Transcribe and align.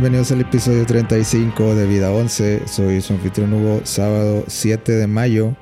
Bienvenidos 0.00 0.30
al 0.30 0.42
episodio 0.42 0.86
35 0.86 1.74
de 1.74 1.84
Vida 1.88 2.12
11. 2.12 2.68
Soy 2.68 3.00
su 3.00 3.14
anfitrión 3.14 3.52
Hugo, 3.52 3.80
sábado 3.82 4.44
7 4.46 4.92
de 4.92 5.08
mayo. 5.08 5.56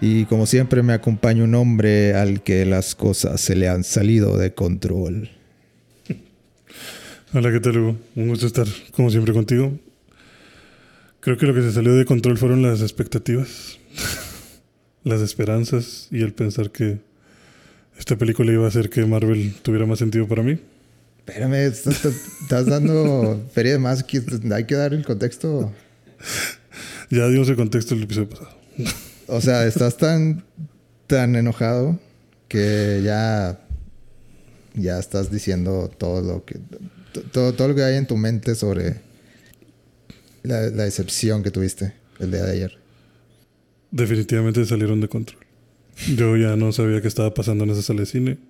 Y 0.00 0.24
como 0.24 0.46
siempre 0.46 0.82
me 0.82 0.92
acompaña 0.92 1.44
un 1.44 1.54
hombre 1.54 2.14
al 2.14 2.42
que 2.42 2.66
las 2.66 2.96
cosas 2.96 3.40
se 3.40 3.54
le 3.54 3.68
han 3.68 3.84
salido 3.84 4.36
de 4.36 4.54
control. 4.54 5.30
Hola, 7.32 7.52
¿qué 7.52 7.60
tal 7.60 7.78
Hugo? 7.78 7.96
Un 8.16 8.26
gusto 8.30 8.48
estar 8.48 8.66
como 8.90 9.08
siempre 9.08 9.32
contigo. 9.32 9.78
Creo 11.20 11.36
que 11.36 11.46
lo 11.46 11.54
que 11.54 11.62
se 11.62 11.70
salió 11.70 11.94
de 11.94 12.04
control 12.04 12.38
fueron 12.38 12.62
las 12.62 12.82
expectativas, 12.82 13.78
las 15.04 15.20
esperanzas 15.20 16.08
y 16.10 16.22
el 16.22 16.32
pensar 16.32 16.72
que 16.72 16.98
esta 17.96 18.18
película 18.18 18.50
iba 18.50 18.64
a 18.64 18.68
hacer 18.68 18.90
que 18.90 19.06
Marvel 19.06 19.54
tuviera 19.62 19.86
más 19.86 20.00
sentido 20.00 20.26
para 20.26 20.42
mí. 20.42 20.58
Espérame, 21.30 21.66
estás, 21.66 22.04
estás 22.42 22.66
dando 22.66 23.48
feria 23.52 23.72
de 23.74 23.78
más. 23.78 24.04
Hay 24.52 24.64
que 24.64 24.74
dar 24.74 24.92
el 24.92 25.04
contexto. 25.04 25.72
Ya 27.08 27.28
dimos 27.28 27.48
el 27.48 27.54
contexto 27.54 27.94
del 27.94 28.04
episodio 28.04 28.28
pasado. 28.28 28.50
O 29.28 29.40
sea, 29.40 29.64
estás 29.64 29.96
tan, 29.96 30.44
tan 31.06 31.36
enojado 31.36 32.00
que 32.48 33.00
ya, 33.04 33.60
ya 34.74 34.98
estás 34.98 35.30
diciendo 35.30 35.88
todo 35.96 36.20
lo 36.20 36.44
que, 36.44 36.58
todo, 37.30 37.52
todo 37.54 37.68
lo 37.68 37.74
que 37.76 37.84
hay 37.84 37.94
en 37.94 38.08
tu 38.08 38.16
mente 38.16 38.56
sobre 38.56 39.00
la, 40.42 40.62
la 40.62 40.82
decepción 40.82 41.44
que 41.44 41.52
tuviste 41.52 41.94
el 42.18 42.32
día 42.32 42.44
de 42.44 42.52
ayer. 42.52 42.78
Definitivamente 43.92 44.66
salieron 44.66 45.00
de 45.00 45.08
control. 45.08 45.46
Yo 46.16 46.36
ya 46.36 46.56
no 46.56 46.72
sabía 46.72 47.00
qué 47.00 47.08
estaba 47.08 47.32
pasando 47.34 47.62
en 47.62 47.70
esa 47.70 47.82
sala 47.82 48.00
de 48.00 48.06
cine. 48.06 48.49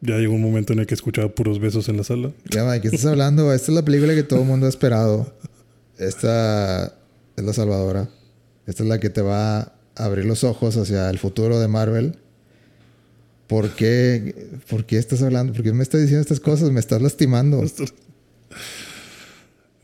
Ya 0.00 0.18
llegó 0.18 0.34
un 0.34 0.42
momento 0.42 0.72
en 0.72 0.80
el 0.80 0.86
que 0.86 0.94
escuchaba 0.94 1.28
puros 1.28 1.58
besos 1.58 1.88
en 1.88 1.96
la 1.96 2.04
sala. 2.04 2.32
Ya, 2.50 2.64
¿de 2.70 2.80
qué 2.80 2.88
estás 2.88 3.06
hablando? 3.06 3.52
Esta 3.52 3.72
es 3.72 3.74
la 3.74 3.84
película 3.84 4.14
que 4.14 4.22
todo 4.22 4.40
el 4.40 4.46
mundo 4.46 4.66
ha 4.66 4.68
esperado. 4.68 5.32
Esta 5.98 6.86
es 7.36 7.44
la 7.44 7.52
salvadora. 7.52 8.08
Esta 8.66 8.82
es 8.82 8.88
la 8.88 9.00
que 9.00 9.10
te 9.10 9.22
va 9.22 9.58
a 9.60 9.72
abrir 9.96 10.26
los 10.26 10.44
ojos 10.44 10.76
hacia 10.76 11.08
el 11.08 11.18
futuro 11.18 11.58
de 11.58 11.68
Marvel. 11.68 12.18
¿Por 13.46 13.70
qué, 13.70 14.58
¿Por 14.68 14.84
qué 14.84 14.98
estás 14.98 15.22
hablando? 15.22 15.52
¿Por 15.52 15.62
qué 15.62 15.72
me 15.72 15.82
estás 15.82 16.00
diciendo 16.00 16.22
estas 16.22 16.40
cosas? 16.40 16.70
Me 16.70 16.80
estás 16.80 17.00
lastimando. 17.02 17.64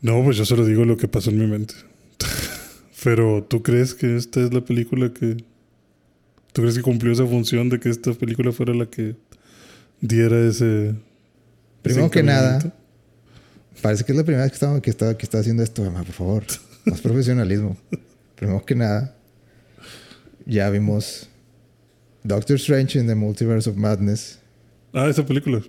No, 0.01 0.21
pues 0.21 0.35
yo 0.35 0.43
solo 0.43 0.65
digo 0.65 0.83
lo 0.83 0.97
que 0.97 1.07
pasó 1.07 1.29
en 1.29 1.39
mi 1.39 1.47
mente. 1.47 1.75
Pero 3.05 3.41
¿tú 3.41 3.63
crees 3.63 3.93
que 3.93 4.17
esta 4.17 4.41
es 4.41 4.53
la 4.53 4.59
película 4.59 5.13
que... 5.13 5.37
¿Tú 6.51 6.61
crees 6.61 6.75
que 6.75 6.81
cumplió 6.81 7.13
esa 7.13 7.25
función 7.25 7.69
de 7.69 7.79
que 7.79 7.87
esta 7.87 8.11
película 8.11 8.51
fuera 8.51 8.73
la 8.73 8.87
que 8.87 9.15
diera 10.03 10.39
ese... 10.47 10.95
Primero 11.81 12.11
que 12.11 12.23
nada, 12.23 12.59
parece 13.81 14.03
que 14.03 14.11
es 14.11 14.17
la 14.17 14.23
primera 14.23 14.43
vez 14.43 14.51
que 14.51 14.55
está, 14.55 14.81
que 14.81 14.89
está, 14.89 15.17
que 15.17 15.25
está 15.25 15.39
haciendo 15.39 15.63
esto, 15.63 15.83
mamá, 15.83 16.03
por 16.03 16.13
favor. 16.13 16.43
Más 16.85 17.01
profesionalismo. 17.01 17.77
Primero 18.35 18.65
que 18.65 18.75
nada, 18.75 19.15
ya 20.45 20.69
vimos 20.69 21.29
Doctor 22.23 22.55
Strange 22.57 22.99
in 22.99 23.07
the 23.07 23.15
Multiverse 23.15 23.69
of 23.69 23.75
Madness. 23.77 24.39
Ah, 24.93 25.07
esa 25.09 25.25
película. 25.25 25.61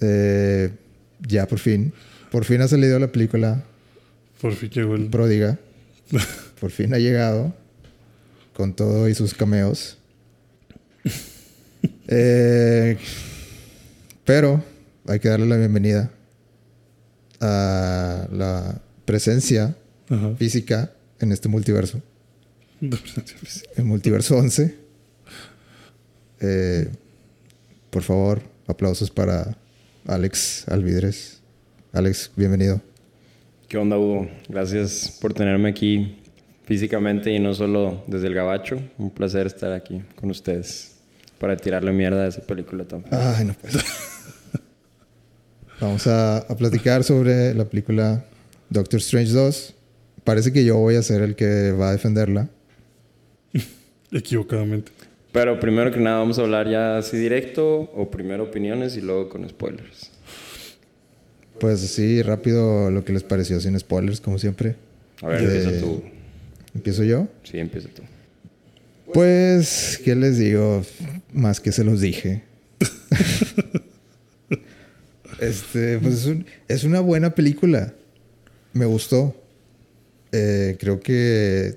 Eh, 0.00 0.70
ya 1.26 1.48
por 1.48 1.58
fin. 1.58 1.92
Por 2.30 2.44
fin 2.44 2.60
ha 2.60 2.68
salido 2.68 3.00
la 3.00 3.10
película. 3.10 3.64
Por 4.40 4.54
fin 4.54 4.70
llegó 4.70 4.94
el... 4.94 5.08
Pródiga. 5.08 5.58
Por 6.60 6.70
fin 6.70 6.94
ha 6.94 6.98
llegado. 6.98 7.52
Con 8.54 8.74
todo 8.74 9.08
y 9.08 9.14
sus 9.16 9.34
cameos. 9.34 9.97
Eh, 12.08 12.96
pero 14.24 14.64
hay 15.06 15.20
que 15.20 15.28
darle 15.28 15.46
la 15.46 15.56
bienvenida 15.56 16.10
a 17.40 18.26
la 18.32 18.80
presencia 19.04 19.76
Ajá. 20.08 20.34
física 20.36 20.90
en 21.20 21.32
este 21.32 21.48
multiverso. 21.48 22.00
El 22.80 23.84
multiverso 23.84 24.36
11. 24.38 24.74
Eh, 26.40 26.88
por 27.90 28.02
favor, 28.02 28.42
aplausos 28.66 29.10
para 29.10 29.56
Alex 30.06 30.66
Alvidres. 30.68 31.40
Alex, 31.92 32.30
bienvenido. 32.36 32.80
¿Qué 33.68 33.76
onda, 33.76 33.98
Hugo? 33.98 34.30
Gracias 34.48 35.18
por 35.20 35.34
tenerme 35.34 35.68
aquí 35.68 36.18
físicamente 36.64 37.32
y 37.32 37.38
no 37.38 37.54
solo 37.54 38.02
desde 38.06 38.28
el 38.28 38.34
gabacho. 38.34 38.80
Un 38.96 39.10
placer 39.10 39.46
estar 39.46 39.72
aquí 39.72 40.02
con 40.14 40.30
ustedes 40.30 40.97
para 41.38 41.56
tirarle 41.56 41.92
mierda 41.92 42.24
a 42.24 42.28
esa 42.28 42.40
película 42.42 42.84
también. 42.84 43.14
Ay, 43.14 43.44
no 43.44 43.54
puedo. 43.54 43.78
Vamos 45.80 46.06
a, 46.06 46.38
a 46.38 46.56
platicar 46.56 47.04
sobre 47.04 47.54
la 47.54 47.64
película 47.64 48.24
Doctor 48.68 48.98
Strange 48.98 49.32
2. 49.32 49.74
Parece 50.24 50.52
que 50.52 50.64
yo 50.64 50.76
voy 50.76 50.96
a 50.96 51.02
ser 51.02 51.22
el 51.22 51.36
que 51.36 51.72
va 51.72 51.90
a 51.90 51.92
defenderla. 51.92 52.48
Equivocadamente. 54.12 54.90
Pero 55.32 55.60
primero 55.60 55.92
que 55.92 56.00
nada, 56.00 56.18
vamos 56.18 56.38
a 56.38 56.42
hablar 56.42 56.68
ya 56.68 56.98
así 56.98 57.16
directo 57.16 57.80
o 57.94 58.10
primero 58.10 58.44
opiniones 58.44 58.96
y 58.96 59.00
luego 59.00 59.28
con 59.28 59.48
spoilers. 59.48 60.10
Pues 61.60 61.82
así, 61.84 62.22
rápido 62.22 62.90
lo 62.90 63.04
que 63.04 63.12
les 63.12 63.22
pareció 63.22 63.60
sin 63.60 63.78
spoilers, 63.78 64.20
como 64.20 64.38
siempre. 64.38 64.76
A 65.22 65.28
ver, 65.28 65.46
De- 65.46 65.58
empieza 65.58 65.80
tú. 65.80 66.02
¿Empiezo 66.74 67.04
yo? 67.04 67.28
Sí, 67.44 67.58
empieza 67.58 67.88
tú. 67.88 68.02
Pues, 69.12 70.00
¿qué 70.04 70.14
les 70.14 70.38
digo? 70.38 70.82
Más 71.32 71.60
que 71.60 71.72
se 71.72 71.84
los 71.84 72.00
dije. 72.00 72.42
este, 75.40 75.98
pues 75.98 76.14
es, 76.14 76.26
un- 76.26 76.46
es 76.68 76.84
una 76.84 77.00
buena 77.00 77.34
película. 77.34 77.94
Me 78.72 78.86
gustó. 78.86 79.34
Eh, 80.32 80.76
creo 80.78 81.00
que 81.00 81.76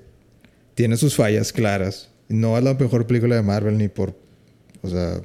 tiene 0.76 0.98
sus 0.98 1.16
fallas 1.16 1.52
claras. 1.54 2.10
No 2.30 2.58
es 2.58 2.64
la 2.64 2.74
mejor 2.74 3.08
película 3.08 3.36
de 3.36 3.42
Marvel 3.42 3.78
ni 3.78 3.88
por... 3.88 4.16
O 4.82 4.90
sea... 4.90 5.22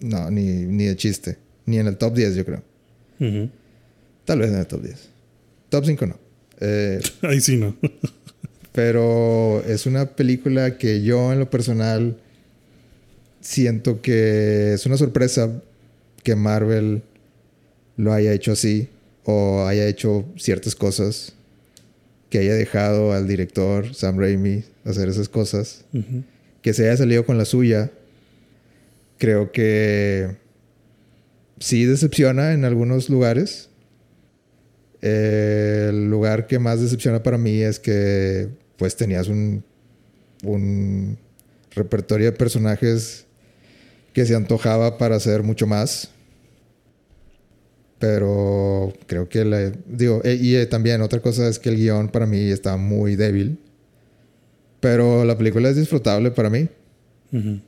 No, 0.00 0.30
ni, 0.30 0.42
ni 0.42 0.84
de 0.84 0.96
chiste. 0.96 1.38
Ni 1.64 1.78
en 1.78 1.86
el 1.86 1.96
top 1.96 2.14
10, 2.14 2.34
yo 2.36 2.44
creo. 2.44 2.62
Tal 4.24 4.38
vez 4.40 4.50
en 4.50 4.58
el 4.58 4.66
top 4.66 4.82
10. 4.82 5.08
Top 5.70 5.84
5 5.86 6.06
no. 6.06 6.18
Eh, 6.60 7.00
Ahí 7.22 7.40
sí, 7.40 7.56
¿no? 7.56 7.76
pero 8.72 9.62
es 9.66 9.86
una 9.86 10.06
película 10.06 10.76
que 10.76 11.02
yo 11.02 11.32
en 11.32 11.38
lo 11.38 11.48
personal 11.50 12.18
siento 13.46 14.02
que 14.02 14.72
es 14.72 14.86
una 14.86 14.96
sorpresa 14.96 15.62
que 16.24 16.34
Marvel 16.34 17.02
lo 17.96 18.12
haya 18.12 18.32
hecho 18.32 18.52
así 18.52 18.88
o 19.24 19.64
haya 19.66 19.86
hecho 19.86 20.24
ciertas 20.36 20.74
cosas 20.74 21.32
que 22.28 22.38
haya 22.38 22.54
dejado 22.54 23.12
al 23.12 23.28
director 23.28 23.94
Sam 23.94 24.18
Raimi 24.18 24.64
hacer 24.84 25.08
esas 25.08 25.28
cosas 25.28 25.84
que 26.60 26.74
se 26.74 26.88
haya 26.88 26.96
salido 26.96 27.24
con 27.24 27.38
la 27.38 27.44
suya 27.44 27.92
creo 29.18 29.52
que 29.52 30.36
sí 31.60 31.84
decepciona 31.84 32.52
en 32.52 32.64
algunos 32.64 33.08
lugares. 33.08 33.70
Eh, 35.02 35.86
el 35.90 36.10
lugar 36.10 36.48
que 36.48 36.58
más 36.58 36.80
decepciona 36.80 37.22
para 37.22 37.38
mí 37.38 37.60
es 37.60 37.78
que 37.78 38.48
pues 38.76 38.96
tenías 38.96 39.28
un, 39.28 39.62
un 40.42 41.16
repertorio 41.70 42.26
de 42.26 42.32
personajes 42.32 43.25
que 44.16 44.24
se 44.24 44.34
antojaba 44.34 44.96
para 44.96 45.16
hacer 45.16 45.42
mucho 45.42 45.66
más. 45.66 46.08
Pero 47.98 48.94
creo 49.06 49.28
que 49.28 49.44
la, 49.44 49.70
digo, 49.86 50.22
eh, 50.24 50.38
y 50.40 50.54
eh, 50.54 50.64
también 50.64 51.02
otra 51.02 51.20
cosa 51.20 51.46
es 51.46 51.58
que 51.58 51.68
el 51.68 51.76
guion 51.76 52.08
para 52.08 52.24
mí 52.24 52.38
está 52.48 52.78
muy 52.78 53.14
débil. 53.14 53.58
Pero 54.80 55.26
la 55.26 55.36
película 55.36 55.68
es 55.68 55.76
disfrutable 55.76 56.30
para 56.30 56.48
mí. 56.48 56.66
Ujú. 57.30 57.60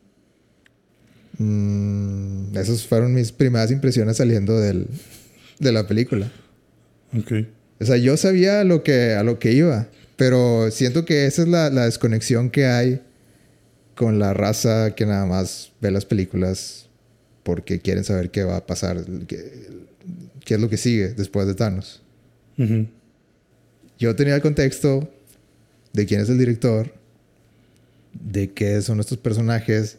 Mm, 1.36 2.56
esas 2.56 2.86
fueron 2.86 3.12
mis 3.12 3.30
primeras 3.30 3.70
impresiones 3.70 4.16
saliendo 4.16 4.58
del, 4.58 4.86
de 5.58 5.70
la 5.70 5.86
película. 5.86 6.32
Ok. 7.14 7.44
O 7.78 7.84
sea, 7.84 7.98
yo 7.98 8.16
sabía 8.16 8.62
a 8.62 8.64
lo 8.64 8.82
que, 8.82 9.12
a 9.12 9.22
lo 9.22 9.38
que 9.38 9.52
iba, 9.52 9.88
pero 10.16 10.70
siento 10.70 11.04
que 11.04 11.26
esa 11.26 11.42
es 11.42 11.48
la, 11.48 11.68
la 11.68 11.84
desconexión 11.84 12.48
que 12.48 12.64
hay 12.64 13.02
con 13.98 14.20
la 14.20 14.32
raza 14.32 14.94
que 14.94 15.06
nada 15.06 15.26
más 15.26 15.72
ve 15.80 15.90
las 15.90 16.04
películas 16.04 16.86
porque 17.42 17.80
quieren 17.80 18.04
saber 18.04 18.30
qué 18.30 18.44
va 18.44 18.58
a 18.58 18.64
pasar, 18.64 19.04
qué, 19.26 19.66
qué 20.44 20.54
es 20.54 20.60
lo 20.60 20.70
que 20.70 20.76
sigue 20.76 21.08
después 21.08 21.48
de 21.48 21.56
Thanos. 21.56 22.00
Yo 23.98 24.14
tenía 24.14 24.36
el 24.36 24.40
contexto 24.40 25.12
de 25.92 26.06
quién 26.06 26.20
es 26.20 26.28
el 26.28 26.38
director, 26.38 26.94
de 28.12 28.52
qué 28.52 28.80
son 28.82 29.00
estos 29.00 29.18
personajes, 29.18 29.98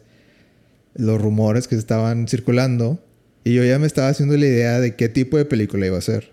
los 0.94 1.20
rumores 1.20 1.68
que 1.68 1.74
estaban 1.74 2.26
circulando, 2.26 3.04
y 3.44 3.52
yo 3.52 3.64
ya 3.64 3.78
me 3.78 3.86
estaba 3.86 4.08
haciendo 4.08 4.34
la 4.38 4.46
idea 4.46 4.80
de 4.80 4.96
qué 4.96 5.10
tipo 5.10 5.36
de 5.36 5.44
película 5.44 5.86
iba 5.86 5.98
a 5.98 6.00
ser. 6.00 6.30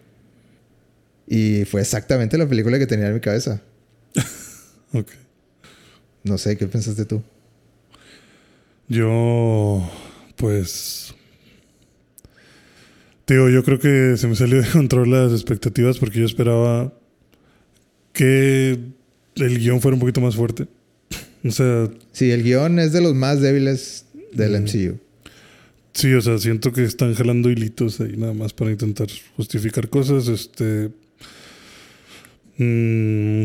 Y 1.28 1.66
fue 1.66 1.82
exactamente 1.82 2.38
la 2.38 2.48
película 2.48 2.80
que 2.80 2.88
tenía 2.88 3.08
en 3.08 3.16
mi 3.16 3.20
cabeza. 3.20 3.62
Ok. 4.94 5.10
No 6.24 6.38
sé, 6.38 6.56
¿qué 6.56 6.66
pensaste 6.66 7.04
tú? 7.04 7.22
Yo, 8.88 9.90
pues, 10.38 11.14
Tío, 13.26 13.50
yo 13.50 13.62
creo 13.64 13.78
que 13.80 14.16
se 14.16 14.28
me 14.28 14.36
salió 14.36 14.62
de 14.62 14.68
control 14.72 15.12
las 15.12 15.34
expectativas 15.34 15.98
porque 15.98 16.20
yo 16.20 16.26
esperaba 16.26 16.94
que 18.14 18.80
el 19.36 19.60
guion 19.60 19.82
fuera 19.82 19.96
un 19.96 20.00
poquito 20.00 20.22
más 20.22 20.36
fuerte. 20.36 20.68
O 21.44 21.52
sea, 21.52 21.90
Sí, 22.14 22.32
el 22.32 22.44
guion 22.44 22.80
es 22.80 22.94
de 22.94 23.02
los 23.02 23.14
más 23.14 23.42
débiles 23.42 24.06
del 24.32 24.52
Mm. 24.54 24.64
MCU. 24.64 25.00
sí, 25.94 26.14
o 26.14 26.22
sea, 26.22 26.38
siento 26.38 26.72
que 26.72 26.84
están 26.84 27.14
jalando 27.16 27.50
hilitos 27.50 28.00
ahí 28.02 28.16
nada 28.18 28.34
más 28.34 28.54
para 28.54 28.72
intentar 28.72 29.08
justificar 29.36 29.90
cosas. 29.90 30.28
Este. 30.30 30.90
mm, 32.58 33.44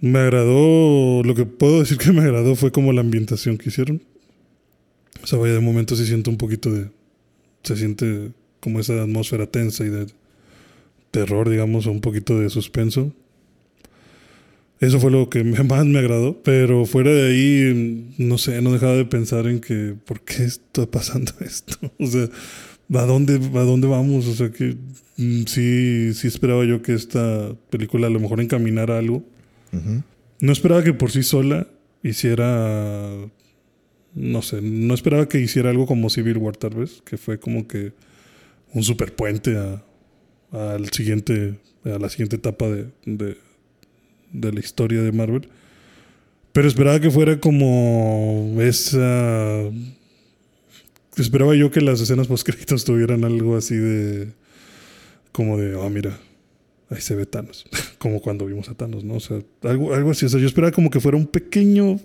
me 0.00 0.18
agradó. 0.18 1.22
Lo 1.22 1.34
que 1.34 1.46
puedo 1.46 1.80
decir 1.80 1.98
que 1.98 2.12
me 2.12 2.22
agradó 2.22 2.56
fue 2.56 2.72
como 2.72 2.92
la 2.92 3.00
ambientación 3.02 3.58
que 3.58 3.68
hicieron. 3.68 4.02
O 5.24 5.26
sea, 5.26 5.38
vaya, 5.38 5.54
de 5.54 5.60
momento 5.60 5.96
sí 5.96 6.06
siento 6.06 6.30
un 6.30 6.36
poquito 6.36 6.70
de. 6.70 6.90
Se 7.62 7.76
siente 7.76 8.32
como 8.60 8.78
esa 8.78 9.02
atmósfera 9.02 9.46
tensa 9.46 9.84
y 9.84 9.88
de 9.88 10.06
terror, 11.10 11.48
digamos, 11.48 11.86
o 11.86 11.92
un 11.92 12.02
poquito 12.02 12.38
de 12.38 12.50
suspenso. 12.50 13.10
Eso 14.80 15.00
fue 15.00 15.10
lo 15.10 15.30
que 15.30 15.42
más 15.64 15.86
me 15.86 15.98
agradó, 15.98 16.42
pero 16.42 16.84
fuera 16.84 17.10
de 17.10 17.28
ahí, 17.28 18.12
no 18.18 18.36
sé, 18.36 18.60
no 18.60 18.72
dejaba 18.72 18.92
de 18.92 19.06
pensar 19.06 19.46
en 19.46 19.60
que, 19.60 19.94
¿por 20.04 20.20
qué 20.20 20.44
está 20.44 20.84
pasando 20.86 21.32
esto? 21.40 21.78
O 21.98 22.06
sea, 22.06 22.28
¿a 22.94 23.06
dónde, 23.06 23.36
a 23.36 23.62
dónde 23.62 23.86
vamos? 23.86 24.26
O 24.26 24.34
sea, 24.34 24.50
que 24.50 24.76
mm, 25.16 25.44
sí, 25.46 26.12
sí 26.12 26.26
esperaba 26.26 26.66
yo 26.66 26.82
que 26.82 26.92
esta 26.92 27.54
película 27.70 28.08
a 28.08 28.10
lo 28.10 28.20
mejor 28.20 28.42
encaminara 28.42 28.98
algo. 28.98 29.24
Ujú. 29.72 30.02
No 30.40 30.52
esperaba 30.52 30.84
que 30.84 30.92
por 30.92 31.10
sí 31.10 31.22
sola 31.22 31.66
hiciera, 32.02 33.10
no 34.14 34.42
sé, 34.42 34.62
no 34.62 34.94
esperaba 34.94 35.28
que 35.28 35.40
hiciera 35.40 35.70
algo 35.70 35.86
como 35.86 36.08
Civil 36.08 36.38
War 36.38 36.56
tal 36.56 36.74
vez, 36.74 37.02
que 37.04 37.16
fue 37.16 37.38
como 37.38 37.66
que 37.66 37.92
un 38.72 38.84
superpuente 38.84 39.56
a, 39.56 39.82
al 40.52 40.88
siguiente, 40.90 41.58
a 41.84 41.98
la 41.98 42.08
siguiente 42.08 42.36
etapa 42.36 42.68
de, 42.68 42.86
de, 43.04 44.52
la 44.52 44.60
historia 44.60 45.02
de 45.02 45.10
Marvel. 45.10 45.48
Pero 46.52 46.68
esperaba 46.68 47.00
que 47.00 47.10
fuera 47.10 47.40
como 47.40 48.56
esa... 48.60 49.62
Esperaba 51.16 51.54
yo 51.54 51.70
que 51.70 51.80
las 51.80 52.00
escenas 52.00 52.26
post 52.26 52.46
créditos 52.46 52.84
tuvieran 52.84 53.24
algo 53.24 53.56
así 53.56 53.76
de... 53.76 54.32
Como 55.32 55.58
de, 55.58 55.74
oh, 55.74 55.90
mira, 55.90 56.16
ahí 56.90 57.00
se 57.00 57.16
ve 57.16 57.26
Thanos. 57.26 57.64
como 57.98 58.20
cuando 58.20 58.46
vimos 58.46 58.68
a 58.68 58.74
Thanos, 58.74 59.02
¿no? 59.02 59.14
O 59.14 59.20
sea, 59.20 59.40
algo, 59.62 59.92
algo 59.94 60.12
así. 60.12 60.26
O 60.26 60.28
sea, 60.28 60.38
yo 60.38 60.46
esperaba 60.46 60.70
como 60.70 60.90
que 60.90 61.00
fuera 61.00 61.18
un 61.18 61.26
pequeño 61.26 61.98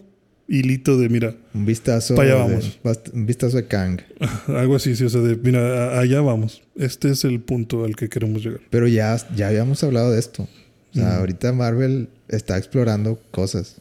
hilito 0.49 0.97
de, 0.97 1.09
mira, 1.09 1.35
Un 1.53 1.65
vistazo. 1.65 2.15
Pa' 2.15 2.23
allá 2.23 2.33
de- 2.35 2.39
vamos. 2.39 2.79
bast- 2.83 3.13
un 3.13 3.25
vistazo 3.25 3.57
de 3.57 3.65
Kang. 3.67 3.99
algo 4.47 4.75
así, 4.75 4.95
sí. 4.95 5.03
O 5.05 5.09
sea, 5.09 5.21
de, 5.21 5.35
mira, 5.35 5.95
a- 5.95 5.99
allá 5.99 6.21
vamos. 6.21 6.61
Este 6.75 7.09
es 7.11 7.23
el 7.25 7.39
punto 7.39 7.85
al 7.85 7.95
que 7.95 8.09
queremos 8.09 8.43
llegar. 8.43 8.61
Pero 8.69 8.87
ya, 8.87 9.15
ya 9.35 9.47
habíamos 9.49 9.83
hablado 9.83 10.11
de 10.11 10.19
esto. 10.19 10.43
O 10.43 10.93
sea, 10.95 11.17
ahorita 11.17 11.53
Marvel 11.53 12.09
está 12.29 12.57
explorando 12.57 13.21
cosas. 13.31 13.77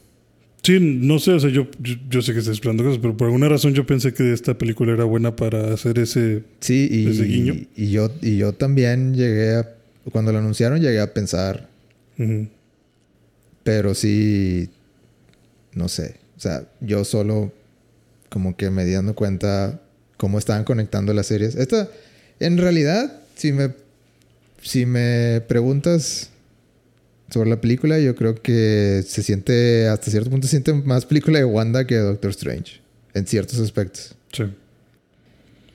Sí, 0.61 0.77
no 0.79 1.19
sé, 1.19 1.31
o 1.31 1.39
sea, 1.39 1.49
yo, 1.49 1.67
yo, 1.79 1.95
yo 2.09 2.21
sé 2.21 2.33
que 2.33 2.39
estoy 2.39 2.51
explorando 2.53 2.83
cosas, 2.83 2.99
pero 3.01 3.15
por 3.17 3.27
alguna 3.27 3.47
razón 3.49 3.73
yo 3.73 3.85
pensé 3.87 4.13
que 4.13 4.33
esta 4.33 4.57
película 4.57 4.91
era 4.93 5.05
buena 5.05 5.35
para 5.35 5.73
hacer 5.73 5.97
ese... 5.99 6.43
Sí, 6.59 6.87
y, 6.91 7.07
Ese 7.09 7.23
guiño. 7.23 7.55
y 7.75 7.91
yo, 7.91 8.11
y 8.21 8.37
yo 8.37 8.51
también 8.53 9.15
llegué 9.15 9.55
a. 9.55 9.75
Cuando 10.11 10.31
lo 10.33 10.39
anunciaron, 10.39 10.81
llegué 10.81 10.99
a 10.99 11.13
pensar. 11.13 11.69
Pero 13.63 13.93
sí. 13.93 14.69
No 15.73 15.87
sé. 15.87 16.15
O 16.39 16.41
sea, 16.41 16.63
yo 16.79 17.03
solo. 17.03 17.51
Como 18.29 18.55
que 18.55 18.69
me 18.69 18.85
di 18.85 18.93
dando 18.93 19.13
cuenta 19.13 19.81
cómo 20.15 20.39
estaban 20.39 20.63
conectando 20.63 21.13
las 21.13 21.27
series. 21.27 21.55
Esta. 21.55 21.89
En 22.39 22.57
realidad, 22.57 23.21
si 23.35 23.51
me. 23.51 23.73
Si 24.61 24.85
me 24.85 25.41
preguntas 25.47 26.29
sobre 27.29 27.49
la 27.49 27.59
película, 27.59 27.99
yo 27.99 28.15
creo 28.15 28.41
que 28.41 29.03
se 29.05 29.21
siente. 29.21 29.89
Hasta 29.89 30.11
cierto 30.11 30.29
punto 30.29 30.47
se 30.47 30.51
siente 30.51 30.73
más 30.73 31.05
película 31.05 31.39
de 31.39 31.45
Wanda 31.45 31.85
que 31.85 31.95
de 31.95 32.01
Doctor 32.01 32.29
Strange. 32.31 32.79
En 33.13 33.27
ciertos 33.27 33.59
aspectos. 33.59 34.15
Sí. 34.31 34.43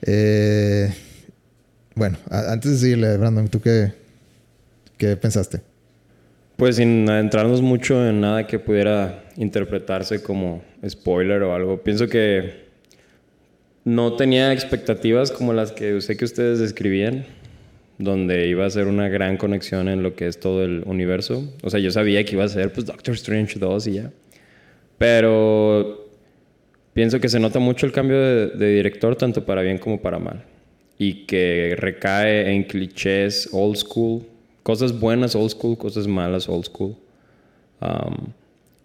Eh, 0.01 0.91
bueno, 1.93 2.17
antes 2.29 2.71
de 2.71 2.77
seguirle, 2.79 3.17
Brandon, 3.17 3.47
¿tú 3.49 3.61
qué, 3.61 3.93
qué 4.97 5.15
pensaste? 5.15 5.61
Pues 6.57 6.77
sin 6.77 7.09
adentrarnos 7.09 7.61
mucho 7.61 8.07
en 8.07 8.21
nada 8.21 8.47
que 8.47 8.59
pudiera 8.59 9.25
interpretarse 9.35 10.23
como 10.23 10.63
spoiler 10.87 11.43
o 11.43 11.53
algo, 11.53 11.83
pienso 11.83 12.07
que 12.07 12.65
no 13.83 14.13
tenía 14.13 14.53
expectativas 14.53 15.31
como 15.31 15.51
las 15.51 15.73
que 15.73 15.99
sé 15.99 16.15
que 16.15 16.23
ustedes 16.23 16.59
describían, 16.59 17.25
donde 17.97 18.47
iba 18.47 18.65
a 18.65 18.69
ser 18.69 18.87
una 18.87 19.09
gran 19.09 19.35
conexión 19.35 19.89
en 19.89 20.01
lo 20.01 20.15
que 20.15 20.27
es 20.27 20.39
todo 20.39 20.63
el 20.63 20.83
universo. 20.85 21.53
O 21.61 21.69
sea, 21.69 21.81
yo 21.81 21.91
sabía 21.91 22.23
que 22.23 22.33
iba 22.33 22.45
a 22.45 22.49
ser 22.49 22.71
pues 22.71 22.85
Doctor 22.85 23.15
Strange 23.15 23.59
2 23.59 23.87
y 23.87 23.93
ya. 23.93 24.11
Pero 24.97 26.09
pienso 26.93 27.19
que 27.19 27.27
se 27.27 27.39
nota 27.39 27.59
mucho 27.59 27.85
el 27.85 27.91
cambio 27.91 28.17
de, 28.17 28.47
de 28.47 28.75
director, 28.75 29.17
tanto 29.17 29.45
para 29.45 29.61
bien 29.61 29.77
como 29.77 30.01
para 30.01 30.19
mal. 30.19 30.45
Y 30.97 31.25
que 31.25 31.75
recae 31.77 32.53
en 32.53 32.63
clichés 32.63 33.49
old 33.51 33.75
school, 33.75 34.23
cosas 34.65 34.99
buenas 34.99 35.35
old 35.35 35.51
school, 35.51 35.77
cosas 35.77 36.07
malas 36.07 36.49
old 36.49 36.65
school. 36.65 36.95
Um, 37.81 38.33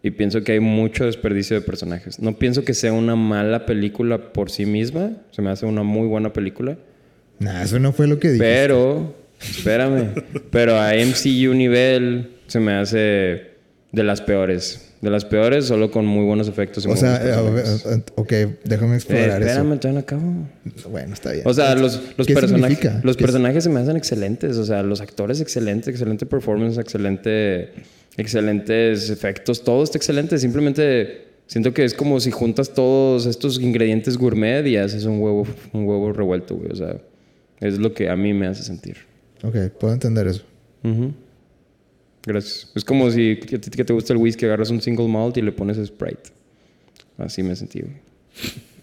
y 0.03 0.11
pienso 0.11 0.45
que 0.45 0.53
hay 0.53 0.61
mucho 0.61 1.07
desperdicio 1.07 1.59
de 1.59 1.63
personajes. 1.63 2.19
No 2.21 2.39
pienso 2.39 2.67
que 2.67 2.75
sea 2.75 2.93
una 2.93 3.17
mala 3.17 3.65
película 3.65 4.35
por 4.35 4.51
sí 4.51 4.67
misma, 4.67 5.13
se 5.31 5.41
me 5.41 5.49
hace 5.49 5.65
una 5.65 5.83
muy 5.83 6.07
buena 6.07 6.35
película. 6.35 6.77
Nah, 7.39 7.63
eso 7.63 7.79
no 7.79 7.95
fue 7.95 8.07
lo 8.07 8.19
que 8.19 8.29
dije. 8.29 8.45
Pero, 8.45 9.17
espérame, 9.41 10.13
pero 10.51 10.79
a 10.79 10.91
MCU 10.93 11.55
nivel 11.55 12.33
se 12.47 12.61
me 12.61 12.75
hace 12.75 13.53
de 13.91 14.05
las 14.05 14.21
peores. 14.21 14.90
De 15.01 15.09
las 15.09 15.25
peores, 15.25 15.65
solo 15.65 15.91
con 15.91 16.05
muy 16.05 16.27
buenos 16.27 16.47
efectos. 16.47 16.85
y 16.85 16.89
O 16.89 16.91
muy 16.91 16.99
sea, 16.99 17.17
eh, 17.25 17.63
eh, 17.87 18.03
ok, 18.17 18.33
déjame 18.65 18.93
Eh, 18.93 18.97
explorar 18.97 19.41
espérame, 19.43 19.79
todavía 19.79 19.93
no 19.93 19.99
acabo. 20.01 20.33
eso. 20.77 20.91
Bueno, 20.91 21.15
está 21.15 21.33
bien. 21.33 21.43
O 21.47 21.55
sea, 21.55 21.75
los, 21.75 22.01
los 22.19 22.27
¿Qué 22.27 22.35
personajes, 22.35 22.77
significa? 22.79 23.01
los 23.03 23.17
¿Qué- 23.17 23.25
personajes 23.25 23.65
se 23.65 23.71
me 23.71 23.81
hacen 23.81 23.97
excelentes. 23.97 24.59
O 24.59 24.65
sea, 24.67 24.83
los 24.83 25.01
actores 25.01 25.41
excelentes, 25.41 25.89
excelente 25.89 26.27
performance, 26.27 26.77
excelente, 26.77 27.71
excelentes 28.19 29.11
efectos, 29.11 29.65
todo 29.65 29.83
está 29.83 29.97
excelente. 29.99 30.39
Simplemente 30.39 31.29
siento 31.47 31.73
que 31.73 31.85
es 31.85 31.95
como 31.95 32.21
si 32.21 32.31
juntas 32.31 32.75
todos 32.75 33.25
estos 33.27 33.59
ingredientes 33.59 34.19
gourmet 34.19 34.67
y 34.67 34.77
haces 34.77 35.05
un 35.07 35.21
huevo, 35.21 35.47
un 35.73 35.85
huevo 35.87 36.13
revuelto, 36.13 36.57
güey. 36.57 36.71
O 36.73 36.77
sea, 36.77 36.97
es 37.61 37.79
lo 37.79 37.95
que 37.95 38.09
a 38.11 38.17
mí 38.17 38.35
me 38.35 38.47
hace 38.47 38.63
sentir. 38.63 38.97
Ok, 39.43 39.57
puedo 39.79 39.95
entender 39.95 40.27
eso. 40.27 40.43
Ujú. 40.85 41.13
Gracias. 42.27 42.71
Es 42.75 42.85
como 42.85 43.11
si 43.11 43.39
que 43.41 43.59
te, 43.59 43.71
que 43.71 43.85
te 43.85 43.93
gusta 43.93 44.13
el 44.13 44.19
whisky, 44.19 44.45
agarras 44.47 44.71
un 44.71 44.81
single 44.81 45.09
malt 45.09 45.37
y 45.37 45.43
le 45.43 45.53
pones 45.53 45.79
Sprite. 45.87 46.31
Así 47.19 47.43
me 47.43 47.57
sentí, 47.57 47.81
güey. 47.81 47.95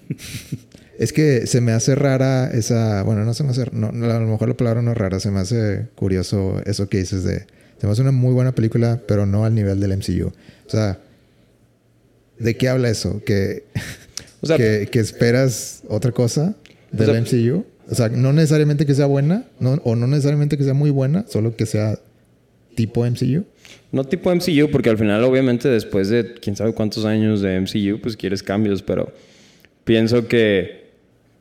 Es 0.98 1.13
que 1.13 1.46
se 1.46 1.62
me 1.62 1.74
hace 1.74 1.94
rara 1.94 2.50
esa... 2.51 3.03
Bueno, 3.03 3.24
no 3.24 3.36
se 3.36 3.44
me 3.44 3.51
hace... 3.51 3.65
No, 3.72 3.89
a 3.89 4.20
lo 4.20 4.25
mejor 4.27 4.48
la 4.48 4.58
palabra 4.58 4.82
no 4.82 4.94
es 4.94 4.98
rara. 4.98 5.20
Se 5.20 5.29
me 5.29 5.39
hace 5.39 5.86
curioso 5.94 6.60
eso 6.65 6.89
que 6.89 6.98
dices 6.98 7.24
de... 7.24 7.46
Se 7.79 7.86
me 7.86 7.91
hace 7.94 8.01
una 8.01 8.12
muy 8.12 8.34
buena 8.34 8.56
película, 8.56 9.00
pero 9.08 9.27
no 9.27 9.46
al 9.46 9.53
nivel 9.53 9.79
del 9.79 9.96
MCU. 9.96 10.29
O 10.29 10.70
sea... 10.70 11.00
¿De 12.39 12.58
qué 12.58 12.67
habla 12.67 12.89
eso? 12.89 13.22
¿Que, 13.24 13.65
O 14.41 14.48
sea, 14.48 14.58
que, 14.58 14.89
que 14.91 15.00
esperas 15.00 15.84
otra 15.88 16.12
cosa 16.12 16.56
del 16.91 17.25
sea- 17.25 17.39
MCU? 17.53 17.63
O 17.89 17.96
sea, 17.96 18.10
no 18.10 18.34
necesariamente 18.34 18.86
que 18.88 18.96
sea 18.96 19.06
buena, 19.06 19.46
no, 19.60 19.74
o 19.84 19.96
no 19.96 20.08
necesariamente 20.08 20.58
que 20.58 20.63
sea 20.63 20.74
muy 20.74 20.89
buena, 20.89 21.25
solo 21.27 21.56
que 21.56 21.65
sea 21.65 21.98
tipo 22.78 23.04
MCU. 23.04 23.44
No 23.92 24.04
tipo 24.04 24.34
MCU, 24.34 24.70
porque 24.72 24.92
al 24.92 24.98
final, 25.00 25.24
obviamente, 25.24 25.68
después 25.68 26.10
de 26.10 26.36
quién 26.36 26.56
sabe 26.56 26.74
cuántos 26.74 27.06
años 27.06 27.42
de 27.42 27.60
MCU, 27.60 28.00
pues 28.00 28.16
quieres 28.16 28.44
cambios, 28.44 28.84
pero 28.84 29.12
pienso 29.84 30.28
que. 30.28 30.86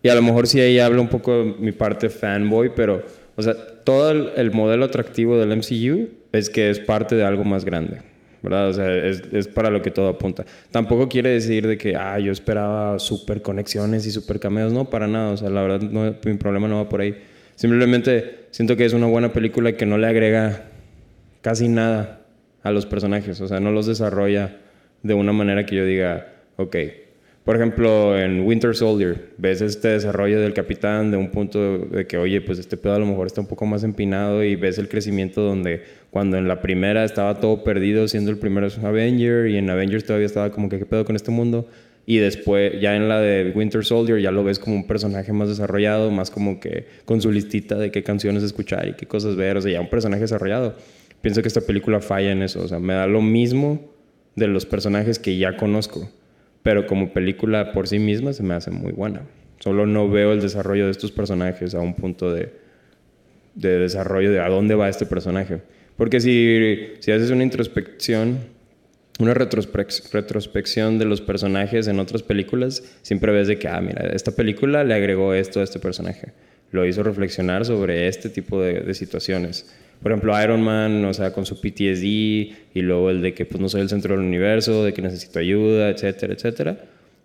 Y 0.02 0.08
a 0.08 0.14
lo 0.14 0.22
mejor 0.22 0.46
sí 0.46 0.60
ahí 0.60 0.78
habla 0.78 1.00
un 1.00 1.08
poco 1.08 1.44
de 1.44 1.54
mi 1.58 1.72
parte 1.72 2.08
fanboy, 2.08 2.72
pero, 2.74 3.04
o 3.36 3.42
sea, 3.42 3.54
todo 3.84 4.10
el, 4.10 4.30
el 4.36 4.50
modelo 4.50 4.86
atractivo 4.86 5.36
del 5.36 5.56
MCU 5.58 6.08
es 6.32 6.48
que 6.48 6.70
es 6.70 6.78
parte 6.78 7.16
de 7.16 7.24
algo 7.24 7.44
más 7.44 7.64
grande, 7.64 8.00
¿verdad? 8.42 8.68
O 8.68 8.72
sea, 8.72 8.90
es, 8.94 9.22
es 9.32 9.48
para 9.48 9.68
lo 9.68 9.82
que 9.82 9.90
todo 9.90 10.08
apunta. 10.08 10.46
Tampoco 10.70 11.08
quiere 11.08 11.30
decir 11.30 11.66
de 11.66 11.76
que, 11.76 11.96
ah, 11.96 12.18
yo 12.18 12.32
esperaba 12.32 12.98
super 12.98 13.42
conexiones 13.42 14.06
y 14.06 14.10
super 14.10 14.40
cameos, 14.40 14.72
no, 14.72 14.88
para 14.88 15.06
nada, 15.06 15.32
o 15.32 15.36
sea, 15.36 15.50
la 15.50 15.60
verdad, 15.62 15.80
no, 15.82 16.14
mi 16.24 16.34
problema 16.34 16.66
no 16.66 16.76
va 16.76 16.88
por 16.88 17.00
ahí. 17.00 17.14
Simplemente 17.56 18.46
siento 18.52 18.76
que 18.76 18.84
es 18.84 18.92
una 18.92 19.06
buena 19.06 19.32
película 19.32 19.72
que 19.72 19.86
no 19.86 19.98
le 19.98 20.06
agrega 20.06 20.70
casi 21.46 21.68
nada 21.68 22.26
a 22.64 22.72
los 22.72 22.86
personajes, 22.86 23.40
o 23.40 23.46
sea, 23.46 23.60
no 23.60 23.70
los 23.70 23.86
desarrolla 23.86 24.56
de 25.04 25.14
una 25.14 25.32
manera 25.32 25.64
que 25.64 25.76
yo 25.76 25.84
diga, 25.84 26.26
ok. 26.56 26.76
Por 27.44 27.54
ejemplo, 27.54 28.18
en 28.18 28.40
Winter 28.40 28.74
Soldier, 28.74 29.28
ves 29.38 29.60
este 29.60 29.90
desarrollo 29.90 30.40
del 30.40 30.54
capitán 30.54 31.12
de 31.12 31.16
un 31.16 31.30
punto 31.30 31.78
de 31.78 32.04
que, 32.08 32.18
oye, 32.18 32.40
pues 32.40 32.58
este 32.58 32.76
pedo 32.76 32.94
a 32.94 32.98
lo 32.98 33.06
mejor 33.06 33.28
está 33.28 33.42
un 33.42 33.46
poco 33.46 33.64
más 33.64 33.84
empinado 33.84 34.42
y 34.42 34.56
ves 34.56 34.78
el 34.78 34.88
crecimiento 34.88 35.40
donde 35.40 35.84
cuando 36.10 36.36
en 36.36 36.48
la 36.48 36.60
primera 36.60 37.04
estaba 37.04 37.38
todo 37.38 37.62
perdido 37.62 38.08
siendo 38.08 38.32
el 38.32 38.38
primer 38.38 38.64
Avenger 38.82 39.46
y 39.46 39.56
en 39.56 39.70
Avengers 39.70 40.04
todavía 40.04 40.26
estaba 40.26 40.50
como 40.50 40.68
que, 40.68 40.80
¿qué 40.80 40.84
pedo 40.84 41.04
con 41.04 41.14
este 41.14 41.30
mundo? 41.30 41.68
Y 42.06 42.18
después, 42.18 42.80
ya 42.80 42.96
en 42.96 43.08
la 43.08 43.20
de 43.20 43.52
Winter 43.54 43.84
Soldier, 43.84 44.20
ya 44.20 44.32
lo 44.32 44.42
ves 44.42 44.58
como 44.58 44.74
un 44.74 44.88
personaje 44.88 45.32
más 45.32 45.48
desarrollado, 45.48 46.10
más 46.10 46.32
como 46.32 46.58
que 46.58 46.86
con 47.04 47.20
su 47.20 47.30
listita 47.30 47.76
de 47.76 47.92
qué 47.92 48.02
canciones 48.02 48.42
escuchar 48.42 48.88
y 48.88 48.94
qué 48.94 49.06
cosas 49.06 49.36
ver. 49.36 49.56
O 49.56 49.60
sea, 49.60 49.70
ya 49.70 49.80
un 49.80 49.90
personaje 49.90 50.22
desarrollado. 50.22 50.74
Pienso 51.20 51.42
que 51.42 51.48
esta 51.48 51.60
película 51.60 52.00
falla 52.00 52.32
en 52.32 52.42
eso. 52.42 52.62
O 52.62 52.68
sea, 52.68 52.78
me 52.78 52.94
da 52.94 53.06
lo 53.06 53.20
mismo 53.20 53.80
de 54.36 54.46
los 54.46 54.66
personajes 54.66 55.18
que 55.18 55.36
ya 55.36 55.56
conozco. 55.56 56.10
Pero 56.62 56.86
como 56.86 57.12
película 57.12 57.72
por 57.72 57.88
sí 57.88 57.98
misma 57.98 58.32
se 58.32 58.42
me 58.42 58.54
hace 58.54 58.70
muy 58.70 58.92
buena. 58.92 59.22
Solo 59.58 59.86
no 59.86 60.08
veo 60.08 60.32
el 60.32 60.40
desarrollo 60.40 60.84
de 60.84 60.90
estos 60.90 61.12
personajes 61.12 61.74
a 61.74 61.80
un 61.80 61.94
punto 61.94 62.32
de, 62.32 62.52
de 63.54 63.78
desarrollo 63.78 64.30
de 64.30 64.40
a 64.40 64.48
dónde 64.48 64.74
va 64.74 64.88
este 64.88 65.06
personaje. 65.06 65.62
Porque 65.96 66.20
si, 66.20 66.92
si 67.00 67.10
haces 67.10 67.30
una 67.30 67.42
introspección, 67.42 68.38
una 69.18 69.32
retrospección 69.32 70.98
de 70.98 71.06
los 71.06 71.22
personajes 71.22 71.88
en 71.88 71.98
otras 71.98 72.22
películas, 72.22 72.82
siempre 73.02 73.32
ves 73.32 73.48
de 73.48 73.58
que, 73.58 73.68
ah, 73.68 73.80
mira, 73.80 74.06
esta 74.08 74.32
película 74.32 74.84
le 74.84 74.94
agregó 74.94 75.32
esto 75.32 75.60
a 75.60 75.64
este 75.64 75.78
personaje. 75.78 76.32
Lo 76.70 76.84
hizo 76.84 77.02
reflexionar 77.02 77.64
sobre 77.64 78.08
este 78.08 78.28
tipo 78.28 78.60
de, 78.60 78.80
de 78.80 78.94
situaciones. 78.94 79.74
Por 80.02 80.12
ejemplo, 80.12 80.40
Iron 80.42 80.62
Man, 80.62 81.04
o 81.04 81.14
sea, 81.14 81.32
con 81.32 81.46
su 81.46 81.60
PTSD, 81.60 82.04
y 82.04 82.82
luego 82.82 83.10
el 83.10 83.22
de 83.22 83.34
que 83.34 83.44
pues, 83.44 83.60
no 83.60 83.68
soy 83.68 83.80
el 83.80 83.88
centro 83.88 84.16
del 84.16 84.24
universo, 84.24 84.84
de 84.84 84.92
que 84.92 85.02
necesito 85.02 85.38
ayuda, 85.38 85.90
etcétera, 85.90 86.34
etcétera. 86.34 86.78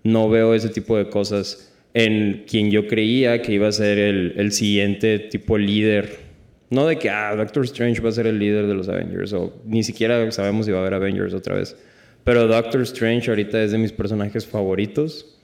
No 0.03 0.29
veo 0.29 0.53
ese 0.53 0.69
tipo 0.69 0.97
de 0.97 1.09
cosas 1.09 1.73
en 1.93 2.45
quien 2.47 2.71
yo 2.71 2.87
creía 2.87 3.41
que 3.41 3.53
iba 3.53 3.67
a 3.67 3.71
ser 3.71 3.99
el, 3.99 4.33
el 4.37 4.51
siguiente 4.51 5.19
tipo 5.19 5.57
líder 5.57 6.31
no 6.71 6.87
de 6.87 6.97
que, 6.97 7.09
ah, 7.09 7.35
Doctor 7.35 7.65
Strange 7.65 8.01
va 8.01 8.09
a 8.09 8.13
ser 8.13 8.27
el 8.27 8.39
líder 8.39 8.65
de 8.65 8.73
los 8.73 8.87
Avengers, 8.87 9.33
o 9.33 9.53
ni 9.65 9.83
siquiera 9.83 10.31
sabemos 10.31 10.65
si 10.65 10.71
va 10.71 10.77
a 10.77 10.81
haber 10.81 10.93
Avengers 10.93 11.33
otra 11.33 11.55
vez. 11.55 11.75
Pero 12.23 12.47
Doctor 12.47 12.81
Strange 12.83 13.29
ahorita 13.29 13.61
es 13.61 13.71
de 13.71 13.77
mis 13.77 13.91
personajes 13.91 14.47
favoritos 14.47 15.37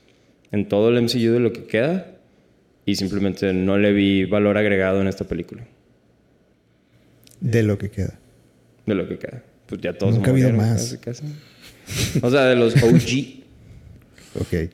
en 0.53 0.69
todo 0.69 0.89
el 0.89 1.01
MCU 1.01 1.33
de 1.33 1.41
lo 1.41 1.51
que 1.51 1.65
queda, 1.65 2.15
y 2.85 2.95
simplemente 2.95 3.51
no 3.51 3.77
le 3.77 3.91
vi 3.91 4.23
valor 4.23 4.57
agregado 4.57 5.01
en 5.01 5.09
esta 5.09 5.25
película. 5.25 5.67
De 7.39 7.63
lo 7.63 7.77
que 7.77 7.89
queda. 7.89 8.19
De 8.85 8.95
lo 8.95 9.07
que 9.07 9.17
queda. 9.17 9.43
Pues 9.67 9.81
ya 9.81 9.97
todos 9.97 10.15
Nunca 10.15 10.29
ha 10.29 10.33
habido 10.33 10.51
más. 10.53 10.97
O 12.21 12.29
sea, 12.29 12.45
de 12.45 12.55
los 12.55 12.75
OG. 12.75 13.43
ok. 14.41 14.71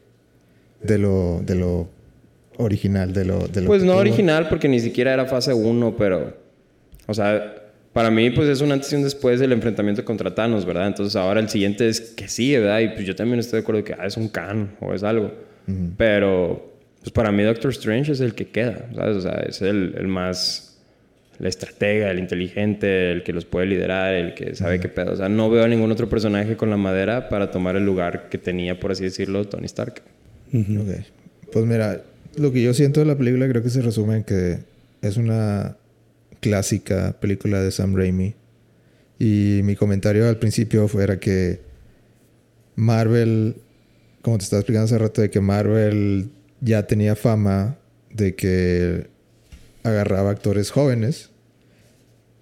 De 0.82 0.98
lo, 0.98 1.42
de 1.46 1.56
lo 1.56 1.90
original, 2.58 3.14
de 3.14 3.26
lo... 3.26 3.48
De 3.48 3.62
lo 3.62 3.68
pues 3.68 3.84
no 3.84 3.96
original 3.96 4.50
porque 4.50 4.68
ni 4.68 4.80
siquiera 4.80 5.14
era 5.14 5.26
fase 5.26 5.54
1, 5.54 5.96
pero 5.98 6.44
o 7.08 7.14
sea, 7.14 7.56
para 7.92 8.10
mí, 8.10 8.30
pues 8.30 8.48
es 8.48 8.62
un 8.62 8.72
antes 8.72 8.92
y 8.94 8.96
un 8.96 9.04
después 9.04 9.40
del 9.40 9.52
enfrentamiento 9.52 10.04
contra 10.06 10.34
Thanos, 10.34 10.66
¿verdad? 10.66 10.88
Entonces 10.88 11.16
ahora 11.16 11.40
el 11.40 11.50
siguiente 11.50 11.88
es 11.88 12.02
que 12.02 12.28
sí, 12.28 12.56
¿verdad? 12.56 12.80
Y 12.80 12.90
pues 12.90 13.06
yo 13.06 13.16
también 13.16 13.40
estoy 13.40 13.60
de 13.60 13.64
acuerdo 13.64 13.84
que 13.84 13.94
ah, 13.94 14.06
es 14.06 14.18
un 14.18 14.30
can 14.30 14.76
o 14.80 14.94
es 14.94 15.04
algo. 15.04 15.32
Pero, 15.96 16.74
pues 17.00 17.12
para 17.12 17.32
mí 17.32 17.42
Doctor 17.44 17.72
Strange 17.72 18.12
es 18.12 18.20
el 18.20 18.36
que 18.36 18.50
queda, 18.50 18.90
¿sabes? 18.94 19.18
O 19.18 19.22
sea, 19.22 19.44
es 19.48 19.62
el, 19.62 19.96
el 19.98 20.08
más. 20.08 20.73
La 21.40 21.50
estratega, 21.50 22.12
el 22.12 22.20
inteligente, 22.20 23.12
el 23.12 23.24
que 23.24 23.34
los 23.34 23.46
puede 23.46 23.66
liderar, 23.66 24.14
el 24.14 24.34
que 24.34 24.56
sabe 24.56 24.80
qué 24.80 24.88
pedo. 24.88 25.14
O 25.14 25.16
sea, 25.16 25.30
no 25.30 25.50
veo 25.50 25.64
a 25.64 25.68
ningún 25.68 25.92
otro 25.92 26.08
personaje 26.08 26.56
con 26.56 26.70
la 26.70 26.78
madera 26.78 27.30
para 27.30 27.52
tomar 27.52 27.76
el 27.76 27.86
lugar 27.86 28.30
que 28.30 28.38
tenía, 28.38 28.80
por 28.80 28.92
así 28.92 29.04
decirlo, 29.04 29.46
Tony 29.48 29.66
Stark. 29.66 30.02
Pues 31.52 31.66
mira, 31.66 32.04
lo 32.36 32.52
que 32.52 32.62
yo 32.62 32.74
siento 32.74 33.00
de 33.00 33.08
la 33.08 33.18
película 33.18 33.48
creo 33.48 33.64
que 33.64 33.70
se 33.70 33.82
resume 33.82 34.18
en 34.18 34.24
que 34.24 34.60
es 35.02 35.18
una 35.18 35.76
clásica 36.40 37.16
película 37.20 37.62
de 37.62 37.72
Sam 37.72 37.96
Raimi. 37.96 38.36
Y 39.20 39.62
mi 39.64 39.76
comentario 39.76 40.28
al 40.28 40.38
principio 40.38 40.88
fuera 40.88 41.20
que 41.20 41.60
Marvel, 42.76 43.56
como 44.22 44.38
te 44.38 44.44
estaba 44.44 44.60
explicando 44.60 44.86
hace 44.86 44.98
rato, 44.98 45.22
de 45.22 45.30
que 45.30 45.40
Marvel 45.40 46.30
ya 46.62 46.86
tenía 46.88 47.16
fama 47.16 47.78
de 48.12 48.36
que 48.36 49.08
agarraba 49.84 50.32
actores 50.32 50.72
jóvenes 50.72 51.30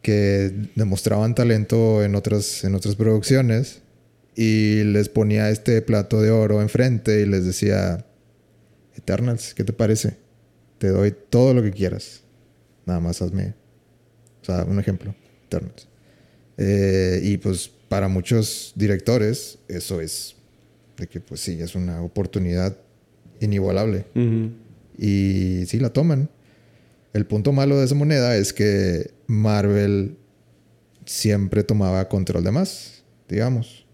que 0.01 0.51
demostraban 0.75 1.35
talento 1.35 2.03
en 2.03 2.15
otras, 2.15 2.63
en 2.63 2.75
otras 2.75 2.95
producciones 2.95 3.81
y 4.35 4.83
les 4.83 5.09
ponía 5.09 5.49
este 5.49 5.81
plato 5.81 6.21
de 6.21 6.31
oro 6.31 6.61
enfrente 6.61 7.21
y 7.21 7.25
les 7.25 7.45
decía, 7.45 8.05
Eternals, 8.95 9.53
¿qué 9.53 9.63
te 9.63 9.73
parece? 9.73 10.17
Te 10.77 10.87
doy 10.87 11.13
todo 11.29 11.53
lo 11.53 11.61
que 11.61 11.71
quieras. 11.71 12.21
Nada 12.85 12.99
más 12.99 13.21
hazme 13.21 13.53
o 14.41 14.45
sea, 14.45 14.63
un 14.63 14.79
ejemplo, 14.79 15.13
Eternals. 15.45 15.87
Eh, 16.57 17.21
y 17.23 17.37
pues 17.37 17.69
para 17.87 18.07
muchos 18.07 18.73
directores 18.75 19.59
eso 19.67 20.01
es 20.01 20.35
de 20.97 21.07
que 21.07 21.19
pues 21.19 21.41
sí, 21.41 21.59
es 21.61 21.75
una 21.75 22.01
oportunidad 22.01 22.77
inigualable. 23.39 24.05
Y 24.97 25.65
sí, 25.65 25.79
la 25.79 25.91
toman. 25.91 26.29
El 27.13 27.25
punto 27.25 27.51
malo 27.51 27.77
de 27.77 27.85
esa 27.85 27.95
moneda 27.95 28.35
es 28.37 28.53
que 28.53 29.11
Marvel 29.27 30.17
siempre 31.05 31.63
tomaba 31.63 32.07
control 32.07 32.43
de 32.43 32.51
más, 32.51 33.03
digamos. 33.27 33.85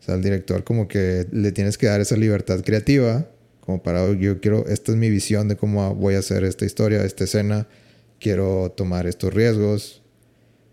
O 0.00 0.04
sea, 0.04 0.14
al 0.14 0.22
director 0.22 0.62
como 0.62 0.86
que 0.86 1.26
le 1.32 1.50
tienes 1.52 1.78
que 1.78 1.86
dar 1.86 2.00
esa 2.00 2.16
libertad 2.16 2.62
creativa, 2.62 3.28
como 3.60 3.82
para, 3.82 4.12
yo 4.12 4.40
quiero, 4.40 4.66
esta 4.66 4.92
es 4.92 4.98
mi 4.98 5.08
visión 5.10 5.48
de 5.48 5.56
cómo 5.56 5.94
voy 5.94 6.14
a 6.14 6.18
hacer 6.18 6.44
esta 6.44 6.64
historia, 6.64 7.04
esta 7.04 7.24
escena 7.24 7.66
quiero 8.20 8.70
tomar 8.76 9.06
estos 9.06 9.32
riesgos, 9.32 10.02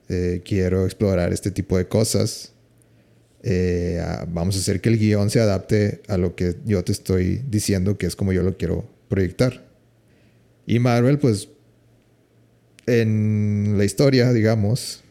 eh, 0.09 0.41
quiero 0.43 0.85
explorar 0.85 1.33
este 1.33 1.51
tipo 1.51 1.77
de 1.77 1.87
cosas. 1.87 2.53
Eh, 3.43 4.03
vamos 4.27 4.55
a 4.55 4.59
hacer 4.59 4.81
que 4.81 4.89
el 4.89 4.99
guion 4.99 5.29
se 5.29 5.39
adapte 5.39 6.01
a 6.07 6.17
lo 6.17 6.35
que 6.35 6.57
yo 6.65 6.83
te 6.83 6.91
estoy 6.91 7.41
diciendo 7.49 7.97
que 7.97 8.05
es 8.05 8.15
como 8.15 8.33
yo 8.33 8.43
lo 8.43 8.57
quiero 8.57 8.87
proyectar. 9.07 9.65
Y 10.65 10.79
Marvel, 10.79 11.17
pues, 11.17 11.49
en 12.85 13.75
la 13.77 13.85
historia, 13.85 14.31
digamos, 14.33 15.03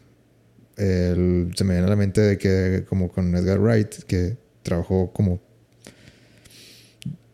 se 0.75 1.63
me 1.63 1.73
viene 1.73 1.85
a 1.85 1.89
la 1.89 1.95
mente 1.95 2.21
de 2.21 2.37
que, 2.37 2.85
como 2.87 3.11
con 3.11 3.35
Edgar 3.35 3.59
Wright, 3.59 4.03
que 4.07 4.37
trabajó 4.63 5.11
como 5.13 5.41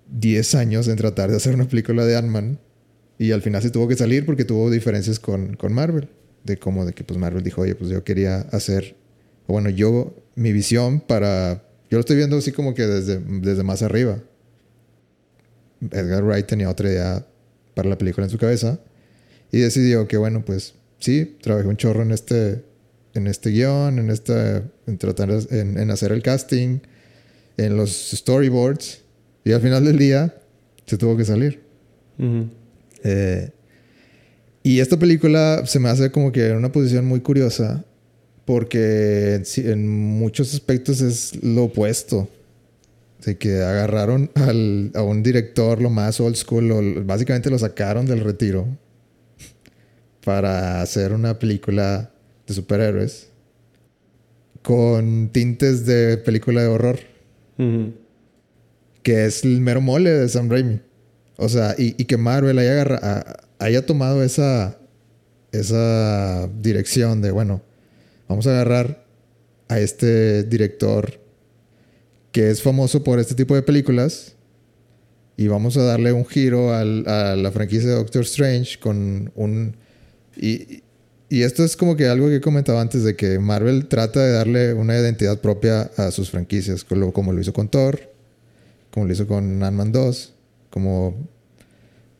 10 0.09 0.55
años 0.55 0.87
en 0.87 0.95
tratar 0.97 1.29
de 1.29 1.37
hacer 1.37 1.55
una 1.55 1.67
película 1.67 2.05
de 2.05 2.15
Ant-Man 2.17 2.59
y 3.17 3.31
al 3.31 3.41
final 3.41 3.61
se 3.61 3.69
tuvo 3.69 3.87
que 3.87 3.95
salir 3.95 4.25
porque 4.25 4.45
tuvo 4.45 4.69
diferencias 4.69 5.19
con, 5.19 5.55
con 5.55 5.73
Marvel. 5.73 6.09
De 6.43 6.57
cómo 6.57 6.85
de 6.85 6.93
que 6.93 7.03
pues 7.03 7.19
Marvel 7.19 7.43
dijo, 7.43 7.61
oye, 7.61 7.75
pues 7.75 7.89
yo 7.89 8.03
quería 8.03 8.39
hacer, 8.51 8.95
bueno, 9.47 9.69
yo, 9.69 10.15
mi 10.35 10.53
visión 10.53 11.01
para, 11.01 11.63
yo 11.89 11.97
lo 11.97 11.99
estoy 11.99 12.15
viendo 12.15 12.37
así 12.37 12.51
como 12.51 12.73
que 12.73 12.85
desde, 12.85 13.19
desde 13.19 13.63
más 13.63 13.81
arriba. 13.81 14.19
Edgar 15.91 16.23
Wright 16.23 16.47
tenía 16.47 16.69
otra 16.69 16.89
idea 16.89 17.27
para 17.75 17.89
la 17.89 17.97
película 17.97 18.25
en 18.25 18.31
su 18.31 18.37
cabeza 18.37 18.79
y 19.51 19.59
decidió 19.59 20.07
que 20.07 20.17
bueno, 20.17 20.43
pues 20.45 20.75
sí, 20.99 21.37
trabajé 21.41 21.67
un 21.67 21.77
chorro 21.77 22.03
en 22.03 22.11
este, 22.11 22.63
en 23.13 23.27
este 23.27 23.49
guion, 23.51 23.99
en, 23.99 24.09
este, 24.09 24.63
en 24.85 24.97
tratar, 24.97 25.29
en, 25.51 25.77
en 25.77 25.91
hacer 25.91 26.11
el 26.11 26.21
casting, 26.21 26.79
en 27.57 27.75
los 27.75 28.11
storyboards 28.11 29.01
y 29.43 29.51
al 29.51 29.61
final 29.61 29.85
del 29.85 29.97
día 29.97 30.35
se 30.85 30.97
tuvo 30.97 31.17
que 31.17 31.25
salir. 31.25 31.61
Eh, 33.03 33.49
y 34.63 34.79
esta 34.79 34.97
película 34.97 35.63
se 35.65 35.79
me 35.79 35.89
hace 35.89 36.11
como 36.11 36.31
que 36.31 36.47
en 36.47 36.57
una 36.57 36.71
posición 36.71 37.05
muy 37.05 37.21
curiosa 37.21 37.85
porque 38.45 39.41
en 39.57 39.87
muchos 39.87 40.53
aspectos 40.53 41.01
es 41.01 41.43
lo 41.43 41.65
opuesto. 41.65 42.29
De 43.25 43.37
que 43.37 43.61
agarraron 43.61 44.29
al, 44.35 44.91
a 44.93 45.01
un 45.01 45.23
director 45.23 45.81
lo 45.81 45.89
más 45.89 46.19
old 46.21 46.35
school, 46.35 47.03
básicamente 47.03 47.49
lo 47.49 47.57
sacaron 47.57 48.05
del 48.05 48.21
retiro 48.21 48.67
para 50.27 50.81
hacer 50.81 51.13
una 51.13 51.39
película 51.39 52.11
de 52.45 52.53
superhéroes 52.53 53.29
con 54.61 55.29
tintes 55.29 55.85
de 55.85 56.17
película 56.17 56.61
de 56.61 56.67
horror. 56.67 56.99
Que 59.03 59.25
es 59.25 59.45
el 59.45 59.61
mero 59.61 59.79
mole 59.79 60.09
de 60.09 60.27
Sam 60.27 60.49
Raimi. 60.49 60.81
O 61.37 61.47
sea, 61.47 61.75
y, 61.77 61.93
que 61.93 62.17
Marvel 62.17 62.59
haya, 62.59 63.37
haya 63.57 63.85
tomado 63.85 64.21
esa, 64.21 64.77
esa 65.53 66.49
dirección 66.59 67.21
de, 67.21 67.31
bueno, 67.31 67.61
vamos 68.27 68.47
a 68.47 68.49
agarrar 68.49 69.05
a 69.69 69.79
este 69.79 70.43
director 70.43 71.21
que 72.33 72.49
es 72.49 72.61
famoso 72.61 73.01
por 73.01 73.19
este 73.19 73.33
tipo 73.33 73.55
de 73.55 73.61
películas 73.61 74.35
y 75.37 75.47
vamos 75.47 75.77
a 75.77 75.83
darle 75.83 76.11
un 76.11 76.25
giro 76.25 76.73
a 76.73 76.83
la 76.83 77.51
franquicia 77.53 77.91
de 77.91 77.95
Doctor 77.95 78.23
Strange 78.23 78.77
con 78.77 79.31
un... 79.33 79.86
Y, 80.39 80.83
y 81.29 81.41
esto 81.43 81.63
es 81.63 81.75
como 81.75 81.95
que 81.97 82.07
algo 82.07 82.27
que 82.27 82.35
he 82.37 82.41
comentado 82.41 82.79
antes 82.79 83.03
de 83.03 83.15
que 83.15 83.39
Marvel 83.39 83.87
trata 83.87 84.23
de 84.23 84.31
darle 84.31 84.73
una 84.73 84.97
identidad 84.97 85.39
propia 85.39 85.91
a 85.97 86.11
sus 86.11 86.29
franquicias, 86.29 86.83
como, 86.85 87.33
lo 87.33 87.41
hizo 87.41 87.53
con 87.53 87.69
Thor, 87.69 87.99
como 88.91 89.05
lo 89.07 89.13
hizo 89.13 89.27
con 89.27 89.61
Ant-Man 89.63 89.91
2 89.91 90.33
como 90.69 91.15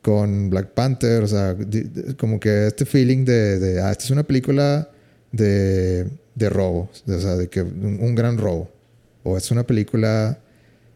con 0.02 0.50
Black 0.50 0.70
Panther, 0.74 1.22
o 1.24 1.28
sea, 1.28 1.56
como 2.18 2.40
que 2.40 2.68
este 2.68 2.86
feeling 2.86 3.26
de, 3.26 3.82
ah, 3.82 3.92
esta 3.92 4.06
es 4.06 4.12
una 4.12 4.24
película 4.24 4.90
de, 5.32 6.08
de 6.36 6.50
robo, 6.50 6.90
o 7.08 7.20
sea, 7.20 7.36
de 7.36 7.50
que 7.50 7.62
un, 7.62 8.16
gran 8.16 8.38
robo, 8.38 8.72
o 9.24 9.38
es 9.38 9.52
una 9.52 9.64
película 9.68 10.40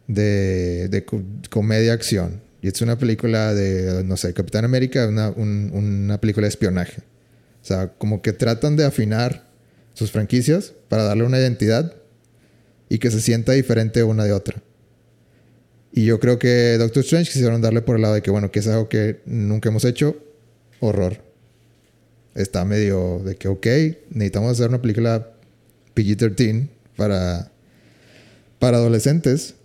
de, 0.07 0.87
de 0.89 1.03
co- 1.05 1.21
comedia-acción. 1.49 2.39
Y 2.61 2.67
es 2.69 2.81
una 2.81 2.97
película 2.97 3.53
de, 3.53 4.03
no 4.03 4.15
sé, 4.17 4.33
Capitán 4.33 4.63
América, 4.65 5.07
una, 5.07 5.29
un- 5.31 5.71
una 5.73 6.19
película 6.21 6.45
de 6.45 6.49
espionaje. 6.49 7.01
O 7.61 7.65
sea, 7.65 7.89
como 7.97 8.21
que 8.21 8.33
tratan 8.33 8.75
de 8.75 8.85
afinar 8.85 9.47
sus 9.93 10.11
franquicias 10.11 10.73
para 10.89 11.03
darle 11.03 11.23
una 11.23 11.39
identidad 11.39 11.93
y 12.89 12.99
que 12.99 13.11
se 13.11 13.21
sienta 13.21 13.53
diferente 13.53 14.03
una 14.03 14.23
de 14.23 14.33
otra. 14.33 14.61
Y 15.93 16.05
yo 16.05 16.19
creo 16.19 16.39
que 16.39 16.77
Doctor 16.77 17.03
Strange 17.03 17.31
quisieron 17.31 17.61
darle 17.61 17.81
por 17.81 17.97
el 17.97 18.01
lado 18.01 18.13
de 18.13 18.21
que, 18.21 18.31
bueno, 18.31 18.51
que 18.51 18.59
es 18.59 18.67
algo 18.67 18.89
que 18.89 19.21
nunca 19.25 19.69
hemos 19.69 19.85
hecho, 19.85 20.17
horror. 20.79 21.17
Está 22.33 22.63
medio 22.63 23.19
de 23.19 23.35
que, 23.35 23.49
ok, 23.49 23.67
necesitamos 24.09 24.51
hacer 24.51 24.69
una 24.69 24.81
película 24.81 25.31
PG-13 25.95 26.69
para, 26.95 27.51
para 28.57 28.77
adolescentes. 28.77 29.55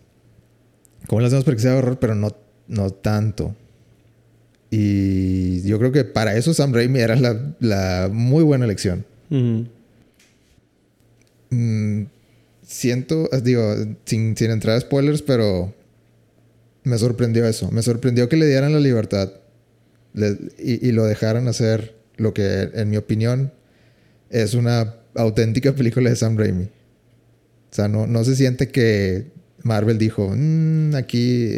¿Cómo 1.07 1.21
lo 1.21 1.29
hacemos 1.29 1.45
para 1.45 1.57
que 1.57 1.63
sea 1.63 1.77
horror? 1.77 1.99
Pero 2.01 2.17
no, 2.17 2.37
no 2.67 2.91
tanto. 2.91 3.55
Y 4.79 5.63
yo 5.63 5.79
creo 5.79 5.91
que 5.91 6.05
para 6.05 6.37
eso 6.37 6.53
Sam 6.53 6.75
Raimi 6.75 6.99
era 7.01 7.17
la, 7.17 7.55
la 7.61 8.11
muy 8.13 8.45
buena 8.45 8.67
elección. 8.67 9.07
Mm, 11.51 12.03
siento, 12.67 13.29
digo, 13.43 13.75
sin, 14.05 14.37
sin 14.37 14.51
entrar 14.51 14.77
a 14.77 14.81
spoilers, 14.81 15.23
pero 15.23 15.73
me 16.85 16.99
sorprendió 16.99 17.47
eso. 17.47 17.71
Me 17.71 17.83
sorprendió 17.83 18.29
que 18.29 18.37
le 18.37 18.47
dieran 18.47 18.73
la 18.75 18.81
libertad 18.81 19.33
le- 20.13 20.37
y, 20.59 20.87
y 20.87 20.93
lo 20.93 21.05
dejaran 21.05 21.49
hacer 21.49 21.95
lo 22.17 22.35
que, 22.35 22.69
en 22.75 22.91
mi 22.91 22.97
opinión, 22.99 23.53
es 24.31 24.53
una 24.55 24.95
auténtica 25.15 25.73
película 25.75 26.11
de 26.11 26.17
Sam 26.17 26.37
Raimi. 26.37 26.65
O 26.65 27.75
sea, 27.75 27.89
no, 27.89 28.07
no 28.07 28.25
se 28.25 28.37
siente 28.37 28.69
que 28.69 29.27
Marvel 29.63 29.97
dijo, 29.99 30.33
"Mm, 30.37 30.95
aquí, 30.97 31.51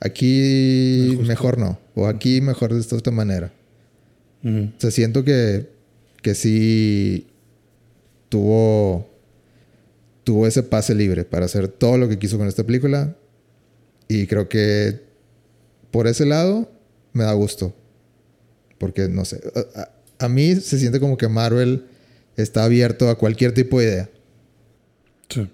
aquí 0.00 1.06
Me 1.10 1.14
gustó". 1.16 1.28
mejor 1.28 1.58
no, 1.58 1.78
o 1.94 2.06
aquí 2.06 2.40
mejor 2.40 2.72
de 2.74 2.80
esta 2.80 2.96
otra 2.96 3.12
manera. 3.12 3.52
O 4.44 4.78
sea, 4.78 4.90
siento 4.90 5.24
que, 5.24 5.66
que 6.20 6.34
sí 6.34 7.26
tuvo, 8.28 9.08
tuvo 10.22 10.46
ese 10.46 10.62
pase 10.62 10.94
libre 10.94 11.24
para 11.24 11.46
hacer 11.46 11.68
todo 11.68 11.96
lo 11.96 12.08
que 12.10 12.18
quiso 12.18 12.36
con 12.36 12.46
esta 12.46 12.64
película. 12.64 13.16
Y 14.06 14.26
creo 14.26 14.48
que 14.50 15.00
por 15.90 16.06
ese 16.06 16.26
lado 16.26 16.70
me 17.14 17.24
da 17.24 17.32
gusto. 17.32 17.74
Porque, 18.76 19.08
no 19.08 19.24
sé, 19.24 19.40
a, 20.18 20.28
mí 20.28 20.56
se 20.56 20.78
siente 20.78 21.00
como 21.00 21.16
que 21.16 21.28
Marvel 21.28 21.84
está 22.36 22.64
abierto 22.64 23.08
a 23.08 23.16
cualquier 23.16 23.54
tipo 23.54 23.80
de 23.80 23.86
idea. 23.86 24.10
Sí. 25.28 25.48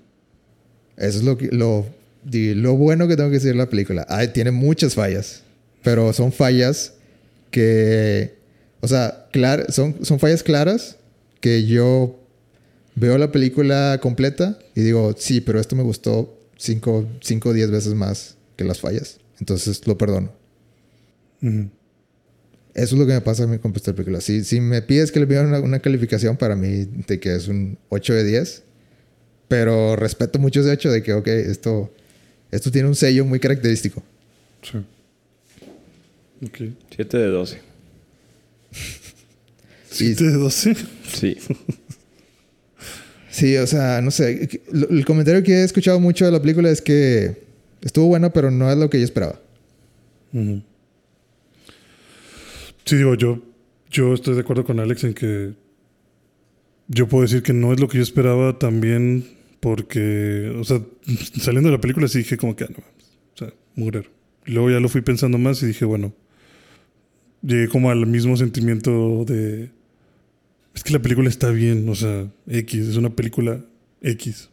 Eso 0.96 1.18
es 1.18 1.24
lo, 1.24 1.38
que, 1.38 1.48
lo, 1.52 1.86
lo 2.24 2.76
bueno 2.76 3.06
que 3.06 3.16
tengo 3.16 3.28
que 3.28 3.34
decir 3.34 3.52
de 3.52 3.58
la 3.58 3.68
película. 3.68 4.04
Ay, 4.08 4.28
tiene 4.28 4.50
muchas 4.50 4.94
fallas, 4.94 5.44
pero 5.82 6.12
son 6.12 6.32
fallas 6.32 6.94
que, 7.50 8.34
o 8.80 8.88
sea, 8.88 9.26
clar- 9.32 9.70
son, 9.72 10.04
son 10.04 10.18
fallas 10.18 10.42
claras 10.42 10.96
que 11.40 11.64
yo 11.66 12.18
veo 12.94 13.16
la 13.18 13.32
película 13.32 13.98
completa 14.02 14.58
y 14.74 14.82
digo, 14.82 15.14
sí, 15.18 15.40
pero 15.40 15.58
esto 15.60 15.74
me 15.76 15.82
gustó 15.82 16.38
5 16.56 17.08
o 17.44 17.52
10 17.52 17.70
veces 17.70 17.94
más 17.94 18.36
que 18.56 18.64
las 18.64 18.80
fallas. 18.80 19.18
Entonces 19.38 19.86
lo 19.86 19.96
perdono. 19.96 20.32
Eso 22.74 22.94
es 22.94 23.00
lo 23.00 23.06
que 23.06 23.14
me 23.14 23.20
pasa 23.20 23.44
a 23.44 23.46
mí 23.46 23.58
con 23.58 23.74
esta 23.74 23.92
película. 23.94 24.20
Si, 24.20 24.44
si 24.44 24.60
me 24.60 24.82
pides 24.82 25.10
que 25.10 25.18
le 25.20 25.26
pidan 25.26 25.46
una, 25.46 25.60
una 25.60 25.80
calificación 25.80 26.36
para 26.36 26.54
mí 26.56 26.86
de 27.06 27.18
que 27.18 27.34
es 27.34 27.48
un 27.48 27.78
8 27.88 28.14
de 28.14 28.24
10, 28.24 28.62
pero 29.48 29.96
respeto 29.96 30.38
mucho 30.38 30.60
ese 30.60 30.72
hecho 30.72 30.90
de 30.92 31.02
que, 31.02 31.12
ok, 31.14 31.26
esto, 31.26 31.90
esto 32.50 32.70
tiene 32.70 32.88
un 32.88 32.94
sello 32.94 33.24
muy 33.24 33.40
característico. 33.40 34.02
Sí. 34.62 34.78
Ok. 36.44 36.60
7 36.96 37.18
de 37.18 37.26
12. 37.26 37.60
Sí. 39.90 40.14
7 40.14 40.24
de 40.24 40.32
12. 40.34 40.76
Sí. 41.12 41.36
Sí, 43.28 43.56
o 43.56 43.66
sea, 43.66 44.00
no 44.00 44.12
sé. 44.12 44.60
El 44.72 45.04
comentario 45.04 45.42
que 45.42 45.52
he 45.52 45.64
escuchado 45.64 45.98
mucho 45.98 46.24
de 46.24 46.30
la 46.30 46.40
película 46.40 46.70
es 46.70 46.80
que 46.80 47.42
estuvo 47.80 48.06
buena, 48.06 48.32
pero 48.32 48.50
no 48.50 48.70
es 48.70 48.78
lo 48.78 48.88
que 48.88 48.98
yo 48.98 49.04
esperaba. 49.04 49.40
Sí, 52.84 52.96
digo, 52.96 53.14
yo, 53.14 53.42
yo 53.90 54.14
estoy 54.14 54.34
de 54.34 54.40
acuerdo 54.40 54.64
con 54.64 54.78
Alex 54.78 55.04
en 55.04 55.14
que 55.14 55.54
yo 56.88 57.08
puedo 57.08 57.22
decir 57.22 57.42
que 57.42 57.52
no 57.52 57.72
es 57.72 57.80
lo 57.80 57.88
que 57.88 57.98
yo 57.98 58.02
esperaba 58.02 58.58
también 58.58 59.24
porque, 59.60 60.52
o 60.58 60.64
sea, 60.64 60.80
saliendo 61.40 61.68
de 61.70 61.76
la 61.76 61.80
película 61.80 62.08
sí 62.08 62.18
dije 62.18 62.36
como 62.36 62.56
que, 62.56 62.64
ah, 62.64 62.68
no 62.70 62.78
o 62.78 63.38
sea, 63.38 63.52
mugrero. 63.74 64.10
Luego 64.44 64.70
ya 64.70 64.80
lo 64.80 64.88
fui 64.88 65.00
pensando 65.02 65.38
más 65.38 65.62
y 65.62 65.66
dije, 65.66 65.84
bueno, 65.84 66.12
llegué 67.42 67.68
como 67.68 67.90
al 67.90 68.06
mismo 68.06 68.36
sentimiento 68.36 69.24
de, 69.24 69.70
es 70.74 70.84
que 70.84 70.92
la 70.92 71.02
película 71.02 71.28
está 71.28 71.50
bien, 71.50 71.88
o 71.88 71.94
sea, 71.94 72.30
X, 72.46 72.88
es 72.88 72.96
una 72.96 73.10
película 73.10 73.64
X. 74.02 74.50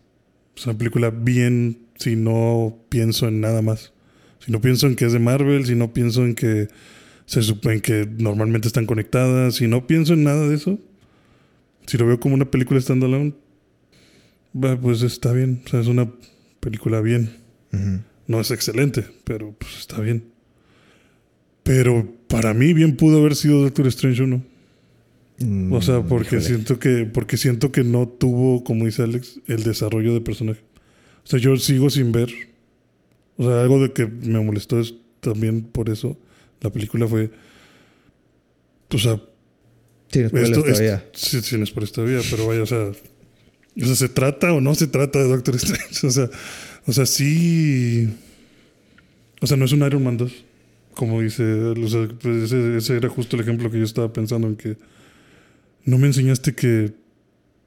Es 0.56 0.65
una 0.65 0.78
película 0.78 1.12
bien 1.12 1.80
si 1.95 2.15
no 2.15 2.80
pienso 2.89 3.28
en 3.28 3.41
nada 3.41 3.62
más. 3.62 3.93
Si 4.39 4.52
no 4.52 4.60
pienso 4.62 4.88
en 4.88 4.95
que 4.95 5.06
es 5.06 5.13
de 5.13 5.19
Marvel, 5.19 5.65
si 5.65 5.76
no 5.76 5.93
pienso 5.93 6.26
en 6.26 6.36
que 6.36 6.67
se 7.26 7.41
supone 7.43 7.82
que 7.82 8.08
normalmente 8.17 8.67
están 8.67 8.86
conectadas, 8.86 9.56
si 9.56 9.67
no 9.67 9.86
pienso 9.86 10.13
en 10.13 10.23
nada 10.23 10.47
de 10.47 10.56
eso, 10.56 10.80
si 11.86 11.97
lo 11.97 12.08
veo 12.08 12.19
como 12.19 12.36
una 12.36 12.50
película 12.50 12.82
standalone, 12.82 13.34
pues 14.82 15.02
está 15.04 15.32
bien. 15.32 15.62
O 15.65 15.69
sea, 15.69 15.82
es 15.82 15.88
una 15.88 16.12
película 16.60 17.02
bien. 17.02 17.38
Ujú. 17.73 18.02
No 18.28 18.41
es 18.41 18.52
excelente, 18.52 19.06
pero 19.23 19.56
pues 19.58 19.78
está 19.78 20.02
bien. 20.02 20.26
Pero 21.63 22.17
para 22.28 22.54
mí 22.54 22.74
bien 22.74 22.96
pudo 22.96 23.20
haber 23.20 23.36
sido 23.36 23.62
Doctor 23.62 23.88
Strange 23.88 24.24
1. 24.24 24.44
Mm, 25.40 25.74
O 25.74 25.82
sea, 25.82 26.02
porque 26.02 26.38
híjole. 26.38 26.42
siento 26.42 26.80
que 26.80 27.06
porque 27.06 27.38
siento 27.38 27.72
que 27.72 27.84
no 27.84 28.08
tuvo, 28.08 28.63
como 28.63 28.86
dice 28.86 29.04
Alex, 29.04 29.40
el 29.48 29.63
desarrollo 29.63 30.13
de 30.13 30.22
personaje. 30.22 30.62
O 31.24 31.28
sea, 31.28 31.40
yo 31.40 31.56
sigo 31.58 31.90
sin 31.90 32.12
ver. 32.12 32.30
O 33.38 33.44
sea, 33.44 33.62
algo 33.62 33.80
de 33.82 33.92
que 33.94 34.06
me 34.08 34.40
molestó 34.40 34.80
es 34.80 34.96
también 35.20 35.62
por 35.63 35.90
eso. 35.90 36.18
La 36.62 36.72
película 36.72 37.08
fue. 37.08 37.30
O 38.90 38.98
sea, 38.98 39.22
Sí, 40.10 40.20
no 40.22 40.30
spoilers 40.30 40.50
esto, 40.52 40.63
todavía. 40.63 41.06
sí, 41.13 41.42
sí, 41.42 41.58
no 41.58 41.66
es 41.66 41.72
por 41.72 41.84
esta 41.84 42.02
vida, 42.02 42.22
pero 42.32 42.48
vaya, 42.48 42.63
o 42.63 42.66
sea. 42.66 42.92
O 43.80 43.86
sea, 43.86 43.96
¿se 43.96 44.10
trata 44.10 44.54
o 44.54 44.62
no 44.62 44.74
se 44.74 44.88
trata 44.88 45.20
de 45.20 45.28
Doctor 45.28 45.56
Strange? 45.56 45.86
O 46.08 46.12
sea, 46.12 46.30
o 46.88 46.94
sea, 46.94 47.06
sí. 47.06 48.10
O 49.42 49.46
sea, 49.46 49.58
no 49.58 49.66
es 49.66 49.72
un 49.74 49.86
Iron 49.86 50.04
Man 50.04 50.18
2. 50.18 50.32
Como 50.98 51.22
dice. 51.22 51.44
O 51.44 51.88
sea, 51.88 52.08
pues 52.20 52.52
ese, 52.52 52.78
ese 52.78 52.98
era 52.98 53.08
justo 53.08 53.36
el 53.36 53.44
ejemplo 53.44 53.70
que 53.70 53.78
yo 53.78 53.86
estaba 53.86 54.12
pensando 54.12 54.48
en 54.48 54.56
que. 54.56 54.78
No 55.86 55.98
me 56.00 56.08
enseñaste 56.08 56.54
que 56.56 56.92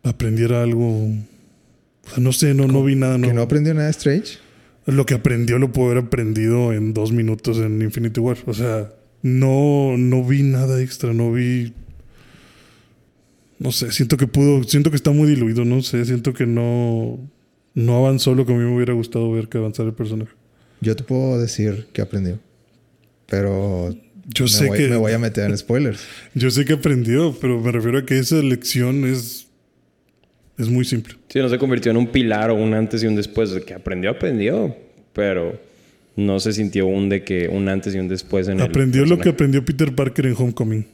aprendiera 0.02 0.62
algo. 0.62 1.06
O 1.06 2.08
sea, 2.08 2.18
no 2.18 2.32
sé, 2.32 2.54
no, 2.54 2.66
no 2.66 2.82
vi 2.82 2.96
nada. 2.96 3.14
¿Que 3.20 3.28
No. 3.28 3.34
no 3.34 3.42
aprendió 3.42 3.72
nada 3.72 3.88
Strange? 3.90 4.38
Lo 4.86 5.06
que 5.06 5.14
aprendió 5.14 5.58
lo 5.60 5.70
pudo 5.72 5.86
haber 5.92 5.98
aprendido 6.04 6.72
en 6.72 6.92
dos 6.92 7.12
minutos 7.12 7.58
en 7.58 7.80
Infinity 7.82 8.18
War. 8.18 8.38
O 8.46 8.52
sea, 8.54 8.92
no, 9.22 9.96
no 9.96 10.24
vi 10.24 10.42
nada 10.42 10.82
extra, 10.82 11.12
no 11.14 11.30
vi. 11.32 11.72
No 13.60 13.70
sé, 13.72 13.92
siento 13.92 14.16
que 14.16 14.26
pudo, 14.26 14.64
siento 14.64 14.90
que 14.90 14.96
está 14.96 15.10
muy 15.12 15.28
diluido, 15.28 15.64
no 15.66 15.82
sé, 15.82 16.04
siento 16.06 16.32
que 16.32 16.46
no, 16.46 17.20
no 17.74 17.96
avanzó 17.98 18.34
lo 18.34 18.46
que 18.46 18.54
a 18.54 18.56
mí 18.56 18.64
me 18.64 18.74
hubiera 18.74 18.94
gustado 18.94 19.30
ver 19.30 19.48
que 19.48 19.58
avanzara 19.58 19.90
el 19.90 19.94
personaje. 19.94 20.32
Yo 20.80 20.96
te 20.96 21.04
puedo 21.04 21.38
decir 21.38 21.86
que 21.92 22.00
aprendió. 22.00 22.38
Pero 23.30 23.96
Yo 24.34 24.48
sé 24.48 24.66
voy, 24.66 24.76
que 24.76 24.88
me 24.88 24.96
voy 24.96 25.12
a 25.12 25.18
meter 25.18 25.48
en 25.48 25.56
spoilers. 25.56 26.04
yo 26.34 26.50
sé 26.50 26.66
que 26.66 26.74
aprendió, 26.74 27.34
pero 27.40 27.58
me 27.60 27.72
refiero 27.72 27.98
a 27.98 28.04
que 28.04 28.18
esa 28.18 28.36
lección 28.36 29.06
es 29.06 29.46
es 30.58 30.68
muy 30.68 30.84
simple. 30.84 31.14
Sí, 31.28 31.38
no 31.38 31.48
se 31.48 31.56
convirtió 31.56 31.90
en 31.90 31.96
un 31.96 32.08
pilar 32.08 32.50
o 32.50 32.54
un 32.54 32.74
antes 32.74 33.02
y 33.02 33.06
un 33.06 33.16
después. 33.16 33.50
De 33.50 33.62
que 33.62 33.72
aprendió, 33.72 34.10
aprendió. 34.10 34.76
Pero 35.14 35.58
no 36.16 36.38
se 36.38 36.52
sintió 36.52 36.86
un 36.86 37.08
de 37.08 37.24
que 37.24 37.48
un 37.48 37.68
antes 37.68 37.94
y 37.94 37.98
un 37.98 38.08
después 38.08 38.46
en 38.48 38.60
el 38.60 38.66
Aprendió 38.66 39.06
lo 39.06 39.18
que 39.18 39.30
aprendió 39.30 39.64
Peter 39.64 39.94
Parker 39.94 40.26
en 40.26 40.34
Homecoming. 40.36 40.86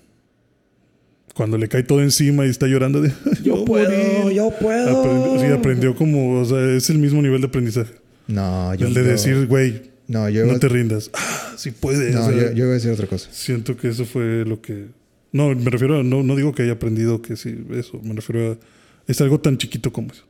Cuando 1.35 1.59
le 1.59 1.69
cae 1.69 1.83
todo 1.83 2.01
encima 2.01 2.47
y 2.47 2.49
está 2.49 2.67
llorando 2.67 3.03
de 3.03 3.13
Yo 3.43 3.65
puedo, 3.65 4.31
yo 4.31 4.51
puedo. 4.59 5.01
Aprendió, 5.01 5.41
sí, 5.41 5.47
aprendió 5.53 5.95
como, 5.95 6.41
o 6.41 6.45
sea, 6.45 6.77
es 6.77 6.89
el 6.89 6.99
mismo 6.99 7.21
nivel 7.21 7.41
de 7.41 7.49
aprendizaje. 7.49 7.93
No, 8.29 8.75
yo 8.75 8.87
el 8.87 8.95
de 8.95 9.03
decir, 9.03 9.47
güey, 9.47 9.83
No, 10.09 10.29
yo, 10.29 10.47
no 10.47 10.59
te 10.59 10.69
rindas. 10.69 11.11
Ah, 11.15 11.55
sí 11.57 11.71
puedes. 11.73 12.15
no, 12.15 12.27
o 12.27 12.31
sea, 12.31 12.37
yo, 12.37 12.53
yo 12.53 12.65
voy 12.65 12.73
a 12.73 12.75
decir 12.75 12.91
otra 12.91 13.07
cosa. 13.07 13.29
Siento 13.33 13.77
que 13.77 13.89
eso 13.89 14.05
fue 14.05 14.45
lo 14.45 14.61
que... 14.61 14.87
No, 15.33 15.55
me 15.55 15.71
refiero 15.71 16.01
a... 16.01 16.03
No, 16.03 16.23
no 16.23 16.37
digo 16.37 16.55
que 16.55 16.63
haya 16.63 16.73
aprendido 16.73 17.21
que 17.23 17.37
sí, 17.37 17.57
eso. 17.73 18.01
Me 18.03 18.15
refiero 18.15 18.53
a... 18.53 18.59
Es 19.07 19.21
algo 19.21 19.41
tan 19.41 19.59
chiquito 19.59 19.93
como 19.93 20.13
eso. 20.13 20.25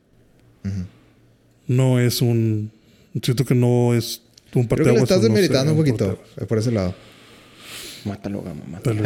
No 1.66 2.00
es 2.00 2.22
un... 2.22 2.70
Siento 3.22 3.44
que 3.44 3.54
no 3.54 3.94
es 3.94 4.22
un 4.54 4.66
Creo 4.66 4.84
que 4.84 4.92
le 4.92 4.98
estás 4.98 5.18
o 5.18 5.20
no 5.20 5.22
sé, 5.22 5.28
demeritando 5.28 5.72
un 5.72 5.78
poquito 5.78 6.22
por 6.48 6.58
ese 6.58 6.70
lado. 6.72 6.94
Mátalo, 8.04 8.42
gama, 8.42 8.62
mátalo. 8.70 9.02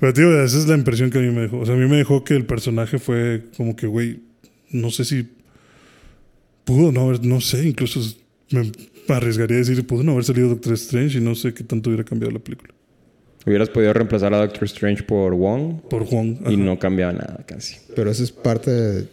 Pero, 0.00 0.12
tío, 0.12 0.42
esa 0.42 0.58
es 0.58 0.66
la 0.66 0.74
impresión 0.74 1.10
que 1.10 1.18
a 1.18 1.20
mí 1.20 1.30
me 1.30 1.42
dejó. 1.42 1.58
O 1.58 1.66
sea, 1.66 1.74
a 1.74 1.78
mí 1.78 1.86
me 1.86 1.96
dejó 1.96 2.24
que 2.24 2.34
el 2.34 2.46
personaje 2.46 2.98
fue 2.98 3.44
como 3.56 3.76
que, 3.76 3.86
güey, 3.86 4.20
no 4.70 4.90
sé 4.90 5.04
si 5.04 5.28
pudo 6.64 6.92
no 6.92 7.02
haber, 7.02 7.24
no 7.24 7.40
sé, 7.40 7.66
incluso 7.66 8.00
me 8.50 9.14
arriesgaría 9.14 9.56
a 9.56 9.60
decir, 9.60 9.86
pudo 9.86 10.02
no 10.02 10.12
haber 10.12 10.24
salido 10.24 10.48
Doctor 10.48 10.74
Strange 10.74 11.18
y 11.18 11.20
no 11.20 11.34
sé 11.34 11.54
qué 11.54 11.64
tanto 11.64 11.90
hubiera 11.90 12.04
cambiado 12.04 12.32
la 12.32 12.38
película. 12.40 12.74
Hubieras 13.46 13.70
podido 13.70 13.92
reemplazar 13.92 14.34
a 14.34 14.38
Doctor 14.38 14.64
Strange 14.64 15.02
por 15.02 15.34
Wong 15.34 15.80
Por 15.88 16.04
Juan. 16.04 16.38
y 16.48 16.56
no 16.56 16.78
cambiaba 16.78 17.12
nada 17.12 17.44
casi. 17.46 17.76
Pero 17.96 18.10
eso 18.10 18.22
es 18.22 18.32
parte 18.32 18.70
de, 18.70 19.08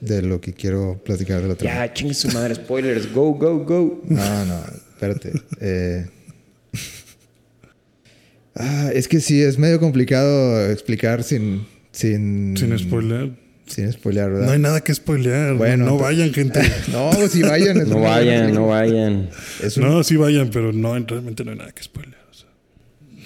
de 0.00 0.22
lo 0.22 0.40
que 0.40 0.52
quiero 0.52 1.00
platicar 1.04 1.40
de 1.40 1.48
la 1.48 1.54
trama. 1.54 1.86
Ya, 1.86 1.92
chingue 1.92 2.14
su 2.14 2.28
madre, 2.28 2.54
spoilers, 2.56 3.12
go, 3.12 3.32
go, 3.32 3.64
go. 3.64 4.02
No, 4.06 4.44
no, 4.44 4.60
espérate. 4.92 5.32
Eh, 5.60 6.06
ah, 8.54 8.90
es 8.92 9.08
que 9.08 9.20
sí, 9.20 9.40
es 9.42 9.58
medio 9.58 9.80
complicado 9.80 10.70
explicar 10.70 11.22
sin... 11.22 11.66
Sin, 11.92 12.56
Sin 12.56 12.78
spoiler. 12.78 13.32
Sin 13.70 13.90
spoilear, 13.92 14.30
¿verdad? 14.32 14.46
No 14.46 14.52
hay 14.52 14.58
nada 14.58 14.80
que 14.80 14.92
spoilear. 14.94 15.54
Bueno, 15.54 15.84
no, 15.86 15.96
vayan, 15.96 16.32
gente. 16.32 16.60
No, 16.92 17.12
si 17.28 17.42
vayan. 17.42 17.76
es 17.78 17.86
No 17.88 18.00
vayan, 18.00 18.52
no 18.52 18.66
vayan. 18.66 19.30
Es 19.62 19.76
un- 19.76 19.84
No, 19.84 20.02
sí 20.02 20.16
vayan, 20.16 20.50
pero 20.50 20.72
no, 20.72 20.98
realmente 20.98 21.44
no 21.44 21.52
hay 21.52 21.58
nada 21.58 21.70
que 21.72 21.82
spoilear. 21.82 22.20
o 22.30 22.34
sea. 22.34 22.48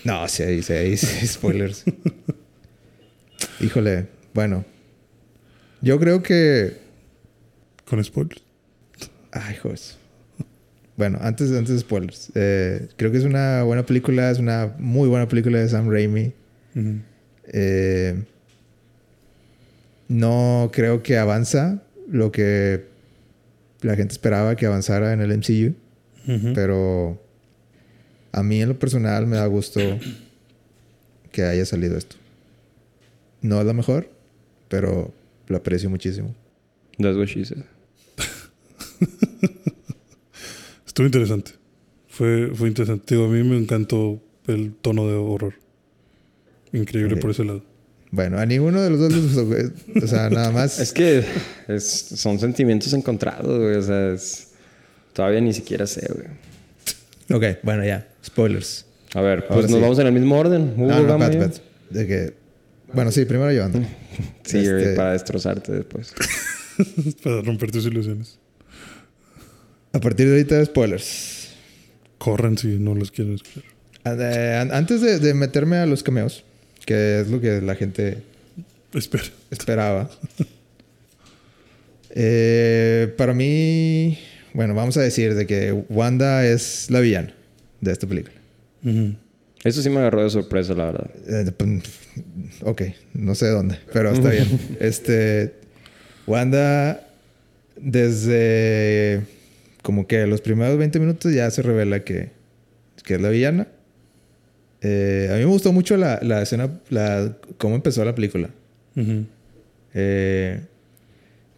No, 0.04 0.28
sí 0.28 0.42
hay, 0.42 0.62
sí 0.62 0.72
hay, 0.74 0.96
sí 0.98 1.06
hay 1.20 1.26
spoilers. 1.26 1.84
Híjole, 3.60 4.06
bueno. 4.34 4.64
Yo 5.80 5.98
creo 5.98 6.22
que... 6.22 6.76
Con 7.86 8.02
spoilers. 8.04 8.42
Ay, 9.32 9.54
hijos. 9.54 9.98
Bueno, 10.96 11.18
antes, 11.22 11.50
antes 11.52 11.74
de 11.74 11.78
spoilers. 11.80 12.30
eh, 12.34 12.88
creo 12.96 13.10
que 13.10 13.18
es 13.18 13.24
una 13.24 13.62
buena 13.64 13.84
película. 13.84 14.30
Es 14.30 14.38
una 14.38 14.74
muy 14.78 15.08
buena 15.08 15.26
película 15.28 15.58
de 15.58 15.68
Sam 15.68 15.90
Raimi. 15.90 16.32
Eh, 17.52 18.22
no 20.14 20.70
creo 20.72 21.02
que 21.02 21.18
avanza 21.18 21.82
lo 22.08 22.30
que 22.30 22.84
la 23.80 23.96
gente 23.96 24.12
esperaba 24.12 24.54
que 24.56 24.66
avanzara 24.66 25.12
en 25.12 25.20
el 25.20 25.36
MCU. 25.36 25.74
Pero 26.54 27.20
a 28.32 28.42
mí 28.42 28.62
en 28.62 28.68
lo 28.70 28.78
personal 28.78 29.26
me 29.26 29.36
da 29.36 29.46
gusto 29.46 29.80
que 31.32 31.42
haya 31.42 31.66
salido 31.66 31.98
esto. 31.98 32.16
No 33.42 33.60
es 33.60 33.66
la 33.66 33.72
mejor, 33.74 34.08
pero 34.68 35.12
lo 35.48 35.56
aprecio 35.56 35.90
muchísimo. 35.90 36.34
That's 36.98 37.16
what 37.16 37.26
she 37.26 37.44
said. 37.44 37.64
Estuvo 40.86 41.06
interesante. 41.06 41.52
Fue, 42.08 42.50
fue 42.54 42.68
interesante. 42.68 43.14
Digo, 43.14 43.26
a 43.26 43.28
mí 43.28 43.42
me 43.42 43.58
encantó 43.58 44.22
el 44.46 44.72
tono 44.74 45.06
de 45.08 45.14
horror. 45.14 45.54
Increíble 46.72 47.14
Ok. 47.16 47.20
por 47.20 47.30
ese 47.32 47.44
lado. 47.44 47.62
Bueno, 48.14 48.38
a 48.38 48.46
ninguno 48.46 48.80
de 48.80 48.90
los 48.90 49.00
dos 49.00 49.12
les 49.12 49.22
gustó, 49.24 49.44
güey. 49.46 49.64
O 50.02 50.06
sea, 50.06 50.30
nada 50.30 50.52
más. 50.52 50.78
Es 50.78 50.92
que 50.92 51.24
es- 51.66 52.06
son 52.14 52.38
sentimientos 52.38 52.92
encontrados, 52.92 53.58
güey. 53.58 53.74
O 53.74 53.82
sea, 53.82 54.12
es- 54.12 54.48
todavía 55.12 55.40
ni 55.40 55.52
siquiera 55.52 55.84
sé, 55.86 56.06
güey. 56.12 56.28
Ok, 57.52 57.58
bueno, 57.64 57.84
ya. 57.84 58.06
Spoilers. 58.24 58.86
A 59.14 59.20
ver, 59.20 59.40
pues 59.40 59.50
Ahora 59.50 59.62
nos 59.62 59.76
sí. 59.76 59.80
vamos 59.82 59.98
en 59.98 60.06
el 60.06 60.12
mismo 60.12 60.38
orden. 60.38 60.74
Hugo, 60.76 60.86
No, 60.88 61.00
no, 61.02 61.06
Gama, 61.08 61.28
pat, 61.28 61.38
pat. 61.38 61.54
De 61.90 62.06
que. 62.06 62.34
Bueno, 62.92 63.10
sí, 63.10 63.24
primero 63.24 63.50
yo 63.52 63.64
ando. 63.64 63.80
Sí, 64.44 64.58
Este- 64.58 64.94
para 64.94 65.12
destrozarte 65.12 65.72
después. 65.72 66.14
Para 67.24 67.42
romper 67.42 67.72
tus 67.72 67.84
ilusiones. 67.86 68.38
A 69.92 69.98
partir 69.98 70.26
de 70.26 70.32
ahorita, 70.34 70.64
spoilers. 70.64 71.48
Corran 72.18 72.56
si 72.58 72.68
no 72.78 72.94
los 72.94 73.10
quieren 73.10 73.34
escuchar. 73.34 73.64
An- 74.04 74.72
Antes 74.72 75.00
de, 75.00 75.18
de 75.18 75.34
meterme 75.34 75.78
a 75.78 75.86
los 75.86 76.02
cameos, 76.04 76.44
que 76.84 77.20
es 77.20 77.28
lo 77.28 77.40
que 77.40 77.60
la 77.60 77.74
gente 77.74 78.18
Espera. 78.92 79.24
esperaba. 79.50 80.10
Eh, 82.16 83.12
para 83.16 83.34
mí, 83.34 84.16
bueno, 84.52 84.72
vamos 84.72 84.96
a 84.96 85.00
decir 85.00 85.34
de 85.34 85.48
que 85.48 85.72
Wanda 85.88 86.46
es 86.46 86.88
la 86.88 87.00
villana 87.00 87.34
de 87.80 87.90
esta 87.90 88.06
película. 88.06 88.36
Eso 89.64 89.82
sí 89.82 89.90
me 89.90 89.98
agarró 89.98 90.22
de 90.22 90.30
sorpresa, 90.30 90.74
la 90.74 90.84
verdad. 90.84 91.10
Eh, 91.26 91.50
pues, 91.56 91.82
ok, 92.62 92.82
no 93.14 93.34
sé 93.34 93.48
dónde, 93.48 93.78
pero 93.92 94.12
está 94.12 94.30
bien. 94.30 94.46
Este, 94.80 95.54
Wanda, 96.28 97.04
desde 97.80 99.22
como 99.82 100.06
que 100.06 100.26
los 100.28 100.40
primeros 100.40 100.78
20 100.78 101.00
minutos 101.00 101.34
ya 101.34 101.50
se 101.50 101.62
revela 101.62 102.04
que, 102.04 102.30
que 103.02 103.14
es 103.14 103.20
la 103.20 103.30
villana. 103.30 103.66
Eh, 104.86 105.28
a 105.30 105.34
mí 105.34 105.40
me 105.40 105.46
gustó 105.46 105.72
mucho 105.72 105.96
la, 105.96 106.18
la 106.22 106.42
escena, 106.42 106.68
la, 106.90 107.34
cómo 107.56 107.74
empezó 107.74 108.04
la 108.04 108.14
película. 108.14 108.50
Eh, 109.94 110.60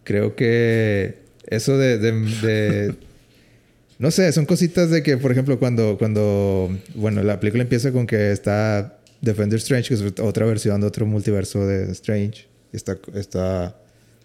creo 0.03 0.35
que 0.35 1.15
eso 1.47 1.77
de, 1.77 1.97
de- 1.97 2.11
de- 2.41 2.95
no 3.99 4.11
sé, 4.11 4.31
son 4.31 4.45
cositas 4.45 4.89
de 4.91 5.03
que, 5.03 5.17
por 5.17 5.31
ejemplo, 5.31 5.59
cuando, 5.59 5.97
cuando, 5.97 6.69
bueno, 6.95 7.21
la 7.23 7.39
película 7.39 7.63
empieza 7.63 7.91
con 7.91 8.07
que 8.07 8.31
está 8.31 8.97
Defender 9.21 9.57
Strange, 9.57 9.89
que 9.89 9.93
es 9.95 10.19
otra 10.21 10.45
versión 10.45 10.79
de 10.79 10.87
otro 10.87 11.05
multiverso 11.05 11.65
de 11.67 11.91
Strange, 11.91 12.47
está, 12.71 12.97
está 13.15 13.75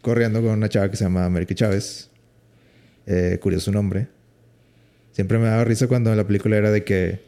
corriendo 0.01 0.41
con 0.43 0.51
una 0.51 0.69
chava 0.69 0.91
que 0.91 0.97
se 0.97 1.05
llama 1.05 1.25
América 1.25 1.55
Chávez. 1.55 2.09
Eh, 3.07 3.39
curioso 3.41 3.65
su 3.67 3.73
nombre. 3.73 4.07
Siempre 5.13 5.39
me 5.39 5.47
daba 5.47 5.65
risa 5.65 5.89
cuando 5.89 6.15
la 6.15 6.25
película 6.27 6.57
era 6.57 6.71
de 6.71 6.85
que, 6.85 7.21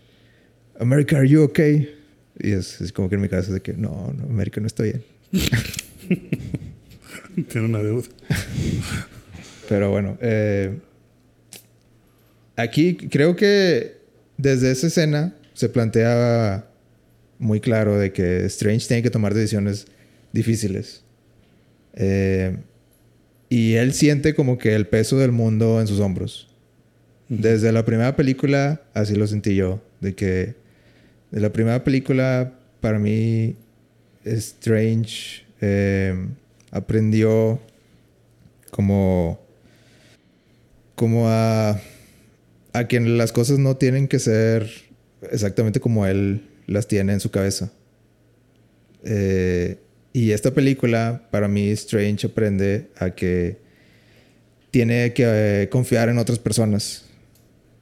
America, 0.81 1.17
are 1.17 1.29
you 1.29 1.43
okay? 1.43 1.95
Y 2.39 2.53
es, 2.53 2.81
es 2.81 2.93
como 2.93 3.09
que 3.09 3.15
en 3.15 3.21
mi 3.21 3.29
cabeza 3.29 3.49
es 3.49 3.55
de 3.55 3.61
que, 3.61 3.75
no, 3.75 4.13
no, 4.17 4.25
América 4.25 4.61
no 4.61 4.67
está 4.67 4.83
bien. 4.83 5.05
Tiene 7.49 7.67
una 7.67 7.83
deuda. 7.83 8.09
Pero 9.69 9.91
bueno, 9.91 10.19
eh, 10.21 10.79
aquí 12.57 12.97
creo 12.97 13.37
que 13.37 13.99
desde 14.37 14.71
esa 14.71 14.89
escena 14.89 15.35
se 15.53 15.69
plantea 15.69 16.67
muy 17.39 17.61
claro 17.61 17.99
de 17.99 18.13
que 18.13 18.45
Strange 18.47 18.87
tiene 18.87 19.03
que 19.03 19.11
tomar 19.11 19.35
decisiones 19.35 19.87
difíciles. 20.33 21.05
Eh, 21.95 22.57
y 23.49 23.75
él 23.75 23.93
siente 23.93 24.35
como 24.35 24.59
que 24.59 24.75
el 24.75 24.87
peso 24.87 25.19
del 25.19 25.33
mundo 25.33 25.81
en 25.81 25.87
sus 25.87 26.01
hombros. 26.01 26.49
Desde 27.29 27.73
la 27.73 27.85
primera 27.85 28.17
película, 28.17 28.83
así 28.93 29.15
lo 29.15 29.27
sentí 29.27 29.55
yo. 29.55 29.83
De 30.01 30.15
que 30.15 30.57
de 31.35 31.41
la 31.41 31.53
primera 31.53 31.83
película, 31.83 32.53
para 32.81 33.01
mí, 33.01 33.57
Strange 34.25 35.45
eh, 35.61 36.15
aprendió 36.71 37.61
como, 38.71 39.45
como 40.95 41.29
a, 41.29 41.81
a 42.73 42.87
que 42.87 43.01
las 43.01 43.33
cosas 43.33 43.59
no 43.59 43.77
tienen 43.77 44.07
que 44.07 44.21
ser 44.21 44.71
exactamente 45.33 45.81
como 45.81 46.07
él 46.07 46.47
las 46.69 46.87
tiene 46.87 47.13
en 47.13 47.19
su 47.19 47.33
cabeza. 47.33 47.73
Eh, 49.03 49.79
y 50.13 50.31
esta 50.31 50.55
película, 50.55 51.27
para 51.33 51.49
mí, 51.49 51.69
Strange 51.71 52.29
aprende 52.29 52.91
a 52.97 53.11
que 53.11 53.59
tiene 54.71 55.13
que 55.13 55.25
eh, 55.27 55.69
confiar 55.69 56.09
en 56.11 56.19
otras 56.19 56.39
personas. 56.39 57.07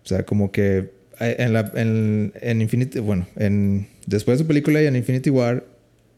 O 0.02 0.08
sea, 0.08 0.24
como 0.24 0.50
que 0.50 1.01
en, 1.22 1.52
la, 1.52 1.72
en, 1.74 2.32
en 2.40 2.62
Infinity, 2.62 3.00
bueno, 3.00 3.26
en, 3.36 3.88
después 4.06 4.38
de 4.38 4.44
su 4.44 4.48
película 4.48 4.82
y 4.82 4.86
en 4.86 4.96
Infinity 4.96 5.30
War, 5.30 5.64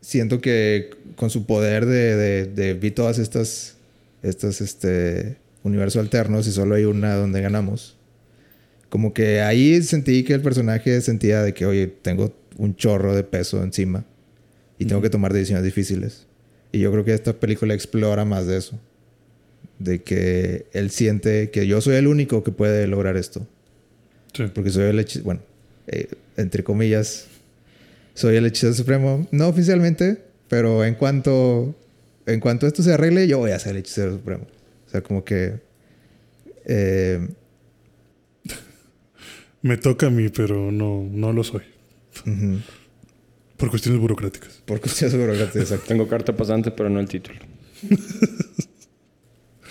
siento 0.01 0.41
que 0.41 0.91
con 1.17 1.31
su 1.31 1.47
poder 1.47 1.87
de, 1.87 2.17
de, 2.17 2.47
de 2.47 2.75
vi 2.75 2.91
todas 2.91 3.19
estas, 3.19 3.77
estas, 4.23 4.61
este, 4.61 5.37
universos 5.63 6.01
alternos 6.01 6.47
y 6.47 6.53
solo 6.53 6.75
hay 6.75 6.85
una 6.85 7.15
donde 7.15 7.41
ganamos. 7.41 7.97
Como 8.89 9.13
que 9.13 9.41
ahí 9.41 9.83
sentí 9.83 10.23
que 10.23 10.35
el 10.35 10.43
personaje 10.43 11.01
sentía 11.01 11.43
de 11.43 11.55
que, 11.55 11.67
oye, 11.67 11.87
tengo 11.87 12.35
un 12.57 12.77
chorro 12.77 13.17
de 13.17 13.25
peso 13.25 13.63
encima 13.63 14.05
y 14.79 14.85
tengo 14.85 15.03
que 15.03 15.11
tomar 15.11 15.33
decisiones 15.33 15.65
difíciles. 15.65 16.27
Y 16.71 16.81
yo 16.81 16.93
creo 16.93 17.05
que 17.05 17.15
esta 17.15 17.33
película 17.33 17.75
explora 17.75 18.25
más 18.25 18.47
de 18.47 18.59
eso. 18.59 18.79
De 19.79 20.03
que 20.03 20.67
él 20.73 20.91
siente 20.91 21.51
que 21.51 21.67
yo 21.67 21.81
soy 21.81 21.97
el 21.97 22.07
único 22.07 22.45
que 22.45 22.53
puede 22.53 22.87
lograr 22.87 23.17
esto. 23.17 23.47
Sí. 24.35 24.45
Porque 24.55 24.71
soy 24.71 24.85
el 24.85 24.99
hechicero, 24.99 25.25
bueno, 25.25 25.41
eh, 25.87 26.09
entre 26.37 26.63
comillas, 26.65 27.27
soy 28.15 28.37
el 28.37 28.47
hechicero 28.47 28.75
supremo. 28.75 29.27
No 29.31 29.49
oficialmente, 29.49 30.23
pero 30.49 30.85
en 30.85 30.95
cuanto, 30.95 31.75
en 32.27 32.41
cuanto 32.41 32.67
esto 32.67 32.83
se 32.83 32.93
arregle, 32.93 33.27
yo 33.27 33.39
voy 33.39 33.53
a 33.53 33.59
ser 33.59 33.73
el 33.73 33.79
hechicero 33.79 34.13
supremo. 34.13 34.47
O 34.87 34.91
sea, 34.91 35.01
como 35.03 35.25
que... 35.25 35.61
eh, 36.67 37.27
Me 39.63 39.77
toca 39.79 40.09
a 40.09 40.11
mí, 40.11 40.29
pero 40.29 40.71
no, 40.71 41.09
no 41.11 41.33
lo 41.33 41.43
soy. 41.43 41.63
Por 43.57 43.71
cuestiones 43.71 44.01
burocráticas. 44.01 44.63
Por 44.67 44.81
cuestiones 44.81 45.17
burocráticas, 45.17 45.63
exacto. 45.71 45.87
Tengo 45.89 46.07
carta 46.09 46.37
pasante, 46.37 46.71
pero 46.71 46.91
no 46.91 47.01
el 47.01 47.09
título. 47.09 47.39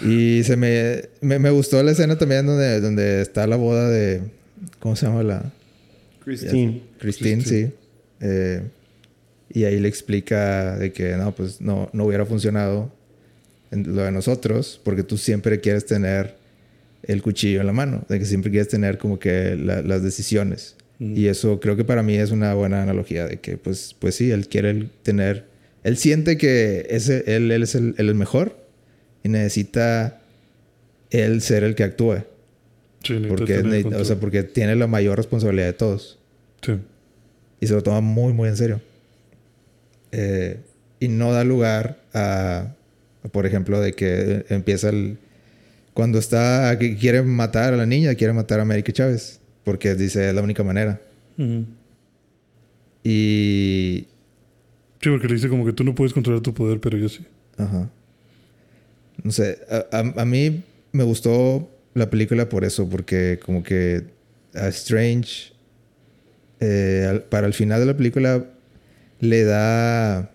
Y 0.01 0.43
se 0.43 0.57
me, 0.57 1.09
me, 1.21 1.39
me 1.39 1.49
gustó 1.51 1.81
la 1.83 1.91
escena 1.91 2.17
también 2.17 2.45
donde, 2.45 2.81
donde 2.81 3.21
está 3.21 3.45
la 3.47 3.55
boda 3.55 3.89
de... 3.89 4.21
¿Cómo 4.79 4.95
se 4.95 5.05
llama 5.05 5.23
la...? 5.23 5.51
Christine. 6.23 6.81
Christine, 6.99 7.41
Christine. 7.43 7.67
sí. 7.69 7.73
Eh, 8.21 8.61
y 9.49 9.65
ahí 9.65 9.79
le 9.79 9.87
explica 9.89 10.77
de 10.77 10.91
que 10.93 11.15
no, 11.17 11.33
pues 11.35 11.59
no, 11.61 11.89
no 11.93 12.05
hubiera 12.05 12.25
funcionado 12.25 12.91
en 13.71 13.95
lo 13.95 14.03
de 14.03 14.11
nosotros 14.11 14.79
porque 14.83 15.03
tú 15.03 15.17
siempre 15.17 15.59
quieres 15.59 15.85
tener 15.85 16.35
el 17.03 17.21
cuchillo 17.21 17.59
en 17.59 17.67
la 17.67 17.73
mano, 17.73 18.05
de 18.07 18.17
que 18.19 18.25
siempre 18.25 18.49
quieres 18.49 18.69
tener 18.69 18.97
como 18.97 19.19
que 19.19 19.55
la- 19.57 19.81
las 19.81 20.01
decisiones. 20.03 20.75
Y 20.99 21.27
eso 21.27 21.59
creo 21.59 21.75
que 21.75 21.83
para 21.83 22.01
mí 22.01 22.15
es 22.15 22.31
una 22.31 22.53
buena 22.53 22.81
analogía 22.81 23.27
de 23.27 23.41
que, 23.41 23.57
pues, 23.57 23.93
pues 23.99 24.15
sí, 24.15 24.31
él 24.31 24.47
quiere 24.47 24.87
tener, 25.01 25.45
él 25.83 25.97
siente 25.97 26.37
que 26.37 26.85
ese, 26.89 27.25
él, 27.35 27.51
él 27.51 27.61
es 27.63 27.75
el, 27.75 27.93
el 27.97 28.15
mejor 28.15 28.55
y 29.21 29.27
necesita 29.27 30.21
él 31.09 31.41
ser 31.41 31.65
el 31.65 31.75
que 31.75 31.83
actúe. 31.83 32.19
Sí, 33.03 33.21
Porque, 33.27 33.59
o 33.95 34.05
sea, 34.05 34.15
porque 34.17 34.43
tiene 34.43 34.75
la 34.75 34.87
mayor 34.87 35.17
responsabilidad 35.17 35.65
de 35.67 35.73
todos. 35.73 36.19
Sí. 36.61 36.73
Y 37.59 37.67
se 37.67 37.73
lo 37.73 37.83
toma 37.83 37.99
muy, 38.01 38.31
muy 38.33 38.47
en 38.49 38.55
serio. 38.57 38.81
Eh, 40.11 40.59
y 40.99 41.07
no 41.09 41.31
da 41.33 41.43
lugar 41.43 41.99
a, 42.13 42.73
por 43.31 43.45
ejemplo, 43.45 43.79
de 43.81 43.93
que 43.93 44.45
empieza 44.49 44.89
el... 44.89 45.17
Cuando 45.93 46.17
está... 46.17 46.77
que 46.79 46.95
quiere 46.97 47.21
matar 47.23 47.73
a 47.73 47.77
la 47.77 47.85
niña, 47.85 48.15
quiere 48.15 48.33
matar 48.33 48.59
a 48.59 48.63
América 48.63 48.91
Chávez. 48.93 49.39
Porque 49.63 49.95
dice, 49.95 50.29
es 50.29 50.33
la 50.35 50.41
única 50.41 50.63
manera. 50.63 51.01
Ujú. 51.37 51.65
Y... 53.03 54.07
Sí, 55.01 55.09
porque 55.09 55.27
le 55.27 55.33
dice 55.35 55.49
como 55.49 55.65
que 55.65 55.73
tú 55.73 55.83
no 55.83 55.93
puedes 55.93 56.13
controlar 56.13 56.41
tu 56.41 56.53
poder, 56.53 56.79
pero 56.79 56.97
yo 56.97 57.09
sí. 57.09 57.25
Ajá. 57.57 57.89
No 59.21 59.31
sé, 59.31 59.59
a, 59.69 59.97
a- 59.97 60.21
a 60.21 60.25
mí 60.25 60.63
me 60.91 61.03
gustó 61.03 61.69
la 61.93 62.09
película 62.09 62.49
por 62.49 62.63
eso, 62.63 62.89
porque 62.89 63.39
como 63.43 63.63
que 63.63 64.03
a 64.53 64.67
Strange, 64.69 65.53
eh, 66.59 67.23
para 67.29 67.47
el 67.47 67.53
final 67.53 67.79
de 67.79 67.85
la 67.85 67.97
película, 67.97 68.45
le 69.19 69.43
da 69.43 70.31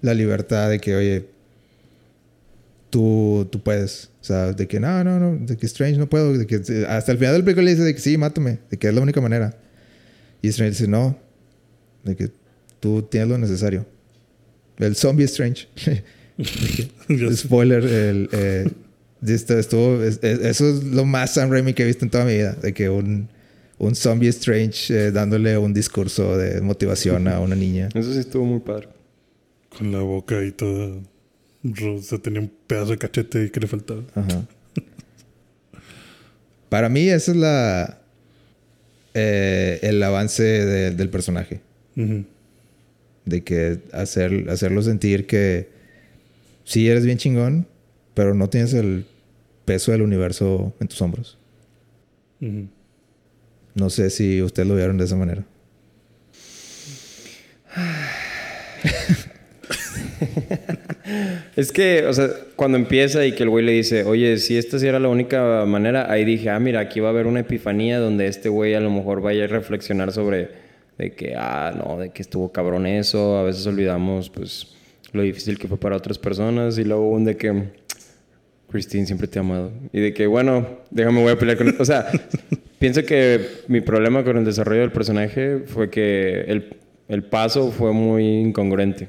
la 0.00 0.14
libertad 0.14 0.70
de 0.70 0.80
que, 0.80 0.94
oye, 0.96 1.26
tú, 2.90 3.48
tú 3.50 3.62
puedes. 3.62 4.10
O 4.20 4.24
sea, 4.24 4.52
de 4.52 4.68
que 4.68 4.78
no, 4.78 5.02
no, 5.02 5.18
no, 5.18 5.46
de 5.46 5.56
que 5.56 5.66
Strange 5.66 5.98
no 5.98 6.08
puedo. 6.08 6.36
De 6.36 6.46
que, 6.46 6.56
hasta 6.88 7.12
el 7.12 7.18
final 7.18 7.32
de 7.32 7.38
la 7.38 7.44
película 7.44 7.64
le 7.64 7.70
dice 7.70 7.82
de 7.82 7.94
que 7.94 8.00
sí, 8.00 8.16
mátame, 8.16 8.58
de 8.70 8.78
que 8.78 8.88
es 8.88 8.94
la 8.94 9.00
única 9.00 9.20
manera. 9.20 9.58
Y 10.42 10.48
Strange 10.48 10.72
dice, 10.72 10.88
no, 10.88 11.18
de 12.04 12.16
que 12.16 12.30
tú 12.80 13.02
tienes 13.02 13.28
lo 13.28 13.38
necesario. 13.38 13.86
El 14.78 14.96
zombie 14.96 15.24
Strange. 15.24 15.68
Spoiler, 17.34 17.84
el, 17.84 18.28
eh, 18.32 18.70
esto 19.26 19.58
estuvo, 19.58 20.02
es- 20.02 20.18
es- 20.22 20.40
eso 20.40 20.68
es 20.68 20.84
lo 20.84 21.04
más 21.04 21.34
Sam 21.34 21.50
Raimi 21.50 21.74
que 21.74 21.82
he 21.84 21.86
visto 21.86 22.04
en 22.04 22.10
toda 22.10 22.24
mi 22.24 22.34
vida. 22.34 22.52
De 22.54 22.72
que 22.72 22.88
un, 22.88 23.28
un 23.78 23.94
zombie 23.94 24.28
Strange 24.28 24.92
eh, 25.06 25.10
dándole 25.12 25.56
un 25.58 25.72
discurso 25.74 26.36
de 26.36 26.60
motivación 26.60 27.28
a 27.28 27.40
una 27.40 27.54
niña. 27.56 27.88
Eso 27.94 28.12
sí 28.12 28.18
estuvo 28.18 28.44
muy 28.44 28.60
padre. 28.60 28.88
Con 29.76 29.92
la 29.92 30.00
boca 30.00 30.38
ahí 30.38 30.50
toda 30.52 30.96
rosa. 31.62 32.18
Tenía 32.18 32.40
un 32.40 32.50
pedazo 32.66 32.90
de 32.92 32.98
cachete 32.98 33.44
y 33.44 33.50
que 33.50 33.60
le 33.60 33.66
faltaba. 33.66 34.02
Ajá. 34.14 34.44
Para 36.68 36.88
mí, 36.88 37.08
esa 37.08 37.32
es 37.32 37.36
la. 37.36 37.98
eh, 39.14 39.78
el 39.82 40.02
avance 40.02 40.42
de- 40.42 40.90
del 40.92 41.10
personaje. 41.10 41.60
De 41.94 43.44
que 43.44 43.78
hacer, 43.92 44.48
hacerlo 44.48 44.82
sentir 44.82 45.26
que 45.26 45.68
sí 46.64 46.88
eres 46.88 47.04
bien 47.04 47.18
chingón, 47.18 47.66
pero 48.14 48.34
no 48.34 48.48
tienes 48.48 48.72
el 48.72 49.04
peso 49.64 49.92
del 49.92 50.02
universo 50.02 50.72
en 50.80 50.88
tus 50.88 51.00
hombros. 51.02 51.38
No 53.74 53.90
sé 53.90 54.10
si 54.10 54.42
ustedes 54.42 54.68
lo 54.68 54.74
vieron 54.74 54.98
de 54.98 55.04
esa 55.04 55.16
manera. 55.16 55.44
Es 61.56 61.72
que, 61.72 62.06
o 62.06 62.12
sea, 62.12 62.28
cuando 62.56 62.78
empieza 62.78 63.26
y 63.26 63.32
que 63.32 63.42
el 63.42 63.50
güey 63.50 63.64
le 63.64 63.72
dice, 63.72 64.04
oye, 64.04 64.38
si 64.38 64.56
esta 64.56 64.78
sí 64.78 64.86
era 64.86 64.98
la 64.98 65.08
única 65.08 65.64
manera, 65.66 66.10
ahí 66.10 66.24
dije, 66.24 66.50
ah, 66.50 66.58
mira, 66.58 66.80
aquí 66.80 67.00
va 67.00 67.08
a 67.08 67.10
haber 67.10 67.26
una 67.26 67.40
epifanía 67.40 67.98
donde 67.98 68.26
este 68.26 68.48
güey 68.48 68.74
a 68.74 68.80
lo 68.80 68.90
mejor 68.90 69.20
vaya 69.20 69.44
a 69.44 69.48
reflexionar 69.48 70.12
sobre 70.12 70.48
de 70.98 71.12
que, 71.12 71.34
ah, 71.36 71.74
no, 71.76 71.98
de 71.98 72.10
que 72.10 72.22
estuvo 72.22 72.52
cabrón 72.52 72.86
eso, 72.86 73.38
a 73.38 73.42
veces 73.42 73.66
olvidamos, 73.66 74.30
pues, 74.30 74.74
lo 75.12 75.22
difícil 75.22 75.58
que 75.58 75.68
fue 75.68 75.78
para 75.78 75.96
otras 75.96 76.18
personas 76.18 76.78
y 76.78 76.84
luego 76.84 77.10
un 77.10 77.24
de 77.24 77.36
que, 77.36 77.64
Christine, 78.72 79.06
siempre 79.06 79.28
te 79.28 79.38
he 79.38 79.40
amado. 79.40 79.70
Y 79.92 80.00
de 80.00 80.12
que, 80.12 80.26
bueno, 80.26 80.66
déjame, 80.90 81.22
voy 81.22 81.32
a 81.32 81.38
pelear 81.38 81.58
con... 81.58 81.74
O 81.78 81.84
sea, 81.84 82.08
pienso 82.78 83.04
que 83.04 83.46
mi 83.68 83.80
problema 83.80 84.24
con 84.24 84.36
el 84.38 84.44
desarrollo 84.44 84.80
del 84.80 84.92
personaje 84.92 85.60
fue 85.66 85.90
que 85.90 86.40
el, 86.48 86.76
el 87.08 87.22
paso 87.22 87.70
fue 87.70 87.92
muy 87.92 88.26
incongruente. 88.40 89.08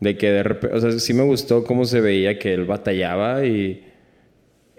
De 0.00 0.16
que 0.16 0.30
de 0.30 0.42
repente, 0.44 0.76
o 0.76 0.80
sea, 0.80 0.92
sí 0.92 1.12
me 1.12 1.24
gustó 1.24 1.64
cómo 1.64 1.84
se 1.84 2.00
veía 2.00 2.38
que 2.38 2.54
él 2.54 2.64
batallaba 2.64 3.44
y, 3.44 3.84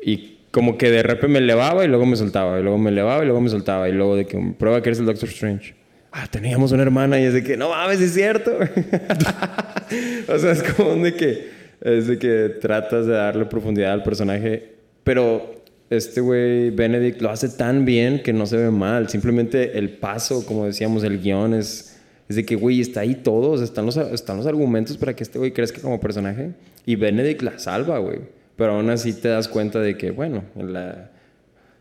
y 0.01 0.39
como 0.51 0.77
que 0.77 0.89
de 0.89 1.03
repente 1.03 1.27
me 1.27 1.39
elevaba 1.39 1.83
y 1.83 1.87
luego 1.87 2.05
me 2.05 2.15
soltaba, 2.15 2.59
y 2.59 2.63
luego 2.63 2.77
me 2.77 2.89
elevaba 2.89 3.21
y 3.23 3.25
luego 3.25 3.41
me 3.41 3.49
soltaba, 3.49 3.89
y 3.89 3.91
luego 3.91 4.15
de 4.15 4.25
que 4.25 4.53
prueba 4.57 4.81
que 4.81 4.89
eres 4.89 4.99
el 4.99 5.05
Doctor 5.05 5.29
Strange. 5.29 5.75
Ah, 6.11 6.27
teníamos 6.29 6.71
una 6.71 6.81
hermana 6.81 7.19
y 7.19 7.25
es 7.25 7.33
de 7.33 7.43
que, 7.43 7.55
no 7.55 7.69
mames, 7.69 8.01
es 8.01 8.13
cierto. 8.13 8.51
o 10.27 10.39
sea, 10.39 10.51
es 10.51 10.63
como 10.63 10.95
de 10.95 11.13
que, 11.13 11.58
es 11.81 12.07
de 12.07 12.17
que 12.19 12.49
tratas 12.61 13.05
de 13.05 13.13
darle 13.13 13.45
profundidad 13.45 13.93
al 13.93 14.03
personaje, 14.03 14.73
pero 15.03 15.55
este 15.89 16.21
güey, 16.21 16.69
Benedict, 16.69 17.21
lo 17.21 17.29
hace 17.31 17.49
tan 17.49 17.83
bien 17.85 18.21
que 18.21 18.31
no 18.33 18.45
se 18.45 18.57
ve 18.57 18.69
mal. 18.69 19.09
Simplemente 19.09 19.77
el 19.79 19.89
paso, 19.89 20.45
como 20.45 20.65
decíamos, 20.65 21.03
el 21.03 21.19
guion 21.19 21.53
es, 21.55 21.99
es 22.27 22.35
de 22.35 22.45
que, 22.45 22.55
güey, 22.55 22.79
está 22.79 22.99
ahí 22.99 23.15
todo. 23.15 23.51
O 23.51 23.57
sea, 23.57 23.65
están 23.65 23.87
los, 23.87 23.97
están 23.97 24.37
los 24.37 24.45
argumentos 24.45 24.97
para 24.97 25.15
que 25.15 25.23
este 25.23 25.39
güey 25.39 25.51
crezca 25.51 25.81
como 25.81 25.99
personaje. 25.99 26.51
Y 26.85 26.95
Benedict 26.95 27.41
la 27.41 27.57
salva, 27.57 27.97
güey. 27.97 28.19
Pero 28.55 28.73
aún 28.73 28.89
así 28.91 29.13
te 29.13 29.29
das 29.29 29.47
cuenta 29.47 29.79
de 29.79 29.97
que, 29.97 30.11
bueno, 30.11 30.43
la- 30.55 31.09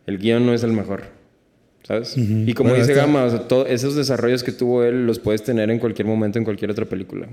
el 0.07 0.17
guion 0.19 0.47
no 0.47 0.55
es 0.55 0.63
el 0.63 0.73
mejor. 0.73 1.03
¿Sabes? 1.83 2.17
Y 2.17 2.53
como 2.55 2.71
Bueno, 2.71 2.85
dice 2.85 2.95
Gama, 2.99 3.25
o 3.25 3.31
sea, 3.31 3.41
todo- 3.49 3.67
esos 3.67 3.95
desarrollos 3.95 4.43
que 4.43 4.53
tuvo 4.53 4.85
él 4.85 5.07
los 5.07 5.19
puedes 5.19 5.43
tener 5.43 5.71
en 5.71 5.79
cualquier 5.79 6.07
momento 6.07 6.39
en 6.39 6.45
cualquier 6.45 6.71
otra 6.71 6.85
película. 6.87 7.29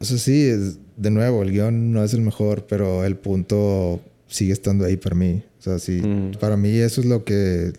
O 0.00 0.04
sea, 0.04 0.18
sí, 0.18 0.46
es, 0.48 0.78
de 0.96 1.10
nuevo, 1.10 1.42
el 1.42 1.52
guion 1.52 1.92
no 1.92 2.02
es 2.02 2.14
el 2.14 2.22
mejor, 2.22 2.66
pero 2.68 3.04
el 3.04 3.16
punto 3.16 4.00
sigue 4.28 4.52
estando 4.52 4.84
ahí 4.84 4.96
para 4.96 5.14
mí. 5.14 5.42
O 5.58 5.62
sea, 5.62 5.78
sí, 5.78 6.00
Mm. 6.02 6.32
para 6.40 6.56
mí 6.56 6.70
eso 6.78 7.00
es 7.02 7.06
lo 7.06 7.24
que, 7.24 7.72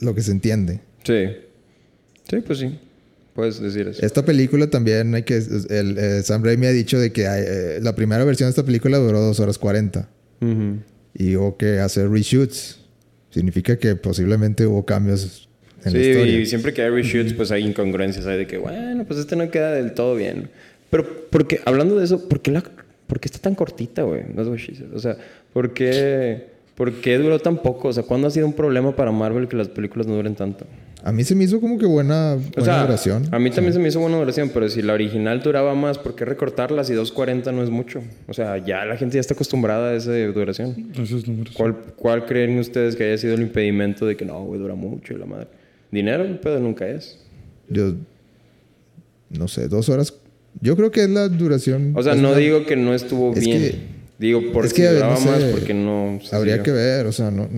lo 0.00 0.14
que 0.14 0.22
se 0.22 0.32
entiende. 0.32 0.80
Sí. 1.04 1.26
Sí, 2.28 2.36
pues 2.46 2.58
sí. 2.60 2.78
Puedes 3.34 3.60
decir 3.60 3.88
eso. 3.88 4.04
Esta 4.04 4.24
película 4.24 4.68
también 4.68 5.14
hay 5.14 5.22
que... 5.22 5.36
El, 5.36 5.96
eh, 5.98 6.22
Sam 6.24 6.42
Raimi 6.44 6.66
ha 6.66 6.72
dicho 6.72 6.98
de 6.98 7.12
que 7.12 7.26
hay, 7.26 7.42
eh, 7.46 7.78
la 7.82 7.94
primera 7.94 8.24
versión 8.24 8.46
de 8.48 8.50
esta 8.50 8.64
película 8.64 8.98
duró 8.98 9.20
2 9.20 9.38
horas 9.40 9.58
40. 9.58 10.08
Ujú. 10.40 10.78
Y 11.14 11.36
hubo 11.36 11.56
que 11.56 11.78
hacer 11.78 12.08
reshoots. 12.10 12.80
Significa 13.30 13.76
que 13.78 13.94
posiblemente 13.96 14.66
hubo 14.66 14.84
cambios 14.84 15.48
en 15.84 15.92
sí, 15.92 15.98
la 15.98 16.04
historia. 16.04 16.38
y 16.40 16.46
siempre 16.46 16.72
que 16.74 16.82
hay 16.82 16.90
reshoots, 16.90 17.32
pues 17.34 17.50
hay 17.50 17.64
incongruencias. 17.66 18.26
Hay 18.26 18.38
de 18.38 18.46
que, 18.46 18.58
bueno, 18.58 19.04
pues 19.06 19.18
este 19.20 19.36
no 19.36 19.50
queda 19.50 19.72
del 19.72 19.92
todo 19.94 20.14
bien. 20.16 20.50
Pero, 20.90 21.06
porque, 21.30 21.60
hablando 21.64 21.96
de 21.96 22.04
eso, 22.04 22.28
¿por 22.28 22.40
qué, 22.40 22.50
la, 22.50 22.62
por 23.06 23.20
qué 23.20 23.26
está 23.28 23.38
tan 23.38 23.54
cortita, 23.54 24.02
güey? 24.02 24.22
O 24.94 24.98
sea, 24.98 25.16
¿por 25.52 25.72
qué, 25.72 26.48
¿por 26.74 26.92
qué 26.94 27.18
duró 27.18 27.38
tan 27.38 27.58
poco? 27.58 27.88
O 27.88 27.92
sea, 27.92 28.02
¿cuándo 28.02 28.26
ha 28.26 28.30
sido 28.30 28.46
un 28.46 28.52
problema 28.52 28.94
para 28.94 29.12
Marvel 29.12 29.48
que 29.48 29.56
las 29.56 29.68
películas 29.68 30.06
no 30.06 30.14
duren 30.16 30.34
tanto? 30.34 30.66
A 31.02 31.12
mí 31.12 31.24
se 31.24 31.34
me 31.34 31.44
hizo 31.44 31.62
como 31.62 31.78
que 31.78 31.86
buena, 31.86 32.34
buena 32.34 32.50
O 32.58 32.64
sea, 32.64 32.82
duración. 32.82 33.26
a 33.30 33.38
mí 33.38 33.50
también 33.50 33.72
se 33.72 33.78
me 33.78 33.88
hizo 33.88 34.00
buena 34.00 34.18
duración, 34.18 34.50
pero 34.52 34.68
si 34.68 34.82
la 34.82 34.92
original 34.92 35.40
duraba 35.42 35.74
más, 35.74 35.96
¿por 35.96 36.14
qué 36.14 36.26
recortarlas 36.26 36.90
y 36.90 36.92
2.40 36.92 37.54
no 37.54 37.62
es 37.62 37.70
mucho? 37.70 38.02
O 38.28 38.34
sea, 38.34 38.58
ya 38.58 38.84
la 38.84 38.98
gente 38.98 39.14
ya 39.14 39.20
está 39.20 39.32
acostumbrada 39.32 39.92
a 39.92 39.94
esa 39.94 40.12
duración. 40.12 40.92
Esos 41.00 41.26
números. 41.26 41.54
¿Cuál, 41.56 41.74
¿Cuál 41.96 42.26
creen 42.26 42.58
ustedes 42.58 42.96
que 42.96 43.04
haya 43.04 43.16
sido 43.16 43.32
el 43.34 43.40
impedimento 43.40 44.04
de 44.04 44.14
que 44.16 44.26
no, 44.26 44.44
güey, 44.44 44.60
dura 44.60 44.74
mucho 44.74 45.14
y 45.14 45.16
la 45.16 45.24
madre? 45.24 45.46
Dinero, 45.90 46.22
el 46.22 46.38
pedo 46.38 46.60
nunca 46.60 46.86
es. 46.86 47.18
Yo... 47.68 47.94
No 49.30 49.48
sé, 49.48 49.68
dos 49.68 49.88
horas... 49.88 50.12
Yo 50.60 50.76
creo 50.76 50.90
que 50.90 51.04
es 51.04 51.10
la 51.10 51.28
duración... 51.28 51.92
O 51.96 52.02
sea, 52.02 52.14
no 52.14 52.30
una- 52.30 52.38
digo 52.38 52.66
que 52.66 52.76
no 52.76 52.94
estuvo 52.94 53.32
Es 53.34 53.44
bien. 53.44 53.58
que- 53.60 53.74
digo, 54.18 54.42
porque 54.52 54.68
es 54.68 54.74
que, 54.74 54.86
a 54.88 54.92
duraba 54.92 55.14
no 55.14 55.20
sé, 55.20 55.30
más, 55.30 55.42
porque 55.44 55.74
no. 55.74 56.20
se 56.22 56.34
Habría 56.36 56.54
siguió. 56.54 56.64
que 56.64 56.72
ver, 56.72 57.06
o 57.06 57.12
sea, 57.12 57.30
no, 57.30 57.48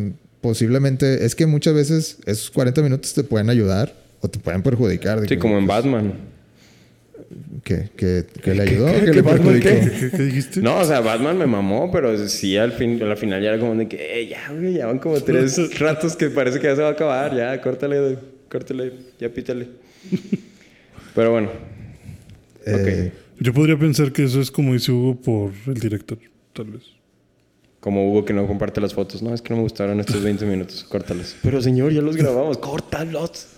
posiblemente... 0.41 1.25
Es 1.25 1.35
que 1.35 1.47
muchas 1.47 1.75
veces 1.75 2.19
esos 2.27 2.51
40 2.51 2.83
minutos 2.83 3.13
te 3.15 3.25
pueden 3.25 3.51
ayudar 3.51 3.93
o 4.21 4.29
te 4.29 4.39
pueden 4.39 4.63
perjudicar. 4.63 5.21
Sí, 5.23 5.27
que- 5.29 5.39
como 5.39 5.59
en 5.59 5.67
Batman. 5.67 6.13
que, 7.65 7.89
que, 7.97 8.25
que 8.43 8.55
le 8.55 8.63
ayudó 8.63 8.87
qué- 8.87 9.01
que 9.01 9.05
qué 9.07 9.13
le 9.15 9.23
Batman 9.23 9.61
perjudicó. 9.61 9.69
¿Qué, 9.91 9.99
qué- 10.11 10.17
qué 10.17 10.23
dijiste? 10.25 10.61
No, 10.61 10.79
o 10.79 10.85
sea, 10.85 11.01
Batman 11.01 11.39
me 11.39 11.47
mamó, 11.47 11.91
pero 11.91 12.17
sí, 12.29 12.57
al, 12.57 12.73
fin, 12.73 13.03
al 13.03 13.17
final 13.17 13.43
ya 13.43 13.49
era 13.51 13.59
como 13.59 13.75
de 13.75 13.89
que, 13.89 14.21
eh, 14.21 14.29
ya, 14.29 14.53
güey, 14.53 14.75
ya 14.75 14.87
van 14.87 14.99
como 14.99 15.21
tres 15.21 15.79
ratos 15.81 16.15
que 16.17 16.29
parece 16.31 16.59
que 16.61 16.67
ya 16.67 16.77
se 16.77 16.83
va 16.83 16.89
a 16.89 16.93
acabar. 16.93 17.35
Ya, 17.37 17.61
córtale, 17.61 18.19
córtale, 18.51 18.93
ya 19.19 19.29
pítale. 19.31 19.69
Pero 21.15 21.31
bueno, 21.33 21.51
Eh, 22.67 23.13
Yo 23.41 23.53
podría 23.53 23.79
pensar 23.79 24.13
que 24.13 24.25
eso 24.25 24.41
es 24.41 24.51
como 24.51 24.73
dice 24.75 24.93
Hugo 24.93 25.17
por 25.21 25.53
el 25.67 25.75
director, 25.75 26.19
tal 26.53 26.67
vez. 26.67 26.83
como 27.81 28.09
Hugo 28.11 28.25
que 28.25 28.33
no 28.33 28.47
comparte 28.47 28.81
las 28.81 28.95
fotos. 28.95 29.23
No, 29.23 29.35
es 29.35 29.43
que 29.43 29.51
no 29.51 29.57
me 29.57 29.63
gustaron 29.63 29.99
estos 30.01 30.23
20 30.25 30.45
minutos, 30.47 30.85
córtalos. 30.89 31.37
Pero 31.43 31.61
señor, 31.61 31.93
ya 31.93 32.03
los 32.03 32.17
grabamos, 32.17 32.59
córtalos. 32.59 33.49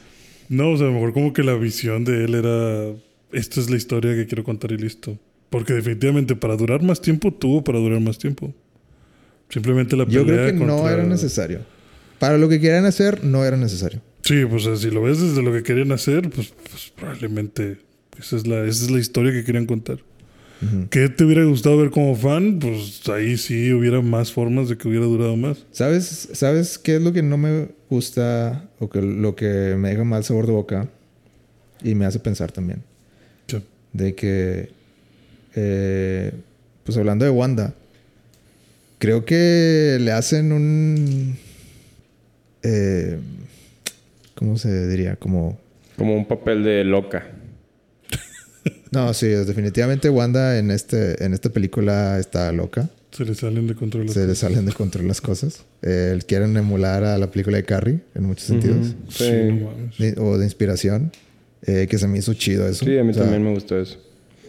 No, 0.48 0.70
o 0.72 0.76
sea, 0.76 0.86
a 0.86 0.90
lo 0.90 0.94
mejor 0.94 1.12
como 1.12 1.32
que 1.32 1.42
la 1.42 1.54
visión 1.54 2.04
de 2.04 2.24
él 2.24 2.34
era, 2.34 2.92
esta 3.32 3.60
es 3.60 3.70
la 3.70 3.76
historia 3.76 4.14
que 4.14 4.26
quiero 4.26 4.44
contar 4.44 4.72
y 4.72 4.78
listo. 4.78 5.18
Porque 5.50 5.72
definitivamente 5.72 6.34
para 6.36 6.56
durar 6.56 6.82
más 6.82 7.00
tiempo, 7.00 7.32
tuvo 7.32 7.62
para 7.64 7.78
durar 7.78 8.00
más 8.00 8.18
tiempo. 8.18 8.52
Simplemente 9.48 9.96
la 9.96 10.04
pelea 10.04 10.20
Yo 10.20 10.26
creo 10.26 10.46
que 10.46 10.52
no 10.52 10.88
era 10.88 11.04
necesario. 11.04 11.60
Para 12.18 12.38
lo 12.38 12.48
que 12.48 12.58
querían 12.60 12.86
hacer, 12.86 13.22
no 13.24 13.44
era 13.44 13.56
necesario. 13.56 14.00
Sí, 14.22 14.44
pues 14.48 14.64
si 14.80 14.90
lo 14.90 15.02
ves 15.02 15.20
desde 15.20 15.42
lo 15.42 15.52
que 15.52 15.62
querían 15.62 15.92
hacer, 15.92 16.30
pues, 16.30 16.52
pues 16.70 16.92
probablemente 16.96 17.76
esa 18.18 18.36
es, 18.36 18.46
la, 18.46 18.60
esa 18.64 18.84
es 18.84 18.90
la 18.90 18.98
historia 18.98 19.32
que 19.32 19.44
querían 19.44 19.66
contar. 19.66 19.98
¿Qué 20.88 21.10
te 21.10 21.24
hubiera 21.24 21.44
gustado 21.44 21.76
ver 21.76 21.90
como 21.90 22.16
fan? 22.16 22.58
Pues 22.58 23.06
ahí 23.10 23.36
sí 23.36 23.70
hubiera 23.72 24.00
más 24.00 24.32
formas 24.32 24.68
de 24.68 24.78
que 24.78 24.88
hubiera 24.88 25.04
durado 25.04 25.36
más. 25.36 25.66
¿Sabes, 25.72 26.30
¿Sabes 26.32 26.78
qué 26.78 26.96
es 26.96 27.02
lo 27.02 27.12
que 27.12 27.22
no 27.22 27.36
me 27.36 27.68
gusta 27.90 28.66
o 28.78 28.88
que 28.88 29.02
lo 29.02 29.36
que 29.36 29.74
me 29.76 29.90
deja 29.90 30.04
mal 30.04 30.24
sabor 30.24 30.46
de 30.46 30.52
boca? 30.52 30.88
Y 31.82 31.94
me 31.94 32.06
hace 32.06 32.18
pensar 32.18 32.50
también. 32.50 32.82
Sí. 33.46 33.58
De 33.92 34.14
que, 34.14 34.70
eh, 35.54 36.32
pues 36.82 36.96
hablando 36.96 37.26
de 37.26 37.30
Wanda, 37.30 37.74
creo 38.98 39.26
que 39.26 39.98
le 40.00 40.12
hacen 40.12 40.52
un... 40.52 41.36
eh, 42.62 43.18
¿Cómo 44.34 44.56
se 44.56 44.88
diría? 44.88 45.16
Como... 45.16 45.58
Como 45.98 46.16
un 46.16 46.26
papel 46.26 46.64
de 46.64 46.84
loca. 46.84 47.33
No, 48.94 49.12
sí, 49.12 49.26
es 49.26 49.46
definitivamente 49.46 50.08
Wanda 50.08 50.58
en, 50.58 50.70
este, 50.70 51.22
en 51.24 51.34
esta 51.34 51.50
película 51.50 52.18
está 52.18 52.50
loca. 52.52 52.88
Se 53.10 53.24
le 53.24 53.34
salen 53.34 53.66
de 53.66 53.74
control. 53.74 54.06
las 54.06 54.14
Se 54.14 54.20
le 54.20 54.26
cosas. 54.28 54.38
salen 54.38 54.66
de 54.66 54.72
control 54.72 55.06
las 55.08 55.20
cosas. 55.20 55.64
Eh, 55.82 56.18
quieren 56.26 56.56
emular 56.56 57.04
a 57.04 57.16
la 57.18 57.30
película 57.30 57.56
de 57.56 57.64
Carrie 57.64 58.00
en 58.14 58.24
muchos 58.24 58.46
sentidos. 58.46 58.94
Sí, 59.08 59.30
no 60.16 60.22
o 60.22 60.38
de 60.38 60.44
inspiración. 60.44 61.12
eh, 61.66 61.86
que 61.88 61.96
se 61.98 62.06
me 62.08 62.18
hizo 62.18 62.34
chido 62.34 62.66
eso. 62.68 62.84
Sí, 62.84 62.98
a 62.98 63.04
mí 63.04 63.10
O 63.10 63.14
sea, 63.14 63.22
también 63.22 63.42
me 63.44 63.52
gustó 63.54 63.78
eso. 63.80 63.98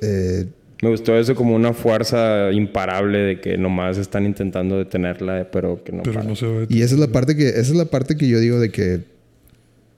eh, 0.02 0.46
Me 0.82 0.90
gustó 0.90 1.18
eso 1.18 1.34
como 1.36 1.56
una 1.56 1.74
fuerza 1.74 2.52
imparable 2.52 3.20
de 3.20 3.40
que 3.40 3.58
nomás 3.58 3.98
están 3.98 4.26
intentando 4.26 4.78
detenerla, 4.78 5.48
pero 5.52 5.82
que 5.84 5.92
no 5.94 6.04
Pero 6.04 6.16
para. 6.16 6.28
no 6.28 6.36
se 6.36 6.46
ve. 6.46 6.66
y 6.70 6.82
esa 6.82 6.96
es 6.96 7.00
la 7.00 7.08
parte 7.08 7.36
que 7.38 7.48
esa 7.50 7.60
es 7.62 7.76
la 7.76 7.86
parte 7.86 8.18
que 8.18 8.28
yo 8.28 8.40
digo 8.40 8.60
de 8.60 8.70
que 8.72 9.02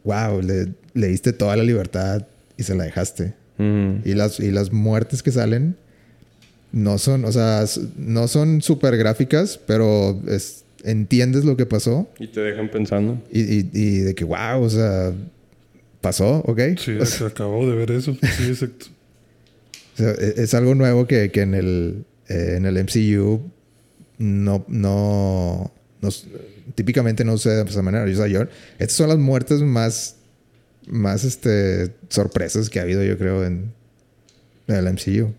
wow, 0.03 0.41
le, 0.41 0.67
le 0.93 1.07
diste 1.07 1.33
toda 1.33 1.55
la 1.57 1.63
libertad 1.63 2.27
y 2.57 2.63
se 2.63 2.75
la 2.75 2.83
dejaste. 2.83 3.33
Y 3.59 4.13
las 4.13 4.39
y 4.39 4.51
las 4.51 4.71
muertes 4.71 5.23
que 5.23 5.31
salen 5.31 5.75
no 6.71 6.97
son, 6.97 7.25
o 7.25 7.31
sea, 7.31 7.65
no 7.97 8.27
son 8.27 8.61
súper 8.61 8.97
gráficas, 8.97 9.59
pero 9.65 10.21
es- 10.27 10.63
entiendes 10.83 11.43
lo 11.43 11.57
que 11.57 11.65
pasó 11.65 12.07
Y 12.19 12.27
te 12.27 12.39
dejan 12.41 12.69
pensando. 12.69 13.19
y, 13.31 13.41
y- 13.41 13.69
y 13.73 13.97
de 13.99 14.13
que 14.15 14.23
wow, 14.25 14.61
o 14.61 14.69
sea, 14.69 15.11
pasó, 16.01 16.43
¿ok? 16.45 16.59
Sí, 16.77 16.91
O 16.99 17.05
sea, 17.05 17.17
se 17.19 17.25
acabó 17.25 17.67
de 17.67 17.75
ver 17.75 17.91
eso. 17.91 18.13
Sí, 18.37 18.47
exacto. 18.49 18.85
O 19.95 19.97
sea, 19.97 20.11
e- 20.11 20.35
es 20.43 20.53
algo 20.53 20.75
nuevo 20.75 21.07
que, 21.07 21.31
que 21.31 21.41
en, 21.41 21.55
el, 21.55 22.05
eh, 22.29 22.53
en 22.57 22.67
el 22.67 22.77
MCU 22.77 23.41
no, 24.19 24.63
no, 24.67 25.71
no 26.01 26.09
típicamente 26.75 27.25
no 27.25 27.31
sucede 27.37 27.63
de 27.63 27.69
esa 27.71 27.81
manera. 27.81 28.03
O 28.05 28.15
sea, 28.15 28.27
yo- 28.27 28.43
estas 28.77 28.95
son 28.97 29.09
las 29.09 29.17
muertes 29.17 29.61
más, 29.63 30.16
más 30.87 31.23
este, 31.23 31.93
sorpresas 32.09 32.69
que 32.69 32.79
ha 32.79 32.83
habido, 32.83 33.03
yo 33.03 33.17
creo, 33.17 33.45
en, 33.45 33.73
en 34.67 34.75
el 34.75 34.93
MCU. 34.93 35.33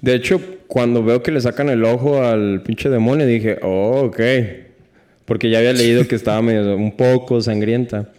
De 0.00 0.14
hecho, 0.14 0.40
cuando 0.66 1.02
veo 1.02 1.22
que 1.22 1.32
le 1.32 1.40
sacan 1.40 1.68
el 1.68 1.84
ojo 1.84 2.22
al 2.22 2.62
pinche 2.62 2.88
demonio, 2.88 3.26
dije, 3.26 3.58
oh, 3.62 4.06
ok. 4.06 4.20
Porque 5.24 5.50
ya 5.50 5.58
había 5.58 5.72
leído 5.72 6.06
que 6.06 6.14
estaba 6.14 6.42
medio 6.42 6.76
un 6.76 6.96
poco 6.96 7.40
sangrienta. 7.40 8.10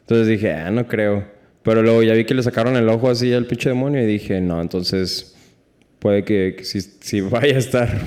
Entonces 0.00 0.26
dije, 0.26 0.52
ah, 0.52 0.70
no 0.70 0.86
creo. 0.86 1.24
Pero 1.62 1.82
luego 1.82 2.02
ya 2.02 2.14
vi 2.14 2.24
que 2.24 2.34
le 2.34 2.42
sacaron 2.42 2.76
el 2.76 2.88
ojo 2.88 3.10
así 3.10 3.32
al 3.32 3.46
pinche 3.46 3.68
demonio 3.68 4.02
y 4.02 4.06
dije, 4.06 4.40
no, 4.40 4.60
entonces 4.60 5.34
puede 5.98 6.24
que, 6.24 6.54
que 6.56 6.64
sí, 6.64 6.80
sí 6.80 7.20
vaya 7.20 7.56
a 7.56 7.58
estar. 7.58 7.98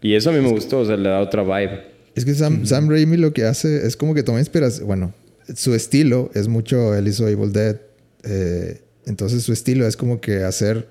Y 0.00 0.14
eso 0.14 0.30
a 0.30 0.32
mí 0.32 0.40
me 0.40 0.50
gustó, 0.50 0.80
o 0.80 0.86
sea, 0.86 0.96
le 0.96 1.08
da 1.08 1.20
otra 1.20 1.42
vibe. 1.42 1.82
Es 2.14 2.24
que 2.24 2.34
Sam, 2.34 2.66
Sam 2.66 2.90
Raimi 2.90 3.16
lo 3.16 3.32
que 3.32 3.44
hace 3.44 3.86
es 3.86 3.96
como 3.96 4.14
que 4.14 4.22
toma 4.22 4.38
inspiración. 4.38 4.86
Bueno, 4.86 5.14
su 5.54 5.74
estilo 5.74 6.30
es 6.34 6.48
mucho. 6.48 6.94
Él 6.94 7.08
hizo 7.08 7.26
Evil 7.28 7.52
Dead. 7.52 7.76
eh, 8.24 8.80
entonces 9.04 9.42
su 9.42 9.52
estilo 9.52 9.86
es 9.86 9.96
como 9.96 10.20
que 10.20 10.44
hacer. 10.44 10.88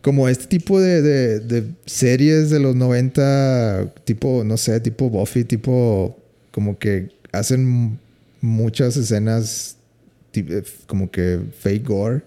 Como 0.00 0.28
este 0.28 0.46
tipo 0.46 0.80
de, 0.80 1.00
de- 1.02 1.38
de 1.40 1.64
series 1.86 2.50
de 2.50 2.58
los 2.58 2.74
90, 2.74 3.94
tipo, 4.04 4.42
no 4.44 4.56
sé, 4.56 4.80
tipo 4.80 5.08
Buffy, 5.08 5.44
tipo. 5.44 6.18
Como 6.50 6.78
que 6.78 7.10
hacen 7.30 7.98
muchas 8.40 8.96
escenas. 8.96 9.76
eh, 10.34 10.62
Como 10.86 11.10
que 11.10 11.40
fake 11.60 11.86
gore. 11.86 12.22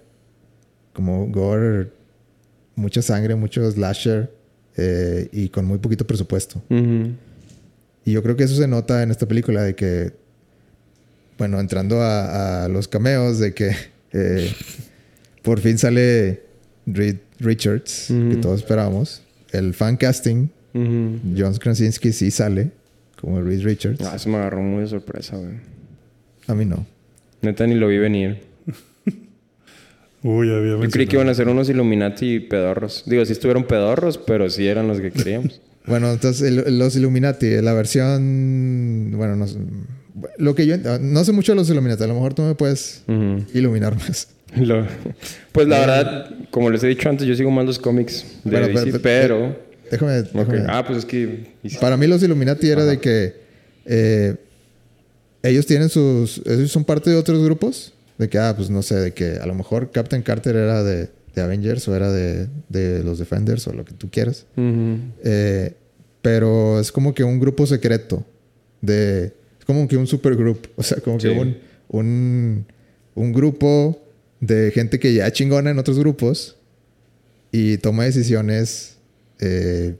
Como 0.94 1.28
gore. 1.28 1.90
Mucha 2.76 3.02
sangre, 3.02 3.36
mucho 3.36 3.70
slasher. 3.70 4.32
eh, 4.78 5.28
y 5.32 5.48
con 5.50 5.66
muy 5.66 5.78
poquito 5.80 6.06
presupuesto. 6.08 6.62
Y 6.70 8.12
yo 8.12 8.22
creo 8.24 8.36
que 8.36 8.44
eso 8.44 8.56
se 8.56 8.68
nota 8.68 9.04
en 9.04 9.12
esta 9.12 9.26
película 9.26 9.64
de 9.64 9.74
que, 9.76 10.12
bueno, 11.38 11.60
entrando 11.60 12.02
a, 12.02 12.66
a 12.66 12.68
los 12.70 12.88
cameos, 12.88 13.40
de 13.40 13.54
que 13.54 13.72
eh, 14.14 14.52
por 15.42 15.60
fin 15.60 15.78
sale 15.78 16.44
Reed 16.86 17.18
Richards, 17.40 18.08
que 18.08 18.38
todos 18.42 18.62
esperábamos. 18.62 19.22
El 19.52 19.74
fan 19.74 19.98
casting, 19.98 20.48
Ujú. 20.74 21.20
John 21.38 21.54
Krasinski 21.56 22.12
sí 22.12 22.32
sale 22.32 22.72
como 23.20 23.42
Reed 23.42 23.64
Richards. 23.64 24.02
Ah, 24.02 24.16
eso 24.16 24.30
me 24.30 24.38
agarró 24.38 24.62
muy 24.62 24.82
de 24.82 24.88
sorpresa, 24.88 25.38
güey. 25.38 25.54
A 26.48 26.54
mí 26.56 26.66
no. 26.66 26.86
Neta 27.42 27.66
ni 27.68 27.76
lo 27.76 27.88
vi 27.88 27.98
venir. 27.98 28.42
Uy, 30.24 30.50
había 30.52 30.72
Yo 30.82 30.90
creí 30.90 31.06
que 31.06 31.16
iban 31.18 31.30
a 31.30 31.34
ser 31.36 31.48
unos 31.50 31.70
Illuminati 31.70 32.40
pedorros. 32.40 33.04
Digo, 33.06 33.24
sí 33.26 33.32
estuvieron 33.34 33.66
pedorros, 33.66 34.18
pero 34.18 34.50
sí 34.50 34.68
eran 34.68 34.88
los 34.88 35.00
que 35.02 35.12
queríamos. 35.12 35.62
Bueno, 35.88 36.12
entonces 36.12 36.42
el- 36.52 36.80
los 36.80 36.96
Illuminati, 36.96 37.62
la 37.62 37.74
versión, 37.74 39.12
bueno, 39.16 39.36
no 39.36 39.46
sé, 39.46 39.60
lo 40.38 40.56
que 40.56 40.66
yo 40.66 40.78
no 41.02 41.24
sé 41.26 41.32
mucho 41.32 41.52
de 41.52 41.58
los 41.58 41.70
Illuminati, 41.70 42.04
a 42.04 42.08
lo 42.08 42.14
mejor 42.14 42.34
tú 42.34 42.42
me 42.44 42.56
puedes 42.56 43.04
iluminar 43.54 43.96
más. 44.00 44.28
Lo- 44.56 44.86
pues 45.52 45.68
la 45.68 45.80
verdad, 45.80 46.30
como 46.52 46.70
les 46.70 46.84
he 46.84 46.88
dicho 46.88 47.10
antes, 47.10 47.28
yo 47.28 47.36
sigo 47.36 47.52
más 47.52 47.66
los 47.66 47.80
cómics 47.80 48.26
de 48.44 48.52
Bueno, 48.52 48.68
DC, 48.68 49.00
pero- 49.00 49.02
pero... 49.02 49.66
Déjame, 49.92 50.24
Ah, 50.68 50.84
pues 50.86 51.00
es 51.00 51.06
que... 51.06 51.46
Para 51.80 51.96
mí 51.98 52.08
los 52.08 52.24
Illuminati 52.24 52.70
era 52.70 52.86
de 52.86 53.00
que 53.00 53.36
eh, 53.86 54.36
ellos 55.44 55.66
tienen 55.68 55.90
sus... 55.90 56.42
Ellos 56.46 56.72
son 56.72 56.84
parte 56.86 57.10
de 57.12 57.16
otros 57.18 57.44
grupos. 57.44 57.94
De 58.18 58.28
que, 58.30 58.40
ah, 58.40 58.54
pues 58.56 58.70
no 58.70 58.82
sé, 58.82 58.96
de 58.96 59.14
que 59.14 59.34
a 59.42 59.46
lo 59.46 59.54
mejor 59.54 59.92
Captain 59.92 60.24
Carter 60.24 60.56
era 60.56 60.84
de, 60.84 61.10
de 61.36 61.42
Avengers 61.42 61.88
o 61.88 61.96
era 61.96 62.12
de, 62.12 62.48
de 62.70 63.04
los 63.04 63.20
Defenders 63.20 63.68
o 63.68 63.74
lo 63.74 63.84
que 63.86 63.94
tú 63.94 64.10
quieras. 64.10 64.46
Eh, 64.58 65.74
pero 66.22 66.80
es 66.80 66.92
como 66.92 67.14
que 67.14 67.24
un 67.24 67.40
grupo 67.40 67.68
secreto. 67.68 68.26
De, 68.82 69.34
como 69.66 69.88
que 69.88 69.98
un 69.98 70.08
supergroup. 70.08 70.68
O 70.76 70.84
sea, 70.84 70.98
como 71.02 71.18
que 71.18 71.30
un, 71.40 71.58
un, 71.90 72.66
un 73.16 73.34
grupo 73.34 74.02
de 74.40 74.72
gente 74.72 75.00
que 75.00 75.14
ya 75.14 75.32
chingona 75.32 75.72
en 75.72 75.80
otros 75.80 75.98
grupos 76.00 76.58
y 77.52 77.78
toma 77.78 78.04
decisiones 78.06 78.98
eh, 79.40 79.96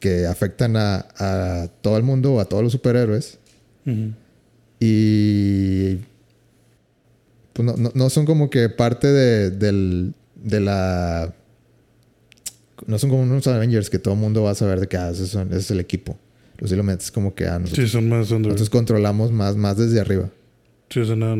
que 0.00 0.26
afectan 0.26 0.76
a, 0.76 1.06
a 1.18 1.68
todo 1.82 1.96
el 1.96 2.02
mundo 2.04 2.34
o 2.34 2.40
a 2.40 2.44
todos 2.44 2.62
los 2.62 2.72
superhéroes. 2.72 3.38
Y 4.80 5.96
pues 7.52 7.66
no, 7.66 7.76
no- 7.76 7.92
no 7.94 8.10
son 8.10 8.24
como 8.26 8.48
que 8.50 8.68
parte 8.68 9.08
de, 9.08 9.50
del- 9.50 10.14
de 10.36 10.60
la... 10.60 11.34
No 12.86 12.96
son 12.98 13.10
como 13.10 13.22
unos 13.22 13.46
Avengers 13.48 13.90
que 13.90 13.98
todo 13.98 14.14
el 14.14 14.20
mundo 14.20 14.44
va 14.44 14.52
a 14.52 14.54
saber 14.54 14.78
de 14.78 14.86
que 14.86 14.96
ah, 14.96 15.12
son- 15.14 15.48
ese 15.48 15.58
es 15.58 15.70
el 15.72 15.80
equipo. 15.80 16.16
Los 16.58 16.72
Illuminati 16.72 17.04
es 17.04 17.10
como 17.12 17.34
que 17.34 17.46
ah, 17.46 17.58
nosotros, 17.58 17.86
Sí, 17.86 17.92
son 17.92 18.08
más 18.08 18.30
nosotros 18.30 18.68
controlamos 18.70 19.30
más, 19.32 19.56
más 19.56 19.76
desde 19.76 20.00
arriba. 20.00 20.28
Sí, 20.90 21.00
o 21.00 21.04
sea, 21.04 21.16
no, 21.16 21.34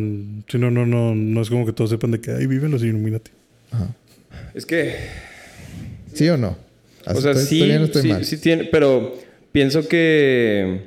sí, 0.48 0.58
no, 0.58 0.70
no, 0.70 0.86
no, 0.86 1.14
no 1.14 1.40
es 1.42 1.48
como 1.50 1.64
que 1.66 1.72
todos 1.72 1.90
sepan 1.90 2.10
de 2.12 2.20
que 2.20 2.30
ahí 2.32 2.46
viven 2.46 2.70
los 2.70 2.82
Illuminati. 2.82 3.30
Ajá. 3.72 3.88
Es 4.54 4.64
que... 4.66 4.94
¿Sí 6.14 6.28
o 6.28 6.36
no? 6.36 6.56
O 7.06 7.20
sea, 7.20 7.32
¿Estoy- 7.32 7.46
sí, 7.46 7.54
estoy 7.56 7.68
bien 7.68 7.82
o 7.82 7.84
estoy 7.86 8.02
sí, 8.02 8.08
mal? 8.08 8.24
sí 8.24 8.38
tiene, 8.38 8.64
pero 8.64 9.14
pienso 9.52 9.88
que 9.88 10.82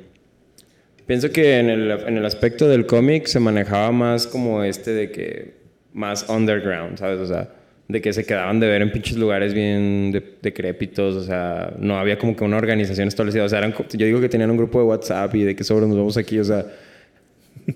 pienso 1.06 1.30
que 1.30 1.58
en 1.58 1.68
el, 1.70 1.90
en 1.90 2.16
el 2.16 2.24
aspecto 2.24 2.68
del 2.68 2.86
cómic 2.86 3.26
se 3.26 3.40
manejaba 3.40 3.90
más 3.92 4.26
como 4.26 4.62
este 4.62 4.92
de 4.92 5.10
que 5.10 5.54
más 5.92 6.26
underground, 6.28 6.98
¿sabes? 6.98 7.18
O 7.18 7.26
sea, 7.26 7.50
de 7.92 8.00
que 8.00 8.12
se 8.12 8.24
quedaban 8.24 8.58
de 8.58 8.66
ver 8.66 8.82
en 8.82 8.90
pinches 8.90 9.16
lugares 9.16 9.54
bien 9.54 10.10
de- 10.10 10.24
decrépitos, 10.42 11.14
o 11.14 11.22
sea, 11.22 11.72
no 11.78 11.98
había 11.98 12.18
como 12.18 12.34
que 12.34 12.42
una 12.42 12.56
organización 12.56 13.06
establecida, 13.06 13.44
o 13.44 13.48
sea, 13.48 13.58
eran, 13.58 13.74
yo 13.92 14.06
digo 14.06 14.20
que 14.20 14.28
tenían 14.28 14.50
un 14.50 14.56
grupo 14.56 14.78
de 14.80 14.86
WhatsApp 14.86 15.34
y 15.34 15.44
de 15.44 15.54
que 15.54 15.62
sobre 15.62 15.86
nos 15.86 15.96
vamos 15.96 16.16
aquí, 16.16 16.38
o 16.38 16.44
sea, 16.44 16.66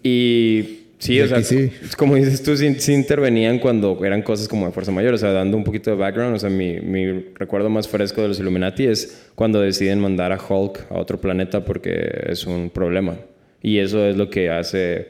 y 0.03 0.81
sí, 0.99 1.21
o 1.21 1.29
sea, 1.29 1.43
sí. 1.43 1.71
como 1.97 2.17
dices 2.17 2.43
tú, 2.43 2.57
sí, 2.57 2.75
sí 2.79 2.93
intervenían 2.95 3.59
cuando 3.59 4.03
eran 4.05 4.23
cosas 4.23 4.49
como 4.49 4.67
de 4.67 4.73
fuerza 4.73 4.91
mayor, 4.91 5.15
o 5.15 5.19
sea, 5.19 5.33
dando 5.33 5.57
un 5.57 5.65
poquito 5.65 5.91
de 5.91 5.97
background, 5.97 6.35
o 6.35 6.39
sea, 6.39 6.51
mi, 6.51 6.81
mi 6.81 7.13
recuerdo 7.35 7.69
más 7.69 7.87
fresco 7.87 8.23
de 8.23 8.29
los 8.29 8.41
Illuminati 8.41 8.87
es 8.87 9.31
cuando 9.35 9.61
deciden 9.61 10.01
mandar 10.01 10.33
a 10.33 10.39
Hulk 10.43 10.87
a 10.91 10.95
otro 10.99 11.21
planeta 11.21 11.65
porque 11.65 12.25
es 12.29 12.47
un 12.47 12.71
problema. 12.71 13.17
Y 13.63 13.79
eso 13.79 14.05
es 14.07 14.17
lo 14.17 14.31
que 14.31 14.49
hace, 14.49 15.09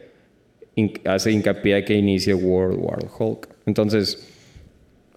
hace 1.04 1.30
hincapié 1.30 1.76
a 1.76 1.84
que 1.84 1.94
inicie 1.94 2.32
World 2.34 2.78
War 2.80 2.98
Hulk. 3.18 3.48
Entonces, 3.66 4.26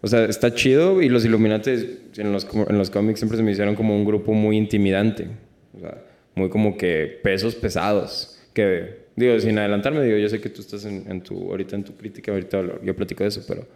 o 0.01 0.07
sea, 0.07 0.25
está 0.25 0.53
chido 0.53 1.01
y 1.01 1.09
los 1.09 1.25
Illuminati 1.25 1.71
en 2.17 2.31
los, 2.31 2.47
en 2.69 2.77
los 2.77 2.89
cómics 2.89 3.19
siempre 3.19 3.37
se 3.37 3.43
me 3.43 3.51
hicieron 3.51 3.75
como 3.75 3.95
un 3.95 4.05
grupo 4.05 4.33
muy 4.33 4.57
intimidante. 4.57 5.27
O 5.75 5.79
sea, 5.79 6.01
muy 6.35 6.49
como 6.49 6.77
que 6.77 7.19
pesos 7.23 7.55
pesados. 7.55 8.37
Que, 8.53 9.05
digo, 9.15 9.39
sin 9.39 9.57
adelantarme, 9.57 10.03
digo, 10.03 10.17
yo 10.17 10.29
sé 10.29 10.39
que 10.39 10.49
tú 10.49 10.61
estás 10.61 10.85
en, 10.85 11.05
en 11.09 11.21
tu, 11.21 11.49
ahorita 11.51 11.75
en 11.75 11.83
tu 11.83 11.95
crítica, 11.95 12.31
ahorita 12.31 12.61
yo 12.83 12.95
platico 12.95 13.23
de 13.23 13.29
eso, 13.29 13.43
pero 13.47 13.67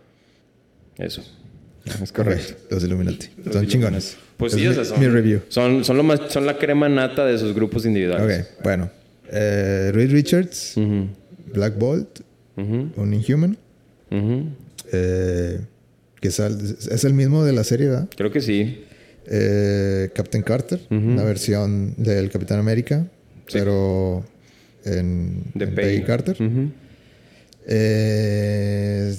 eso. 0.98 1.22
Es 2.02 2.12
correcto. 2.14 2.54
Los 2.70 2.84
Illuminati. 2.86 3.28
Son 3.52 3.68
chingones. 3.68 4.18
Pues 4.38 4.54
Es 4.54 4.60
sí, 4.62 4.68
mi- 4.80 4.86
son, 4.86 5.00
Mi 5.02 5.08
review. 5.08 5.42
Son, 5.50 5.84
son, 5.84 5.98
lo 5.98 6.04
más, 6.04 6.22
son 6.30 6.46
la 6.46 6.58
crema 6.58 6.88
nata 6.88 7.26
de 7.26 7.36
esos 7.36 7.54
grupos 7.54 7.86
individuales. 7.86 8.48
Ok, 8.58 8.64
bueno. 8.64 8.90
Eh, 9.30 9.92
Reed 9.94 10.12
Richards, 10.12 10.76
Black 11.54 11.78
Bolt, 11.78 12.22
ujú, 12.56 12.90
un 12.96 13.14
Inhuman. 13.14 13.58
eh, 14.92 15.60
que 16.24 16.32
sal- 16.32 16.58
es 16.90 17.04
el 17.04 17.14
mismo 17.14 17.44
de 17.44 17.52
la 17.52 17.66
serie, 17.66 17.88
¿verdad? 17.90 18.08
Creo 18.16 18.32
que 18.32 18.40
sí. 18.40 18.86
Eh, 19.30 20.10
Captain 20.16 20.42
Carter, 20.42 20.80
una 20.90 21.24
versión 21.26 21.96
del 21.98 22.30
Capitán 22.32 22.60
América, 22.60 23.06
pero 23.52 24.24
en, 24.86 25.44
De 25.54 25.66
en 25.66 25.76
Peggy. 25.76 26.04
Carter. 26.04 26.38
Eh, 27.66 29.14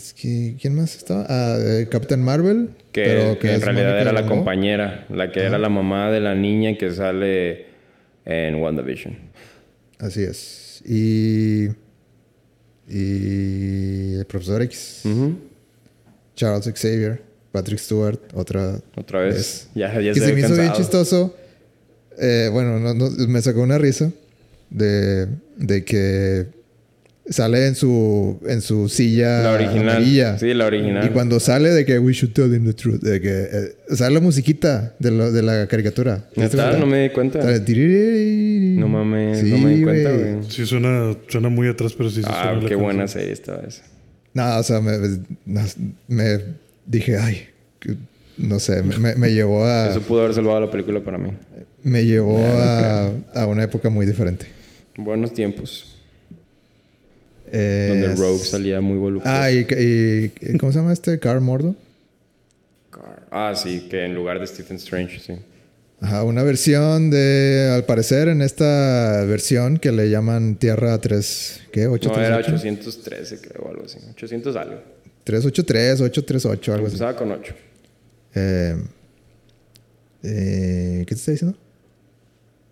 ¿Quién 0.61 0.75
más 0.75 0.97
estaba? 0.97 1.27
Ah, 1.29 1.59
eh, 1.61 1.89
Captain 1.91 2.23
Marvel. 2.23 2.71
Que, 2.93 3.03
pero 3.05 3.39
que 3.39 3.53
en 3.55 3.61
realidad 3.61 4.01
era 4.01 4.13
la 4.13 4.25
compañera, 4.27 5.07
la 5.11 5.31
que 5.31 5.41
era 5.41 5.59
la 5.59 5.69
mamá 5.69 6.11
de 6.11 6.21
la 6.21 6.35
niña 6.35 6.79
que 6.79 6.91
sale 6.91 7.67
en 8.25 8.55
WandaVision. 8.57 9.15
Así 9.99 10.23
es. 10.23 10.83
Y. 10.87 11.69
Y. 12.89 14.15
El 14.19 14.27
profesor 14.27 14.63
X. 14.63 15.03
Ujú. 15.05 15.37
Charles 16.37 16.65
Xavier. 16.75 17.23
Patrick 17.53 17.79
Stewart. 17.79 18.19
Otra. 18.35 18.81
Otra 18.97 19.21
vez. 19.21 19.35
vez. 19.37 19.69
Ya, 19.75 19.93
ya 20.01 20.13
que 20.13 20.21
se 20.21 20.27
se 20.27 20.33
me 20.33 20.41
hizo 20.41 20.49
bien 20.55 20.59
cansado. 20.67 20.77
chistoso. 20.77 21.37
Eh, 22.19 22.49
bueno, 22.53 22.79
no- 22.81 22.95
no, 22.95 23.11
me 23.29 23.41
sacó 23.43 23.63
una 23.63 23.79
risa. 23.79 24.11
De, 24.71 25.29
de 25.57 25.85
que 25.85 26.47
sale 27.31 27.69
en 27.69 27.75
su, 27.77 28.41
en 28.47 28.61
su 28.61 28.89
silla 28.89 29.43
La 29.43 29.53
original. 29.53 29.89
amarilla. 29.91 30.39
Sí, 30.39 30.53
la 30.53 30.67
original. 30.67 31.07
Y 31.07 31.11
cuando 31.11 31.39
sale 31.39 31.71
de 31.71 31.85
que 31.85 31.99
we 32.01 32.13
should 32.13 32.33
tell 32.35 32.53
him 32.53 32.65
the 32.67 32.73
truth, 32.75 33.01
de 33.01 33.21
que 33.21 33.31
eh, 33.53 33.77
sale 33.95 34.15
la 34.15 34.21
musiquita 34.21 34.95
de, 34.99 35.11
lo- 35.13 35.31
de 35.31 35.43
la 35.43 35.69
caricatura. 35.69 36.29
¿Te 36.35 36.41
diste 36.43 36.57
¿Neta? 36.57 36.71
cuenta? 36.71 36.79
No 36.81 36.87
me 36.91 37.03
di 37.05 37.11
cuenta. 37.11 37.39
No 38.81 38.89
mames, 38.89 39.39
Sí, 39.41 39.51
no 39.51 39.59
me 39.59 39.77
di 39.77 39.83
cuenta, 39.83 40.11
güey. 40.13 40.37
Sí, 40.49 40.67
suena, 40.67 41.17
suena 41.29 41.49
muy 41.49 41.69
atrás, 41.69 41.93
pero 41.97 42.11
sí 42.11 42.21
Ah, 42.25 42.43
suena 42.47 42.63
la 42.63 42.69
qué 42.69 42.75
buena 42.75 43.07
serie 43.07 43.33
estaba 43.33 43.63
esa. 43.67 43.83
No, 44.35 44.59
o 44.59 44.63
sea, 44.63 44.81
me, 44.81 46.41
dije, 46.87 47.17
ay, 47.17 47.47
no 48.37 48.59
sé, 48.59 48.83
me, 48.83 49.33
llevó 49.33 49.65
a, 49.65 49.91
Eso 49.91 50.03
pudo 50.03 50.23
haber 50.23 50.35
salvado 50.35 50.61
la 50.61 50.71
película 50.71 51.01
para 51.01 51.19
mí. 51.19 51.31
me 51.83 52.05
llevó 52.05 52.39
a, 52.45 53.11
a 53.35 53.47
una 53.47 53.63
época 53.63 53.89
muy 53.91 54.07
diferente. 54.07 54.47
Buenos 54.97 55.33
tiempos. 55.33 55.97
Eh, 57.47 57.87
Donde 57.91 58.15
Rogue 58.17 58.39
salía 58.45 58.81
muy 58.81 58.99
voluptuoso. 58.99 59.39
Ah, 59.39 59.51
y, 59.53 59.59
y- 59.71 60.59
¿cómo 60.59 60.73
se 60.73 60.79
llama 60.79 60.93
este? 60.93 61.19
Carl 61.21 61.41
Mordo. 61.41 61.77
Ah, 63.31 63.53
sí, 63.55 63.89
que 63.89 64.05
en 64.05 64.15
lugar 64.15 64.41
de 64.41 64.47
Stephen 64.47 64.77
Strange, 64.77 65.21
sí. 65.21 65.35
Ajá, 66.05 66.23
una 66.23 66.43
versión 66.43 67.09
de, 67.09 67.71
al 67.75 67.87
parecer, 67.87 68.29
en 68.29 68.43
esta 68.43 69.25
versión 69.25 69.79
que 69.79 69.91
le 69.91 70.11
llaman 70.11 70.57
Tierra 70.57 71.01
3, 71.01 71.63
¿qué? 71.73 71.85
No, 71.85 71.97
era 71.97 72.37
838. 72.37 72.91
813, 72.91 73.41
creo, 73.41 73.65
o 73.65 73.71
algo 73.71 73.85
así. 73.87 73.97
800 74.11 74.55
algo. 74.57 74.83
383, 75.25 76.03
838, 76.03 76.75
algo 76.75 76.87
así. 76.89 76.97
Empezaba 76.97 77.17
con 77.17 77.33
8. 77.33 77.55
Eh, 78.35 78.77
eh, 80.25 81.05
¿Qué 81.07 81.15
te 81.15 81.19
está 81.19 81.33
diciendo? 81.33 81.57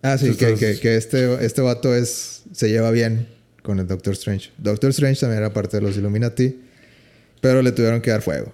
Ah, 0.03 0.15
sí, 0.19 0.35
que, 0.35 0.53
que, 0.53 0.79
que 0.79 0.95
este, 0.95 1.43
este 1.43 1.61
vato 1.61 1.95
es, 1.95 2.43
se 2.51 2.69
lleva 2.69 2.91
bien 2.91 3.27
con 3.63 3.79
el 3.79 3.87
Doctor 3.87 4.13
Strange. 4.13 4.51
Doctor 4.59 4.91
Strange 4.91 5.19
también 5.19 5.39
era 5.39 5.51
parte 5.51 5.77
de 5.77 5.81
los 5.81 5.97
Illuminati, 5.97 6.61
pero 7.41 7.63
le 7.63 7.71
tuvieron 7.71 7.99
que 7.99 8.11
dar 8.11 8.21
fuego. 8.21 8.53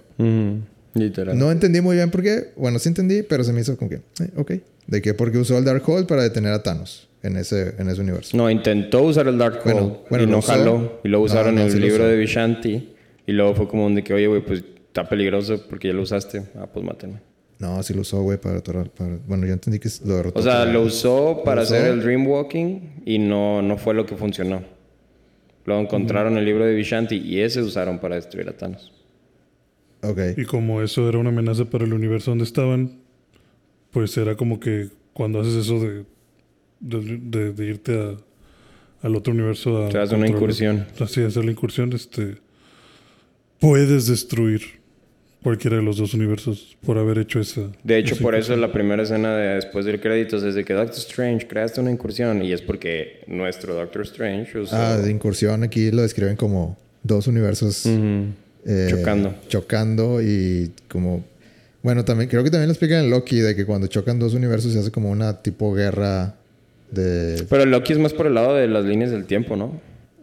Literal. 0.94 1.38
No 1.38 1.50
entendí 1.52 1.80
muy 1.80 1.96
bien 1.96 2.10
por 2.10 2.22
qué. 2.22 2.50
Bueno, 2.56 2.78
sí 2.78 2.88
entendí, 2.88 3.22
pero 3.22 3.44
se 3.44 3.52
me 3.52 3.60
hizo 3.60 3.76
como 3.76 3.90
que, 3.90 3.96
eh, 3.96 4.30
ok. 4.36 4.52
De 4.86 5.00
que 5.02 5.14
porque 5.14 5.38
usó 5.38 5.56
el 5.58 5.64
Darkhold 5.64 6.06
para 6.06 6.22
detener 6.22 6.52
a 6.52 6.62
Thanos 6.62 7.08
en 7.22 7.36
ese, 7.36 7.74
en 7.78 7.88
ese 7.88 8.00
universo. 8.00 8.36
No, 8.36 8.50
intentó 8.50 9.02
usar 9.02 9.28
el 9.28 9.38
Dark 9.38 9.60
Hole 9.64 9.72
Bueno, 9.74 9.98
bueno, 10.10 10.24
y 10.24 10.26
lo 10.26 10.32
no 10.32 10.38
usó. 10.38 10.52
jaló. 10.52 11.00
Y 11.04 11.08
luego 11.08 11.26
No, 11.26 11.32
usaron 11.32 11.54
no, 11.54 11.62
el 11.62 11.72
lo 11.72 11.78
libro 11.78 12.06
de 12.06 12.16
Vishanti. 12.16 12.94
Y 13.26 13.32
luego 13.32 13.54
fue 13.54 13.68
como 13.68 13.86
un 13.86 13.94
de 13.94 14.02
que, 14.02 14.12
oye, 14.14 14.26
güey, 14.26 14.44
pues 14.44 14.64
está 14.88 15.08
peligroso 15.08 15.64
porque 15.68 15.88
ya 15.88 15.94
lo 15.94 16.02
usaste. 16.02 16.42
Ah, 16.56 16.66
pues 16.66 16.84
mátenme. 16.84 17.20
No, 17.60 17.80
sí 17.82 17.92
lo 17.94 18.00
usó, 18.00 18.22
güey, 18.22 18.38
para, 18.38 18.60
para, 18.62 18.84
Bueno, 19.28 19.46
yo 19.46 19.52
entendí 19.52 19.78
que 19.78 19.88
lo 20.06 20.16
derrotó. 20.16 20.40
O 20.40 20.42
sea, 20.42 20.64
lo 20.64 20.82
usó 20.82 21.42
para 21.44 21.62
usó. 21.62 21.74
hacer 21.74 21.86
el 21.92 22.00
Dreamwalking 22.02 23.02
y 23.04 23.18
no, 23.18 23.62
no 23.62 23.76
fue 23.76 23.94
lo 23.94 24.06
que 24.06 24.16
funcionó. 24.16 24.64
Luego 25.66 25.82
encontraron 25.82 26.36
el 26.38 26.44
libro 26.46 26.64
de 26.64 26.74
Vishanti 26.74 27.16
y 27.18 27.40
ese 27.42 27.60
usaron 27.60 27.98
para 28.00 28.16
destruir 28.16 28.48
a 28.48 28.56
Thanos. 28.56 28.92
Ok. 30.02 30.18
Y 30.36 30.44
como 30.44 30.82
eso 30.82 31.08
era 31.08 31.18
una 31.18 31.28
amenaza 31.30 31.64
para 31.66 31.84
el 31.84 31.92
universo 31.92 32.30
donde 32.30 32.44
estaban, 32.44 32.98
pues 33.90 34.16
era 34.16 34.34
como 34.36 34.58
que 34.60 34.88
cuando 35.12 35.40
haces 35.40 35.54
eso 35.54 35.78
de, 35.80 36.04
de, 36.80 37.18
de- 37.20 37.52
de 37.52 37.66
irte 37.66 37.98
a- 37.98 38.16
al 39.06 39.16
otro 39.16 39.32
universo 39.32 39.76
a... 39.78 39.88
O 39.88 39.90
sea, 39.90 40.02
es 40.04 40.12
una 40.12 40.28
incursión. 40.28 40.86
Así, 41.00 41.22
hacer 41.22 41.44
la 41.44 41.50
incursión, 41.50 41.92
este... 41.92 42.36
Puedes 43.58 44.06
destruir 44.06 44.62
cualquiera 45.42 45.76
de 45.76 45.82
los 45.82 45.96
dos 45.98 46.12
universos 46.14 46.76
por 46.84 46.98
haber 46.98 47.18
hecho 47.18 47.40
esa... 47.40 47.70
De 47.82 47.98
hecho, 47.98 48.14
esa 48.14 48.22
por 48.22 48.34
eso 48.34 48.56
la 48.56 48.72
primera 48.72 49.02
escena 49.02 49.34
de 49.36 49.54
después 49.56 49.84
del 49.86 50.00
crédito 50.00 50.36
es 50.36 50.54
de 50.54 50.64
que 50.64 50.72
Doctor 50.74 50.96
Strange 50.98 51.46
creaste 51.46 51.80
una 51.80 51.90
incursión 51.90 52.42
y 52.42 52.52
es 52.52 52.60
porque 52.62 53.22
nuestro 53.26 53.74
Doctor 53.74 54.02
Strange 54.02 54.58
usó... 54.58 54.76
Ah, 54.76 54.96
de 54.98 55.10
incursión 55.10 55.62
aquí 55.62 55.90
lo 55.90 56.02
describen 56.02 56.36
como 56.36 56.78
dos 57.02 57.26
universos. 57.26 57.86
Eh, 58.66 58.88
Chocando. 58.90 59.34
Chocando 59.48 60.22
y 60.22 60.72
como... 60.88 61.24
Bueno, 61.82 62.04
también 62.04 62.28
creo 62.28 62.44
que 62.44 62.50
también 62.50 62.68
lo 62.68 62.72
explican 62.72 63.04
en 63.04 63.10
Loki 63.10 63.38
de 63.40 63.56
que 63.56 63.64
cuando 63.64 63.86
chocan 63.86 64.18
dos 64.18 64.34
universos 64.34 64.72
se 64.74 64.78
hace 64.80 64.90
como 64.90 65.10
una 65.10 65.42
tipo 65.42 65.72
guerra 65.74 66.34
de... 66.90 67.46
Pero 67.48 67.64
Loki 67.64 67.94
es 67.94 67.98
más 67.98 68.12
por 68.12 68.26
el 68.26 68.34
lado 68.34 68.54
de 68.54 68.68
las 68.68 68.84
líneas 68.84 69.10
del 69.10 69.24
tiempo, 69.24 69.56
¿no? 69.56 69.80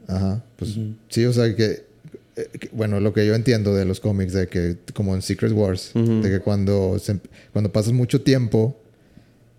Ajá, 0.07 0.43
pues 0.55 0.77
sí, 1.09 1.25
o 1.25 1.33
sea 1.33 1.55
que, 1.55 1.83
eh, 2.35 2.47
que- 2.59 2.69
Bueno, 2.73 2.99
lo 2.99 3.11
que 3.11 3.25
yo 3.25 3.33
entiendo 3.33 3.73
de 3.75 3.85
los 3.85 3.99
cómics, 3.99 4.33
de 4.33 4.47
que 4.47 4.77
como 4.93 5.15
en 5.15 5.21
Secret 5.23 5.51
Wars, 5.51 5.91
de 5.95 6.29
que 6.29 6.39
cuando, 6.39 6.99
se- 6.99 7.19
cuando 7.51 7.71
pasas 7.71 7.91
mucho 7.93 8.21
tiempo, 8.21 8.79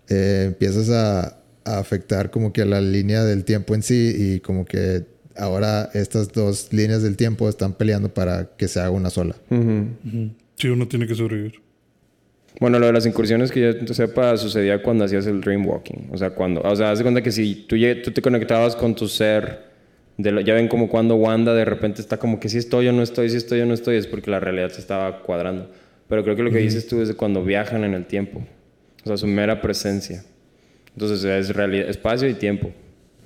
eh, 0.07 0.45
empiezas 0.47 0.89
a, 0.89 1.37
a 1.65 1.79
afectar 1.79 2.31
como 2.31 2.53
que 2.53 2.63
la 2.65 2.79
línea 2.81 3.23
del 3.25 3.43
tiempo 3.43 3.75
en 3.75 3.83
sí 3.83 4.13
y 4.17 4.39
como 4.39 4.63
que 4.65 5.03
ahora 5.39 5.89
estas 5.93 6.31
dos 6.31 6.71
líneas 6.71 7.01
del 7.01 7.15
tiempo 7.17 7.49
están 7.49 7.73
peleando 7.73 8.13
para 8.13 8.49
que 8.57 8.67
se 8.67 8.79
haga 8.79 8.91
una 8.91 9.09
sola. 9.09 9.35
Ujú. 9.49 10.31
Sí, 10.55 10.67
uno 10.67 10.87
tiene 10.87 11.07
que 11.07 11.15
sobrevivir. 11.15 11.61
Bueno, 12.59 12.79
lo 12.79 12.87
de 12.87 12.93
las 12.93 13.05
incursiones 13.05 13.51
que 13.51 13.61
yo 13.61 13.93
sepa 13.93 14.35
sucedía 14.35 14.81
cuando 14.83 15.05
hacías 15.05 15.25
el 15.27 15.39
dreamwalking. 15.39 16.09
O 16.11 16.17
sea, 16.17 16.31
cuando... 16.31 16.61
O 16.61 16.75
sea, 16.75 16.91
haz 16.91 16.97
de 16.99 17.03
cuenta 17.03 17.21
que 17.21 17.31
si 17.31 17.55
tú, 17.67 17.75
tú 18.03 18.11
te 18.11 18.21
conectabas 18.21 18.75
con 18.75 18.95
tu 18.95 19.07
ser... 19.07 19.69
De 20.17 20.31
lo- 20.33 20.41
ya 20.41 20.53
ven 20.53 20.67
como 20.67 20.89
cuando 20.89 21.15
Wanda 21.15 21.53
de 21.53 21.63
repente 21.63 22.01
está 22.01 22.17
como 22.17 22.41
que 22.41 22.49
si 22.49 22.57
estoy 22.57 22.89
o 22.89 22.91
no 22.91 23.01
estoy, 23.03 23.29
si 23.29 23.37
estoy 23.37 23.61
o 23.61 23.65
no 23.65 23.73
estoy, 23.73 23.95
es 23.95 24.05
porque 24.07 24.29
la 24.29 24.41
realidad 24.41 24.69
se 24.71 24.81
estaba 24.81 25.21
cuadrando. 25.23 25.71
Pero 26.09 26.23
creo 26.23 26.35
que 26.35 26.43
lo 26.43 26.51
que 26.51 26.57
dices 26.57 26.87
tú 26.87 27.01
es 27.01 27.07
de 27.07 27.13
cuando 27.13 27.41
viajan 27.45 27.85
en 27.85 27.93
el 27.93 28.05
tiempo. 28.05 28.45
O 29.05 29.07
sea, 29.07 29.15
su 29.15 29.27
mera 29.27 29.61
presencia. 29.61 30.25
Entonces 30.93 31.23
es 31.23 31.55
realidad, 31.55 31.87
espacio 31.87 32.27
y 32.27 32.33
tiempo. 32.33 32.71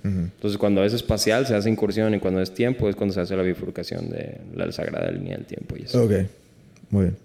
Entonces 0.03 0.57
cuando 0.57 0.83
es 0.83 0.91
espacial 0.93 1.47
se 1.47 1.55
hace 1.55 1.69
incursión 1.69 2.13
y 2.13 2.19
cuando 2.19 2.41
es 2.41 2.53
tiempo 2.53 2.89
es 2.89 2.95
cuando 2.95 3.13
se 3.13 3.21
hace 3.21 3.37
la 3.37 3.43
bifurcación 3.43 4.09
de 4.09 4.37
la 4.53 4.69
sagrada 4.73 5.09
línea 5.11 5.37
del 5.37 5.45
tiempo 5.45 5.77
y 5.77 5.83
eso. 5.83 6.03
Ok, 6.03 6.11
muy 6.89 7.03
bien. 7.05 7.17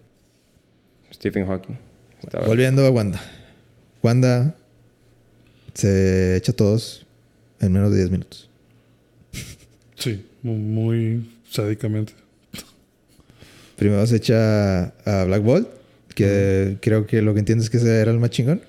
Stephen 1.12 1.46
Hawking. 1.46 1.74
Estaba- 2.22 2.46
Volviendo 2.46 2.86
a 2.86 2.90
Wanda. 2.90 3.20
Wanda 4.02 4.54
se 5.74 6.36
echa 6.36 6.52
a 6.52 6.54
todos 6.54 7.04
en 7.60 7.72
menos 7.72 7.90
de 7.90 7.96
10 7.98 8.10
minutos. 8.10 8.48
Sí, 9.96 10.24
mu- 10.42 10.56
muy 10.56 11.28
sádicamente. 11.50 12.12
Primero 13.76 14.06
se 14.06 14.16
echa 14.16 14.84
a 15.04 15.24
Black 15.24 15.42
Bolt, 15.42 15.68
que 16.14 16.78
creo 16.80 17.06
que 17.06 17.22
lo 17.22 17.32
que 17.34 17.40
entiendo 17.40 17.62
es 17.64 17.70
que 17.70 17.76
ese 17.78 18.00
era 18.00 18.10
el 18.10 18.18
más 18.18 18.30
chingón. 18.30 18.60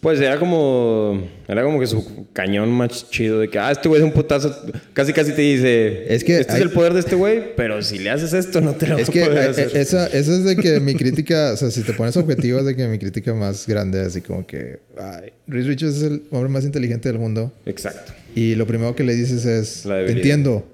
Pues 0.00 0.20
era 0.20 0.38
como. 0.38 1.26
Era 1.48 1.64
como 1.64 1.80
que 1.80 1.86
su 1.86 2.26
cañón 2.32 2.70
más 2.70 3.10
chido 3.10 3.40
de 3.40 3.48
que, 3.48 3.58
ah, 3.58 3.72
este 3.72 3.88
güey 3.88 4.00
es 4.00 4.04
un 4.06 4.12
putazo. 4.12 4.54
Casi, 4.92 5.12
casi 5.12 5.32
te 5.32 5.40
dice. 5.42 6.12
Es 6.14 6.22
que 6.22 6.38
Este 6.40 6.52
hay- 6.52 6.58
es 6.58 6.64
el 6.66 6.70
poder 6.70 6.92
de 6.92 7.00
este 7.00 7.16
güey, 7.16 7.56
pero 7.56 7.82
si 7.82 7.98
le 7.98 8.10
haces 8.10 8.32
esto, 8.32 8.60
no 8.60 8.74
te 8.74 8.86
lo 8.86 8.98
Es 8.98 9.08
va 9.08 9.12
que 9.12 9.22
a 9.24 9.26
poder 9.26 9.44
eh, 9.44 9.48
hacer. 9.50 9.70
eh, 9.74 9.80
esa, 9.80 10.06
esa 10.06 10.32
es 10.34 10.44
de 10.44 10.56
que 10.56 10.78
mi 10.80 10.94
crítica, 10.96 11.52
o 11.54 11.56
sea, 11.56 11.70
si 11.70 11.82
te 11.82 11.92
pones 11.94 12.16
objetivos 12.16 12.64
de 12.66 12.76
que 12.76 12.86
mi 12.86 12.98
crítica 12.98 13.34
más 13.34 13.66
grande, 13.66 14.00
así 14.02 14.20
como 14.20 14.46
que, 14.46 14.78
ay, 15.00 15.30
Reed 15.48 15.66
Richards 15.66 15.96
es 15.96 16.02
el 16.02 16.22
hombre 16.30 16.50
más 16.50 16.64
inteligente 16.64 17.08
del 17.08 17.18
mundo. 17.18 17.52
Exacto. 17.64 18.12
Y 18.34 18.54
lo 18.54 18.66
primero 18.66 18.94
que 18.94 19.02
le 19.02 19.14
dices 19.14 19.44
es, 19.46 19.84
La 19.86 19.94
te 19.94 20.00
debilidad. 20.02 20.16
entiendo, 20.18 20.68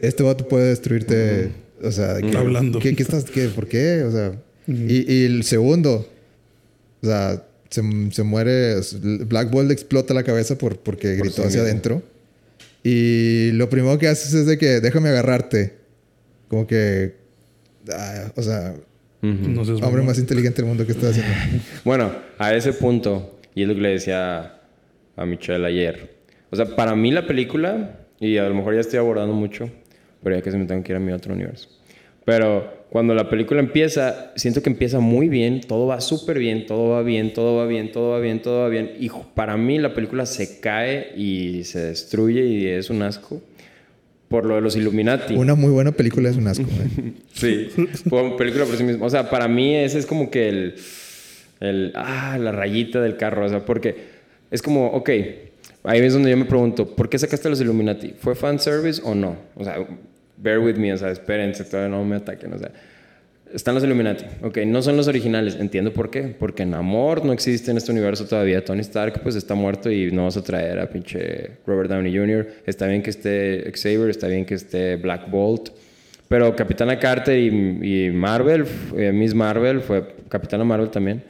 este 0.00 0.22
vato 0.22 0.46
puede 0.48 0.68
destruirte, 0.68 1.50
o 1.82 1.90
sea, 1.90 2.14
de 2.14 2.22
que- 2.30 2.36
Hablando. 2.36 2.78
¿qué, 2.78 2.94
qué 2.94 3.02
estás, 3.02 3.24
qué, 3.24 3.48
¿por 3.48 3.66
qué? 3.66 4.04
O 4.04 4.12
sea, 4.12 4.32
y, 4.68 5.12
y 5.12 5.24
el 5.24 5.42
segundo, 5.44 6.08
o 7.02 7.06
sea, 7.06 7.42
se, 7.70 7.82
se 8.12 8.22
muere. 8.22 8.76
Black 9.26 9.50
Bolt 9.50 9.68
le 9.68 9.74
explota 9.74 10.14
la 10.14 10.22
cabeza 10.22 10.56
por, 10.58 10.78
porque 10.78 11.14
gritó 11.16 11.42
sí 11.42 11.48
hacia 11.48 11.60
mismo. 11.60 11.62
adentro. 11.62 12.02
Y 12.82 13.50
lo 13.52 13.68
primero 13.68 13.98
que 13.98 14.08
haces 14.08 14.32
es 14.34 14.46
de 14.46 14.56
que 14.58 14.80
déjame 14.80 15.08
agarrarte. 15.10 15.74
Como 16.48 16.66
que. 16.66 17.14
ah, 17.92 18.32
o 18.36 18.42
sea, 18.42 18.74
Ujú. 19.20 19.48
No 19.48 19.64
seas 19.64 19.82
hombre 19.82 20.02
más 20.02 20.18
inteligente 20.18 20.62
del 20.62 20.66
mundo 20.68 20.86
que 20.86 20.92
está 20.92 21.08
haciendo. 21.08 21.32
Bueno, 21.84 22.12
a 22.38 22.54
ese 22.54 22.72
punto, 22.72 23.40
y 23.54 23.62
es 23.62 23.68
lo 23.68 23.74
que 23.74 23.80
le 23.80 23.88
decía 23.90 24.60
a 25.16 25.26
Michelle 25.26 25.66
ayer. 25.66 26.16
O 26.50 26.56
sea, 26.56 26.76
para 26.76 26.94
mí 26.94 27.10
la 27.10 27.26
película, 27.26 27.98
y 28.20 28.36
a 28.38 28.48
lo 28.48 28.54
mejor 28.54 28.74
ya 28.74 28.80
estoy 28.80 29.00
abordando 29.00 29.34
mucho, 29.34 29.68
pero 30.22 30.36
ya 30.36 30.42
que 30.42 30.50
se 30.52 30.56
me 30.56 30.66
tengo 30.66 30.84
que 30.84 30.92
ir 30.92 30.96
a 30.96 31.00
mi 31.00 31.10
otro 31.12 31.34
universo. 31.34 31.68
Pero 32.28 32.84
cuando 32.90 33.14
la 33.14 33.30
película 33.30 33.58
empieza, 33.58 34.32
siento 34.36 34.62
que 34.62 34.68
empieza 34.68 35.00
muy 35.00 35.30
bien, 35.30 35.62
todo 35.62 35.86
va 35.86 35.98
súper 36.02 36.38
bien, 36.38 36.66
todo 36.66 36.90
va 36.90 37.02
bien, 37.02 37.32
todo 37.32 37.56
va 37.56 37.64
bien, 37.64 37.90
todo 37.90 38.10
va 38.10 38.18
bien, 38.18 38.42
todo 38.42 38.60
va 38.60 38.68
bien. 38.68 38.90
Y 39.00 39.10
para 39.34 39.56
mí 39.56 39.78
la 39.78 39.94
película 39.94 40.26
se 40.26 40.60
cae 40.60 41.14
y 41.16 41.64
se 41.64 41.80
destruye 41.80 42.44
y 42.44 42.66
es 42.66 42.90
un 42.90 43.00
asco 43.00 43.40
por 44.28 44.44
lo 44.44 44.56
de 44.56 44.60
los 44.60 44.76
Illuminati. 44.76 45.36
Una 45.36 45.54
muy 45.54 45.70
buena 45.70 45.92
película 45.92 46.28
es 46.28 46.36
un 46.36 46.48
asco. 46.48 46.66
¿eh? 46.66 47.12
Sí, 47.32 47.70
como 48.10 48.36
película 48.36 48.66
por 48.66 48.76
sí 48.76 48.84
misma. 48.84 49.06
O 49.06 49.08
sea, 49.08 49.30
para 49.30 49.48
mí 49.48 49.74
ese 49.74 49.98
es 49.98 50.04
como 50.04 50.30
que 50.30 50.50
el, 50.50 50.74
el, 51.60 51.92
ah, 51.94 52.36
la 52.38 52.52
rayita 52.52 53.00
del 53.00 53.16
carro. 53.16 53.46
O 53.46 53.48
sea, 53.48 53.64
porque 53.64 53.96
es 54.50 54.60
como, 54.60 54.88
ok, 54.88 55.08
ahí 55.84 56.00
es 56.00 56.12
donde 56.12 56.28
yo 56.28 56.36
me 56.36 56.44
pregunto, 56.44 56.94
¿por 56.94 57.08
qué 57.08 57.18
sacaste 57.18 57.48
los 57.48 57.58
Illuminati? 57.62 58.12
¿Fue 58.18 58.34
fanservice 58.34 59.00
o 59.02 59.14
no? 59.14 59.38
O 59.54 59.64
sea, 59.64 59.78
bear 60.40 60.58
with 60.58 60.76
me, 60.76 60.92
o 60.92 60.96
sea, 60.96 61.10
espérense, 61.10 61.64
todavía 61.64 61.96
no 61.96 62.04
me 62.04 62.16
ataquen, 62.16 62.52
o 62.52 62.58
sea. 62.58 62.70
Están 63.52 63.74
los 63.74 63.82
Illuminati. 63.82 64.24
Ok, 64.42 64.58
no 64.66 64.82
son 64.82 64.96
los 64.98 65.08
originales. 65.08 65.56
Entiendo 65.58 65.92
por 65.92 66.10
qué. 66.10 66.36
Porque 66.38 66.66
Namor 66.66 67.24
no 67.24 67.32
existe 67.32 67.70
en 67.70 67.78
este 67.78 67.92
universo 67.92 68.26
todavía. 68.26 68.62
Tony 68.62 68.80
Stark 68.80 69.22
pues 69.22 69.36
está 69.36 69.54
muerto 69.54 69.90
y 69.90 70.10
no 70.10 70.24
vas 70.24 70.36
a 70.36 70.42
traer 70.42 70.78
a 70.78 70.90
pinche 70.90 71.52
Robert 71.66 71.88
Downey 71.88 72.14
Jr. 72.14 72.46
Está 72.66 72.86
bien 72.86 73.02
que 73.02 73.08
esté 73.08 73.72
Xavier, 73.74 74.10
está 74.10 74.26
bien 74.28 74.44
que 74.44 74.54
esté 74.54 74.96
Black 74.96 75.30
Bolt. 75.30 75.70
Pero 76.28 76.54
Capitana 76.54 76.98
Carter 76.98 77.38
y, 77.38 77.46
y 78.06 78.10
Marvel, 78.10 78.66
eh, 78.94 79.12
Miss 79.12 79.34
Marvel, 79.34 79.80
fue 79.80 80.06
Capitana 80.28 80.62
Marvel 80.62 80.90
también, 80.90 81.22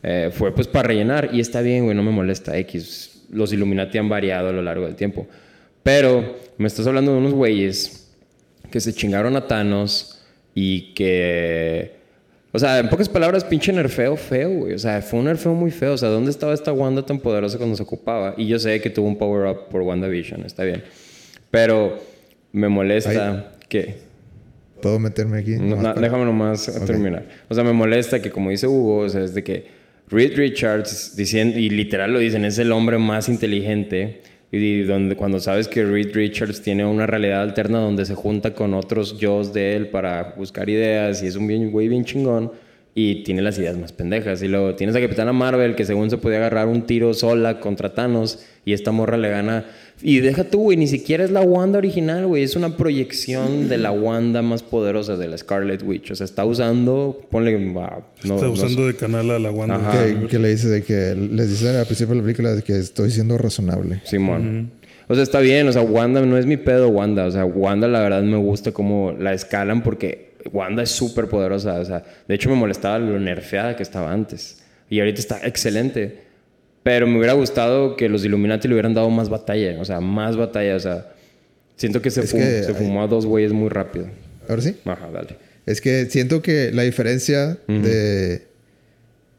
eh, 0.00 0.30
fue 0.32 0.54
pues 0.54 0.68
para 0.68 0.86
rellenar. 0.86 1.30
Y 1.32 1.40
está 1.40 1.60
bien, 1.60 1.84
güey, 1.84 1.96
no 1.96 2.04
me 2.04 2.12
molesta. 2.12 2.56
X. 2.58 3.24
Los 3.30 3.52
Illuminati 3.52 3.98
han 3.98 4.08
variado 4.08 4.50
a 4.50 4.52
lo 4.52 4.62
largo 4.62 4.86
del 4.86 4.94
tiempo. 4.94 5.26
Pero 5.82 6.36
me 6.56 6.68
estás 6.68 6.86
hablando 6.86 7.12
de 7.12 7.18
unos 7.18 7.34
güeyes 7.34 8.03
que 8.74 8.80
se 8.80 8.92
chingaron 8.92 9.36
a 9.36 9.46
Thanos 9.46 10.20
y 10.52 10.94
que... 10.94 11.92
O 12.50 12.58
sea, 12.58 12.80
en 12.80 12.88
pocas 12.88 13.08
palabras, 13.08 13.44
pinche 13.44 13.72
nerfeo 13.72 14.16
feo, 14.16 14.50
güey. 14.50 14.74
O 14.74 14.78
sea, 14.80 15.00
fue 15.00 15.20
un 15.20 15.26
nerfeo 15.26 15.54
muy 15.54 15.70
feo. 15.70 15.92
O 15.92 15.96
sea, 15.96 16.08
¿dónde 16.08 16.32
estaba 16.32 16.52
esta 16.52 16.72
Wanda 16.72 17.06
tan 17.06 17.20
poderosa 17.20 17.56
cuando 17.56 17.76
se 17.76 17.84
ocupaba? 17.84 18.34
Y 18.36 18.48
yo 18.48 18.58
sé 18.58 18.80
que 18.80 18.90
tuvo 18.90 19.06
un 19.06 19.16
power-up 19.16 19.68
por 19.70 19.82
WandaVision, 19.82 20.44
está 20.44 20.64
bien. 20.64 20.82
Pero 21.52 22.00
me 22.50 22.68
molesta 22.68 23.52
que... 23.68 23.98
¿Puedo 24.82 24.98
meterme 24.98 25.38
aquí? 25.38 25.52
No, 25.52 25.76
para- 25.76 25.94
déjame 26.00 26.24
nomás 26.24 26.68
Ok. 26.68 26.84
terminar. 26.84 27.28
O 27.48 27.54
sea, 27.54 27.62
me 27.62 27.72
molesta 27.72 28.20
que, 28.20 28.32
como 28.32 28.50
dice 28.50 28.66
Hugo, 28.66 28.98
o 29.02 29.08
sea, 29.08 29.22
es 29.22 29.34
de 29.34 29.44
que 29.44 29.66
Reed 30.08 30.36
Richards, 30.36 31.14
diciendo, 31.14 31.60
y 31.60 31.70
literal 31.70 32.12
lo 32.12 32.18
dicen, 32.18 32.44
es 32.44 32.58
el 32.58 32.72
hombre 32.72 32.98
más 32.98 33.28
inteligente. 33.28 34.20
Y 34.50 34.82
donde, 34.82 35.16
cuando 35.16 35.40
sabes 35.40 35.66
que 35.66 35.84
Reed 35.84 36.14
Richards 36.14 36.62
tiene 36.62 36.84
una 36.84 37.06
realidad 37.06 37.42
alterna 37.42 37.80
donde 37.80 38.04
se 38.04 38.14
junta 38.14 38.54
con 38.54 38.74
otros 38.74 39.18
yo's 39.18 39.52
de 39.52 39.74
él 39.74 39.88
para 39.88 40.34
buscar 40.36 40.68
ideas 40.68 41.22
y 41.22 41.26
es 41.26 41.36
un 41.36 41.70
güey 41.70 41.88
bien 41.88 42.04
chingón 42.04 42.52
y 42.94 43.24
tiene 43.24 43.42
las 43.42 43.58
ideas 43.58 43.76
más 43.76 43.92
pendejas. 43.92 44.42
Y 44.42 44.48
luego 44.48 44.74
tienes 44.76 44.94
a 44.94 45.00
Capitana 45.00 45.32
Marvel 45.32 45.74
que 45.74 45.84
según 45.84 46.10
se 46.10 46.18
podía 46.18 46.38
agarrar 46.38 46.68
un 46.68 46.82
tiro 46.82 47.12
sola 47.14 47.58
contra 47.58 47.92
Thanos 47.94 48.46
y 48.64 48.72
esta 48.72 48.92
morra 48.92 49.16
le 49.16 49.28
gana. 49.30 49.66
Y 50.02 50.20
deja 50.20 50.44
tú, 50.44 50.64
güey, 50.64 50.76
ni 50.76 50.86
siquiera 50.86 51.24
es 51.24 51.30
la 51.30 51.40
Wanda 51.40 51.78
original, 51.78 52.26
güey. 52.26 52.42
Es 52.42 52.56
una 52.56 52.76
proyección 52.76 53.68
de 53.68 53.78
la 53.78 53.90
Wanda 53.90 54.42
más 54.42 54.62
poderosa 54.62 55.16
de 55.16 55.28
la 55.28 55.38
Scarlet 55.38 55.82
Witch. 55.82 56.10
O 56.10 56.14
sea, 56.16 56.24
está 56.24 56.44
usando, 56.44 57.26
ponle, 57.30 57.54
ah, 57.78 58.00
no, 58.24 58.34
Está 58.34 58.46
no 58.46 58.52
usando 58.52 58.86
de 58.86 58.94
canal 58.96 59.30
a 59.30 59.38
la 59.38 59.50
Wanda. 59.50 59.76
Ajá. 59.76 60.04
Que, 60.04 60.26
que 60.26 60.38
le 60.38 60.48
dice 60.48 60.68
de 60.68 60.82
que 60.82 61.14
les 61.14 61.48
dice 61.48 61.68
al 61.70 61.86
principio 61.86 62.14
de 62.14 62.20
la 62.20 62.24
película 62.24 62.54
de 62.54 62.62
que 62.62 62.78
estoy 62.78 63.10
siendo 63.10 63.38
razonable. 63.38 64.02
Simón. 64.04 64.72
O 65.06 65.14
sea, 65.14 65.22
está 65.22 65.40
bien, 65.40 65.68
o 65.68 65.72
sea, 65.72 65.82
Wanda 65.82 66.20
no 66.22 66.36
es 66.38 66.46
mi 66.46 66.56
pedo, 66.56 66.88
Wanda. 66.88 67.26
O 67.26 67.30
sea, 67.30 67.44
Wanda 67.44 67.88
la 67.88 68.00
verdad 68.00 68.22
me 68.22 68.36
gusta 68.36 68.72
cómo 68.72 69.12
la 69.18 69.32
escalan 69.32 69.82
porque 69.82 70.32
Wanda 70.52 70.82
es 70.82 70.90
súper 70.90 71.28
poderosa. 71.28 71.78
O 71.80 71.84
sea, 71.84 72.04
de 72.26 72.34
hecho 72.34 72.48
me 72.50 72.56
molestaba 72.56 72.98
lo 72.98 73.18
nerfeada 73.18 73.76
que 73.76 73.82
estaba 73.82 74.12
antes. 74.12 74.62
Y 74.88 75.00
ahorita 75.00 75.20
está 75.20 75.46
excelente. 75.46 76.23
Pero 76.84 77.06
me 77.08 77.16
hubiera 77.18 77.32
gustado 77.32 77.96
que 77.96 78.08
los 78.08 78.24
Illuminati 78.24 78.68
le 78.68 78.74
hubieran 78.74 78.94
dado 78.94 79.10
más 79.10 79.28
batalla. 79.28 79.80
O 79.80 79.84
sea, 79.84 80.00
más 80.00 80.36
batalla. 80.36 80.76
O 80.76 80.80
sea, 80.80 81.12
siento 81.76 82.00
que 82.00 82.10
se, 82.12 82.20
Es 82.20 82.32
fum- 82.32 82.38
que 82.38 82.62
se 82.62 82.68
hay- 82.68 82.74
fumó 82.74 83.02
a 83.02 83.08
dos 83.08 83.26
güeyes 83.26 83.52
muy 83.52 83.68
rápido. 83.70 84.06
Ahora 84.48 84.62
sí. 84.62 84.76
Ajá, 84.84 85.08
dale. 85.12 85.36
Es 85.66 85.80
que 85.80 86.06
siento 86.10 86.40
que 86.42 86.70
la 86.72 86.82
diferencia 86.82 87.58
de. 87.66 88.42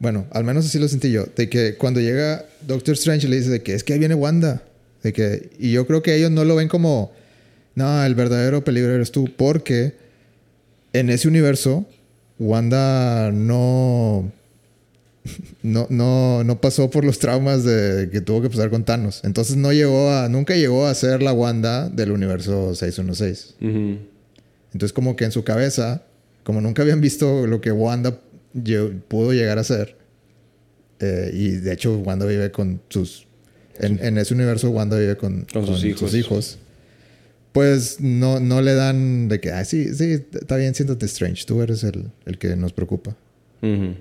Bueno, 0.00 0.26
al 0.32 0.44
menos 0.44 0.66
así 0.66 0.78
lo 0.78 0.88
sentí 0.88 1.10
yo. 1.10 1.24
De 1.36 1.48
que 1.48 1.76
cuando 1.76 2.00
llega 2.00 2.44
Doctor 2.66 2.94
Strange 2.94 3.28
le 3.28 3.36
dice 3.36 3.48
de 3.48 3.62
que 3.62 3.72
es 3.74 3.82
que 3.84 3.92
ahí 3.94 3.98
viene 3.98 4.14
Wanda. 4.14 4.62
De 5.02 5.12
que, 5.12 5.50
y 5.58 5.70
yo 5.72 5.86
creo 5.86 6.02
que 6.02 6.14
ellos 6.16 6.30
no 6.32 6.44
lo 6.44 6.56
ven 6.56 6.68
como. 6.68 7.12
No, 7.76 8.04
el 8.04 8.14
verdadero 8.16 8.64
peligro 8.64 8.92
eres 8.92 9.12
tú. 9.12 9.30
Porque 9.36 9.94
en 10.92 11.10
ese 11.10 11.28
universo, 11.28 11.86
Wanda 12.40 13.30
no. 13.32 14.30
No, 15.62 15.86
no, 15.90 16.44
no 16.44 16.60
pasó 16.60 16.90
por 16.90 17.04
los 17.04 17.18
traumas 17.18 17.64
de 17.64 18.08
que 18.10 18.20
tuvo 18.20 18.42
que 18.42 18.50
pasar 18.50 18.70
con 18.70 18.84
Thanos. 18.84 19.20
Entonces 19.24 19.56
no 19.56 19.72
llegó 19.72 20.10
a. 20.10 20.28
Nunca 20.28 20.54
llegó 20.56 20.86
a 20.86 20.94
ser 20.94 21.22
la 21.22 21.32
Wanda 21.32 21.88
del 21.88 22.12
universo 22.12 22.74
616. 22.74 23.54
Ujú. 23.60 23.98
Entonces, 24.72 24.92
como 24.92 25.16
que 25.16 25.24
en 25.24 25.32
su 25.32 25.42
cabeza, 25.44 26.02
como 26.44 26.60
nunca 26.60 26.82
habían 26.82 27.00
visto 27.00 27.46
lo 27.46 27.60
que 27.60 27.72
Wanda 27.72 28.20
pudo 29.08 29.32
llegar 29.32 29.58
a 29.58 29.64
ser, 29.64 29.96
eh, 31.00 31.30
y 31.34 31.48
de 31.50 31.72
hecho, 31.72 31.96
Wanda 31.98 32.26
vive 32.26 32.50
con 32.50 32.80
sus. 32.88 33.26
En, 33.78 33.98
en 34.02 34.16
ese 34.18 34.32
universo, 34.34 34.70
Wanda 34.70 34.98
vive 34.98 35.16
con, 35.16 35.46
Con 35.52 35.66
sus 35.66 35.84
hijos. 35.84 36.14
hijos. 36.14 36.58
Pues 37.52 38.00
no, 38.00 38.38
no 38.38 38.60
le 38.60 38.74
dan 38.74 39.28
de 39.28 39.40
que, 39.40 39.50
ah, 39.50 39.64
sí, 39.64 39.94
sí, 39.94 40.24
está 40.32 40.56
bien, 40.56 40.74
siéntate 40.74 41.06
Strange, 41.06 41.44
tú 41.46 41.62
eres 41.62 41.84
el, 41.84 42.10
el 42.26 42.36
que 42.38 42.54
nos 42.54 42.72
preocupa. 42.74 43.16
Ujú. 43.62 43.94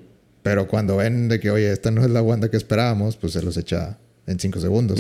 Pero 0.46 0.68
cuando 0.68 0.98
ven 0.98 1.28
de 1.28 1.40
que, 1.40 1.50
oye, 1.50 1.72
esta 1.72 1.90
no 1.90 2.04
es 2.04 2.10
la 2.12 2.22
Wanda 2.22 2.52
que 2.52 2.56
esperábamos, 2.58 3.18
pues 3.18 3.34
se 3.34 3.42
los 3.42 3.58
echa 3.58 3.98
en 4.28 4.38
cinco 4.40 4.60
segundos. 4.60 5.00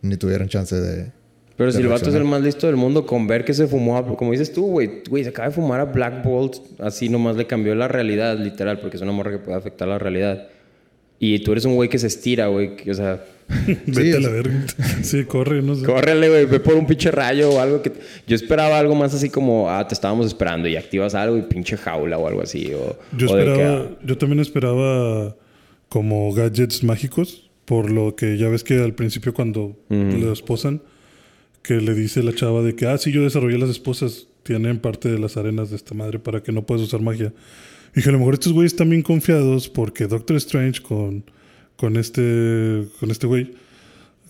Ni 0.00 0.16
tuvieron 0.16 0.48
chance 0.48 0.74
de. 0.74 1.12
Pero 1.58 1.70
si 1.72 1.76
de 1.76 1.82
el 1.82 1.88
vato 1.90 2.08
es 2.08 2.14
el 2.14 2.24
más 2.24 2.40
listo 2.40 2.66
del 2.68 2.76
mundo 2.76 3.04
con 3.04 3.26
ver 3.26 3.44
que 3.44 3.52
se 3.52 3.66
fumó, 3.66 3.98
a- 3.98 4.16
como 4.16 4.30
dices 4.32 4.50
tú, 4.50 4.64
güey, 4.66 5.02
güey, 5.10 5.24
se 5.24 5.28
acaba 5.30 5.48
de 5.48 5.54
fumar 5.54 5.80
a 5.80 5.84
Black 5.84 6.24
Bolt, 6.24 6.56
así 6.78 7.10
nomás 7.10 7.36
le 7.36 7.46
cambió 7.46 7.74
la 7.74 7.86
realidad, 7.86 8.38
literal, 8.38 8.78
porque 8.80 8.96
es 8.96 9.02
una 9.02 9.12
morra 9.12 9.30
que 9.30 9.38
puede 9.38 9.58
afectar 9.58 9.86
la 9.88 9.98
realidad. 9.98 10.48
Y 11.20 11.40
tú 11.40 11.52
eres 11.52 11.64
un 11.64 11.74
güey 11.74 11.88
que 11.88 11.98
se 11.98 12.06
estira, 12.06 12.46
güey, 12.46 12.72
o 12.88 12.94
sea, 12.94 13.24
Vete 13.86 14.14
a 14.14 14.16
es- 14.18 14.22
la 14.22 14.28
verga. 14.28 14.66
Sí, 15.02 15.24
corre, 15.24 15.62
no 15.62 15.74
sé. 15.74 15.84
córrele, 15.84 16.28
güey, 16.28 16.44
ve 16.46 16.60
por 16.60 16.74
un 16.74 16.86
pinche 16.86 17.10
rayo 17.10 17.50
o 17.50 17.60
algo 17.60 17.82
que... 17.82 17.92
Yo 18.26 18.36
esperaba 18.36 18.78
algo 18.78 18.94
más 18.94 19.14
así 19.14 19.30
como, 19.30 19.70
ah, 19.70 19.86
te 19.88 19.94
estábamos 19.94 20.26
esperando 20.26 20.68
y 20.68 20.76
activas 20.76 21.14
algo 21.14 21.36
y 21.38 21.42
pinche 21.42 21.76
jaula 21.76 22.18
o 22.18 22.28
algo 22.28 22.42
así, 22.42 22.72
o... 22.74 22.96
Yo 23.16 23.30
o 23.30 23.34
que, 23.34 23.40
esperaba, 23.42 23.76
ah, 23.90 23.98
yo 24.04 24.18
también 24.18 24.40
esperaba 24.40 25.34
como 25.88 26.32
gadgets 26.34 26.84
mágicos, 26.84 27.50
por 27.64 27.90
lo 27.90 28.14
que 28.16 28.36
ya 28.38 28.48
ves 28.48 28.62
que 28.64 28.78
al 28.78 28.94
principio 28.94 29.34
cuando 29.34 29.76
lo 29.88 30.32
esposan, 30.32 30.82
que 31.62 31.74
le 31.80 31.94
dice 31.94 32.22
la 32.22 32.34
chava 32.34 32.62
de 32.62 32.74
que, 32.76 32.86
ah, 32.86 32.96
sí, 32.98 33.10
yo 33.12 33.22
desarrollé 33.22 33.58
las 33.58 33.70
esposas, 33.70 34.26
tienen 34.48 34.78
parte 34.78 35.10
de 35.10 35.18
las 35.18 35.36
arenas 35.36 35.68
de 35.68 35.76
esta 35.76 35.94
madre 35.94 36.18
para 36.18 36.42
que 36.42 36.52
no 36.52 36.64
puedas 36.64 36.82
usar 36.82 37.02
magia. 37.02 37.34
Y 37.92 37.96
dije, 37.96 38.08
a 38.08 38.12
lo 38.12 38.18
mejor 38.18 38.32
estos 38.32 38.54
güeyes 38.54 38.72
están 38.72 38.88
bien 38.88 39.02
confiados 39.02 39.68
porque 39.68 40.06
Doctor 40.06 40.38
Strange 40.38 40.80
con, 40.80 41.22
con 41.76 41.98
este 41.98 42.88
con 42.98 43.10
este 43.10 43.26
güey, 43.26 43.52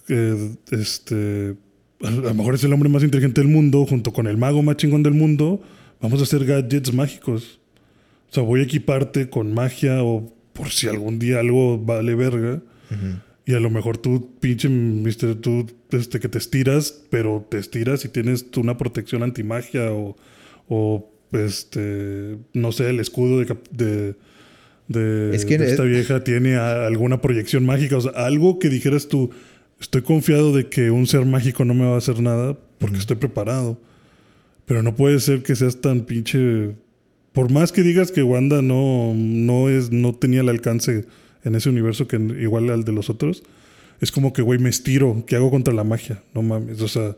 eh, 0.08 0.56
este, 0.72 1.54
a 2.02 2.10
lo 2.10 2.34
mejor 2.34 2.56
es 2.56 2.64
el 2.64 2.72
hombre 2.72 2.88
más 2.88 3.04
inteligente 3.04 3.40
del 3.40 3.48
mundo, 3.48 3.86
junto 3.86 4.12
con 4.12 4.26
el 4.26 4.36
mago 4.36 4.60
más 4.64 4.76
chingón 4.76 5.04
del 5.04 5.14
mundo, 5.14 5.62
vamos 6.00 6.18
a 6.18 6.24
hacer 6.24 6.44
gadgets 6.44 6.92
mágicos. 6.92 7.60
O 8.28 8.34
sea, 8.34 8.42
voy 8.42 8.58
a 8.58 8.64
equiparte 8.64 9.30
con 9.30 9.54
magia 9.54 10.02
o 10.02 10.34
por 10.52 10.70
si 10.70 10.88
algún 10.88 11.20
día 11.20 11.38
algo 11.38 11.78
vale 11.78 12.16
verga. 12.16 12.60
Y 13.46 13.54
a 13.54 13.60
lo 13.60 13.70
mejor 13.70 13.98
tú, 13.98 14.32
pinche 14.40 14.68
mister, 14.68 15.36
tú 15.36 15.66
este, 15.92 16.20
que 16.20 16.28
te 16.28 16.38
estiras, 16.38 17.02
pero 17.10 17.46
te 17.48 17.58
estiras 17.58 18.04
y 18.04 18.08
tienes 18.08 18.46
una 18.56 18.76
protección 18.76 19.22
antimagia 19.22 19.92
o, 19.92 20.16
o 20.68 21.10
este, 21.32 22.36
no 22.54 22.72
sé, 22.72 22.90
el 22.90 23.00
escudo 23.00 23.38
de, 23.40 23.56
de, 23.70 24.14
de- 24.88 25.34
Es 25.36 25.44
que 25.44 25.58
de 25.58 25.70
esta 25.70 25.84
es- 25.84 25.88
vieja 25.90 26.24
tiene 26.24 26.56
a- 26.56 26.86
alguna 26.86 27.20
proyección 27.20 27.64
mágica. 27.66 27.96
O 27.96 28.00
sea, 28.00 28.12
algo 28.12 28.58
que 28.58 28.68
dijeras 28.68 29.08
tú, 29.08 29.30
estoy 29.80 30.02
confiado 30.02 30.54
de 30.54 30.68
que 30.68 30.90
un 30.90 31.06
ser 31.06 31.24
mágico 31.24 31.64
no 31.64 31.74
me 31.74 31.84
va 31.86 31.94
a 31.94 31.98
hacer 31.98 32.20
nada 32.20 32.56
porque 32.78 32.98
estoy 32.98 33.16
preparado. 33.16 33.78
Pero 34.66 34.82
no 34.82 34.94
puede 34.94 35.18
ser 35.20 35.42
que 35.42 35.56
seas 35.56 35.80
tan 35.80 36.02
pinche. 36.02 36.74
Por 37.32 37.50
más 37.50 37.72
que 37.72 37.82
digas 37.82 38.10
que 38.12 38.22
Wanda 38.22 38.60
no, 38.62 39.14
no, 39.14 39.68
es, 39.68 39.90
no 39.92 40.14
tenía 40.14 40.40
el 40.42 40.48
alcance 40.48 41.04
en 41.44 41.54
ese 41.54 41.68
universo 41.70 42.06
que 42.08 42.16
igual 42.16 42.68
al 42.70 42.84
de 42.84 42.92
los 42.92 43.08
otros, 43.10 43.42
es 44.00 44.12
como 44.12 44.32
que, 44.32 44.42
güey, 44.42 44.58
me 44.58 44.68
estiro, 44.70 45.24
¿qué 45.26 45.36
hago 45.36 45.50
contra 45.50 45.74
la 45.74 45.84
magia? 45.84 46.22
No 46.34 46.42
mames, 46.42 46.80
o 46.80 46.88
sea, 46.88 47.16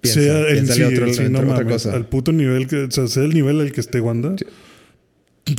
Piensa- 0.00 0.20
sea 0.20 0.48
el, 0.48 0.66
sí, 0.68 0.82
otro- 0.82 1.06
el 1.06 1.14
sí, 1.14 1.22
no 1.28 1.40
otra 1.40 1.50
mames, 1.52 1.72
cosa. 1.84 1.94
al 1.94 2.06
puto 2.06 2.32
nivel 2.32 2.66
que, 2.66 2.84
o 2.84 2.90
sea, 2.90 3.06
sea 3.08 3.24
el 3.24 3.34
nivel 3.34 3.60
al 3.60 3.72
que 3.72 3.80
esté 3.80 4.00
Wanda. 4.00 4.34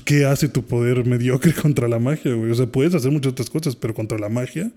¿Qué 0.05 0.25
hace 0.25 0.49
tu 0.49 0.63
poder 0.63 1.05
mediocre 1.05 1.53
contra 1.61 1.87
la 1.87 1.99
magia, 1.99 2.33
güey? 2.33 2.51
O 2.51 2.55
sea, 2.55 2.65
puedes 2.67 2.93
hacer 2.93 3.11
muchas 3.11 3.31
otras 3.31 3.49
cosas, 3.49 3.75
pero 3.75 3.93
contra 3.93 4.17
la 4.17 4.29
magia. 4.29 4.69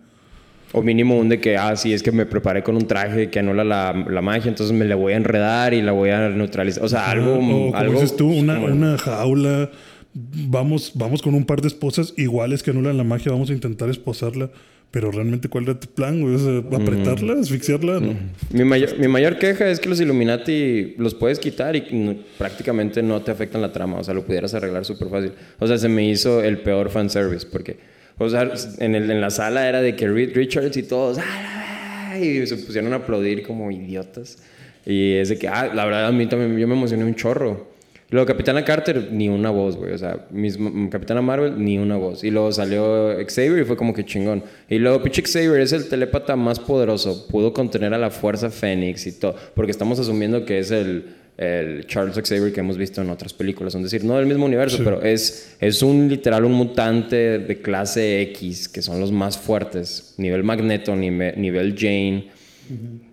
O 0.72 0.82
mínimo 0.82 1.18
un 1.18 1.28
de 1.28 1.41
que, 1.41 1.57
ah, 1.57 1.74
sí, 1.74 1.93
es 1.93 2.01
que 2.01 2.12
me 2.12 2.26
preparé 2.26 2.62
con 2.62 2.76
un 2.76 2.86
traje 2.86 3.28
que 3.28 3.41
anula 3.41 3.64
la, 3.64 3.93
la 4.09 4.22
magia, 4.22 4.49
entonces 4.49 4.76
me 4.76 4.84
la 4.84 4.95
voy 4.95 5.14
a 5.14 5.16
enredar 5.16 5.74
y 5.74 5.82
la 5.82 5.91
voy 5.91 6.11
a 6.11 6.28
neutralizar. 6.28 6.84
O 6.84 6.88
sea, 6.88 7.11
algo. 7.11 7.32
o 7.32 7.36
como 7.38 7.74
algo 7.74 7.95
dices 7.95 8.16
tú, 8.16 8.28
una, 8.28 8.61
una 8.61 8.97
jaula. 8.99 9.70
Vamos, 10.14 10.93
vamos 10.95 11.22
con 11.22 11.34
un 11.34 11.45
par 11.45 11.61
de 11.61 11.68
esposas 11.68 12.14
iguales 12.16 12.62
que 12.62 12.70
anulan 12.70 12.97
la 12.97 13.03
magia, 13.05 13.32
vamos 13.32 13.51
a 13.51 13.53
intentar 13.53 13.88
esposarla. 13.91 14.51
Pero 14.91 15.12
realmente, 15.12 15.49
¿cuál 15.49 15.64
era 15.64 15.78
tu 15.78 15.86
plan, 15.86 16.20
güey? 16.20 16.34
O 16.34 16.38
sea, 16.38 16.78
¿Apretarla? 16.78 17.34
¿Asfixiarla? 17.34 18.01
No. 18.01 18.14
Mi 18.53 18.64
mayor, 18.64 18.99
mi 18.99 19.07
mayor 19.07 19.38
queja 19.38 19.68
es 19.70 19.78
que 19.78 19.88
los 19.88 20.01
Illuminati 20.01 20.95
los 20.99 21.14
puedes 21.14 21.38
quitar 21.38 21.76
y 21.76 21.86
no- 21.93 22.16
prácticamente 22.38 23.01
no 23.01 23.22
te 23.22 23.30
afectan 23.30 23.62
la 23.62 23.72
trama. 23.72 23.99
O 23.99 24.05
sea, 24.05 24.14
lo 24.14 24.24
pudieras 24.24 24.53
arreglar 24.55 24.84
súper 24.84 25.09
fácil. 25.09 25.32
O 25.61 25.66
sea, 25.68 25.78
se 25.78 25.88
me 25.88 26.09
hizo 26.09 26.43
el 26.43 26.59
peor 26.59 26.91
fanservice 26.91 27.47
porque, 27.51 27.76
o 28.18 28.28
sea, 28.28 28.51
en, 28.78 28.97
el, 28.97 29.09
en 29.11 29.20
la 29.20 29.30
sala 29.30 29.68
era 29.68 29.80
de 29.80 29.95
que 29.95 30.09
Reed 30.09 30.34
Richards 30.34 30.76
y 30.76 30.82
todos, 30.82 31.18
"Ah", 31.20 32.18
y 32.20 32.45
se 32.49 32.57
pusieron 32.57 32.93
a 32.93 32.97
aplaudir 32.97 33.45
como 33.45 33.70
idiotas. 33.70 34.43
Y 34.84 35.12
es 35.12 35.28
de 35.28 35.38
que, 35.38 35.47
ah, 35.47 35.70
la 35.72 35.84
verdad, 35.84 36.07
a 36.09 36.12
mí 36.12 36.26
también 36.26 36.59
yo 36.59 36.66
me 36.66 36.74
emocioné 36.74 37.05
un 37.05 37.14
chorro. 37.14 37.70
Luego, 38.11 38.27
Capitana 38.27 38.65
Carter, 38.65 39.09
ni 39.13 39.29
una 39.29 39.51
voz, 39.51 39.77
güey. 39.77 39.93
O 39.93 39.99
sea, 39.99 40.27
mismo, 40.31 40.91
Capitana 40.91 41.23
Marvel, 41.23 41.63
ni 41.65 41.79
una 41.79 41.97
voz. 41.97 42.25
Y 42.25 42.31
luego 42.31 42.51
salió 42.51 43.15
Xavier 43.29 43.61
y 43.61 43.65
fue 43.65 43.77
como 43.77 43.95
que 43.95 44.05
chingón. 44.05 44.43
Y 44.69 44.79
luego, 44.79 45.01
pinche 45.03 45.23
Xavier 45.23 45.61
es 45.61 45.73
el 45.73 45.89
telépata 45.89 46.35
más 46.35 46.59
poderoso. 46.59 47.29
Pudo 47.29 47.53
contener 47.53 47.95
a 47.95 47.99
la 47.99 48.11
Fuerza 48.11 48.51
Fénix 48.51 49.07
y 49.07 49.13
todo. 49.21 49.37
Porque 49.55 49.71
estamos 49.71 50.01
asumiendo 50.01 50.45
que 50.45 50.59
es 50.59 50.73
el, 50.73 51.05
el 51.39 51.87
Charles 51.87 52.17
Xavier 52.17 52.53
que 52.53 52.59
hemos 52.59 52.77
visto 52.77 53.01
en 53.01 53.11
otras 53.11 53.33
películas. 53.33 53.77
Es 53.77 53.83
decir, 53.85 54.03
no 54.05 54.17
del 54.17 54.27
mismo 54.27 54.45
universo, 54.47 54.79
Sí. 54.79 54.83
pero 54.85 55.03
es, 55.03 55.57
es 55.61 55.81
un 55.81 56.09
literal, 56.09 56.45
un 56.45 56.53
mutante 56.53 57.39
de 57.39 57.63
clase 57.63 58.23
X, 58.23 58.69
que 58.69 58.83
son 58.83 58.99
los 58.99 59.13
más 59.13 59.39
fuertes. 59.39 60.15
Nivel 60.19 60.43
Magneto, 60.43 60.97
nive- 60.97 61.37
nivel 61.37 61.77
Jane. 61.79 62.29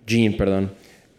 Jean, 0.06 0.36
perdón. 0.36 0.70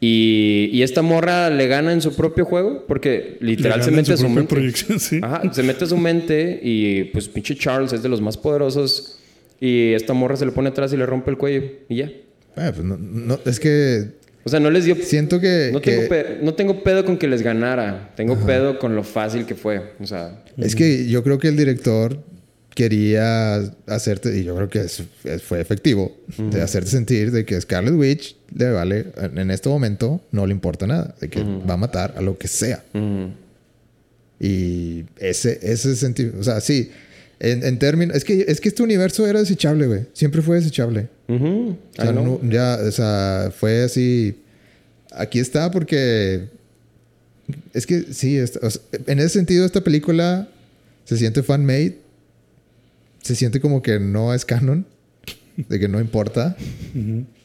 Y, 0.01 0.69
y 0.71 0.81
esta 0.83 1.01
morra 1.01 1.49
le 1.49 1.67
gana 1.67 1.91
en 1.91 2.01
su 2.01 2.15
propio 2.15 2.45
juego 2.45 2.85
porque 2.87 3.37
literal 3.41 3.83
se 3.83 3.89
en 3.89 3.95
mete 3.97 4.13
a 4.13 4.17
su 4.17 4.23
su 4.23 4.29
mente. 4.29 4.55
proyección, 4.55 4.99
sí. 4.99 5.19
Ajá, 5.21 5.41
se 5.53 5.61
mete 5.63 5.83
a 5.83 5.87
su 5.87 5.97
mente 5.97 6.59
y 6.63 7.05
pues 7.05 7.27
pinche 7.27 7.55
Charles 7.55 7.91
es 7.91 8.01
de 8.01 8.07
los 8.09 8.21
más 8.21 8.37
poderosos 8.37 9.19
y 9.59 9.91
esta 9.93 10.13
morra 10.13 10.37
se 10.37 10.45
le 10.45 10.53
pone 10.53 10.69
atrás 10.69 10.93
y 10.93 10.97
le 10.97 11.05
rompe 11.05 11.31
el 11.31 11.37
cuello 11.37 11.63
y 11.89 11.97
ya. 11.97 12.11
Ah, 12.55 12.71
pues 12.73 12.85
no, 12.85 12.97
no, 12.97 13.39
es 13.45 13.59
que 13.59 14.05
O 14.45 14.49
sea, 14.49 14.61
no 14.61 14.71
les 14.71 14.85
dio... 14.85 14.95
siento 14.95 15.41
que, 15.41 15.69
No 15.73 15.81
que- 15.81 15.91
tengo, 15.91 16.09
pe- 16.09 16.37
no 16.43 16.53
tengo 16.53 16.81
pedo 16.83 17.03
con 17.03 17.17
que 17.17 17.27
les 17.27 17.41
ganara. 17.41 18.13
Tengo 18.15 18.37
pedo 18.37 18.79
con 18.79 18.95
lo 18.95 19.03
fácil 19.03 19.45
que 19.45 19.55
fue. 19.55 19.81
O 19.99 20.07
sea, 20.07 20.43
es 20.57 20.75
que 20.77 21.07
yo 21.09 21.23
creo 21.23 21.37
que 21.39 21.49
el 21.49 21.57
director 21.57 22.17
quería 22.75 23.55
hacerte, 23.87 24.37
y 24.39 24.43
yo 24.43 24.55
creo 24.55 24.69
que 24.69 24.79
es- 24.81 25.03
fue 25.43 25.59
efectivo, 25.59 26.15
de 26.37 26.61
hacerte 26.61 26.89
sentir 26.91 27.31
de 27.31 27.43
que 27.45 27.59
Scarlet 27.59 27.93
Witch 27.93 28.35
le 28.55 28.71
vale, 28.71 29.05
en 29.35 29.51
este 29.51 29.67
momento 29.69 30.21
no 30.31 30.45
le 30.45 30.53
importa 30.53 30.87
nada, 30.87 31.13
de 31.19 31.29
que 31.29 31.43
va 31.43 31.73
a 31.73 31.77
matar 31.77 32.13
a 32.17 32.21
lo 32.21 32.37
que 32.37 32.47
sea. 32.47 32.83
ujú. 32.93 33.31
Y 34.39 35.03
ese, 35.17 35.59
ese 35.63 35.95
sentido, 35.97 36.33
o 36.39 36.43
sea, 36.43 36.61
sí, 36.61 36.91
en, 37.41 37.63
en 37.63 37.77
términos, 37.79 38.15
es 38.15 38.23
que, 38.23 38.45
es 38.47 38.61
que 38.61 38.69
este 38.69 38.83
universo 38.83 39.27
era 39.27 39.39
desechable, 39.39 39.85
güey, 39.87 40.05
siempre 40.13 40.41
fue 40.41 40.55
desechable. 40.57 41.09
O 41.27 41.75
sea, 41.95 42.11
know. 42.13 42.39
no- 42.41 42.49
ya, 42.51 42.79
o 42.81 42.91
sea, 42.91 43.51
fue 43.55 43.83
así. 43.83 44.35
Aquí 45.11 45.39
está 45.39 45.69
porque. 45.71 46.45
Es 47.73 47.85
que 47.85 48.13
sí, 48.13 48.39
o 48.39 48.47
sea, 48.47 48.81
en 49.07 49.19
ese 49.19 49.29
sentido, 49.29 49.65
esta 49.65 49.81
película 49.83 50.47
se 51.05 51.17
siente 51.17 51.43
fan-made. 51.43 51.97
Se 53.21 53.35
siente 53.35 53.59
como 53.59 53.81
que 53.81 53.99
no 53.99 54.33
es 54.33 54.45
canon. 54.45 54.85
De 55.67 55.77
que 55.79 55.87
no 55.89 55.99
importa. 55.99 56.55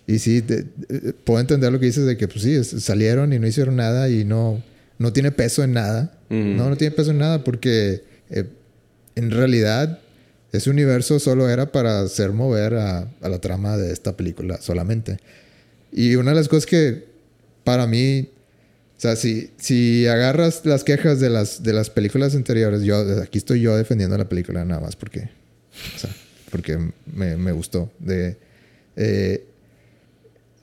Y 0.07 0.19
sí, 0.19 0.41
de- 0.41 0.67
de- 0.89 1.13
puedo 1.15 1.41
entender 1.41 1.73
lo 1.73 1.81
que 1.81 1.87
dices 1.87 2.07
de 2.07 2.17
que, 2.17 2.29
pues 2.29 2.43
sí, 2.43 2.63
salieron 2.63 3.33
y 3.33 3.39
no 3.39 3.47
hicieron 3.47 3.77
nada 3.77 4.09
y 4.09 4.25
no, 4.25 4.63
no 4.99 5.13
tiene 5.13 5.33
peso 5.33 5.65
en 5.65 5.73
nada. 5.73 6.17
Ujú. 6.31 6.37
No, 6.39 6.69
no 6.71 6.77
tiene 6.77 6.95
peso 6.95 7.11
en 7.11 7.19
nada 7.19 7.43
porque 7.43 8.05
eh, 8.31 8.45
en 9.17 9.31
realidad 9.31 9.99
ese 10.53 10.71
universo 10.71 11.19
solo 11.19 11.49
era 11.49 11.73
para 11.73 12.03
hacer 12.03 12.31
mover 12.31 12.75
a, 12.75 13.09
a 13.21 13.29
la 13.29 13.41
trama 13.41 13.77
de 13.77 13.93
esta 13.93 14.17
película 14.17 14.61
solamente. 14.61 15.19
Y 15.91 16.15
una 16.15 16.31
de 16.31 16.37
las 16.37 16.49
cosas 16.49 16.67
que 16.67 17.07
para 17.65 17.87
mí, 17.89 18.29
o 18.97 19.01
sea, 19.01 19.17
si, 19.17 19.51
si 19.57 20.07
agarras 20.07 20.65
las 20.67 20.85
quejas 20.85 21.19
de 21.19 21.31
las, 21.31 21.63
de 21.65 21.73
las 21.73 21.91
películas 21.91 22.35
anteriores, 22.37 22.83
yo 22.83 22.97
aquí 23.23 23.39
estoy 23.39 23.61
yo 23.63 23.77
defendiendo 23.77 24.17
la 24.17 24.29
película 24.29 24.65
nada 24.65 24.81
más 24.81 24.95
porque, 24.95 25.31
o 25.95 25.99
sea, 25.99 26.11
porque 26.51 26.79
me, 27.13 27.37
me 27.37 27.53
gustó. 27.53 27.91
De, 27.99 28.37
eh, 28.97 29.45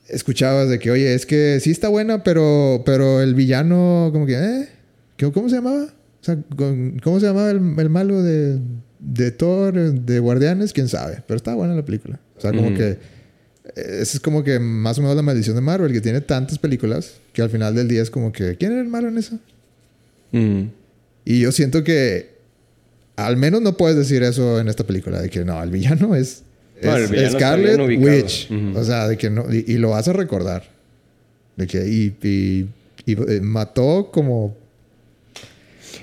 escuchabas 0.07 0.69
de 0.69 0.79
que, 0.79 0.91
oye, 0.91 1.13
es 1.13 1.25
que 1.25 1.59
sí 1.61 1.71
está 1.71 1.87
buena, 1.87 2.23
pero, 2.23 2.83
pero 2.85 3.21
el 3.21 3.33
villano, 3.35 4.09
como 4.11 4.25
que, 4.25 4.33
¿eh? 4.35 4.69
¿Qué- 5.17 5.31
¿Cómo 5.31 5.49
se 5.49 5.55
llamaba? 5.55 5.83
O 5.85 6.23
sea, 6.23 6.37
¿cómo 7.03 7.19
se 7.19 7.25
llamaba 7.25 7.49
el, 7.51 7.57
el 7.77 7.89
malo 7.89 8.21
de, 8.21 8.59
de 8.99 9.31
Thor, 9.31 9.73
de 9.73 10.19
Guardianes? 10.19 10.73
¿Quién 10.73 10.87
sabe? 10.87 11.23
Pero 11.27 11.37
está 11.37 11.55
buena 11.55 11.73
la 11.75 11.85
película. 11.85 12.19
O 12.37 12.41
sea, 12.41 12.51
como 12.51 12.67
Ujú. 12.67 12.77
que... 12.77 12.89
eh, 12.89 12.97
Esa 14.01 14.17
es 14.17 14.19
como 14.19 14.43
que 14.43 14.59
más 14.59 14.97
o 14.97 15.01
menos 15.01 15.15
la 15.15 15.21
maldición 15.21 15.55
de 15.55 15.61
Marvel, 15.61 15.91
que 15.93 16.01
tiene 16.01 16.21
tantas 16.21 16.59
películas 16.59 17.13
que 17.33 17.41
al 17.41 17.49
final 17.49 17.73
del 17.75 17.87
día 17.87 18.01
es 18.01 18.09
como 18.09 18.31
que, 18.31 18.55
¿quién 18.57 18.71
era 18.73 18.81
el 18.81 18.87
malo 18.87 19.07
en 19.07 19.17
eso? 19.17 19.39
Ujú. 20.33 20.69
Y 21.25 21.39
yo 21.41 21.51
siento 21.51 21.83
que 21.83 22.31
al 23.25 23.37
menos 23.37 23.61
no 23.61 23.75
puedes 23.77 23.97
decir 23.97 24.23
eso 24.23 24.59
en 24.59 24.67
esta 24.67 24.83
película, 24.85 25.21
de 25.21 25.29
que 25.29 25.43
no, 25.45 25.61
el 25.63 25.69
villano 25.71 26.15
es, 26.15 26.43
No, 26.83 26.95
el 26.95 27.03
es 27.03 27.09
villano 27.11 27.27
está 27.29 27.39
Scarlet. 27.39 27.99
Witch. 27.99 28.49
O 28.75 28.83
sea, 28.83 29.07
de 29.07 29.17
que 29.17 29.29
no, 29.29 29.45
y, 29.53 29.65
y 29.67 29.77
lo 29.77 29.89
vas 29.91 30.07
a 30.07 30.13
recordar. 30.13 30.63
De 31.55 31.67
que, 31.67 31.85
y, 31.87 32.15
y- 32.27 32.67
y, 33.05 33.13
eh, 33.13 33.39
mató 33.41 34.09
como, 34.11 34.55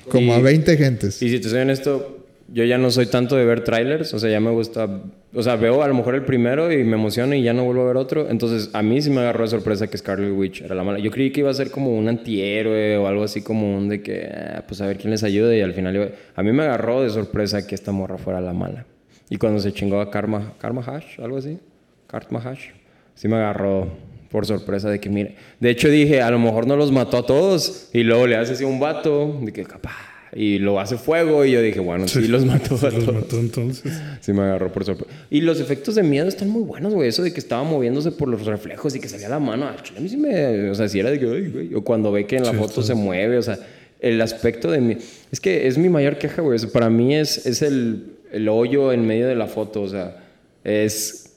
como 0.09 0.35
a 0.35 0.39
Y- 0.39 0.43
20 0.43 0.77
gentes. 0.77 1.23
Y 1.23 1.29
si 1.31 1.39
te 1.41 1.49
soy 1.49 1.61
honesto, 1.61 2.27
yo 2.53 2.65
ya 2.65 2.79
no 2.79 2.91
soy 2.91 3.07
tanto 3.07 3.37
de 3.37 3.45
ver 3.45 3.63
trailers, 3.65 4.15
o 4.15 4.19
sea, 4.19 4.31
ya 4.31 4.41
me 4.41 4.51
gusta, 4.51 5.03
o 5.35 5.43
sea, 5.43 5.57
veo 5.57 5.83
a 5.83 5.89
lo 5.89 5.95
mejor 5.95 6.15
el 6.15 6.25
primero 6.25 6.73
y 6.73 6.83
me 6.85 6.95
emociona 6.95 7.37
y 7.37 7.43
ya 7.43 7.53
no 7.53 7.65
vuelvo 7.65 7.83
a 7.83 7.87
ver 7.87 7.97
otro, 7.97 8.29
entonces 8.31 8.71
a 8.73 8.83
mí 8.83 9.01
sí 9.03 9.11
me 9.11 9.21
agarró 9.21 9.45
de 9.45 9.51
sorpresa 9.51 9.87
que 9.89 9.99
Scarlet 9.99 10.33
Witch 10.35 10.63
era 10.63 10.75
la 10.75 10.85
mala. 10.85 10.99
Yo 10.99 11.11
creí 11.11 11.31
que 11.31 11.41
iba 11.41 11.51
a 11.51 11.55
ser 11.55 11.71
como 11.71 11.97
un 11.97 12.09
antihéroe 12.09 12.97
o 12.97 13.07
algo 13.07 13.25
así 13.25 13.43
como 13.43 13.77
un 13.77 13.89
de 13.89 14.01
que, 14.03 14.27
ah, 14.27 14.65
pues 14.67 14.81
a 14.81 14.87
ver 14.87 14.97
quién 14.99 15.11
les 15.11 15.23
ayuda 15.25 15.55
y 15.55 15.61
al 15.61 15.75
final 15.75 15.95
iba- 15.97 16.09
a 16.35 16.43
mí 16.43 16.53
me 16.53 16.63
agarró 16.63 17.03
de 17.03 17.11
sorpresa 17.11 17.67
que 17.67 17.75
esta 17.75 17.93
morra 17.93 18.17
fuera 18.19 18.41
la 18.41 18.53
mala. 18.53 18.87
Y 19.31 19.37
cuando 19.37 19.61
se 19.61 19.73
chingó 19.73 20.01
a 20.01 20.11
Karma, 20.11 20.55
Karma 20.59 20.83
Hash, 20.87 21.21
algo 21.21 21.37
así, 21.37 21.59
Karma 22.07 22.41
Hash, 22.43 22.69
sí 23.15 23.29
me 23.29 23.37
agarró 23.37 23.89
por 24.31 24.47
sorpresa 24.47 24.89
de 24.91 24.99
que, 25.01 25.11
mire, 25.11 25.35
de 25.61 25.71
hecho 25.71 25.89
dije, 25.89 26.23
a 26.23 26.31
lo 26.31 26.39
mejor 26.39 26.67
no 26.67 26.77
los 26.77 26.91
mató 26.93 27.19
a 27.19 27.27
todos 27.27 27.91
y 27.93 28.03
luego 28.03 28.27
le 28.27 28.37
hace 28.37 28.53
así 28.55 28.65
un 28.65 28.81
vato, 28.81 29.39
de 29.43 29.53
que 29.53 29.65
capaz, 29.65 29.97
y 30.35 30.59
lo 30.59 30.79
hace 30.81 30.97
fuego 30.99 31.45
y 31.45 31.53
yo 31.53 31.63
dije, 31.63 31.81
bueno, 31.81 32.07
sí, 32.09 32.29
los 32.29 32.45
mató 32.45 32.79
a 32.87 32.91
Los 32.91 33.13
mató 33.13 33.39
entonces. 33.39 33.93
Sí 34.21 34.33
me 34.33 34.43
agarró 34.43 34.71
por 34.73 34.85
sorpresa. 34.85 35.11
Y 35.31 35.41
los 35.41 35.61
efectos 35.61 35.95
de 35.95 36.03
miedo 36.03 36.29
están 36.29 36.49
muy 36.51 36.63
buenos, 36.63 36.93
güey. 36.95 37.09
Eso 37.09 37.23
de 37.23 37.33
que 37.33 37.41
estaba 37.41 37.63
moviéndose 37.65 38.13
por 38.13 38.29
los 38.29 38.45
reflejos 38.45 38.95
y 38.95 39.01
que 39.01 39.09
salía 39.09 39.29
la 39.29 39.39
mano. 39.39 39.67
A 39.67 40.01
mí 40.01 40.09
sí 40.09 40.17
me... 40.17 40.69
O 40.71 40.75
sea, 40.75 40.89
si 40.89 40.99
era 41.01 41.11
de 41.11 41.19
que... 41.19 41.27
"Ay, 41.27 41.49
güey", 41.51 41.75
O 41.75 41.83
cuando 41.83 42.13
ve 42.13 42.27
que 42.27 42.37
en 42.37 42.45
la 42.45 42.51
Sí, 42.53 42.57
foto 42.57 42.83
se 42.83 42.95
mueve. 42.95 43.39
O 43.39 43.43
sea, 43.43 43.59
el 44.01 44.21
aspecto 44.21 44.71
de 44.71 44.81
mí... 44.81 44.97
Es 45.33 45.41
que 45.41 45.67
es 45.67 45.79
mi 45.79 45.89
mayor 45.89 46.19
queja, 46.19 46.43
güey. 46.43 46.57
O 46.57 46.59
sea, 46.59 46.71
para 46.71 46.91
mí 46.91 47.15
es, 47.15 47.47
es 47.47 47.63
el, 47.63 48.17
el 48.33 48.49
hoyo 48.49 48.93
en 48.93 49.07
medio 49.07 49.27
de 49.29 49.35
la 49.35 49.47
foto. 49.47 49.83
O 49.83 49.89
sea, 49.89 50.25
es 50.65 51.33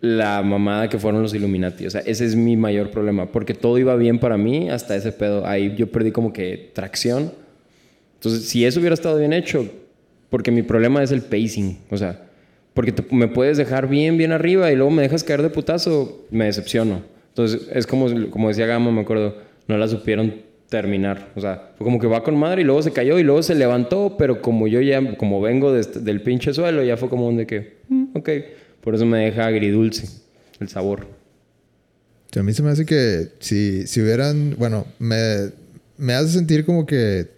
la 0.00 0.42
mamada 0.42 0.88
que 0.88 0.98
fueron 0.98 1.22
los 1.22 1.34
Illuminati. 1.34 1.86
O 1.86 1.90
sea, 1.90 2.00
ese 2.00 2.24
es 2.26 2.34
mi 2.36 2.56
mayor 2.56 2.90
problema. 2.90 3.30
Porque 3.30 3.54
todo 3.54 3.78
iba 3.78 3.94
bien 3.96 4.18
para 4.18 4.36
mí 4.36 4.68
hasta 4.70 4.96
ese 4.96 5.12
pedo. 5.12 5.46
Ahí 5.46 5.74
yo 5.76 5.86
perdí 5.92 6.10
como 6.10 6.32
que 6.32 6.70
tracción. 6.74 7.32
Entonces, 8.24 8.48
si 8.48 8.64
eso 8.64 8.80
hubiera 8.80 8.94
estado 8.94 9.18
bien 9.18 9.34
hecho, 9.34 9.68
porque 10.30 10.50
mi 10.50 10.62
problema 10.62 11.02
es 11.02 11.10
el 11.12 11.20
pacing, 11.20 11.78
o 11.90 11.96
sea, 11.98 12.22
porque 12.72 12.94
me 13.10 13.28
puedes 13.28 13.58
dejar 13.58 13.86
bien, 13.86 14.16
bien 14.16 14.32
arriba 14.32 14.72
y 14.72 14.76
luego 14.76 14.90
me 14.90 15.02
dejas 15.02 15.22
caer 15.22 15.42
de 15.42 15.50
putazo, 15.50 16.24
me 16.30 16.46
decepciono. 16.46 17.02
Entonces, 17.28 17.68
es 17.72 17.86
como, 17.86 18.06
como 18.30 18.48
decía 18.48 18.64
Gama, 18.66 18.90
me 18.90 19.02
acuerdo, 19.02 19.36
no 19.68 19.76
la 19.76 19.86
supieron 19.88 20.36
terminar. 20.70 21.32
O 21.36 21.40
sea, 21.42 21.72
fue 21.76 21.84
como 21.84 22.00
que 22.00 22.06
va 22.06 22.24
con 22.24 22.36
madre 22.36 22.62
y 22.62 22.64
luego 22.64 22.80
se 22.82 22.92
cayó 22.92 23.18
y 23.18 23.22
luego 23.24 23.42
se 23.42 23.54
levantó, 23.54 24.16
pero 24.18 24.40
como 24.40 24.66
yo 24.68 24.80
ya, 24.80 25.16
como 25.18 25.40
vengo 25.42 25.76
este- 25.76 26.00
del 26.00 26.22
pinche 26.22 26.54
suelo, 26.54 26.82
ya 26.82 26.96
fue 26.96 27.10
como 27.10 27.28
un 27.28 27.36
de 27.36 27.46
que, 27.46 27.74
"Mm, 27.88 28.04
ok, 28.16 28.30
por 28.80 28.94
eso 28.94 29.04
me 29.04 29.18
deja 29.18 29.46
agridulce 29.46 30.08
el 30.60 30.68
sabor. 30.68 31.06
A 32.36 32.42
mí 32.42 32.52
se 32.54 32.62
me 32.62 32.70
hace 32.70 32.86
que 32.86 33.28
si, 33.38 33.86
si 33.86 34.00
hubieran, 34.00 34.56
bueno, 34.58 34.86
me, 34.98 35.50
me 35.98 36.14
hace 36.14 36.30
sentir 36.30 36.64
como 36.64 36.86
que 36.86 37.33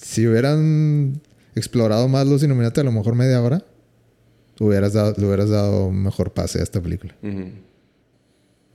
si 0.00 0.26
hubieran 0.26 1.20
explorado 1.54 2.08
más 2.08 2.26
los 2.26 2.42
Illuminati 2.42 2.80
a 2.80 2.84
lo 2.84 2.92
mejor 2.92 3.14
media 3.14 3.42
hora, 3.42 3.62
hubieras 4.60 4.92
dado, 4.92 5.14
le 5.16 5.26
hubieras 5.26 5.50
dado 5.50 5.90
mejor 5.90 6.32
pase 6.32 6.60
a 6.60 6.62
esta 6.62 6.80
película. 6.80 7.14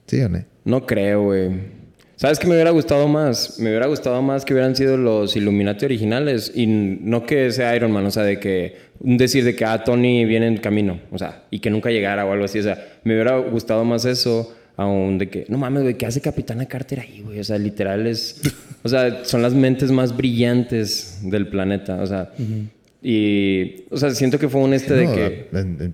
¿Sí 0.08 0.22
o 0.22 0.30
no? 0.30 0.44
No 0.66 0.86
creo, 0.86 1.24
güey. 1.24 1.84
¿Sabes 2.16 2.40
qué 2.40 2.48
me 2.48 2.54
hubiera 2.54 2.72
gustado 2.72 3.08
más? 3.08 3.60
Me 3.60 3.70
hubiera 3.70 3.88
gustado 3.88 4.22
más 4.22 4.46
que 4.46 4.54
hubieran 4.54 4.76
sido 4.76 4.98
los 4.98 5.36
Illuminati 5.36 5.86
originales 5.86 6.52
y 6.54 6.68
no 6.68 7.26
que 7.26 7.52
sea 7.52 7.76
Iron 7.76 7.92
Man, 7.92 8.06
o 8.06 8.12
sea, 8.12 8.24
de 8.24 8.40
que 8.40 8.78
un 9.00 9.18
decir 9.18 9.44
de 9.44 9.56
que 9.56 9.66
ah, 9.66 9.84
Tony 9.84 10.24
viene 10.26 10.48
en 10.48 10.58
camino, 10.58 11.02
o 11.12 11.18
sea, 11.18 11.44
y 11.50 11.60
que 11.60 11.70
nunca 11.70 11.90
llegara 11.90 12.26
o 12.26 12.32
algo 12.32 12.46
así, 12.46 12.60
o 12.60 12.64
sea, 12.64 13.00
me 13.04 13.14
hubiera 13.16 13.38
gustado 13.40 13.84
más 13.84 14.06
eso 14.06 14.56
aún 14.76 15.18
de 15.18 15.30
que 15.30 15.46
no 15.50 15.58
mames, 15.58 15.84
güey, 15.84 15.98
¿qué 15.98 16.06
hace 16.06 16.22
Capitana 16.22 16.66
Carter 16.66 17.00
ahí, 17.00 17.22
güey? 17.24 17.40
O 17.40 17.44
sea, 17.44 17.58
literal 17.58 18.08
es 18.08 18.42
o 18.84 18.90
sea, 18.90 19.24
son 19.26 19.42
las 19.42 19.54
mentes 19.54 19.92
más 19.92 20.16
brillantes 20.16 21.20
del 21.24 21.48
planeta, 21.48 22.02
o 22.02 22.08
sea, 22.08 22.32
y 23.02 23.84
o 23.90 23.98
sea, 23.98 24.12
siento 24.12 24.40
que 24.40 24.50
fue 24.50 24.62
un 24.62 24.74
este 24.74 24.94
de 24.94 25.06
que 25.06 25.94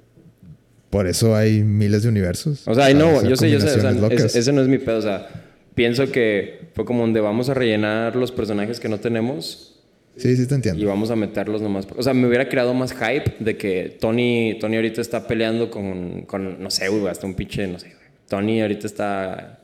por 0.89 1.05
eso 1.05 1.35
hay 1.35 1.63
miles 1.63 2.03
de 2.03 2.09
universos. 2.09 2.67
O 2.67 2.73
sea, 2.73 2.91
no, 2.93 3.23
yo 3.27 3.35
sé, 3.35 3.49
yo 3.49 3.59
sé, 3.59 3.67
o 3.67 3.79
sea, 3.79 3.91
ese 4.25 4.51
no 4.51 4.61
es 4.61 4.67
mi 4.67 4.79
pedo, 4.79 4.97
o 4.97 5.01
sea, 5.01 5.27
pienso 5.75 6.11
que 6.11 6.69
fue 6.73 6.85
como 6.85 7.01
donde 7.01 7.21
vamos 7.21 7.49
a 7.49 7.53
rellenar 7.53 8.15
los 8.15 8.31
personajes 8.31 8.79
que 8.79 8.89
no 8.89 8.99
tenemos. 8.99 9.75
Sí, 10.17 10.35
sí 10.35 10.47
te 10.47 10.55
entiendo. 10.55 10.81
Y 10.81 10.85
vamos 10.85 11.11
a 11.11 11.15
meterlos 11.15 11.61
nomás. 11.61 11.87
O 11.95 12.03
sea, 12.03 12.13
me 12.13 12.27
hubiera 12.27 12.49
creado 12.49 12.73
más 12.73 12.91
hype 12.91 13.35
de 13.39 13.55
que 13.55 13.97
Tony, 14.01 14.57
Tony 14.59 14.75
ahorita 14.75 14.99
está 14.99 15.27
peleando 15.27 15.71
con, 15.71 16.23
con 16.23 16.61
no 16.61 16.69
sé, 16.69 16.89
güey, 16.89 17.07
hasta 17.07 17.25
un 17.25 17.35
pinche, 17.35 17.65
no 17.67 17.79
sé, 17.79 17.93
Tony 18.29 18.61
ahorita 18.61 18.87
está... 18.87 19.59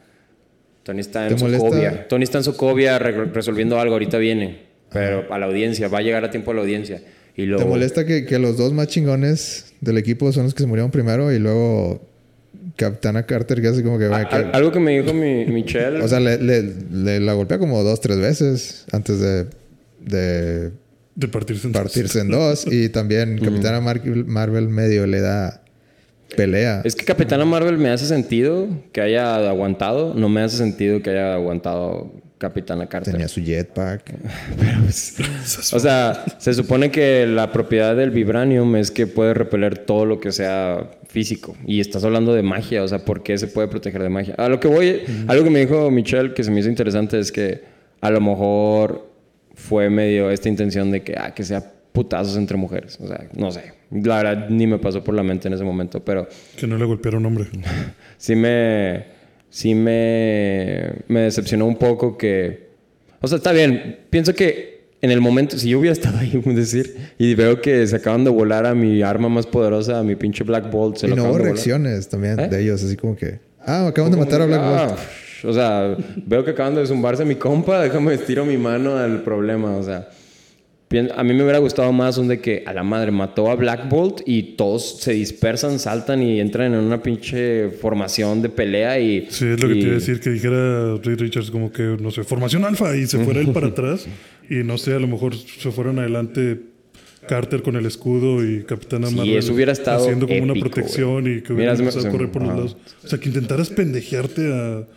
Tony 0.84 1.00
está 1.00 1.28
en 1.28 1.40
Sokovia. 1.40 2.08
Tony 2.08 2.24
está 2.24 2.40
en 2.40 2.44
Sokovia 2.44 3.00
resolviendo 3.00 3.80
algo, 3.80 3.94
ahorita 3.94 4.18
viene. 4.18 4.66
Pero 4.92 5.34
a 5.34 5.40
la 5.40 5.46
audiencia, 5.46 5.88
va 5.88 6.00
a 6.00 6.02
llegar 6.02 6.24
a 6.26 6.30
tiempo 6.30 6.52
a 6.52 6.54
la 6.54 6.62
audiencia. 6.62 7.02
Y 7.36 7.46
luego... 7.46 7.64
¿Te 7.64 7.70
molesta 7.70 8.06
que, 8.06 8.26
que 8.26 8.38
los 8.40 8.58
dos 8.58 8.74
más 8.74 8.88
chingones 8.88 9.74
del 9.82 9.98
equipo 9.98 10.32
son 10.32 10.44
los 10.44 10.54
que 10.54 10.64
se 10.64 10.68
murieron 10.68 10.92
primero 10.92 11.32
y 11.32 11.40
luego 11.40 12.02
Capitana 12.76 13.26
Carter 13.26 13.62
que 13.62 13.68
hace 13.68 13.84
como 13.84 13.98
que... 13.98 14.06
algo 14.06 14.72
que 14.72 14.80
me 14.80 15.00
dijo 15.00 15.14
mi, 15.14 15.46
Michelle... 15.46 16.02
o 16.02 16.08
sea, 16.08 16.20
le, 16.20 17.20
la 17.20 17.34
golpea 17.34 17.58
como 17.58 17.84
dos, 17.84 18.00
tres 18.02 18.20
veces 18.20 18.86
antes 18.92 19.20
de... 19.20 19.48
De, 20.00 20.72
de 21.16 21.28
partirse 21.28 21.66
en 21.66 21.74
partirse 21.74 22.20
dos. 22.20 22.26
en 22.26 22.32
dos. 22.32 22.68
y 22.72 22.90
también 22.90 23.40
Capitana 23.40 23.82
Marvel 23.82 24.68
medio 24.70 25.08
le 25.08 25.20
da 25.20 25.65
pelea. 26.36 26.82
Es 26.84 26.96
que 26.96 27.06
Capitana 27.06 27.46
Marvel 27.46 27.78
me 27.78 27.90
hace 27.90 28.06
sentido 28.06 28.68
que 28.92 29.02
haya 29.02 29.50
aguantado. 29.50 30.14
No 30.14 30.30
me 30.30 30.42
hace 30.42 30.58
sentido 30.58 31.02
que 31.02 31.12
haya 31.12 31.34
aguantado 31.34 32.12
Capitana 32.38 32.88
Carter. 32.88 33.14
Tenía 33.14 33.28
su 33.28 33.42
jetpack. 33.42 34.14
Pues, 34.86 35.74
o 35.74 35.80
sea, 35.80 36.24
se 36.38 36.54
supone 36.54 36.92
que 36.92 37.26
la 37.26 37.52
propiedad 37.52 37.96
del 37.96 38.12
vibranium 38.12 38.76
es 38.76 38.92
que 38.92 39.08
puede 39.08 39.34
repeler 39.34 39.80
todo 39.80 40.06
lo 40.06 40.20
que 40.20 40.32
sea 40.32 40.92
físico. 41.08 41.56
Y 41.66 41.80
estás 41.80 42.04
hablando 42.04 42.34
de 42.34 42.44
magia, 42.44 42.84
o 42.84 42.88
sea, 42.88 43.00
¿por 43.00 43.24
qué 43.24 43.38
se 43.38 43.48
puede 43.48 43.68
proteger 43.68 44.04
de 44.04 44.10
magia? 44.10 44.36
A 44.38 44.48
lo 44.48 44.60
que 44.60 44.68
voy, 44.68 45.02
algo 45.28 45.44
que 45.44 45.50
me 45.50 45.60
dijo 45.60 45.90
Michelle 45.90 46.34
que 46.34 46.44
se 46.44 46.52
me 46.52 46.60
hizo 46.60 46.70
interesante 46.70 47.18
es 47.20 47.32
que 47.32 47.64
a 48.02 48.12
lo 48.12 48.22
mejor 48.22 49.10
fue 49.56 49.90
medio 49.90 50.30
esta 50.30 50.50
intención 50.50 50.92
de 50.92 51.02
que, 51.02 51.16
ah, 51.18 51.34
que 51.34 51.44
sea 51.44 51.75
putazos 51.96 52.38
entre 52.38 52.58
mujeres. 52.58 53.00
O 53.02 53.08
sea, 53.08 53.28
no 53.36 53.52
sé. 53.52 53.74
La 53.90 54.22
verdad 54.22 54.50
ni 54.50 54.68
me 54.68 54.78
pasó 54.78 55.04
por 55.04 55.16
la 55.16 55.24
mente 55.24 55.48
en 55.48 55.56
ese 55.56 55.64
momento, 55.64 56.06
pero... 56.06 56.28
Que 56.56 56.68
no 56.68 56.78
le 56.78 56.86
golpearon 56.86 57.26
hombre. 57.26 57.46
sí 58.18 58.36
me... 58.36 59.16
Sí 59.50 59.74
me... 59.74 60.92
Me 61.08 61.22
decepcionó 61.22 61.66
un 61.66 61.78
poco 61.78 62.16
que... 62.16 62.70
O 63.22 63.28
sea, 63.28 63.38
está 63.38 63.52
bien. 63.52 64.02
Pienso 64.12 64.36
que 64.36 64.76
en 65.02 65.12
el 65.12 65.22
momento, 65.22 65.58
si 65.58 65.70
yo 65.70 65.80
hubiera 65.80 65.94
estado 65.94 66.18
ahí, 66.18 66.32
decir, 66.46 66.96
y 67.18 67.36
veo 67.36 67.62
que 67.62 67.86
se 67.88 67.96
acaban 67.96 68.24
de 68.24 68.30
volar 68.30 68.66
a 68.66 68.76
mi 68.76 69.02
arma 69.02 69.30
más 69.30 69.46
poderosa, 69.46 70.00
a 70.00 70.04
mi 70.04 70.16
pinche 70.16 70.44
Black 70.44 70.72
Bolt, 70.72 70.98
se 70.98 71.08
y 71.08 71.14
no 71.14 71.26
hubo 71.26 71.38
reacciones 71.38 72.10
también 72.10 72.40
¿Eh? 72.40 72.48
de 72.48 72.62
ellos, 72.62 72.84
así 72.84 72.96
como 72.98 73.16
que, 73.16 73.40
ah, 73.66 73.88
acaban 73.88 74.12
de 74.12 74.18
matar 74.18 74.42
a 74.42 74.46
Black 74.46 74.62
Bolt. 74.62 74.80
Ah, 74.80 74.96
o 75.48 75.54
sea, 75.54 75.98
veo 76.26 76.44
que 76.44 76.52
acaban 76.52 76.76
de 76.76 76.88
zumbarse 76.88 77.22
a 77.22 77.26
mi 77.26 77.36
compa, 77.36 77.82
déjame 77.82 78.16
estiro 78.16 78.46
mi 78.46 78.58
mano 78.58 78.98
al 78.98 79.22
problema, 79.22 79.76
o 79.76 79.84
sea. 79.84 80.10
A 81.16 81.24
mí 81.24 81.34
me 81.34 81.42
hubiera 81.42 81.58
gustado 81.58 81.92
más 81.92 82.18
un 82.18 82.28
de 82.28 82.40
que 82.40 82.64
a 82.66 82.72
la 82.72 82.84
madre 82.84 83.12
mató 83.12 83.50
a 83.50 83.56
Black 83.56 83.90
Bolt 83.90 84.22
y 84.26 84.56
todos 84.56 85.00
se 85.00 85.14
dispersan, 85.14 85.80
saltan 85.80 86.22
y 86.22 86.40
entran 86.40 86.74
en 86.74 86.80
una 86.80 87.02
pinche 87.02 87.70
formación 87.70 88.42
de 88.42 88.50
pelea 88.50 89.00
y... 89.00 89.28
Sí, 89.30 89.48
es 89.48 89.62
lo 89.62 89.68
que 89.68 89.74
te 89.74 89.80
iba 89.80 89.92
a 89.92 89.96
decir, 89.96 90.20
que 90.20 90.30
dijera 90.30 90.96
Ray 91.04 91.16
Richards 91.16 91.50
como 91.50 91.72
que, 91.72 91.98
no 92.00 92.12
sé, 92.12 92.24
formación 92.24 92.66
alfa 92.66 92.96
y 92.96 93.08
se 93.08 93.18
fuera 93.20 93.42
él 93.42 93.52
para 93.52 93.68
atrás 93.70 94.08
y 94.50 94.64
no 94.64 94.78
sé, 94.78 94.94
a 94.94 95.00
lo 95.00 95.08
mejor 95.08 95.36
se 95.36 95.72
fueron 95.72 96.00
adelante 96.00 96.62
Carter 97.28 97.62
con 97.62 97.76
el 97.76 97.86
escudo 97.86 98.46
y 98.46 98.64
Capitana 98.64 99.08
sí, 99.08 99.16
Marvel 99.16 99.52
hubiera 99.52 99.72
estado 99.72 100.04
haciendo 100.04 100.28
como 100.28 100.44
una 100.44 100.54
protección 100.54 101.26
y 101.28 101.42
que 101.42 101.54
hubiera 101.54 101.74
empezado 101.74 102.08
a 102.08 102.12
correr 102.12 102.32
por 102.32 102.44
los 102.44 102.56
lados. 102.56 102.78
O 103.04 103.08
sea, 103.08 103.20
que 103.20 103.30
intentaras 103.30 103.70
pendejearte 103.70 104.54
a 104.54 104.88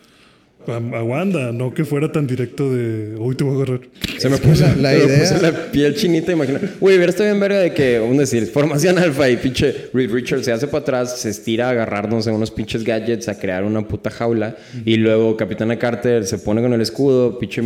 a, 0.73 1.03
Wanda, 1.03 1.53
no 1.53 1.73
que 1.73 1.85
fuera 1.85 2.11
tan 2.11 2.27
directo 2.27 2.71
de 2.71 3.17
hoy 3.19 3.35
te 3.35 3.45
voy 3.45 3.55
a 3.55 3.57
agarrar. 3.57 3.81
Se 4.19 4.29
me 4.29 4.39
puso 4.39 4.65
la, 4.81 4.95
idea. 4.97 5.39
la 5.41 5.53
piel 5.71 5.95
chinita, 5.95 6.33
imagina. 6.33 6.61
Güey, 6.81 6.97
hubiera 6.97 7.11
estado 7.11 7.29
bien 7.29 7.41
verga 7.41 7.59
de 7.59 7.73
que, 7.73 8.01
un 8.01 8.17
decir, 8.17 8.47
formación 8.47 8.99
alfa 8.99 9.29
y 9.29 9.37
pinche 9.37 9.89
Reed 9.93 10.11
Richards 10.11 10.45
se 10.45 10.53
hace 10.53 10.67
para 10.67 10.83
atrás, 10.83 11.19
se 11.19 11.31
estira 11.31 11.69
a 11.69 11.71
agarrarnos 11.71 12.27
en 12.27 12.35
unos 12.35 12.51
pinches 12.51 12.85
gadgets, 12.85 13.29
a 13.29 13.39
crear 13.39 13.65
una 13.65 13.87
puta 13.87 14.11
jaula. 14.11 14.57
Y 14.85 14.97
luego 14.97 15.37
Capitana 15.37 15.79
Carter 15.79 16.27
se 16.27 16.39
pone 16.39 16.63
con 16.63 16.73
el 16.73 16.81
escudo, 16.81 17.39
pinche 17.39 17.63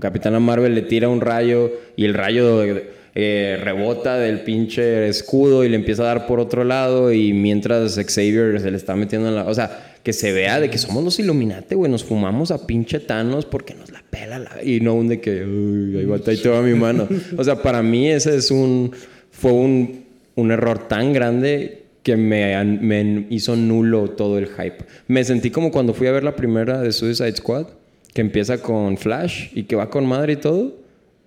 Capitana 0.00 0.40
Marvel 0.40 0.74
le 0.74 0.82
tira 0.82 1.08
un 1.08 1.20
rayo 1.20 1.72
y 1.96 2.04
el 2.04 2.14
rayo. 2.14 2.62
Eh, 3.14 3.60
rebota 3.62 4.16
del 4.16 4.40
pinche 4.40 5.06
escudo 5.06 5.64
y 5.64 5.68
le 5.68 5.76
empieza 5.76 6.02
a 6.02 6.06
dar 6.06 6.26
por 6.26 6.40
otro 6.40 6.64
lado 6.64 7.12
y 7.12 7.34
mientras 7.34 7.96
Xavier 7.96 8.58
se 8.58 8.70
le 8.70 8.78
está 8.78 8.96
metiendo 8.96 9.28
en 9.28 9.34
la... 9.34 9.44
O 9.44 9.52
sea, 9.52 9.91
que 10.02 10.12
se 10.12 10.32
vea 10.32 10.58
de 10.60 10.68
que 10.68 10.78
somos 10.78 11.04
los 11.04 11.18
Illuminati, 11.18 11.74
güey, 11.74 11.90
nos 11.90 12.04
fumamos 12.04 12.50
a 12.50 12.66
pinche 12.66 12.98
Thanos 13.00 13.46
porque 13.46 13.74
nos 13.74 13.90
la 13.90 14.02
pela 14.08 14.38
la... 14.38 14.62
Y 14.62 14.80
no 14.80 14.94
un 14.94 15.08
de 15.08 15.20
que, 15.20 15.44
uy, 15.44 15.96
ahí 15.96 16.04
va, 16.04 16.16
ahí 16.26 16.36
te 16.36 16.48
va 16.48 16.60
mi 16.62 16.74
mano. 16.74 17.08
O 17.36 17.44
sea, 17.44 17.62
para 17.62 17.82
mí 17.82 18.08
ese 18.08 18.36
es 18.36 18.50
un... 18.50 18.92
Fue 19.30 19.52
un, 19.52 20.04
un 20.34 20.50
error 20.50 20.88
tan 20.88 21.12
grande 21.12 21.82
que 22.02 22.16
me, 22.16 22.62
me 22.64 23.26
hizo 23.30 23.54
nulo 23.56 24.10
todo 24.10 24.38
el 24.38 24.48
hype. 24.48 24.84
Me 25.06 25.24
sentí 25.24 25.50
como 25.50 25.70
cuando 25.70 25.94
fui 25.94 26.08
a 26.08 26.12
ver 26.12 26.24
la 26.24 26.34
primera 26.34 26.80
de 26.80 26.92
Suicide 26.92 27.36
Squad, 27.36 27.66
que 28.12 28.20
empieza 28.20 28.58
con 28.58 28.98
Flash 28.98 29.50
y 29.54 29.64
que 29.64 29.76
va 29.76 29.88
con 29.88 30.04
madre 30.06 30.34
y 30.34 30.36
todo, 30.36 30.76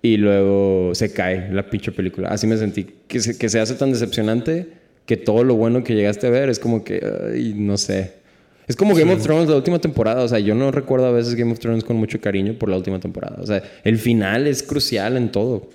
y 0.02 0.18
luego 0.18 0.94
se 0.94 1.12
cae 1.12 1.50
la 1.52 1.68
pinche 1.68 1.92
película. 1.92 2.28
Así 2.28 2.46
me 2.46 2.56
sentí, 2.56 2.86
que 3.08 3.20
se, 3.20 3.38
que 3.38 3.48
se 3.48 3.58
hace 3.58 3.74
tan 3.74 3.90
decepcionante 3.90 4.68
que 5.06 5.16
todo 5.16 5.44
lo 5.44 5.54
bueno 5.54 5.82
que 5.82 5.94
llegaste 5.94 6.26
a 6.26 6.30
ver 6.30 6.48
es 6.48 6.58
como 6.58 6.84
que, 6.84 7.00
ay, 7.32 7.54
no 7.56 7.78
sé. 7.78 8.25
Es 8.68 8.74
como 8.74 8.94
Game 8.94 9.12
of 9.12 9.22
Thrones, 9.22 9.48
la 9.48 9.56
última 9.56 9.78
temporada. 9.78 10.24
O 10.24 10.28
sea, 10.28 10.38
yo 10.38 10.54
no 10.54 10.72
recuerdo 10.72 11.06
a 11.06 11.12
veces 11.12 11.34
Game 11.34 11.52
of 11.52 11.60
Thrones 11.60 11.84
con 11.84 11.96
mucho 11.96 12.20
cariño 12.20 12.54
por 12.54 12.68
la 12.68 12.76
última 12.76 12.98
temporada. 12.98 13.38
O 13.40 13.46
sea, 13.46 13.62
el 13.84 13.98
final 13.98 14.46
es 14.46 14.62
crucial 14.62 15.16
en 15.16 15.30
todo. 15.30 15.70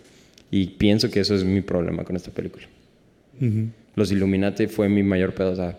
Y 0.50 0.68
pienso 0.68 1.10
que 1.10 1.22
eso 1.22 1.34
es 1.34 1.46
mi 1.46 1.62
problema 1.62 2.04
con 2.04 2.16
esta 2.16 2.32
película. 2.32 2.66
Los 3.96 4.12
Illuminati 4.12 4.68
fue 4.68 4.90
mi 4.90 5.04
mayor 5.04 5.34
pedo. 5.34 5.52
O 5.52 5.56
sea, 5.56 5.78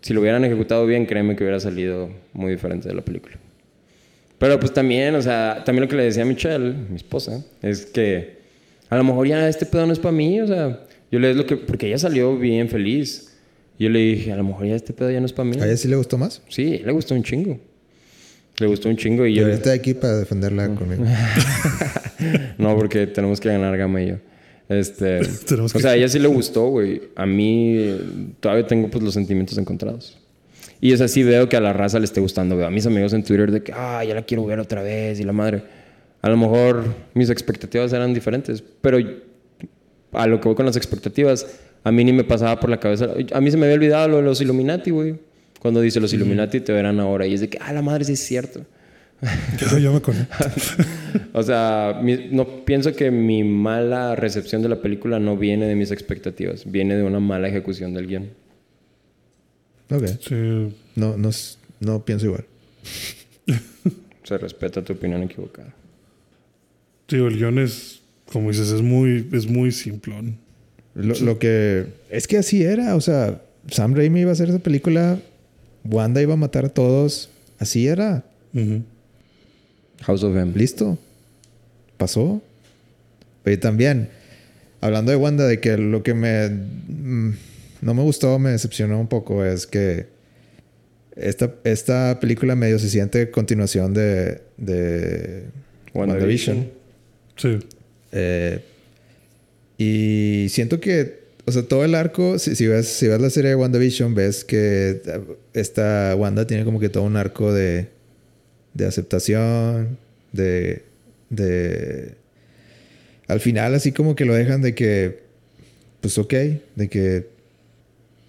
si 0.00 0.12
lo 0.12 0.20
hubieran 0.20 0.44
ejecutado 0.44 0.84
bien, 0.84 1.06
créeme 1.06 1.36
que 1.36 1.44
hubiera 1.44 1.60
salido 1.60 2.10
muy 2.32 2.50
diferente 2.50 2.88
de 2.88 2.94
la 2.94 3.02
película. 3.02 3.36
Pero 4.38 4.58
pues 4.58 4.72
también, 4.72 5.14
o 5.14 5.22
sea, 5.22 5.62
también 5.64 5.82
lo 5.82 5.88
que 5.88 5.96
le 5.96 6.04
decía 6.04 6.22
a 6.22 6.26
Michelle, 6.26 6.72
mi 6.88 6.96
esposa, 6.96 7.44
es 7.62 7.86
que 7.86 8.38
a 8.88 8.96
lo 8.96 9.04
mejor 9.04 9.26
ya 9.26 9.48
este 9.48 9.66
pedo 9.66 9.86
no 9.86 9.92
es 9.92 9.98
para 9.98 10.12
mí. 10.12 10.40
O 10.40 10.46
sea, 10.46 10.80
yo 11.10 11.18
le 11.18 11.34
lo 11.34 11.46
que. 11.46 11.56
Porque 11.56 11.86
ella 11.86 11.98
salió 11.98 12.36
bien 12.36 12.68
feliz. 12.68 13.27
Yo 13.78 13.88
le 13.88 14.00
dije, 14.00 14.32
a 14.32 14.36
lo 14.36 14.44
mejor 14.44 14.66
ya 14.66 14.74
este 14.74 14.92
pedo 14.92 15.10
ya 15.10 15.20
no 15.20 15.26
es 15.26 15.32
para 15.32 15.48
mí. 15.48 15.56
¿A 15.60 15.66
ella 15.66 15.76
sí 15.76 15.86
le 15.86 15.96
gustó 15.96 16.18
más? 16.18 16.42
Sí, 16.48 16.82
le 16.84 16.90
gustó 16.92 17.14
un 17.14 17.22
chingo. 17.22 17.60
Le 18.58 18.66
gustó 18.66 18.88
un 18.88 18.96
chingo 18.96 19.24
y 19.24 19.34
yo... 19.34 19.42
Yo 19.42 19.54
estoy 19.54 19.72
aquí 19.72 19.94
para 19.94 20.16
defenderla 20.16 20.68
conmigo. 20.74 21.04
no, 22.58 22.76
porque 22.76 23.06
tenemos 23.06 23.38
que 23.38 23.48
ganar 23.50 23.76
Gama 23.76 24.02
y 24.02 24.08
yo. 24.08 24.14
Este... 24.68 25.20
o 25.60 25.68
sea, 25.68 25.92
a 25.92 25.96
ella 25.96 26.08
sí 26.08 26.18
le 26.18 26.26
gustó, 26.26 26.66
güey. 26.68 27.02
A 27.14 27.24
mí 27.24 28.34
todavía 28.40 28.66
tengo 28.66 28.90
pues 28.90 29.04
los 29.04 29.14
sentimientos 29.14 29.56
encontrados. 29.58 30.18
Y 30.80 30.92
es 30.92 31.00
así, 31.00 31.22
veo 31.22 31.48
que 31.48 31.56
a 31.56 31.60
la 31.60 31.72
raza 31.72 32.00
le 32.00 32.04
esté 32.04 32.20
gustando. 32.20 32.56
Veo 32.56 32.66
a 32.66 32.70
mis 32.70 32.84
amigos 32.86 33.12
en 33.12 33.22
Twitter 33.22 33.52
de 33.52 33.62
que, 33.62 33.72
ah, 33.72 34.02
ya 34.04 34.14
la 34.14 34.22
quiero 34.22 34.44
ver 34.44 34.58
otra 34.58 34.82
vez 34.82 35.20
y 35.20 35.22
la 35.22 35.32
madre. 35.32 35.62
A 36.20 36.28
lo 36.28 36.36
mejor 36.36 36.84
mis 37.14 37.30
expectativas 37.30 37.92
eran 37.92 38.12
diferentes, 38.12 38.62
pero 38.80 38.98
a 40.12 40.26
lo 40.26 40.40
que 40.40 40.48
voy 40.48 40.56
con 40.56 40.66
las 40.66 40.76
expectativas 40.76 41.46
a 41.88 41.92
mí 41.92 42.04
ni 42.04 42.12
me 42.12 42.22
pasaba 42.22 42.60
por 42.60 42.68
la 42.68 42.78
cabeza. 42.78 43.08
A 43.32 43.40
mí 43.40 43.50
se 43.50 43.56
me 43.56 43.64
había 43.64 43.76
olvidado 43.76 44.08
lo 44.08 44.16
de 44.18 44.22
los 44.22 44.40
Illuminati, 44.42 44.90
güey. 44.90 45.16
Cuando 45.58 45.80
dice 45.80 46.00
los 46.00 46.12
Illuminati 46.12 46.60
te 46.60 46.72
verán 46.72 47.00
ahora. 47.00 47.26
Y 47.26 47.32
es 47.32 47.40
de 47.40 47.48
que, 47.48 47.58
ah, 47.60 47.72
la 47.72 47.82
madre, 47.82 48.04
sí 48.04 48.12
es 48.12 48.20
cierto. 48.20 48.64
yo 49.80 49.92
me 49.92 50.02
conecto. 50.02 50.36
o 51.32 51.42
sea, 51.42 52.00
no 52.30 52.64
pienso 52.66 52.94
que 52.94 53.10
mi 53.10 53.42
mala 53.42 54.14
recepción 54.14 54.60
de 54.62 54.68
la 54.68 54.82
película 54.82 55.18
no 55.18 55.36
viene 55.36 55.66
de 55.66 55.74
mis 55.74 55.90
expectativas. 55.90 56.70
Viene 56.70 56.94
de 56.94 57.02
una 57.02 57.20
mala 57.20 57.48
ejecución 57.48 57.94
del 57.94 58.06
guion. 58.06 58.28
Ok. 59.90 60.02
No, 60.94 61.16
no, 61.16 61.30
no 61.80 62.04
pienso 62.04 62.26
igual. 62.26 62.44
Se 64.24 64.36
respeta 64.36 64.84
tu 64.84 64.92
opinión 64.92 65.22
equivocada. 65.22 65.74
Digo, 67.08 67.28
el 67.28 67.38
guion 67.38 67.58
es, 67.58 68.02
como 68.30 68.50
dices, 68.50 68.70
es 68.72 68.82
muy, 68.82 69.26
es 69.32 69.46
muy 69.46 69.72
simplón. 69.72 70.36
Lo, 70.98 71.38
que. 71.38 71.86
Es 72.10 72.26
que 72.26 72.38
así 72.38 72.64
era, 72.64 72.96
o 72.96 73.00
sea, 73.00 73.40
Sam 73.70 73.94
Raimi 73.94 74.22
iba 74.22 74.30
a 74.30 74.32
hacer 74.32 74.48
esa 74.48 74.58
película, 74.58 75.20
Wanda 75.84 76.20
iba 76.20 76.34
a 76.34 76.36
matar 76.36 76.64
a 76.64 76.68
todos, 76.70 77.30
así 77.58 77.86
era. 77.86 78.24
House 80.00 80.24
of 80.24 80.36
M. 80.36 80.52
Listo. 80.56 80.98
Pasó. 81.96 82.42
Pero 83.44 83.60
también, 83.60 84.08
hablando 84.80 85.12
de 85.12 85.16
Wanda, 85.16 85.46
de 85.46 85.60
que 85.60 85.76
lo 85.78 86.02
que 86.02 86.14
me 86.14 86.48
mm, 86.48 87.32
no 87.80 87.94
me 87.94 88.02
gustó, 88.02 88.40
me 88.40 88.50
decepcionó 88.50 88.98
un 88.98 89.06
poco, 89.06 89.44
es 89.44 89.68
que 89.68 90.06
esta, 91.14 91.54
esta 91.62 92.18
película 92.20 92.56
medio 92.56 92.80
se 92.80 92.88
siente 92.88 93.30
continuación 93.30 93.94
de, 93.94 94.42
de 94.56 95.44
WandaVision. 95.94 96.70
Sí. 97.36 97.58
Eh, 98.10 98.60
y 99.78 100.48
siento 100.50 100.80
que, 100.80 101.20
o 101.46 101.52
sea, 101.52 101.62
todo 101.62 101.84
el 101.84 101.94
arco, 101.94 102.38
si, 102.38 102.56
si 102.56 102.66
ves, 102.66 102.88
si 102.88 103.06
ves 103.06 103.20
la 103.20 103.30
serie 103.30 103.50
de 103.50 103.56
WandaVision, 103.56 104.14
ves 104.14 104.44
que 104.44 105.00
esta 105.54 106.14
Wanda 106.16 106.46
tiene 106.46 106.64
como 106.64 106.80
que 106.80 106.88
todo 106.88 107.04
un 107.04 107.16
arco 107.16 107.52
de, 107.54 107.88
de 108.74 108.86
aceptación, 108.86 109.96
de, 110.32 110.82
de... 111.30 112.14
Al 113.28 113.40
final 113.40 113.74
así 113.74 113.92
como 113.92 114.16
que 114.16 114.24
lo 114.24 114.34
dejan 114.34 114.62
de 114.62 114.74
que, 114.74 115.20
pues 116.00 116.18
ok, 116.18 116.34
de 116.74 116.88
que 116.88 117.26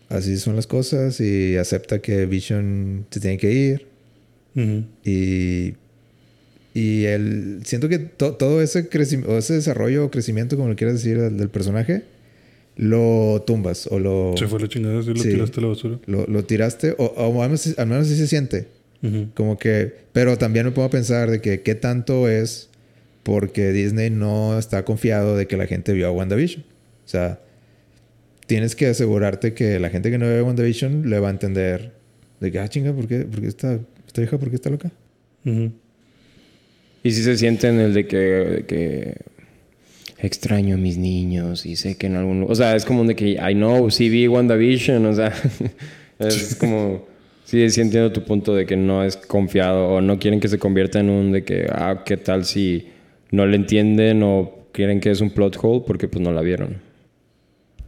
así 0.09 0.37
son 0.37 0.55
las 0.55 0.67
cosas 0.67 1.19
y 1.19 1.55
acepta 1.57 1.99
que 1.99 2.25
Vision 2.25 3.05
se 3.09 3.19
tiene 3.19 3.37
que 3.37 3.51
ir. 3.51 3.87
Y, 5.05 5.75
y 6.79 7.05
el, 7.05 7.59
siento 7.65 7.89
que 7.89 7.99
to- 7.99 8.33
todo 8.35 8.61
ese 8.61 8.87
crecimiento, 8.89 9.37
ese 9.37 9.55
desarrollo 9.55 10.05
o 10.05 10.11
crecimiento, 10.11 10.55
como 10.55 10.69
lo 10.69 10.75
quieras 10.75 10.95
decir, 10.97 11.19
del, 11.19 11.37
del 11.37 11.49
personaje, 11.49 12.03
lo 12.75 13.43
tumbas 13.45 13.87
o 13.87 13.99
lo, 13.99 14.35
Se 14.37 14.47
fue 14.47 14.59
la 14.59 14.67
chingada, 14.69 15.01
sí 15.03 15.09
lo 15.09 15.15
Sí. 15.21 15.29
tiraste 15.29 15.59
a 15.59 15.63
la 15.63 15.67
basura. 15.69 15.99
lo, 16.05 16.25
lo 16.27 16.43
tiraste, 16.45 16.95
o, 16.97 17.05
o 17.05 17.41
al, 17.43 17.49
menos, 17.49 17.77
al 17.77 17.87
menos 17.87 18.05
así 18.07 18.15
se 18.15 18.27
siente. 18.27 18.67
Como 19.33 19.57
que, 19.57 19.93
pero 20.11 20.37
también 20.37 20.65
me 20.75 20.83
a 20.83 20.89
pensar 20.89 21.31
de 21.31 21.39
que 21.39 21.61
qué 21.61 21.73
tanto 21.73 22.27
es 22.27 22.67
porque 23.23 23.71
Disney 23.71 24.09
no 24.09 24.59
está 24.59 24.83
confiado 24.83 25.37
de 25.37 25.47
que 25.47 25.55
la 25.55 25.67
gente 25.67 25.93
vio 25.93 26.07
a 26.07 26.11
WandaVision. 26.11 26.63
O 27.05 27.07
sea, 27.07 27.39
tienes 28.45 28.75
que 28.75 28.87
asegurarte 28.87 29.53
que 29.53 29.79
la 29.79 29.89
gente 29.89 30.11
que 30.11 30.17
no 30.17 30.25
ve 30.25 30.41
WandaVision 30.41 31.09
le 31.09 31.19
va 31.19 31.29
a 31.29 31.31
entender 31.31 31.93
de 32.41 32.51
que, 32.51 32.59
ah, 32.59 32.67
chinga, 32.67 32.91
¿por 32.93 33.07
qué, 33.07 33.19
por 33.19 33.39
qué 33.41 33.47
esta, 33.47 33.79
esta 34.05 34.21
hija, 34.21 34.37
por 34.37 34.49
qué 34.49 34.55
está 34.55 34.69
loca? 34.69 34.91
Ujú. 35.45 35.71
Y 37.03 37.11
si 37.11 37.23
se 37.23 37.37
siente 37.37 37.67
en 37.67 37.79
el 37.79 37.93
de 37.93 38.07
que, 38.07 38.17
de 38.17 38.65
que 38.65 39.15
extraño 40.17 40.75
a 40.75 40.77
mis 40.77 40.97
niños 40.97 41.65
y 41.65 41.75
sé 41.75 41.95
que 41.97 42.07
en 42.07 42.15
algún 42.15 42.45
O 42.47 42.55
sea, 42.55 42.75
es 42.75 42.85
como 42.85 43.05
de 43.05 43.15
que 43.15 43.31
I 43.31 43.53
know, 43.53 43.89
sí 43.89 44.09
vi 44.09 44.27
WandaVision, 44.27 45.05
o 45.05 45.13
sea, 45.13 45.33
es 46.19 46.55
como. 46.55 47.07
Sí, 47.45 47.67
sí 47.71 47.81
entiendo 47.81 48.11
tu 48.11 48.23
punto 48.23 48.53
de 48.53 48.67
que 48.67 48.77
no 48.77 49.03
es 49.03 49.17
confiado 49.17 49.87
o 49.87 50.01
no 50.01 50.19
quieren 50.19 50.39
que 50.39 50.47
se 50.47 50.59
convierta 50.59 50.99
en 50.99 51.09
un 51.09 51.31
de 51.31 51.43
que, 51.43 51.67
ah, 51.71 52.03
¿qué 52.05 52.15
tal 52.15 52.45
si 52.45 52.89
no 53.31 53.47
le 53.47 53.55
entienden 53.55 54.21
o 54.21 54.67
quieren 54.71 54.99
que 54.99 55.09
es 55.09 55.19
un 55.19 55.31
plot 55.31 55.57
hole 55.59 55.83
porque 55.87 56.07
pues 56.07 56.21
no 56.21 56.31
la 56.31 56.41
vieron? 56.41 56.77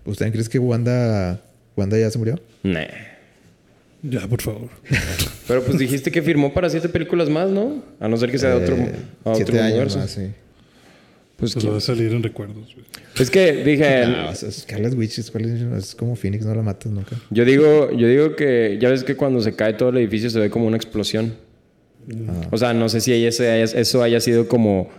¿Usted 0.04 0.32
crees 0.32 0.50
que 0.50 0.58
Wanda, 0.58 1.44
Wanda 1.78 2.00
ya 2.00 2.10
se 2.10 2.18
murió? 2.18 2.40
Nah. 2.64 3.11
Ya, 4.04 4.28
por 4.28 4.42
favor. 4.42 4.70
Pero 5.48 5.64
pues 5.64 5.78
dijiste 5.78 6.12
que 6.12 6.22
firmó 6.22 6.54
para 6.54 6.70
siete 6.70 6.90
películas 6.90 7.30
más, 7.30 7.50
¿no? 7.50 7.84
A 8.00 8.08
no 8.08 8.18
ser 8.18 8.32
que 8.32 8.38
sea 8.40 8.50
de 8.50 8.56
otro, 8.64 8.76
Eh, 8.76 8.92
a 9.26 9.30
otro 9.32 9.36
siete 9.46 9.60
años 9.60 9.72
universo. 9.72 10.00
más, 10.00 10.12
sí. 10.12 10.22
Pues, 11.38 11.54
Pues 11.54 11.64
¿quién- 11.64 11.74
va 11.74 11.78
a 11.78 11.82
salir 11.82 12.12
en 12.14 12.22
recuerdos. 12.24 12.74
güey. 12.74 12.86
es 13.20 13.30
que 13.30 13.64
dije, 13.64 14.06
No, 14.08 14.30
o 14.30 14.36
sea, 14.36 14.52
Scarlet 14.52 14.94
Witch 14.96 15.20
es, 15.20 15.32
es 15.36 15.96
como 15.96 16.16
Phoenix, 16.16 16.46
no 16.46 16.54
la 16.56 16.62
matas 16.62 16.92
nunca. 16.92 17.16
Yo 17.32 17.46
digo, 17.46 17.92
yo 17.92 18.08
digo 18.08 18.36
que 18.36 18.78
ya 18.80 18.90
ves 18.90 19.04
que 19.04 19.16
cuando 19.16 19.42
se 19.42 19.54
cae 19.56 19.74
todo 19.74 19.90
el 19.90 19.98
edificio 19.98 20.30
se 20.30 20.40
ve 20.40 20.50
como 20.50 20.66
una 20.68 20.78
explosión. 20.78 21.34
Ah. 22.28 22.48
O 22.52 22.58
sea, 22.58 22.74
no 22.74 22.90
sé 22.90 23.02
si 23.02 23.14
ese 23.26 23.50
haya- 23.52 23.64
eso 23.80 24.02
haya 24.04 24.20
sido 24.20 24.48
como, 24.48 24.90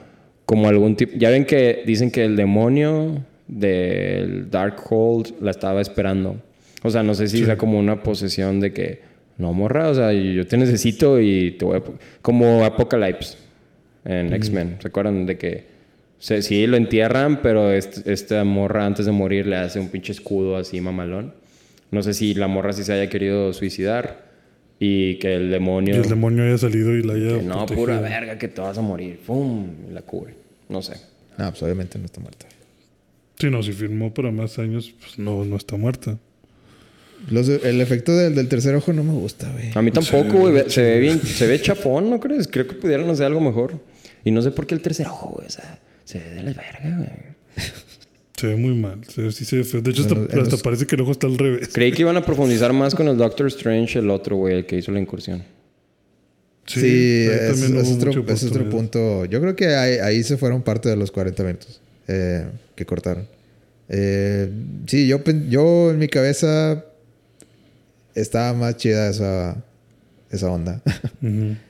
como 0.46 0.68
algún 0.68 0.96
tipo. 0.96 1.12
Ya 1.16 1.30
ven 1.30 1.44
que 1.44 1.82
dicen 1.86 2.10
que 2.10 2.24
el 2.24 2.36
demonio 2.36 3.24
del 3.48 4.50
Darkhold 4.50 5.34
la 5.40 5.50
estaba 5.52 5.80
esperando. 5.80 6.36
O 6.82 6.90
sea, 6.90 7.02
no 7.02 7.14
sé 7.14 7.28
si 7.28 7.44
sea 7.44 7.56
como 7.56 7.78
una 7.78 8.02
posesión 8.02 8.60
de 8.60 8.72
que 8.72 9.00
no 9.38 9.52
morra, 9.52 9.88
o 9.88 9.94
sea, 9.94 10.12
yo 10.12 10.46
te 10.46 10.56
necesito 10.56 11.20
y 11.20 11.52
te 11.52 11.64
voy 11.64 11.76
a. 11.78 11.80
po-". 11.84 11.94
Como 12.22 12.64
Apocalypse 12.64 13.36
en 14.04 14.32
X-Men. 14.32 14.76
¿Se 14.80 14.88
acuerdan 14.88 15.26
de 15.26 15.38
que 15.38 15.64
se- 16.18 16.42
sí 16.42 16.66
lo 16.66 16.76
entierran, 16.76 17.40
pero 17.42 17.72
est- 17.72 18.06
esta 18.06 18.42
morra 18.44 18.84
antes 18.86 19.06
de 19.06 19.12
morir 19.12 19.46
le 19.46 19.56
hace 19.56 19.78
un 19.80 19.88
pinche 19.88 20.12
escudo 20.12 20.56
así 20.56 20.80
mamalón? 20.80 21.34
No 21.90 22.02
sé 22.02 22.14
si 22.14 22.34
la 22.34 22.48
morra 22.48 22.72
sí 22.72 22.84
se 22.84 22.92
haya 22.92 23.08
querido 23.08 23.52
suicidar 23.52 24.30
y 24.80 25.16
que 25.18 25.34
el 25.34 25.50
demonio. 25.50 25.94
Y 25.94 25.98
el 25.98 26.08
demonio 26.08 26.44
haya 26.44 26.58
salido 26.58 26.96
y 26.96 27.02
la 27.02 27.12
haya. 27.14 27.38
que 27.38 27.42
no, 27.44 27.54
protegido. 27.66 27.76
pura 27.86 28.00
verga, 28.00 28.38
que 28.38 28.48
te 28.48 28.60
vas 28.60 28.76
a 28.78 28.82
morir. 28.82 29.20
¡Pum! 29.26 29.66
Y 29.88 29.92
la 29.92 30.02
cubre. 30.02 30.34
No 30.68 30.82
sé. 30.82 30.94
No, 31.38 31.48
pues 31.50 31.62
obviamente 31.62 31.98
no 31.98 32.06
está 32.06 32.20
muerta. 32.20 32.46
Sí, 33.38 33.50
no, 33.50 33.62
si 33.62 33.72
firmó 33.72 34.12
para 34.12 34.30
más 34.30 34.58
años, 34.58 34.92
pues 35.00 35.18
no, 35.18 35.44
no 35.44 35.56
está 35.56 35.76
muerta. 35.76 36.18
Los- 37.30 37.48
el 37.48 37.80
efecto 37.80 38.16
del, 38.16 38.34
del 38.34 38.48
tercer 38.48 38.74
ojo 38.74 38.92
no 38.92 39.04
me 39.04 39.12
gusta, 39.12 39.50
güey. 39.52 39.70
A 39.74 39.82
mí 39.82 39.90
tampoco, 39.90 40.50
güey. 40.50 40.64
Se 40.68 40.82
ve 40.82 40.98
bien, 41.00 41.20
se 41.20 41.46
ve 41.46 41.60
chapón, 41.60 42.10
¿no 42.10 42.18
crees? 42.20 42.48
Creo 42.48 42.66
que 42.66 42.74
pudieran 42.74 43.08
hacer 43.10 43.26
algo 43.26 43.40
mejor. 43.40 43.78
Y 44.24 44.30
no 44.30 44.42
sé 44.42 44.50
por 44.50 44.66
qué 44.66 44.74
el 44.74 44.80
tercer 44.82 45.06
ojo, 45.06 45.30
güey. 45.36 45.46
O 45.46 45.50
sea, 45.50 45.80
se 46.04 46.18
ve 46.18 46.30
de 46.30 46.42
la 46.42 46.52
verga, 46.52 46.96
güey. 46.96 47.32
Se 48.36 48.46
ve 48.48 48.56
muy 48.56 48.74
mal. 48.74 48.98
Se 49.08 49.22
ve- 49.22 49.32
sí 49.32 49.44
se 49.44 49.56
ve 49.58 49.64
feo. 49.64 49.80
De 49.82 49.90
hecho, 49.92 50.02
hasta, 50.02 50.14
en 50.14 50.22
hasta 50.24 50.36
los- 50.36 50.62
parece 50.62 50.86
que 50.86 50.96
el 50.96 51.02
ojo 51.02 51.12
está 51.12 51.26
al 51.28 51.38
revés. 51.38 51.68
Creí 51.72 51.92
que 51.92 52.02
iban 52.02 52.16
a 52.16 52.24
profundizar 52.24 52.72
más 52.72 52.94
con 52.94 53.06
el 53.08 53.16
Doctor 53.16 53.46
Strange, 53.48 53.98
el 54.00 54.10
otro, 54.10 54.36
güey, 54.36 54.56
el 54.58 54.66
que 54.66 54.76
hizo 54.78 54.90
la 54.90 54.98
incursión. 55.00 55.44
Sí, 56.66 56.80
ahí 56.80 57.26
es, 57.28 57.50
también 57.60 57.76
es 57.84 57.90
otro, 57.92 58.24
es 58.28 58.42
otro 58.44 58.70
punto. 58.70 59.24
Yo 59.26 59.40
creo 59.40 59.56
que 59.56 59.66
ahí, 59.74 59.98
ahí 59.98 60.22
se 60.22 60.36
fueron 60.36 60.62
parte 60.62 60.88
de 60.88 60.96
los 60.96 61.10
40 61.10 61.42
minutos 61.42 61.80
eh, 62.08 62.46
que 62.76 62.86
cortaron. 62.86 63.26
Eh, 63.88 64.48
sí, 64.86 65.06
yo, 65.08 65.20
yo 65.48 65.90
en 65.90 65.98
mi 65.98 66.06
cabeza 66.08 66.84
estaba 68.14 68.52
más 68.54 68.76
chida 68.76 69.08
esa, 69.08 69.62
esa 70.30 70.50
onda. 70.50 70.82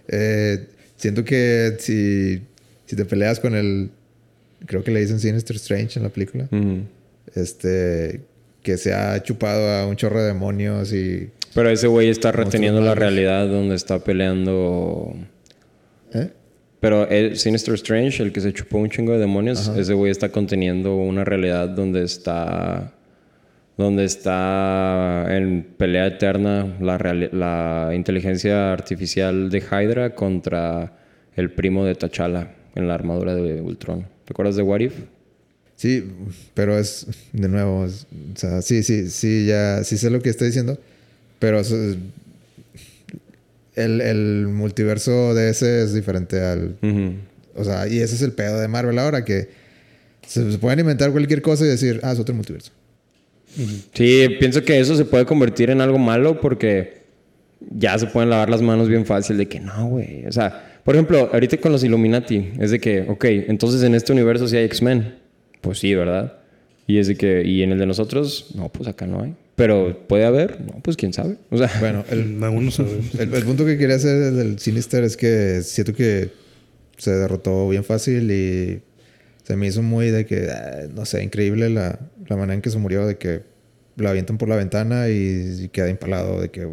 Eh, 0.08 0.68
siento 0.96 1.24
que 1.24 1.76
si, 1.78 2.42
si 2.86 2.96
te 2.96 3.04
peleas 3.04 3.40
con 3.40 3.54
el... 3.54 3.90
Creo 4.66 4.82
que 4.84 4.90
le 4.90 5.00
dicen 5.00 5.20
Sinister 5.20 5.56
Strange 5.56 5.98
en 5.98 6.04
la 6.04 6.08
película. 6.08 6.48
Este... 7.34 8.20
Que 8.62 8.76
se 8.76 8.94
ha 8.94 9.20
chupado 9.22 9.68
a 9.70 9.86
un 9.86 9.96
chorro 9.96 10.20
de 10.20 10.28
demonios 10.28 10.92
y... 10.92 11.30
Pero 11.54 11.68
ese 11.68 11.86
güey 11.86 12.08
está 12.08 12.32
reteniendo 12.32 12.80
la 12.80 12.94
realidad 12.94 13.48
donde 13.48 13.74
está 13.74 13.98
peleando. 13.98 15.14
¿Eh? 16.14 16.30
Pero 16.80 17.08
el 17.08 17.36
Sinister 17.36 17.74
Strange, 17.74 18.22
el 18.22 18.32
que 18.32 18.40
se 18.40 18.52
chupó 18.52 18.78
un 18.78 18.88
chingo 18.88 19.12
de 19.12 19.18
demonios, 19.18 19.68
ese 19.68 19.94
güey 19.94 20.10
está 20.10 20.30
conteniendo 20.30 20.96
una 20.96 21.24
realidad 21.24 21.68
donde 21.68 22.02
está. 22.04 22.92
Donde 23.78 24.04
está 24.04 25.26
en 25.30 25.66
pelea 25.76 26.06
eterna 26.06 26.76
la, 26.80 27.90
inteligencia 27.94 28.72
artificial 28.72 29.48
de 29.50 29.60
Hydra 29.60 30.14
contra 30.14 30.92
el 31.36 31.50
primo 31.50 31.84
de 31.84 31.94
T'Challa 31.94 32.54
en 32.74 32.86
la 32.86 32.94
armadura 32.94 33.34
de 33.34 33.60
Ultron. 33.62 34.02
¿Te 34.24 34.32
acuerdas 34.32 34.56
de 34.56 34.62
What 34.62 34.80
If? 34.80 34.94
Sí, 35.76 36.04
pero 36.54 36.78
es... 36.78 37.06
De 37.32 37.48
nuevo... 37.48 37.86
es- 37.86 38.06
o 38.34 38.38
sea, 38.38 38.62
sí, 38.62 38.82
sí, 38.82 39.08
sí, 39.08 39.46
ya... 39.46 39.82
Sí 39.84 39.96
sé 39.96 40.10
lo 40.10 40.20
que 40.20 40.28
está 40.28 40.44
diciendo. 40.44 40.78
Pero 41.38 41.58
es- 41.60 41.72
el, 43.74 44.00
el 44.02 44.48
multiverso 44.48 45.34
de 45.34 45.48
ese 45.50 45.82
es 45.82 45.94
diferente 45.94 46.40
al... 46.42 46.76
O 47.54 47.64
sea, 47.64 47.88
y 47.88 48.00
ese 48.00 48.14
es 48.16 48.22
el 48.22 48.32
pedo 48.32 48.60
de 48.60 48.68
Marvel 48.68 48.98
ahora 48.98 49.24
que... 49.24 49.48
Se, 50.26 50.52
se 50.52 50.58
pueden 50.58 50.80
inventar 50.80 51.10
cualquier 51.10 51.40
cosa 51.42 51.64
y 51.64 51.68
decir... 51.68 52.00
Ah, 52.02 52.12
es 52.12 52.18
otro 52.18 52.34
multiverso. 52.34 52.70
Sí, 53.92 54.28
pienso 54.38 54.62
que 54.64 54.80
eso 54.80 54.96
se 54.96 55.04
puede 55.04 55.24
convertir 55.26 55.70
en 55.70 55.80
algo 55.80 55.98
malo 55.98 56.40
porque 56.40 57.02
ya 57.70 57.98
se 57.98 58.06
pueden 58.06 58.30
lavar 58.30 58.50
las 58.50 58.62
manos 58.62 58.88
bien 58.88 59.06
fácil 59.06 59.36
de 59.36 59.46
que 59.46 59.60
no, 59.60 59.88
güey. 59.88 60.26
O 60.26 60.32
sea, 60.32 60.80
por 60.84 60.94
ejemplo, 60.94 61.30
ahorita 61.32 61.58
con 61.58 61.72
los 61.72 61.84
Illuminati, 61.84 62.50
es 62.58 62.70
de 62.70 62.80
que, 62.80 63.02
ok, 63.08 63.24
entonces 63.24 63.82
en 63.82 63.94
este 63.94 64.12
universo 64.12 64.48
sí 64.48 64.56
hay 64.56 64.64
X-Men. 64.64 65.14
Pues 65.60 65.78
sí, 65.78 65.94
¿verdad? 65.94 66.38
Y 66.86 66.98
es 66.98 67.06
de 67.06 67.16
que, 67.16 67.44
¿y 67.44 67.62
en 67.62 67.72
el 67.72 67.78
de 67.78 67.86
nosotros? 67.86 68.50
No, 68.56 68.68
pues 68.68 68.88
acá 68.88 69.06
no 69.06 69.22
hay. 69.22 69.34
Pero 69.54 70.06
puede 70.08 70.24
haber, 70.24 70.60
no, 70.60 70.80
pues 70.82 70.96
quién 70.96 71.12
sabe. 71.12 71.36
O 71.50 71.58
sea, 71.58 71.70
Bueno, 71.78 72.04
el, 72.10 72.42
Aún 72.42 72.66
no. 72.66 73.20
El, 73.20 73.34
el 73.34 73.44
punto 73.44 73.64
que 73.64 73.78
quería 73.78 73.96
hacer 73.96 74.32
del 74.32 74.58
Sinister 74.58 75.04
es 75.04 75.16
que 75.16 75.62
siento 75.62 75.94
que 75.94 76.30
se 76.96 77.12
derrotó 77.12 77.68
bien 77.68 77.84
fácil 77.84 78.30
y 78.30 78.80
se 79.42 79.56
me 79.56 79.66
hizo 79.66 79.82
muy 79.82 80.10
de 80.10 80.26
que, 80.26 80.48
ah, 80.50 80.88
no 80.94 81.04
sé, 81.04 81.22
increíble 81.22 81.68
la, 81.70 81.98
la 82.28 82.36
manera 82.36 82.54
en 82.54 82.62
que 82.62 82.70
se 82.70 82.78
murió, 82.78 83.06
de 83.06 83.16
que 83.18 83.42
la 83.96 84.10
avientan 84.10 84.38
por 84.38 84.48
la 84.48 84.56
ventana 84.56 85.08
y, 85.08 85.64
y 85.64 85.68
queda 85.68 85.88
impalado, 85.88 86.40
de 86.40 86.50
que, 86.50 86.68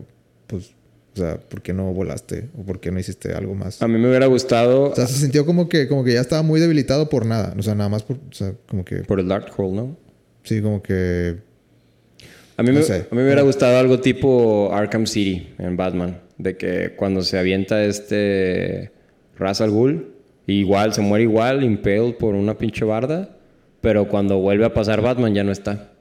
pues, 0.47 0.75
o 1.15 1.17
sea, 1.21 1.39
¿por 1.39 1.61
qué 1.61 1.73
no 1.73 1.91
volaste? 1.93 2.49
¿O 2.57 2.63
por 2.63 2.79
qué 2.79 2.91
no 2.91 2.99
hiciste 2.99 3.33
algo 3.33 3.55
más? 3.55 3.81
a 3.81 3.87
mí 3.87 3.97
me 3.97 4.07
hubiera 4.07 4.27
gustado 4.27 4.91
O 4.91 4.95
sea, 4.95 5.07
se 5.07 5.17
sintió 5.19 5.45
como 5.45 5.67
que, 5.67 5.87
como 5.87 6.03
que 6.03 6.13
ya 6.13 6.21
estaba 6.21 6.43
muy 6.43 6.59
debilitado 6.59 7.09
por 7.09 7.25
nada. 7.25 7.53
O 7.57 7.63
sea, 7.63 7.75
nada 7.75 7.89
más 7.89 8.03
por, 8.03 8.17
o 8.17 8.33
sea, 8.33 8.53
como 8.67 8.85
que, 8.85 8.97
por 8.97 9.19
el 9.19 9.27
Darkhold, 9.27 9.73
¿no? 9.73 9.97
sí, 10.43 10.61
como 10.61 10.81
que, 10.81 11.37
A 12.57 12.63
mí, 12.63 12.71
me, 12.71 12.83
sé. 12.83 13.07
a 13.11 13.15
mí 13.15 13.17
me 13.17 13.23
hubiera 13.23 13.41
gustado 13.41 13.77
algo 13.77 13.99
tipo 13.99 14.71
Arkham 14.73 15.05
City 15.07 15.49
en 15.57 15.75
Batman. 15.75 16.21
De 16.37 16.55
que 16.55 16.93
cuando 16.95 17.21
se 17.21 17.37
avienta 17.37 17.83
este 17.83 18.91
Ra's 19.37 19.59
al 19.59 19.71
Ghul, 19.71 20.13
igual, 20.53 20.93
se 20.93 21.01
muere 21.01 21.23
igual, 21.23 21.63
impaled 21.63 22.15
por 22.15 22.35
una 22.35 22.57
pinche 22.57 22.85
barda. 22.85 23.29
Pero 23.81 24.07
cuando 24.09 24.37
vuelve 24.39 24.65
a 24.65 24.73
pasar 24.73 25.01
Batman 25.01 25.33
ya 25.33 25.43
no 25.43 25.51
está. 25.51 25.91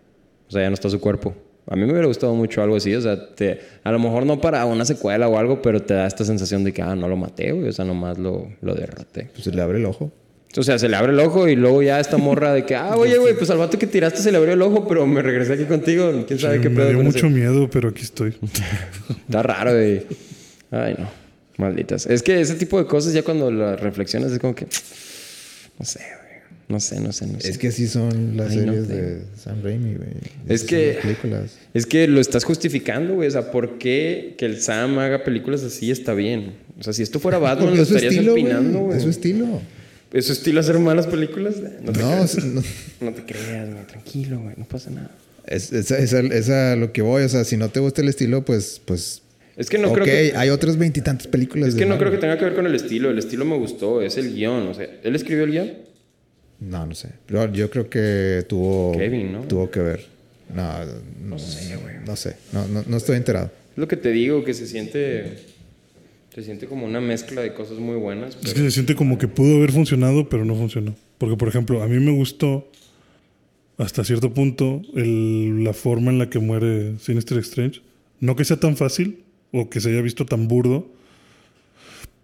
O 0.49 0.51
sea, 0.51 0.63
ya 0.63 0.69
no 0.71 0.75
está 0.75 0.91
su 0.91 1.01
cuerpo. 1.01 1.35
A 1.71 1.77
mí 1.77 1.85
me 1.85 1.93
hubiera 1.93 2.07
gustado 2.07 2.35
mucho 2.35 2.63
algo 2.63 2.77
así. 2.77 2.95
O 2.95 3.01
sea, 3.01 3.35
te, 3.35 3.61
a 3.85 3.93
lo 3.93 3.99
mejor 3.99 4.25
no 4.27 4.41
para 4.41 4.65
una 4.65 4.85
secuela 4.85 5.29
o 5.29 5.39
algo, 5.39 5.61
pero 5.63 5.81
te 5.83 5.95
da 5.95 6.07
esta 6.07 6.25
sensación 6.25 6.65
de 6.65 6.73
que, 6.73 6.83
ah, 6.83 6.97
no 6.97 7.09
lo 7.09 7.17
maté, 7.17 7.53
güey. 7.53 7.69
O 7.69 7.73
sea, 7.73 7.85
nomás 7.85 8.19
lo, 8.19 8.49
lo 8.63 8.75
derroté. 8.75 9.31
Pues 9.33 9.45
se 9.45 9.53
le 9.53 9.61
abre 9.63 9.79
el 9.79 9.85
ojo. 9.87 10.11
O 10.57 10.63
sea, 10.63 10.79
se 10.79 10.89
le 10.89 10.97
abre 10.97 11.13
el 11.13 11.21
ojo 11.21 11.47
y 11.47 11.55
luego 11.57 11.83
ya 11.83 12.01
esta 12.01 12.17
morra 12.17 12.55
de 12.55 12.65
que, 12.65 12.75
ah, 12.75 12.97
oye, 12.97 13.19
güey, 13.19 13.35
pues 13.37 13.51
al 13.51 13.59
vato 13.59 13.79
que 13.79 13.87
tiraste 13.87 14.21
se 14.23 14.33
le 14.33 14.39
abrió 14.39 14.55
el 14.55 14.63
ojo, 14.63 14.89
pero 14.89 15.07
me 15.07 15.21
regresé 15.21 15.53
aquí 15.53 15.65
contigo. 15.65 16.11
¿Quién 16.27 16.39
sabe 16.39 16.57
Sí, 16.57 16.63
qué 16.63 16.69
me 16.71 16.77
pedo 16.77 16.89
dio 16.89 16.97
con 16.97 17.07
mucho 17.07 17.27
ese? 17.27 17.29
miedo, 17.29 17.69
pero 17.71 17.91
aquí 17.91 18.03
estoy. 18.03 18.35
Está 19.29 19.43
raro, 19.43 19.73
güey. 19.73 20.03
Ay, 20.71 20.97
no. 20.99 21.07
Malditas. 21.59 22.07
Es 22.07 22.23
que 22.23 22.41
ese 22.41 22.55
tipo 22.55 22.79
de 22.79 22.87
cosas 22.87 23.13
ya 23.13 23.23
cuando 23.23 23.51
las 23.51 23.79
reflexionas 23.81 24.33
es 24.33 24.39
como 24.39 24.55
que... 24.55 24.67
No 25.79 25.85
sé, 25.85 25.99
güey. 26.01 26.29
No 26.69 26.81
sé, 26.81 27.01
no 27.01 27.13
sé, 27.13 27.27
no 27.27 27.41
sé. 27.41 27.51
Es 27.51 27.59
que 27.59 27.69
así 27.69 27.87
son 27.87 28.37
las 28.37 28.51
Ay, 28.51 28.59
no 28.59 28.73
series 28.75 28.87
sé. 28.89 28.95
de 28.95 29.23
Sam 29.43 29.63
Raimi, 29.63 29.95
güey. 29.95 30.09
Es 30.49 30.65
que- 30.65 30.99
películas. 31.03 31.53
Es 31.75 31.87
que 31.87 32.07
lo 32.09 32.21
estás 32.21 32.45
justificando, 32.45 33.15
güey. 33.15 33.29
O 33.29 33.31
sea, 33.31 33.51
¿por 33.51 33.79
qué 33.79 34.35
que 34.39 34.45
el 34.47 34.61
Sam 34.61 34.99
haga 34.99 35.25
películas 35.25 35.63
así 35.63 35.91
está 35.91 36.15
bien? 36.15 36.55
O 36.79 36.83
sea, 36.83 36.93
si 36.93 37.03
esto 37.03 37.21
fuera 37.21 37.39
Batman, 37.39 37.75
lo 37.77 37.83
estarías 37.83 38.13
estilo, 38.13 38.37
empinando, 38.37 38.81
güey. 38.81 38.97
Es 38.99 39.03
su 39.05 39.11
estilo. 39.11 39.47
¿Es 40.13 40.27
su 40.27 40.33
estilo 40.33 40.61
hacer 40.61 40.79
malas 40.79 41.07
películas? 41.07 41.57
No 41.83 41.93
te, 41.93 42.01
No, 42.01 42.09
creas. 42.09 42.45
no. 42.45 42.63
No 43.01 43.13
te 43.15 43.23
creas, 43.25 43.71
güey. 43.73 43.87
Tranquilo, 43.87 44.41
güey. 44.41 44.55
No 44.59 44.65
pasa 44.67 44.91
nada. 44.91 45.11
Es, 45.47 45.73
es, 45.73 45.91
es 45.91 46.13
a- 46.13 46.21
es 46.21 46.51
a 46.51 46.77
lo 46.77 46.93
que 46.93 47.01
voy. 47.03 47.23
O 47.23 47.29
sea, 47.29 47.45
si 47.45 47.57
no 47.57 47.71
te 47.71 47.81
gusta 47.81 48.03
el 48.03 48.09
estilo, 48.09 48.45
pues... 48.45 48.81
pues 48.85 49.23
Es 49.59 49.69
que 49.69 49.77
no 49.77 49.93
creo 49.93 50.05
que... 50.05 50.33
hay 50.37 50.51
otras 50.51 50.79
veintitantas 50.79 51.27
películas 51.27 51.69
Es 51.69 51.75
de 51.75 51.81
que 51.81 51.87
no 51.87 51.99
creo 51.99 52.11
que 52.13 52.19
tenga 52.19 52.39
que 52.39 52.45
ver 52.45 52.55
con 52.55 52.67
el 52.67 52.75
estilo. 52.75 53.11
El 53.11 53.19
estilo 53.19 53.45
me 53.45 53.57
gustó. 53.59 54.01
Es 54.01 54.17
el 54.17 54.33
guion. 54.33 54.69
O 54.69 54.75
sea, 54.75 54.89
¿él 55.03 55.15
escribió 55.17 55.45
el 55.45 55.51
guion? 55.51 55.73
No, 56.61 56.87
no 56.87 56.95
sé. 56.95 57.11
Pero 57.27 57.53
yo 57.53 57.69
creo 57.69 57.91
que 57.91 58.45
tuvo... 58.49 58.93
Kevin, 58.97 59.33
¿no? 59.33 59.41
Tuvo 59.43 59.71
que 59.71 59.81
ver. 59.81 60.07
No, 60.55 60.73
no, 61.25 61.39
sé, 61.39 61.77
güey. 61.77 61.97
No 62.07 62.17
sé. 62.17 62.37
No, 62.53 62.67
no, 62.69 62.85
no 62.87 62.97
estoy 62.97 63.17
enterado. 63.17 63.51
Es 63.73 63.79
lo 63.79 63.89
que 63.89 63.97
te 63.97 64.11
digo, 64.13 64.45
que 64.45 64.55
se 64.55 64.67
siente... 64.67 65.39
Se 66.35 66.45
siente 66.45 66.67
como 66.67 66.87
una 66.87 67.01
mezcla 67.01 67.41
de 67.43 67.53
cosas 67.53 67.79
muy 67.79 67.97
buenas. 67.97 68.39
Es 68.45 68.55
que 68.55 68.61
se 68.61 68.71
siente 68.71 68.95
como 68.95 69.19
que 69.19 69.27
pudo 69.27 69.57
haber 69.57 69.73
funcionado, 69.73 70.29
pero 70.29 70.45
no 70.45 70.55
funcionó. 70.55 70.95
Porque, 71.19 71.37
por 71.37 71.49
ejemplo, 71.49 71.83
a 71.83 71.89
mí 71.89 71.99
me 71.99 72.13
gustó 72.13 72.71
hasta 73.77 74.05
cierto 74.05 74.33
punto 74.33 74.83
el- 74.95 75.65
la 75.65 75.73
forma 75.73 76.13
en 76.13 76.19
la 76.19 76.31
que 76.31 76.39
muere 76.39 76.95
Sinister 77.01 77.39
Strange. 77.39 77.81
No 78.21 78.37
que 78.37 78.45
sea 78.45 78.57
tan 78.59 78.77
fácil 78.77 79.25
o 79.53 79.71
que 79.71 79.81
se 79.81 79.91
haya 79.91 80.03
visto 80.03 80.27
tan 80.27 80.49
burdo, 80.49 80.91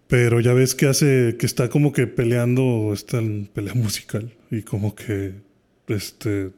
pero 0.07 0.39
ya 0.39 0.53
ves 0.53 0.75
que 0.75 0.87
hace 0.87 1.35
que 1.39 1.45
está 1.45 1.69
como 1.69 1.91
que 1.91 2.07
peleando, 2.07 2.91
está 2.93 3.19
en 3.19 3.47
pelea 3.47 3.73
musical 3.75 4.31
y 4.51 4.61
como 4.61 4.95
que 4.95 5.33
este 5.87 6.51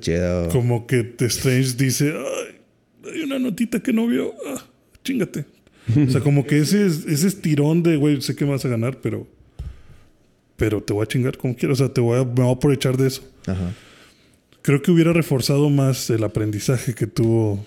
chido. 0.00 0.48
como 0.48 0.86
que 0.86 1.04
The 1.04 1.26
Strange 1.26 1.74
dice, 1.76 2.14
Ay, 2.14 3.12
hay 3.12 3.22
una 3.22 3.38
notita 3.38 3.80
que 3.80 3.92
no 3.92 4.06
vio, 4.06 4.34
ah, 4.46 4.64
chingate. 5.04 5.44
O 6.06 6.10
sea, 6.10 6.20
como 6.20 6.44
que 6.44 6.58
ese, 6.58 6.84
ese 6.86 7.28
estirón 7.28 7.84
de, 7.84 7.96
güey, 7.96 8.20
sé 8.20 8.34
que 8.34 8.44
vas 8.44 8.64
a 8.64 8.68
ganar, 8.68 9.00
pero, 9.00 9.28
pero 10.56 10.82
te 10.82 10.92
voy 10.92 11.04
a 11.04 11.06
chingar 11.06 11.38
como 11.38 11.54
quieras. 11.54 11.80
O 11.80 11.84
sea, 11.84 11.94
te 11.94 12.00
voy 12.00 12.18
a, 12.18 12.24
me 12.24 12.32
voy 12.32 12.48
a 12.48 12.52
aprovechar 12.52 12.96
de 12.96 13.06
eso. 13.06 13.22
Ajá. 13.46 13.72
Creo 14.62 14.82
que 14.82 14.90
hubiera 14.90 15.12
reforzado 15.12 15.70
más 15.70 16.10
el 16.10 16.24
aprendizaje 16.24 16.92
que 16.92 17.06
tuvo 17.06 17.64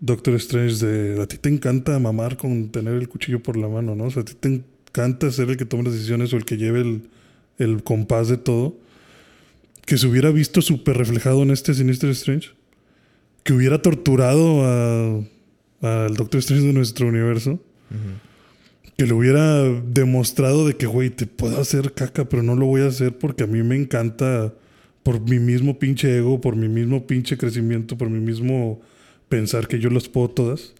Doctor 0.00 0.34
Strange 0.36 0.84
de, 0.84 1.20
a 1.22 1.26
ti 1.26 1.36
te 1.36 1.48
encanta 1.50 1.98
mamar 1.98 2.36
con 2.36 2.70
tener 2.70 2.94
el 2.94 3.08
cuchillo 3.08 3.42
por 3.42 3.56
la 3.56 3.68
mano, 3.68 3.94
¿no? 3.94 4.04
O 4.04 4.10
sea, 4.10 4.22
a 4.22 4.24
ti 4.24 4.32
te 4.38 4.48
encanta 4.48 5.30
ser 5.30 5.50
el 5.50 5.56
que 5.56 5.66
tome 5.66 5.82
las 5.84 5.92
decisiones 5.92 6.32
o 6.32 6.36
el 6.36 6.44
que 6.46 6.56
lleve 6.56 6.80
el, 6.80 7.02
el 7.58 7.82
compás 7.82 8.28
de 8.28 8.38
todo. 8.38 8.76
Que 9.84 9.98
se 9.98 10.06
hubiera 10.06 10.30
visto 10.30 10.62
súper 10.62 10.96
reflejado 10.96 11.42
en 11.42 11.50
este 11.50 11.74
Sinister 11.74 12.08
Strange. 12.10 12.50
Que 13.42 13.52
hubiera 13.52 13.82
torturado 13.82 14.64
a- 14.64 15.20
al 15.82 16.14
Doctor 16.14 16.38
Strange 16.40 16.66
de 16.66 16.72
nuestro 16.72 17.06
universo. 17.08 17.58
Que 18.96 19.06
le 19.06 19.12
hubiera 19.14 19.62
demostrado 19.64 20.66
de 20.66 20.76
que, 20.76 20.86
güey, 20.86 21.10
te 21.10 21.26
puedo 21.26 21.58
hacer 21.60 21.92
caca, 21.92 22.28
pero 22.28 22.42
no 22.42 22.54
lo 22.54 22.66
voy 22.66 22.82
a 22.82 22.86
hacer 22.86 23.16
porque 23.18 23.44
a 23.44 23.46
mí 23.46 23.62
me 23.62 23.76
encanta 23.76 24.52
por 25.02 25.20
mi 25.20 25.38
mismo 25.38 25.78
pinche 25.78 26.18
ego, 26.18 26.40
por 26.40 26.54
mi 26.56 26.68
mismo 26.68 27.06
pinche 27.06 27.36
crecimiento, 27.38 27.96
por 27.98 28.10
mi 28.10 28.20
mismo 28.20 28.80
pensar 29.30 29.66
que 29.66 29.78
yo 29.78 29.88
las 29.88 30.10
puedo 30.10 30.28
todas. 30.28 30.74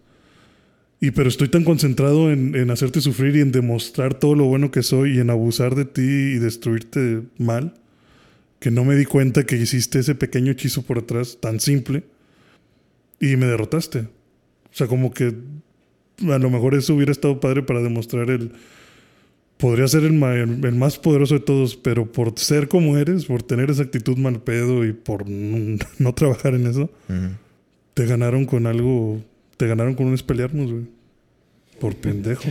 Y 1.01 1.13
pero 1.13 1.31
estoy 1.31 1.49
tan 1.49 1.65
concentrado 1.65 2.31
en, 2.31 2.55
en 2.55 2.71
hacerte 2.71 3.01
sufrir 3.01 3.37
y 3.37 3.41
en 3.41 3.53
demostrar 3.53 4.13
todo 4.13 4.35
lo 4.35 4.45
bueno 4.45 4.71
que 4.71 4.83
soy 4.83 5.17
y 5.17 5.21
en 5.21 5.31
abusar 5.31 5.75
de 5.75 5.87
ti 5.87 6.03
y 6.03 6.39
destruirte 6.39 7.23
mal, 7.39 7.73
que 8.59 8.71
no 8.71 8.85
me 8.85 8.97
di 8.97 9.07
cuenta 9.07 9.47
que 9.47 9.57
hiciste 9.57 10.01
ese 10.01 10.15
pequeño 10.15 10.53
hechizo 10.53 10.83
por 10.83 10.99
atrás 10.99 11.39
tan 11.41 11.59
simple 11.59 12.03
y 13.19 13.37
me 13.37 13.47
derrotaste. 13.47 14.01
O 14.01 14.73
sea, 14.73 14.87
como 14.89 15.13
que 15.13 15.35
a 16.29 16.39
lo 16.39 16.51
mejor 16.51 16.75
eso 16.75 16.95
hubiera 16.95 17.13
estado 17.13 17.41
padre 17.41 17.63
para 17.63 17.81
demostrar 17.83 18.31
el... 18.31 18.53
Podría 19.57 19.87
ser 19.89 20.05
el, 20.05 20.15
el 20.25 20.75
más 20.75 20.99
poderoso 20.99 21.35
de 21.35 21.41
todos, 21.41 21.77
pero 21.77 22.11
por 22.11 22.39
ser 22.39 22.67
como 22.69 22.97
eres, 22.97 23.27
por 23.27 23.43
tener 23.43 23.71
esa 23.71 23.83
actitud 23.83 24.17
mal 24.17 24.41
pedo 24.41 24.87
y 24.87 24.95
por 24.95 25.29
no, 25.29 26.15
trabajar 26.15 26.55
en 26.55 26.67
eso. 26.67 26.91
Te 27.95 28.07
ganaron 28.07 28.45
con 28.47 28.67
algo... 28.67 29.23
Te 29.57 29.67
ganaron 29.67 29.95
con 29.95 30.07
un 30.07 30.15
espelearnos, 30.15 30.71
güey. 30.73 30.85
Por 31.81 31.97
pendejo. 31.97 32.45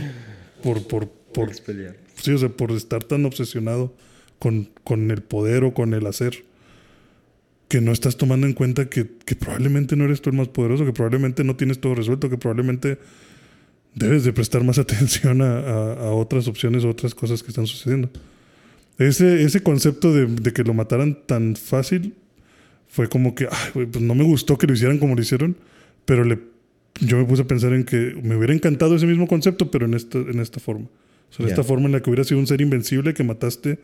Por, 0.62 0.86
por, 0.86 1.08
por, 1.08 1.50
Sí, 2.16 2.32
o 2.32 2.38
sea, 2.38 2.48
por 2.50 2.70
estar 2.72 3.02
tan 3.04 3.24
obsesionado 3.24 3.94
con, 4.38 4.68
con 4.84 5.10
el 5.10 5.22
poder 5.22 5.64
o 5.64 5.74
con 5.74 5.94
el 5.94 6.06
hacer, 6.06 6.44
que 7.68 7.80
no 7.80 7.92
estás 7.92 8.16
tomando 8.16 8.46
en 8.46 8.52
cuenta 8.52 8.88
que, 8.88 9.08
que 9.24 9.36
probablemente 9.36 9.96
no 9.96 10.04
eres 10.04 10.20
tú 10.20 10.30
el 10.30 10.36
más 10.36 10.48
poderoso, 10.48 10.84
que 10.84 10.92
probablemente 10.92 11.44
no 11.44 11.56
tienes 11.56 11.80
todo 11.80 11.94
resuelto, 11.94 12.28
que 12.30 12.36
probablemente 12.38 12.98
debes 13.94 14.24
de 14.24 14.32
prestar 14.32 14.62
más 14.64 14.78
atención 14.78 15.40
a, 15.42 15.58
a- 15.58 15.92
a 15.94 16.10
otras 16.12 16.46
opciones 16.48 16.84
o 16.84 16.90
otras 16.90 17.14
cosas 17.14 17.42
que 17.42 17.48
están 17.48 17.66
sucediendo. 17.66 18.10
Ese, 18.98 19.42
ese 19.44 19.62
concepto 19.62 20.12
de, 20.12 20.26
de 20.26 20.52
que 20.52 20.62
lo 20.62 20.74
mataran 20.74 21.18
tan 21.26 21.56
fácil 21.56 22.14
fue 22.90 23.08
como 23.08 23.34
que, 23.34 23.46
ay, 23.50 23.86
pues 23.86 24.00
no 24.04 24.14
me 24.14 24.24
gustó 24.24 24.58
que 24.58 24.66
lo 24.66 24.72
hicieran 24.74 24.98
como 24.98 25.14
lo 25.14 25.20
hicieron, 25.22 25.56
pero 26.04 26.24
le, 26.24 26.38
yo 27.00 27.16
me 27.18 27.24
puse 27.24 27.42
a 27.42 27.46
pensar 27.46 27.72
en 27.72 27.84
que 27.84 28.14
me 28.22 28.36
hubiera 28.36 28.52
encantado 28.52 28.96
ese 28.96 29.06
mismo 29.06 29.26
concepto, 29.28 29.70
pero 29.70 29.86
en 29.86 29.94
esta, 29.94 30.18
en 30.18 30.40
esta 30.40 30.60
forma. 30.60 30.86
O 31.30 31.32
sea, 31.32 31.44
en 31.44 31.48
Ya. 31.48 31.54
esta 31.54 31.62
forma 31.64 31.86
en 31.86 31.92
la 31.92 32.00
que 32.02 32.10
hubiera 32.10 32.24
sido 32.24 32.40
un 32.40 32.46
ser 32.46 32.60
invencible 32.60 33.14
que 33.14 33.22
mataste 33.24 33.78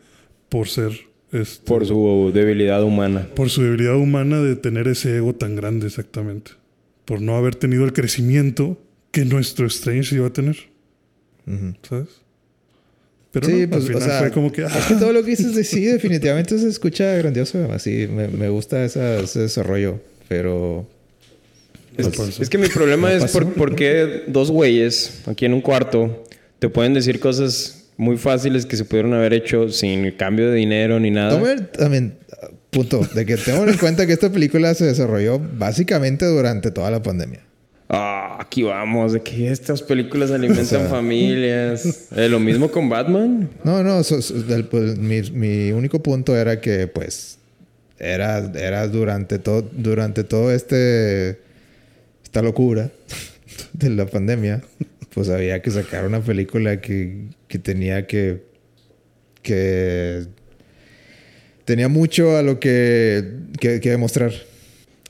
por 0.49 0.67
ser... 0.67 0.91
este, 1.31 1.65
Por 1.65 1.85
su 1.85 2.31
debilidad 2.33 2.83
humana. 2.83 3.27
por 3.35 3.49
su 3.49 3.61
debilidad 3.63 3.95
humana 3.95 4.41
de 4.41 4.55
tener 4.57 4.87
ese 4.87 5.15
ego 5.17 5.33
tan 5.33 5.55
grande, 5.55 5.87
exactamente. 5.87 6.51
Por 7.05 7.21
no 7.21 7.35
haber 7.37 7.55
tenido 7.55 7.85
el 7.85 7.93
crecimiento 7.93 8.77
que 9.11 9.23
nuestro 9.23 9.65
Strange 9.67 10.15
iba 10.15 10.27
a 10.27 10.33
tener, 10.33 10.57
Ujú. 11.45 11.75
¿sabes? 11.83 12.21
Pero 13.39 13.47
sí, 13.57 13.61
no, 13.63 13.69
pues, 13.69 13.81
al 13.83 13.87
final 13.87 14.01
o 14.01 14.05
sea, 14.05 14.19
fue 14.19 14.31
como 14.31 14.51
que... 14.51 14.61
es 14.63 14.71
ah, 14.71 14.85
que 14.87 14.95
todo 14.95 15.13
lo 15.13 15.23
que 15.23 15.31
dices 15.31 15.55
de 15.55 15.63
sí, 15.63 15.85
definitivamente 15.85 16.57
se 16.57 16.67
escucha 16.67 17.15
grandioso. 17.15 17.67
Así, 17.71 18.07
me, 18.07 18.27
me 18.27 18.49
gusta 18.49 18.83
esa- 18.85 19.19
ese 19.19 19.39
desarrollo. 19.41 19.99
Pero 20.27 20.85
Es, 21.97 22.05
No 22.05 22.11
pasó. 22.11 22.41
es 22.43 22.49
que 22.49 22.57
mi 22.57 22.67
problema 22.67 23.09
No 23.13 23.25
es 23.25 23.31
por, 23.31 23.53
por 23.53 23.75
qué 23.75 24.23
dos 24.27 24.51
güeyes 24.51 25.21
aquí 25.25 25.45
en 25.45 25.53
un 25.53 25.61
cuarto 25.61 26.23
te 26.59 26.69
pueden 26.69 26.93
decir 26.93 27.19
cosas 27.19 27.85
muy 27.97 28.17
fáciles 28.17 28.65
que 28.65 28.75
se 28.77 28.85
pudieron 28.85 29.13
haber 29.13 29.33
hecho 29.33 29.69
sin 29.69 30.11
cambio 30.11 30.49
de 30.51 30.55
dinero 30.57 30.99
ni 30.99 31.09
nada. 31.11 31.31
Tomen 31.39 31.67
también, 31.71 32.13
punto, 32.69 33.07
de 33.15 33.25
que 33.25 33.37
tengan 33.37 33.69
en 33.69 33.77
cuenta 33.77 34.05
que 34.05 34.13
esta 34.13 34.31
película 34.31 34.73
se 34.75 34.85
desarrolló 34.85 35.39
básicamente 35.39 36.25
durante 36.25 36.69
toda 36.71 36.91
la 36.91 37.01
pandemia. 37.01 37.41
Ah, 37.89 38.37
aquí 38.41 38.63
vamos, 38.63 39.13
de 39.13 39.21
que 39.21 39.49
estas 39.49 39.81
películas 39.81 40.31
alimentan 40.31 40.63
O 40.65 40.67
sea. 40.67 40.89
familias. 40.89 42.09
Eh, 42.15 42.27
lo 42.27 42.39
mismo 42.39 42.69
con 42.69 42.89
Batman. 42.89 43.49
No, 43.63 43.81
no, 43.83 44.03
so- 44.03 44.21
so- 44.21 44.33
del- 44.33 44.65
pues, 44.65 44.97
mi, 44.97 45.21
mi 45.31 45.71
único 45.71 46.01
punto 46.03 46.35
era 46.35 46.59
que, 46.59 46.87
pues, 46.87 47.37
era, 47.97 48.39
era 48.55 48.87
durante 48.87 49.39
todo, 49.39 49.61
durante 49.71 50.23
todo 50.25 50.51
este, 50.51 51.39
esta 52.23 52.41
locura 52.41 52.91
de 53.73 53.89
la 53.91 54.05
pandemia, 54.05 54.61
pues 55.13 55.29
había 55.29 55.61
que 55.61 55.71
sacar 55.71 56.05
una 56.05 56.19
película 56.19 56.81
que, 56.81 57.27
que 57.47 57.57
tenía 57.57 58.05
que, 58.05 58.43
que 59.41 60.25
tenía 61.65 61.87
mucho 61.87 62.37
a 62.37 62.41
lo 62.43 62.59
que, 62.59 63.23
que, 63.59 63.79
que 63.79 63.89
demostrar. 63.91 64.31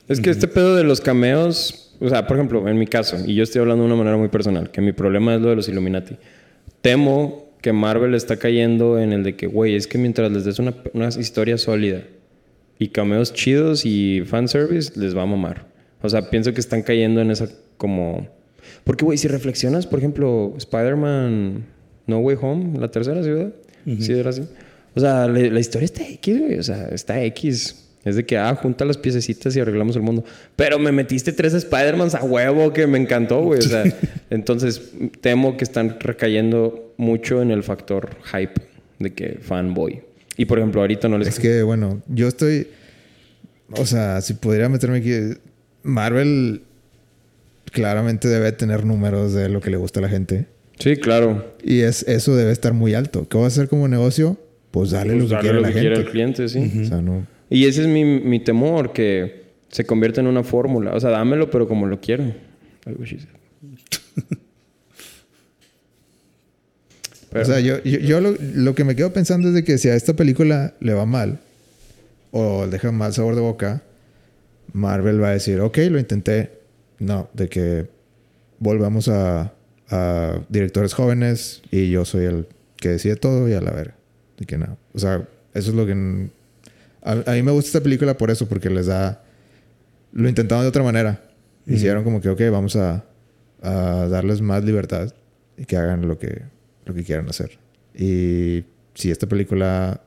Es 0.08 0.20
que 0.20 0.30
este 0.30 0.48
pedo 0.48 0.74
de 0.76 0.84
los 0.84 1.00
cameos, 1.00 1.87
o 2.00 2.08
sea, 2.08 2.26
por 2.26 2.36
ejemplo, 2.36 2.68
en 2.68 2.78
mi 2.78 2.86
caso, 2.86 3.16
y 3.26 3.34
yo 3.34 3.42
estoy 3.42 3.60
hablando 3.60 3.84
de 3.84 3.86
una 3.88 3.96
manera 3.96 4.16
muy 4.16 4.28
personal, 4.28 4.70
que 4.70 4.80
mi 4.80 4.92
problema 4.92 5.34
es 5.34 5.40
lo 5.40 5.50
de 5.50 5.56
los 5.56 5.68
Illuminati. 5.68 6.16
Temo 6.80 7.48
que 7.60 7.72
Marvel 7.72 8.14
está 8.14 8.36
cayendo 8.36 8.98
en 8.98 9.12
el 9.12 9.24
de 9.24 9.36
que, 9.36 9.46
güey, 9.46 9.74
es 9.74 9.86
que 9.86 9.98
mientras 9.98 10.30
les 10.30 10.44
des 10.44 10.58
una, 10.58 10.74
una 10.92 11.08
historia 11.08 11.58
sólida 11.58 12.04
y 12.78 12.88
cameos 12.88 13.32
chidos 13.32 13.84
y 13.84 14.22
fanservice, 14.24 14.98
les 14.98 15.16
va 15.16 15.22
a 15.22 15.26
mamar. 15.26 15.66
O 16.00 16.08
sea, 16.08 16.30
pienso 16.30 16.54
que 16.54 16.60
están 16.60 16.82
cayendo 16.82 17.20
en 17.20 17.30
esa 17.30 17.48
como... 17.76 18.28
Porque, 18.84 19.04
güey, 19.04 19.18
si 19.18 19.26
reflexionas, 19.26 19.86
por 19.86 19.98
ejemplo, 19.98 20.54
Spider-Man 20.56 21.64
No 22.06 22.18
Way 22.18 22.36
Home, 22.40 22.78
la 22.78 22.90
tercera 22.90 23.22
ciudad, 23.22 23.52
sí 23.98 24.12
era 24.12 24.30
así. 24.30 24.42
O 24.94 25.00
sea, 25.00 25.26
la, 25.26 25.40
la 25.40 25.60
historia 25.60 25.86
está 25.86 26.06
X, 26.06 26.38
güey. 26.38 26.58
O 26.58 26.62
sea, 26.62 26.88
está 26.88 27.22
X. 27.24 27.87
Es 28.04 28.16
de 28.16 28.24
que, 28.24 28.38
ah, 28.38 28.54
junta 28.54 28.84
las 28.84 28.96
piececitas 28.96 29.54
y 29.56 29.60
arreglamos 29.60 29.96
el 29.96 30.02
mundo. 30.02 30.24
Pero 30.56 30.78
me 30.78 30.92
metiste 30.92 31.32
tres 31.32 31.52
Spider-Mans 31.54 32.14
a 32.14 32.22
huevo 32.24 32.72
que 32.72 32.86
me 32.86 32.98
encantó, 32.98 33.42
güey. 33.42 33.58
O 33.58 33.62
sea, 33.62 33.84
entonces 34.30 34.92
temo 35.20 35.56
que 35.56 35.64
están 35.64 35.98
recayendo 36.00 36.94
mucho 36.96 37.42
en 37.42 37.50
el 37.50 37.62
factor 37.62 38.10
hype 38.32 38.62
de 38.98 39.12
que 39.12 39.38
fanboy. 39.42 40.02
Y 40.36 40.44
por 40.46 40.58
ejemplo, 40.58 40.80
ahorita 40.80 41.08
no 41.08 41.18
les. 41.18 41.28
Es 41.28 41.38
que, 41.40 41.62
bueno, 41.62 42.00
yo 42.06 42.28
estoy. 42.28 42.68
O 43.72 43.84
sea, 43.84 44.20
si 44.20 44.34
pudiera 44.34 44.68
meterme 44.68 44.98
aquí. 44.98 45.38
Marvel 45.82 46.62
claramente 47.72 48.28
debe 48.28 48.52
tener 48.52 48.84
números 48.84 49.32
de 49.34 49.48
lo 49.48 49.60
que 49.60 49.70
le 49.70 49.76
gusta 49.76 50.00
a 50.00 50.02
la 50.02 50.08
gente. 50.08 50.46
Sí, 50.78 50.96
claro. 50.96 51.54
Y 51.62 51.80
es, 51.80 52.02
eso 52.08 52.36
debe 52.36 52.52
estar 52.52 52.72
muy 52.72 52.94
alto. 52.94 53.28
¿Qué 53.28 53.36
va 53.38 53.44
a 53.44 53.48
hacer 53.48 53.68
como 53.68 53.88
negocio? 53.88 54.36
Pues 54.70 54.90
dale 54.90 55.14
Pues 55.14 55.22
lo 55.24 55.28
que 55.28 55.34
darle 55.34 55.48
quiere 55.50 55.56
lo 55.56 55.62
la 55.62 55.68
que 55.68 55.74
gente. 55.74 55.88
quiere 55.88 56.00
el 56.06 56.10
cliente, 56.10 56.48
sí. 56.48 56.82
O 56.82 56.84
sea, 56.86 57.00
no. 57.00 57.26
Y 57.50 57.66
ese 57.66 57.82
es 57.82 57.88
mi, 57.88 58.04
mi 58.04 58.40
temor, 58.40 58.92
que 58.92 59.44
se 59.70 59.84
convierta 59.84 60.20
en 60.20 60.26
una 60.26 60.42
fórmula. 60.44 60.94
O 60.94 61.00
sea, 61.00 61.10
dámelo, 61.10 61.50
pero 61.50 61.66
como 61.68 61.86
lo 61.86 62.00
quiero. 62.00 62.32
Algo 62.84 63.04
así. 63.04 63.18
Pero- 67.30 67.42
O 67.42 67.44
sea, 67.44 67.60
yo, 67.60 67.82
yo, 67.82 67.98
yo 67.98 68.20
lo, 68.20 68.34
lo 68.54 68.74
que 68.74 68.84
me 68.84 68.96
quedo 68.96 69.12
pensando 69.12 69.48
es 69.48 69.54
de 69.54 69.64
que 69.64 69.76
si 69.78 69.88
a 69.88 69.94
esta 69.94 70.14
película 70.14 70.74
le 70.80 70.94
va 70.94 71.04
mal 71.06 71.40
o 72.30 72.66
deja 72.66 72.90
mal 72.92 73.12
sabor 73.12 73.34
de 73.34 73.40
boca, 73.42 73.82
Marvel 74.72 75.22
va 75.22 75.28
a 75.28 75.32
decir, 75.32 75.60
ok, 75.60 75.78
lo 75.90 75.98
intenté. 75.98 76.52
No, 76.98 77.28
de 77.34 77.48
que 77.48 77.86
volvamos 78.58 79.08
a, 79.08 79.52
a 79.90 80.40
directores 80.48 80.94
jóvenes 80.94 81.62
y 81.70 81.90
yo 81.90 82.04
soy 82.04 82.24
el 82.24 82.46
que 82.76 82.88
decide 82.90 83.16
todo 83.16 83.48
y 83.48 83.52
a 83.52 83.60
la 83.60 83.70
verga. 83.72 83.94
De 84.38 84.46
que 84.46 84.58
no. 84.58 84.76
O 84.94 84.98
sea, 84.98 85.26
eso 85.54 85.70
es 85.70 85.76
lo 85.76 85.86
que... 85.86 86.28
A, 87.02 87.12
a 87.12 87.32
mí 87.34 87.42
me 87.42 87.52
gusta 87.52 87.68
esta 87.68 87.80
película 87.80 88.16
por 88.16 88.30
eso, 88.30 88.48
porque 88.48 88.70
les 88.70 88.86
da... 88.86 89.22
Lo 90.12 90.28
intentaron 90.28 90.64
de 90.64 90.68
otra 90.68 90.82
manera. 90.82 91.22
Hicieron 91.66 92.02
como 92.02 92.20
que, 92.20 92.30
ok, 92.30 92.40
vamos 92.50 92.76
a, 92.76 93.04
a 93.62 94.08
darles 94.08 94.40
más 94.40 94.64
libertad 94.64 95.12
y 95.56 95.64
que 95.64 95.76
hagan 95.76 96.06
lo 96.06 96.18
que, 96.18 96.42
lo 96.86 96.94
que 96.94 97.04
quieran 97.04 97.28
hacer. 97.28 97.58
Y 97.94 98.64
si 98.94 99.10
esta 99.10 99.26
película 99.26 100.00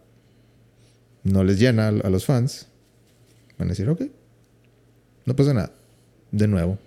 no 1.24 1.44
les 1.44 1.60
llena 1.60 1.90
a, 1.90 2.10
los 2.10 2.26
fans, 2.26 2.68
van 3.58 3.68
a 3.68 3.72
decir, 3.72 3.88
ok, 3.90 4.04
no 5.26 5.36
pasa 5.36 5.54
nada. 5.54 5.72
De 6.32 6.48
nuevo, 6.48 6.80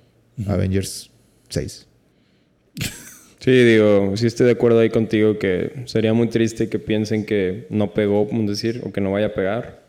Avengers 0.47 1.11
6. 1.51 1.87
Sí, 3.39 3.51
digo, 3.51 4.17
sí 4.17 4.27
estoy 4.27 4.47
de 4.47 4.53
acuerdo 4.53 4.79
ahí 4.79 4.89
contigo 4.89 5.39
que 5.39 5.85
sería 5.85 6.15
muy 6.15 6.29
triste 6.29 6.71
que 6.71 6.79
piensen 6.79 7.27
que 7.27 7.67
no 7.69 7.93
pegó, 7.93 8.27
decir, 8.47 8.81
o 8.85 8.91
que 8.91 9.03
no 9.03 9.13
vaya 9.13 9.27
a 9.27 9.35
pegar 9.35 9.84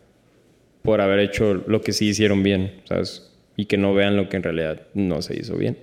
por 0.85 1.01
haber 1.01 1.19
hecho 1.19 1.55
lo 1.67 1.81
que 1.81 1.91
sí 1.91 2.07
hicieron 2.09 2.43
bien, 2.43 2.71
¿sabes? 2.87 3.29
Y 3.57 3.65
que 3.65 3.77
no 3.77 3.93
vean 3.93 4.15
lo 4.15 4.29
que 4.29 4.37
en 4.37 4.43
realidad 4.43 4.81
no 4.93 5.21
se 5.21 5.37
hizo 5.39 5.57
bien. 5.57 5.77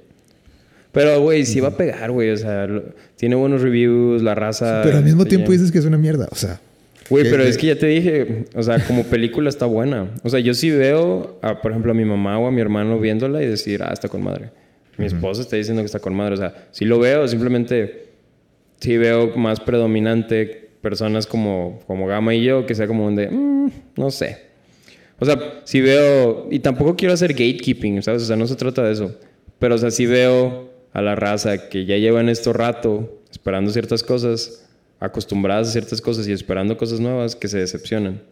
Pero, 0.92 1.20
güey, 1.22 1.44
sí 1.46 1.60
va 1.60 1.68
a 1.68 1.76
pegar, 1.76 2.10
güey. 2.10 2.30
O 2.30 2.36
sea, 2.36 2.66
lo- 2.66 2.84
tiene 3.16 3.34
buenos 3.34 3.62
reviews, 3.62 4.22
la 4.22 4.34
raza... 4.34 4.82
Pero 4.84 4.98
al 4.98 5.04
mismo 5.04 5.24
tiempo 5.24 5.46
llena. 5.50 5.60
dices 5.62 5.72
que 5.72 5.78
es 5.78 5.84
una 5.86 5.96
mierda. 5.98 6.28
O 6.30 6.34
sea, 6.34 6.60
Güey, 7.08 7.24
pero 7.30 7.42
que- 7.42 7.48
es 7.48 7.58
que 7.58 7.66
ya 7.68 7.76
te 7.78 7.86
dije, 7.86 8.44
o 8.54 8.62
sea, 8.62 8.78
como 8.86 9.04
película 9.04 9.48
está 9.48 9.66
buena. 9.66 10.08
O 10.22 10.28
sea, 10.28 10.38
yo 10.40 10.54
sí 10.54 10.70
veo, 10.70 11.38
a, 11.42 11.60
por 11.60 11.70
ejemplo, 11.72 11.92
a 11.92 11.94
mi 11.94 12.04
mamá 12.04 12.38
o 12.38 12.46
a 12.46 12.50
mi 12.50 12.60
hermano 12.60 12.98
viéndola 13.00 13.42
y 13.42 13.46
decir, 13.46 13.82
ah, 13.82 13.90
está 13.92 14.08
con 14.08 14.22
madre. 14.22 14.50
Mi 14.98 15.06
esposa 15.06 15.40
está 15.42 15.56
diciendo 15.56 15.82
que 15.82 15.86
está 15.86 15.98
con 15.98 16.14
madre. 16.14 16.34
O 16.34 16.36
sea, 16.36 16.66
sí 16.72 16.84
lo 16.84 16.98
veo, 16.98 17.26
simplemente 17.26 18.08
sí 18.80 18.96
veo 18.98 19.34
más 19.36 19.60
predominante 19.60 20.68
personas 20.82 21.26
como, 21.26 21.80
como 21.86 22.06
Gama 22.06 22.34
y 22.34 22.44
yo, 22.44 22.66
que 22.66 22.74
sea 22.74 22.86
como 22.86 23.10
de, 23.12 23.30
"Mm, 23.30 23.70
no 23.96 24.10
sé. 24.10 24.51
O 25.18 25.24
sea, 25.24 25.60
sí 25.64 25.80
veo, 25.80 26.48
y 26.50 26.58
tampoco 26.58 26.96
quiero 26.96 27.14
hacer 27.14 27.32
gatekeeping, 27.32 28.02
¿sabes? 28.02 28.22
O 28.22 28.26
sea, 28.26 28.36
no 28.36 28.46
se 28.46 28.56
trata 28.56 28.82
de 28.82 28.92
eso. 28.92 29.16
Pero, 29.58 29.76
o 29.76 29.78
sea, 29.78 29.90
sí 29.90 30.06
veo 30.06 30.70
a 30.92 31.02
la 31.02 31.14
raza 31.14 31.68
que 31.68 31.84
ya 31.84 31.96
llevan 31.96 32.28
esto 32.28 32.52
rato 32.52 33.22
esperando 33.30 33.70
ciertas 33.70 34.02
cosas, 34.02 34.68
acostumbradas 35.00 35.68
a 35.68 35.72
ciertas 35.72 36.00
cosas 36.00 36.28
y 36.28 36.32
esperando 36.32 36.76
cosas 36.76 37.00
nuevas 37.00 37.36
que 37.36 37.48
se 37.48 37.58
decepcionan. 37.58 38.22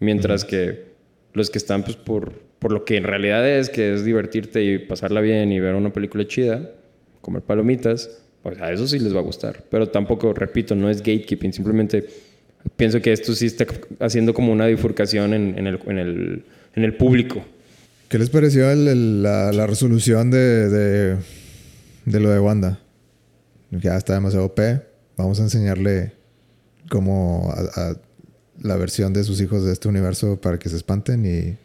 Mientras 0.00 0.44
que 0.44 0.88
los 1.32 1.50
que 1.50 1.58
están, 1.58 1.84
pues, 1.84 1.96
por, 1.96 2.32
por 2.58 2.72
lo 2.72 2.84
que 2.84 2.96
en 2.96 3.04
realidad 3.04 3.48
es, 3.48 3.70
que 3.70 3.94
es 3.94 4.04
divertirte 4.04 4.64
y 4.64 4.78
pasarla 4.78 5.20
bien 5.20 5.52
y 5.52 5.60
ver 5.60 5.74
una 5.74 5.92
película 5.92 6.26
chida, 6.26 6.72
comer 7.20 7.42
palomitas, 7.42 8.22
pues 8.42 8.60
a 8.60 8.72
eso 8.72 8.86
sí 8.86 8.98
les 8.98 9.14
va 9.14 9.20
a 9.20 9.22
gustar. 9.22 9.64
Pero 9.70 9.88
tampoco, 9.88 10.32
repito, 10.32 10.74
no 10.74 10.90
es 10.90 10.98
gatekeeping, 10.98 11.52
simplemente 11.52 12.06
pienso 12.76 13.00
que 13.00 13.12
esto 13.12 13.34
sí 13.34 13.46
está 13.46 13.66
haciendo 14.00 14.34
como 14.34 14.52
una 14.52 14.66
bifurcación 14.66 15.34
en, 15.34 15.58
en 15.58 15.66
el, 15.66 15.80
en, 15.86 15.98
el, 15.98 16.44
en 16.74 16.84
el 16.84 16.94
público. 16.94 17.44
¿qué 18.08 18.18
les 18.18 18.30
pareció 18.30 18.70
el- 18.70 19.22
la, 19.22 19.52
la 19.52 19.66
resolución 19.66 20.30
de, 20.30 20.68
de, 20.70 21.16
de 22.06 22.20
lo 22.20 22.30
de 22.30 22.40
Wanda? 22.40 22.80
Ya 23.70 23.96
está 23.96 24.14
demasiado 24.14 24.46
OP. 24.46 24.60
Vamos 25.16 25.40
a 25.40 25.42
enseñarle 25.42 26.12
como 26.88 27.52
a, 27.52 27.90
a 27.90 27.96
la 28.62 28.76
versión 28.76 29.12
de 29.12 29.24
sus 29.24 29.40
hijos 29.42 29.64
de 29.64 29.72
este 29.72 29.88
universo 29.88 30.40
para 30.40 30.58
que 30.58 30.68
se 30.70 30.76
espanten 30.76 31.26
y 31.26 31.56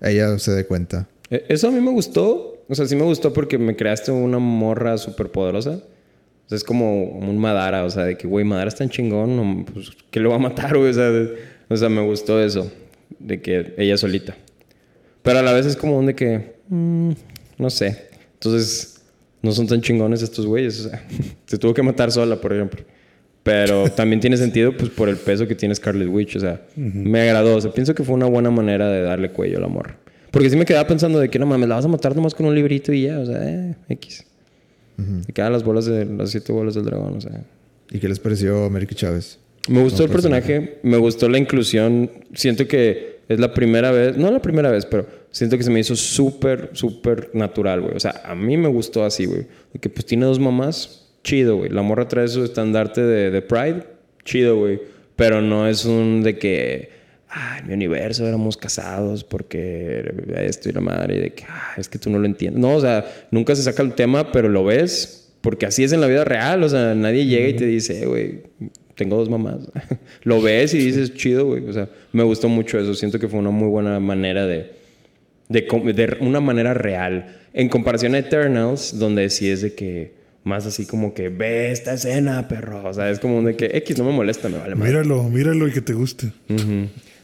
ella 0.00 0.38
se 0.38 0.52
dé 0.52 0.64
cuenta. 0.64 1.06
Eh, 1.30 1.44
Eso 1.48 1.68
a 1.68 1.70
mí 1.70 1.80
me 1.80 1.90
gustó. 1.90 2.54
O 2.68 2.74
sea, 2.74 2.86
sí 2.86 2.96
me 2.96 3.02
gustó 3.02 3.32
porque 3.32 3.58
me 3.58 3.76
creaste 3.76 4.10
una 4.10 4.38
morra 4.38 4.96
súper 4.98 5.30
poderosa. 5.30 5.80
O 6.48 6.50
sea, 6.50 6.56
es 6.56 6.64
como 6.64 7.04
un 7.04 7.38
Madara. 7.38 7.84
O 7.84 7.90
sea, 7.90 8.04
de 8.04 8.16
que, 8.16 8.26
güey, 8.26 8.44
Madara 8.44 8.68
es 8.68 8.74
tan 8.76 8.88
chingón. 8.88 9.36
no, 9.36 9.64
pues, 9.72 9.90
¿Qué 10.10 10.18
lo 10.20 10.30
va 10.30 10.36
a 10.36 10.40
matar, 10.40 10.76
güey? 10.76 10.90
O 10.90 10.94
sea, 10.94 11.10
de- 11.10 11.34
o 11.68 11.76
sea, 11.76 11.88
me 11.90 12.00
gustó 12.00 12.42
eso. 12.42 12.72
De 13.18 13.40
que 13.42 13.74
ella 13.76 13.96
solita. 13.98 14.34
Pero 15.22 15.40
a 15.40 15.42
la 15.42 15.52
vez 15.52 15.66
es 15.66 15.76
como 15.76 15.98
un 15.98 16.06
de 16.06 16.14
que... 16.14 16.54
mm, 16.68 17.10
no 17.58 17.68
sé. 17.70 18.08
Entonces, 18.34 19.02
no 19.42 19.52
son 19.52 19.66
tan 19.66 19.82
chingones 19.82 20.22
estos 20.22 20.46
güeyes. 20.46 20.86
O 20.86 20.88
sea, 20.88 21.04
se 21.46 21.58
tuvo 21.58 21.74
que 21.74 21.82
matar 21.82 22.10
sola, 22.10 22.40
por 22.40 22.52
ejemplo. 22.54 22.82
Pero 23.42 23.90
también 23.96 24.20
tiene 24.20 24.36
sentido, 24.38 24.74
pues, 24.76 24.88
por 24.90 25.08
el 25.10 25.16
peso 25.16 25.46
que 25.46 25.54
tiene 25.54 25.74
Scarlet 25.74 26.08
Witch. 26.08 26.36
O 26.36 26.40
sea, 26.40 26.62
me 26.76 27.20
agradó. 27.20 27.56
O 27.56 27.60
sea, 27.60 27.70
pienso 27.72 27.94
que 27.94 28.02
fue 28.04 28.14
una 28.14 28.26
buena 28.26 28.50
manera 28.50 28.88
de 28.90 29.02
darle 29.02 29.30
cuello 29.30 29.58
a 29.58 29.60
la 29.60 29.68
morra. 29.68 29.98
Porque 30.30 30.48
sí 30.50 30.56
me 30.56 30.64
quedaba 30.64 30.86
pensando 30.86 31.18
de 31.18 31.28
que 31.30 31.38
no 31.38 31.46
mames, 31.46 31.68
la 31.68 31.74
vas 31.76 31.84
a 31.84 31.88
matar 31.88 32.14
nomás 32.14 32.34
con 32.34 32.46
un 32.46 32.54
librito 32.54 32.92
y 32.92 33.02
ya. 33.02 33.18
O 33.18 33.26
sea, 33.26 33.38
eh, 33.42 33.74
X. 33.90 34.24
Se 35.26 35.32
quedan 35.32 35.52
las 35.52 35.62
bolas 35.62 35.86
de 35.86 36.04
las 36.04 36.30
siete 36.30 36.52
bolas 36.52 36.74
del 36.74 36.84
dragón. 36.84 37.16
O 37.16 37.20
sea, 37.20 37.44
¿Y 37.90 37.98
qué 37.98 38.08
les 38.08 38.18
pareció 38.18 38.64
América 38.64 38.94
Chávez? 38.94 39.38
me 39.68 39.82
gustó 39.82 40.04
el 40.04 40.10
personaje, 40.10 40.78
me 40.82 40.96
gustó 40.96 41.28
la 41.28 41.38
inclusión. 41.38 42.10
Siento 42.34 42.66
que 42.66 43.18
es 43.28 43.38
la 43.38 43.52
primera 43.52 43.90
vez, 43.92 44.16
no 44.16 44.30
la 44.30 44.40
primera 44.40 44.70
vez, 44.70 44.86
pero 44.86 45.06
siento 45.30 45.56
que 45.58 45.62
se 45.62 45.70
me 45.70 45.80
hizo 45.80 45.94
súper, 45.94 46.70
súper 46.72 47.30
natural, 47.34 47.82
güey. 47.82 47.94
O 47.94 48.00
sea, 48.00 48.22
a 48.24 48.34
mí 48.34 48.56
me 48.56 48.68
gustó 48.68 49.04
así, 49.04 49.26
güey. 49.26 49.46
Que 49.80 49.90
pues 49.90 50.06
tiene 50.06 50.24
dos 50.24 50.38
mamás, 50.38 51.08
chido, 51.22 51.56
güey. 51.56 51.70
La 51.70 51.82
morra 51.82 52.08
trae 52.08 52.26
su 52.28 52.44
estandarte 52.44 53.02
de, 53.02 53.30
de 53.30 53.42
Pride, 53.42 53.84
chido, 54.24 54.56
güey. 54.56 54.80
Pero 55.16 55.42
no 55.42 55.68
es 55.68 55.84
un 55.84 56.22
de 56.22 56.38
que, 56.38 56.90
ah, 57.30 57.58
en 57.60 57.68
mi 57.68 57.74
universo 57.74 58.26
éramos 58.26 58.56
casados 58.56 59.24
porque 59.24 60.12
esto 60.36 60.68
y 60.68 60.72
la 60.72 60.80
madre, 60.80 61.16
y 61.16 61.20
de 61.20 61.30
que, 61.32 61.44
ah, 61.48 61.72
es 61.76 61.88
que 61.88 61.98
tú 61.98 62.10
no 62.10 62.18
lo 62.18 62.26
entiendes. 62.26 62.60
No, 62.60 62.74
o 62.74 62.80
sea, 62.80 63.04
nunca 63.30 63.54
se 63.54 63.62
saca 63.62 63.82
el 63.82 63.94
tema, 63.94 64.32
pero 64.32 64.48
lo 64.48 64.64
ves 64.64 65.30
porque 65.40 65.66
así 65.66 65.84
es 65.84 65.92
en 65.92 66.00
la 66.00 66.06
vida 66.06 66.24
real. 66.24 66.62
O 66.62 66.68
sea, 66.68 66.94
nadie 66.94 67.26
llega 67.26 67.48
y 67.48 67.54
te 67.54 67.66
dice, 67.66 68.02
"Eh, 68.02 68.06
güey, 68.06 68.42
tengo 68.94 69.16
dos 69.16 69.30
mamás. 69.30 69.60
lo 70.24 70.42
ves 70.42 70.74
y 70.74 70.78
dices, 70.78 71.14
chido, 71.14 71.46
güey. 71.46 71.66
O 71.68 71.72
sea, 71.72 71.88
me 72.12 72.24
gustó 72.24 72.48
mucho 72.48 72.78
eso. 72.78 72.94
Siento 72.94 73.18
que 73.18 73.28
fue 73.28 73.38
una 73.38 73.50
muy 73.50 73.68
buena 73.68 74.00
manera 74.00 74.46
de, 74.46 74.72
de, 75.48 75.60
de 75.94 76.16
una 76.20 76.40
manera 76.40 76.74
real. 76.74 77.36
En 77.54 77.68
comparación 77.68 78.14
a 78.14 78.18
Eternals, 78.18 78.98
donde 78.98 79.30
sí 79.30 79.48
es 79.48 79.62
de 79.62 79.74
que 79.74 80.12
más 80.44 80.66
así 80.66 80.86
como 80.86 81.14
que 81.14 81.28
ve 81.28 81.70
esta 81.70 81.94
escena, 81.94 82.48
perro. 82.48 82.88
O 82.88 82.92
sea, 82.92 83.10
es 83.10 83.20
como 83.20 83.42
de 83.42 83.56
que 83.56 83.66
X 83.74 83.98
no 83.98 84.04
me 84.04 84.12
molesta, 84.12 84.48
me 84.48 84.58
vale 84.58 84.74
más. 84.74 84.86
Míralo, 84.88 85.22
míralo 85.24 85.68
y 85.68 85.72
que 85.72 85.80
te 85.80 85.92
guste. 85.92 86.32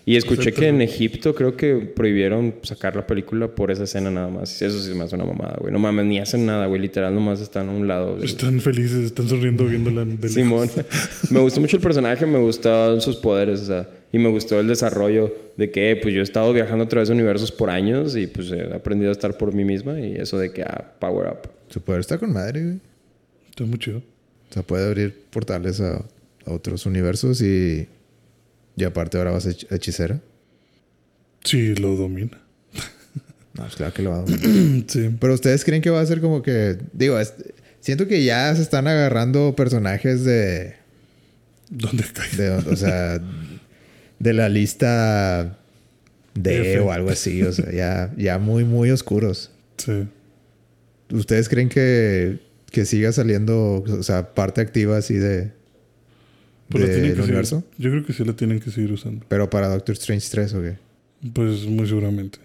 Y 0.07 0.17
escuché 0.17 0.53
que 0.53 0.69
en 0.69 0.83
Egipto 0.83 1.35
creo 1.35 1.57
que 1.57 1.77
prohibieron 1.77 2.57
sacar 2.63 2.95
la 2.95 3.07
película 3.07 3.49
por 3.55 3.71
esa 3.71 3.85
escena 3.85 4.11
nada 4.11 4.29
más. 4.29 4.61
Eso 4.61 4.79
sí 4.83 4.93
me 4.93 5.05
hace 5.05 5.15
una 5.15 5.25
mamada, 5.25 5.57
güey. 5.59 5.73
No 5.73 5.79
mames, 5.79 6.05
ni 6.05 6.19
hacen 6.19 6.45
nada, 6.45 6.67
güey. 6.67 6.79
Literal, 6.83 7.15
nomás 7.15 7.41
están 7.41 7.71
a 7.71 7.73
un 7.73 7.89
lado. 7.89 8.17
del- 8.17 8.25
Están 8.29 8.61
felices, 8.61 8.99
están 9.05 9.29
sonriendo 9.29 9.65
viéndola 9.65 10.05
de 10.05 10.29
Simón. 10.29 10.69
me 11.31 11.41
gustó 11.41 11.61
mucho 11.63 11.77
el 11.79 11.83
personaje, 11.83 12.27
me 12.27 12.39
gustaron 12.39 13.01
sus 13.01 13.17
poderes, 13.17 13.61
o 13.63 13.65
sea, 13.65 13.89
y 14.13 14.19
me 14.19 14.29
gustó 14.29 14.61
el 14.61 14.69
desarrollo 14.69 15.35
de 15.57 15.71
que, 15.71 15.99
pues 16.03 16.13
yo 16.13 16.21
he 16.21 16.23
estado 16.25 16.53
viajando 16.53 16.85
a 16.85 16.89
través 16.89 17.09
de 17.09 17.15
universos 17.15 17.51
por 17.51 17.71
años 17.71 18.15
y 18.15 18.27
pues 18.27 18.51
he 18.53 18.75
aprendido 18.75 19.09
a 19.09 19.13
estar 19.13 19.39
por 19.39 19.55
mí 19.55 19.65
misma 19.65 19.99
y 20.01 20.17
eso 20.17 20.37
de 20.39 20.53
que, 20.53 20.63
ah, 20.65 20.93
power 21.01 21.29
up. 21.29 21.49
Su 21.71 21.81
poder 21.81 22.01
está 22.01 22.19
con 22.19 22.31
madre, 22.31 22.63
güey. 22.63 22.79
Está 23.49 23.65
muy 23.65 23.79
chido. 23.79 23.99
O 24.51 24.53
sea, 24.53 24.63
puede 24.63 24.87
abrir 24.87 25.15
portales 25.31 25.81
a, 25.81 25.97
a 26.45 26.53
otros 26.53 26.85
universos 26.85 27.41
y... 27.41 27.89
Y 28.77 28.85
aparte 28.85 29.19
ahora 29.19 29.31
vas 29.31 29.47
a 29.47 29.51
hech- 29.51 29.67
hechicera. 29.71 30.21
Sí, 31.45 31.75
lo 31.75 31.95
domina. 31.97 32.41
No, 33.55 33.63
pues 33.63 33.77
claro 33.77 33.93
que 33.95 34.03
lo 34.03 34.11
va 34.11 34.19
a 34.19 34.27
Sí. 34.89 35.11
Pero 35.21 35.33
ustedes 35.35 35.65
creen 35.65 35.81
que 35.81 35.91
va 35.91 36.01
a 36.01 36.07
ser 36.07 36.21
como 36.21 36.43
que. 36.43 36.77
Digo, 36.93 37.21
es- 37.21 37.35
siento 37.81 38.09
que 38.09 38.25
ya 38.25 38.53
se 38.57 38.63
están 38.63 38.89
agarrando 38.89 39.55
personajes 39.55 40.25
de. 40.25 40.75
¿Dónde 41.71 42.03
cae? 42.13 42.37
de 42.37 42.51
o 42.51 42.75
sea. 42.77 43.21
De 44.19 44.33
la 44.33 44.49
lista 44.49 45.57
D 46.35 46.81
o 46.81 46.91
algo 46.91 47.11
así. 47.11 47.43
O 47.45 47.53
sea, 47.53 47.71
ya, 47.73 48.13
ya 48.17 48.39
muy, 48.39 48.65
muy 48.65 48.91
oscuros. 48.91 49.53
Sí. 49.77 50.09
¿Ustedes 51.13 51.49
creen 51.49 51.69
que, 51.69 52.41
que 52.73 52.85
siga 52.87 53.13
saliendo, 53.13 53.85
o 53.87 54.03
sea, 54.03 54.35
parte 54.35 54.63
activa 54.63 54.97
así 54.97 55.15
de. 55.15 55.53
Pues 56.69 56.85
la 56.85 56.91
del 56.91 57.01
que 57.03 57.09
seguir- 57.11 57.23
universo? 57.25 57.65
Yo 57.79 57.91
creo 57.91 58.05
que 58.07 58.13
sí 58.13 58.25
la 58.25 58.33
tienen 58.35 58.61
que 58.61 58.71
seguir 58.71 58.93
usando. 58.93 59.25
Pero 59.29 59.49
para 59.51 59.69
Doctor 59.69 59.93
Strange 59.95 60.27
3 60.31 60.55
o 60.55 60.63
qué? 60.63 60.77
Pues 61.33 61.65
muy 61.67 61.87
seguramente. 61.87 62.39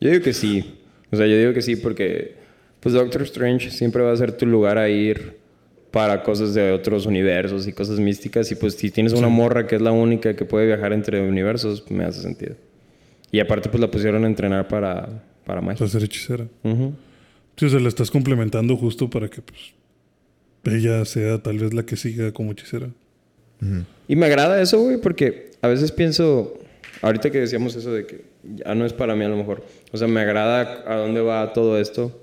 Yo 0.00 0.10
digo 0.10 0.22
que 0.22 0.32
sí. 0.32 0.74
O 1.10 1.16
sea, 1.16 1.26
yo 1.26 1.36
digo 1.38 1.52
que 1.52 1.62
sí 1.62 1.76
porque 1.76 2.34
pues 2.80 2.94
Doctor 2.94 3.22
Strange 3.22 3.70
siempre 3.70 4.02
va 4.02 4.12
a 4.12 4.16
ser 4.16 4.32
tu 4.32 4.46
lugar 4.46 4.78
a 4.78 4.88
ir 4.88 5.36
para 5.90 6.22
cosas 6.22 6.52
de 6.54 6.70
otros 6.72 7.06
universos 7.06 7.66
y 7.66 7.72
cosas 7.72 7.98
místicas 7.98 8.50
y 8.52 8.54
pues 8.54 8.74
si 8.74 8.90
tienes 8.90 9.14
una 9.14 9.28
morra 9.28 9.66
que 9.66 9.76
es 9.76 9.82
la 9.82 9.90
única 9.90 10.36
que 10.36 10.44
puede 10.44 10.66
viajar 10.66 10.92
entre 10.92 11.20
universos, 11.26 11.90
me 11.90 12.04
hace 12.04 12.20
sentido. 12.20 12.54
Y 13.32 13.40
aparte 13.40 13.68
pues 13.68 13.80
la 13.80 13.90
pusieron 13.90 14.24
a 14.24 14.26
entrenar 14.26 14.68
para 14.68 15.24
para 15.44 15.62
magia. 15.62 15.78
Para 15.78 15.90
ser 15.90 16.04
hechicera. 16.04 16.46
Ujú. 16.62 16.92
Sí, 17.56 17.64
o 17.64 17.68
sea, 17.70 17.80
la 17.80 17.88
estás 17.88 18.10
complementando 18.10 18.76
justo 18.76 19.08
para 19.08 19.28
que 19.28 19.40
pues 19.40 19.58
ella 20.72 21.04
sea 21.04 21.38
tal 21.38 21.58
vez 21.58 21.74
la 21.74 21.84
que 21.84 21.96
siga 21.96 22.32
como 22.32 22.52
hechicera. 22.52 22.88
Y 24.06 24.14
me 24.16 24.26
agrada 24.26 24.60
eso, 24.62 24.80
güey, 24.80 24.98
porque 24.98 25.50
a 25.62 25.68
veces 25.68 25.90
pienso, 25.90 26.58
ahorita 27.02 27.30
que 27.30 27.40
decíamos 27.40 27.74
eso 27.74 27.92
de 27.92 28.06
que 28.06 28.22
ya 28.44 28.74
no 28.74 28.86
es 28.86 28.92
para 28.92 29.16
mí 29.16 29.24
a 29.24 29.28
lo 29.28 29.36
mejor, 29.36 29.64
o 29.90 29.96
sea, 29.96 30.06
me 30.08 30.20
agrada 30.20 30.84
a 30.86 30.96
dónde 30.96 31.20
va 31.20 31.52
todo 31.52 31.78
esto, 31.80 32.20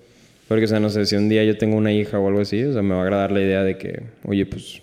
porque, 0.47 0.65
o 0.65 0.67
sea, 0.67 0.80
no 0.80 0.89
sé, 0.89 1.05
si 1.05 1.15
un 1.15 1.27
día 1.27 1.43
yo 1.43 1.57
tengo 1.57 1.76
una 1.76 1.91
hija 1.91 2.19
o 2.19 2.27
algo 2.27 2.39
así, 2.41 2.63
o 2.63 2.72
sea, 2.72 2.81
me 2.81 2.93
va 2.93 3.01
a 3.01 3.03
agradar 3.03 3.31
la 3.31 3.41
idea 3.41 3.63
de 3.63 3.77
que, 3.77 4.03
oye, 4.23 4.45
pues, 4.45 4.81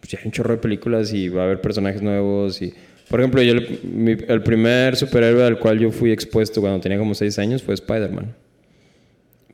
pues 0.00 0.12
ya 0.12 0.18
hay 0.18 0.26
un 0.26 0.32
chorro 0.32 0.52
de 0.54 0.60
películas 0.60 1.12
y 1.14 1.28
va 1.28 1.42
a 1.42 1.44
haber 1.46 1.60
personajes 1.60 2.02
nuevos 2.02 2.60
y... 2.62 2.72
Por 3.08 3.20
ejemplo, 3.20 3.40
yo 3.40 3.52
el, 3.54 3.80
mi- 3.84 4.18
el 4.28 4.42
primer 4.42 4.94
superhéroe 4.94 5.42
al 5.42 5.58
cual 5.58 5.78
yo 5.78 5.90
fui 5.90 6.12
expuesto 6.12 6.60
cuando 6.60 6.78
tenía 6.78 6.98
como 6.98 7.14
seis 7.14 7.38
años 7.38 7.62
fue 7.62 7.72
Spider-Man. 7.72 8.34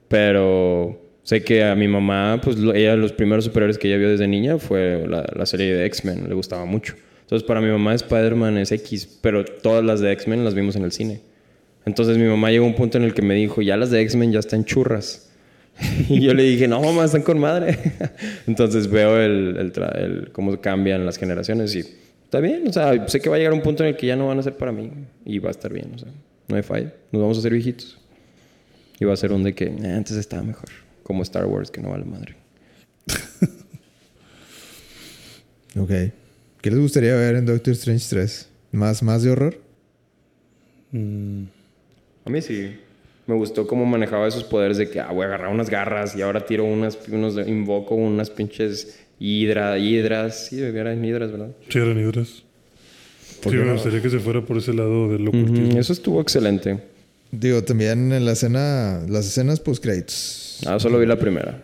Pero 0.09 1.01
sé 1.25 1.43
que 1.43 1.65
a 1.65 1.75
mi 1.75 1.89
mamá, 1.89 2.41
pues 2.43 2.57
ella, 2.75 2.95
los 2.95 3.13
primeros 3.13 3.45
superhéroes 3.45 3.77
que 3.79 3.89
ella 3.89 3.97
vio 3.99 4.11
desde 4.11 4.29
niña 4.29 4.59
fue 4.59 5.05
la, 5.09 5.27
la 5.35 5.45
serie 5.47 5.75
de 5.75 5.85
X-Men, 5.87 6.29
le 6.29 6.35
gustaba 6.35 6.65
mucho. 6.65 6.95
Entonces, 7.23 7.45
para 7.47 7.61
mi 7.61 7.69
mamá, 7.71 7.95
Spider-Man 7.95 8.59
es 8.59 8.71
X, 8.71 9.19
pero 9.21 9.45
todas 9.45 9.83
las 9.85 9.99
de 10.01 10.13
X-Men 10.13 10.45
las 10.45 10.55
vimos 10.55 10.77
en 10.77 10.85
el 10.85 10.93
cine. 10.93 11.21
Entonces, 11.87 12.17
mi 12.19 12.25
mamá 12.25 12.51
llegó 12.51 12.65
a 12.65 12.69
un 12.69 12.75
punto 12.75 12.97
en 12.99 13.05
el 13.05 13.13
que 13.15 13.23
me 13.23 13.35
dijo, 13.35 13.61
ya 13.63 13.77
las 13.77 13.91
de 13.91 14.01
X-Men 14.03 14.31
ya 14.33 14.39
están 14.39 14.65
churras. 14.65 15.31
y 16.09 16.21
yo 16.21 16.35
le 16.35 16.45
dije, 16.45 16.69
no, 16.69 16.81
mamá, 16.81 17.05
están 17.05 17.23
con 17.23 17.39
madre. 17.39 17.79
Entonces, 18.47 18.89
veo 18.89 19.19
el, 19.21 19.57
el 19.59 19.73
el- 20.03 20.33
cómo 20.33 20.61
cambian 20.61 21.05
las 21.05 21.17
generaciones 21.19 21.75
y 21.75 21.81
está 22.25 22.41
bien. 22.41 22.69
O 22.69 22.73
sea, 22.73 23.09
sé 23.09 23.21
que 23.21 23.29
va 23.29 23.37
a 23.37 23.39
llegar 23.39 23.53
un 23.55 23.63
punto 23.63 23.83
en 23.83 23.91
el 23.91 23.97
que 23.97 24.07
ya 24.07 24.17
no 24.17 24.29
van 24.29 24.39
a 24.39 24.43
ser 24.43 24.55
para 24.57 24.71
mí 24.73 24.91
y 25.25 25.39
va 25.39 25.49
a 25.49 25.51
estar 25.53 25.73
bien. 25.73 25.93
O 25.95 25.99
sea, 25.99 26.09
no 26.49 26.57
hay 26.57 26.63
falla. 26.63 26.93
Nos 27.11 27.23
vamos 27.23 27.37
a 27.39 27.41
hacer 27.41 27.53
viejitos. 27.53 27.99
Y 29.01 29.05
va 29.07 29.15
a 29.15 29.17
ser 29.17 29.33
un 29.33 29.43
de 29.43 29.55
que 29.55 29.65
"Eh, 29.65 29.93
antes 29.97 30.17
estaba 30.17 30.43
mejor. 30.43 30.69
Como 31.05 31.23
Star 31.23 31.47
Wars, 31.47 31.71
que 31.71 31.81
no 31.81 31.91
vale 31.91 32.05
madre. 32.05 32.35
Ok. 35.77 35.91
¿Qué 36.61 36.71
les 36.71 36.79
gustaría 36.79 37.15
ver 37.17 37.35
en 37.35 37.47
Doctor 37.47 37.73
Strange 37.75 38.07
3? 38.09 38.49
¿Más, 38.73 39.03
más 39.03 39.23
de 39.23 39.31
horror? 39.31 39.59
Mm, 40.93 41.45
A 42.25 42.31
mí 42.31 42.41
sí. 42.43 42.79
Me 43.27 43.35
gustó 43.35 43.67
cómo 43.67 43.85
manejaba 43.87 44.29
esos 44.29 44.45
poderes 44.45 44.77
de 44.77 44.89
que, 44.89 45.01
ah, 45.01 45.11
voy 45.11 45.25
a 45.25 45.27
agarrar 45.27 45.49
unas 45.53 45.71
garras 45.71 46.15
y 46.15 46.23
ahora 46.23 46.45
tiro 46.47 46.65
unas, 46.65 46.99
unos, 47.09 47.37
invoco 47.49 47.95
unas 47.95 48.31
pinches 48.31 48.99
hidra, 49.19 49.79
hidras. 49.79 50.47
Sí, 50.47 50.61
eran 50.63 51.05
hidras, 51.05 51.33
¿verdad? 51.33 51.51
sí, 51.69 51.79
eran 51.79 51.99
hidras. 51.99 52.29
Sí, 52.29 52.43
¿Por 53.43 53.53
qué 53.53 53.59
me 53.59 53.65
no? 53.67 53.73
gustaría 53.73 54.01
que 54.03 54.11
se 54.11 54.21
fuera 54.21 54.43
por 54.43 54.59
ese 54.59 54.73
lado 54.75 55.09
del 55.11 55.27
ocultismo. 55.27 55.79
Eso 55.79 55.93
estuvo 55.93 56.21
excelente. 56.21 56.79
Digo, 57.33 57.65
también 57.65 58.13
en 58.13 58.25
la 58.25 58.33
escena, 58.33 59.01
las 59.09 59.27
escenas 59.27 59.59
post-créditos. 59.59 60.44
Ah, 60.66 60.78
solo 60.78 60.99
vi 60.99 61.07
la 61.07 61.19
primera. 61.19 61.62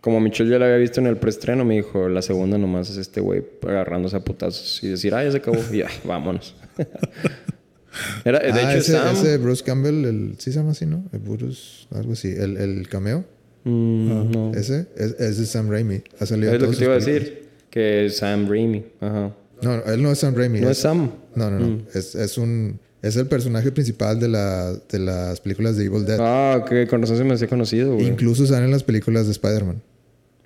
Como 0.00 0.20
Michelle 0.20 0.50
ya 0.50 0.58
la 0.58 0.66
había 0.66 0.78
visto 0.78 1.00
en 1.00 1.06
el 1.06 1.16
preestreno, 1.16 1.64
me 1.64 1.76
dijo, 1.76 2.08
la 2.08 2.22
segunda 2.22 2.58
nomás 2.58 2.90
es 2.90 2.96
este 2.96 3.20
güey 3.20 3.44
agarrándose 3.62 4.16
a 4.16 4.20
putazos 4.20 4.82
y 4.82 4.88
decir, 4.88 5.14
ah, 5.14 5.22
ya 5.22 5.30
se 5.30 5.36
acabó, 5.38 5.58
y 5.72 5.78
ya, 5.78 5.88
vámonos. 6.04 6.56
Era, 8.24 8.38
de 8.40 8.50
ah, 8.52 8.70
hecho, 8.70 8.78
ese, 8.78 8.92
Sam... 8.92 9.14
ese 9.14 9.36
Bruce 9.36 9.62
Campbell, 9.62 10.04
el, 10.04 10.34
¿sí 10.38 10.50
se 10.50 10.58
llama 10.58 10.72
así, 10.72 10.86
no? 10.86 11.04
El 11.12 11.20
Bruce, 11.20 11.86
algo 11.90 12.14
así. 12.14 12.28
El, 12.28 12.56
el 12.56 12.88
cameo, 12.88 13.24
Mm, 13.64 14.30
no. 14.32 14.52
ese, 14.54 14.88
es, 14.96 15.12
es 15.20 15.38
de 15.38 15.46
Sam 15.46 15.70
Raimi. 15.70 16.02
Ha 16.18 16.26
salido 16.26 16.52
Es 16.52 16.60
lo 16.60 16.70
que 16.70 16.76
te 16.76 16.84
iba 16.84 16.94
a 16.94 16.96
decir, 16.96 17.48
que 17.70 18.06
es 18.06 18.16
Sam 18.16 18.48
Raimi. 18.48 18.84
Ajá. 19.00 19.34
No, 19.62 19.76
no, 19.76 19.84
él 19.84 20.02
no 20.02 20.10
es 20.10 20.18
Sam 20.18 20.34
Raimi. 20.34 20.60
No 20.60 20.70
es 20.70 20.78
Sam. 20.78 21.12
No, 21.36 21.50
no, 21.50 21.60
no. 21.60 21.66
Mm. 21.66 21.86
Es, 21.94 22.14
es 22.14 22.38
un... 22.38 22.80
Es 23.02 23.16
el 23.16 23.26
personaje 23.26 23.72
principal 23.72 24.20
de, 24.20 24.28
la, 24.28 24.72
de 24.72 24.98
las 25.00 25.40
películas 25.40 25.76
de 25.76 25.84
Evil 25.86 26.04
Dead. 26.06 26.18
Ah, 26.20 26.58
ok, 26.62 26.88
con 26.88 27.00
razón 27.02 27.16
se 27.18 27.24
me 27.24 27.34
hacía 27.34 27.48
conocido, 27.48 27.94
güey. 27.94 28.06
Incluso 28.06 28.46
salen 28.46 28.66
en 28.66 28.70
las 28.70 28.84
películas 28.84 29.26
de 29.26 29.32
Spider-Man. 29.32 29.82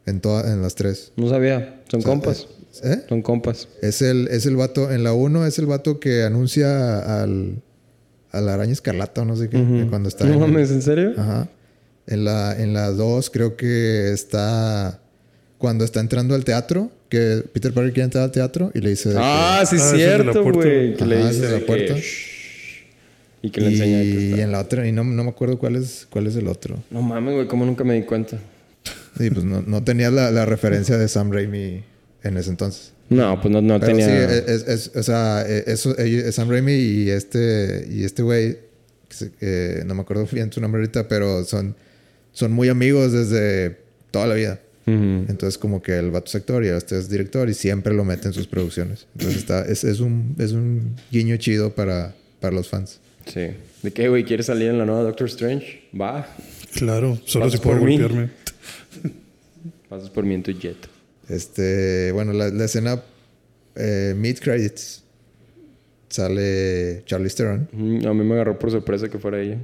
En, 0.06 0.20
todas 0.20 0.46
en 0.46 0.62
las 0.62 0.74
tres. 0.74 1.12
No 1.16 1.28
sabía. 1.28 1.82
Son 1.88 2.00
compas. 2.00 2.46
¿Eh? 2.82 3.02
Son 3.08 3.20
compas. 3.22 3.68
Es 3.82 4.00
el, 4.02 4.28
es 4.28 4.46
el 4.46 4.56
vato, 4.56 4.90
en 4.90 5.04
la 5.04 5.12
1 5.12 5.46
es 5.46 5.58
el 5.58 5.66
vato 5.66 6.00
que 6.00 6.22
anuncia 6.22 7.22
al, 7.22 7.62
a 8.30 8.40
la 8.40 8.54
araña 8.54 8.72
escarlata 8.72 9.22
o 9.22 9.24
no 9.24 9.36
sé 9.36 9.48
qué, 9.48 9.86
cuando 9.90 10.08
está 10.08 10.24
No 10.24 10.38
mames, 10.38 10.70
¿en 10.70 10.82
serio? 10.82 11.12
Ajá. 11.16 11.48
En 12.06 12.24
la, 12.24 12.56
en 12.58 12.72
la 12.72 12.90
2 12.90 13.30
creo 13.30 13.56
que 13.56 14.12
está 14.12 15.00
cuando 15.58 15.84
está 15.84 16.00
entrando 16.00 16.34
al 16.34 16.44
teatro, 16.44 16.90
que 17.08 17.42
Peter 17.52 17.72
Parker 17.72 17.92
quiere 17.92 18.04
entrar 18.04 18.24
al 18.24 18.30
teatro 18.30 18.70
y 18.74 18.80
le 18.80 18.90
dice 18.90 19.12
Ah, 19.16 19.64
sí, 19.68 19.76
Ah, 19.80 19.92
cierto, 19.94 20.42
güey. 20.44 20.94
Que 20.96 21.04
le 21.06 21.26
dice 21.28 21.50
la 21.50 21.66
puerta. 21.66 21.94
que, 21.94 22.02
Y 23.42 23.50
que 23.50 23.60
le 23.60 23.68
enseña 23.68 24.00
que 24.02 24.36
y 24.38 24.40
en 24.40 24.50
la 24.52 24.60
otra, 24.60 24.86
y 24.88 24.92
no, 24.92 25.04
no 25.04 25.22
me 25.24 25.30
acuerdo 25.30 25.58
cuál 25.58 25.76
es, 25.76 26.06
cuál 26.10 26.26
es 26.26 26.36
el 26.36 26.48
otro. 26.48 26.82
No 26.90 27.02
mames, 27.02 27.34
güey, 27.34 27.46
cómo 27.46 27.64
nunca 27.64 27.84
me 27.84 27.94
di 27.94 28.02
cuenta. 28.02 28.38
Sí, 29.18 29.30
pues 29.30 29.44
no, 29.44 29.62
no 29.62 29.82
tenía 29.84 30.10
la, 30.10 30.30
la 30.30 30.44
referencia 30.46 30.96
de 30.98 31.08
Sam 31.08 31.30
Raimi 31.30 31.82
en 32.22 32.36
ese 32.36 32.50
entonces. 32.50 32.92
No, 33.08 33.40
pues 33.40 33.52
no, 33.52 33.62
no 33.62 33.78
Pero 33.78 33.92
tenía... 33.96 34.06
sí, 34.28 34.42
es, 34.48 34.66
es- 34.68 34.96
o 34.96 35.02
sea, 35.02 35.44
eh, 35.46 35.64
eso, 35.68 35.96
ellos- 35.98 36.34
Sam 36.34 36.50
Raimi 36.50 36.72
y 36.72 37.10
este, 37.10 37.86
y 37.90 38.04
este 38.04 38.22
güey, 38.22 38.58
que 39.08 39.14
se- 39.16 39.30
eh, 39.40 39.82
no 39.86 39.94
me 39.94 40.00
acuerdo 40.02 40.26
bien 40.32 40.52
su 40.52 40.60
nombre 40.60 40.80
ahorita, 40.80 41.06
pero 41.08 41.44
son, 41.44 41.76
son 42.32 42.52
muy 42.52 42.68
amigos 42.68 43.12
desde 43.12 43.76
toda 44.10 44.26
la 44.26 44.34
vida. 44.34 44.60
Ujú. 44.86 45.24
Entonces, 45.28 45.56
como 45.58 45.82
que 45.82 45.96
el 45.98 46.10
vato 46.10 46.26
es 46.28 46.34
actor 46.34 46.64
y 46.64 46.68
este 46.68 46.98
es 46.98 47.08
director 47.08 47.48
y 47.48 47.54
siempre 47.54 47.94
lo 47.94 48.04
mete 48.04 48.28
en 48.28 48.34
sus 48.34 48.46
producciones. 48.46 49.06
Entonces, 49.14 49.38
está, 49.38 49.64
es, 49.64 49.84
es, 49.84 50.00
un, 50.00 50.34
es 50.38 50.52
un 50.52 50.94
guiño 51.12 51.36
chido 51.38 51.74
para, 51.74 52.14
para 52.40 52.54
los 52.54 52.68
fans. 52.68 53.00
Sí. 53.26 53.48
¿De 53.82 53.92
qué, 53.92 54.08
güey? 54.08 54.24
¿Quieres 54.24 54.46
salir 54.46 54.68
en 54.70 54.78
la 54.78 54.84
nueva 54.86 55.02
Doctor 55.02 55.26
Strange? 55.28 55.88
Va. 55.98 56.26
Claro, 56.74 57.18
solo 57.24 57.50
si 57.50 57.58
puedo 57.58 57.78
golpearme. 57.80 58.30
Pasas 59.88 60.10
por 60.10 60.24
mí 60.24 60.34
en 60.34 60.42
tu 60.42 60.52
jet. 60.52 60.76
Este, 61.28 62.12
bueno, 62.12 62.32
la, 62.32 62.48
la 62.48 62.64
escena 62.64 63.02
eh, 63.74 64.14
mid 64.16 64.38
credits 64.38 65.02
sale 66.08 67.02
Charlize 67.04 67.36
Theron 67.36 67.68
A 68.06 68.12
mí 68.14 68.24
me 68.24 68.34
agarró 68.34 68.58
por 68.58 68.70
sorpresa 68.70 69.08
que 69.08 69.18
fuera 69.18 69.40
ella. 69.40 69.58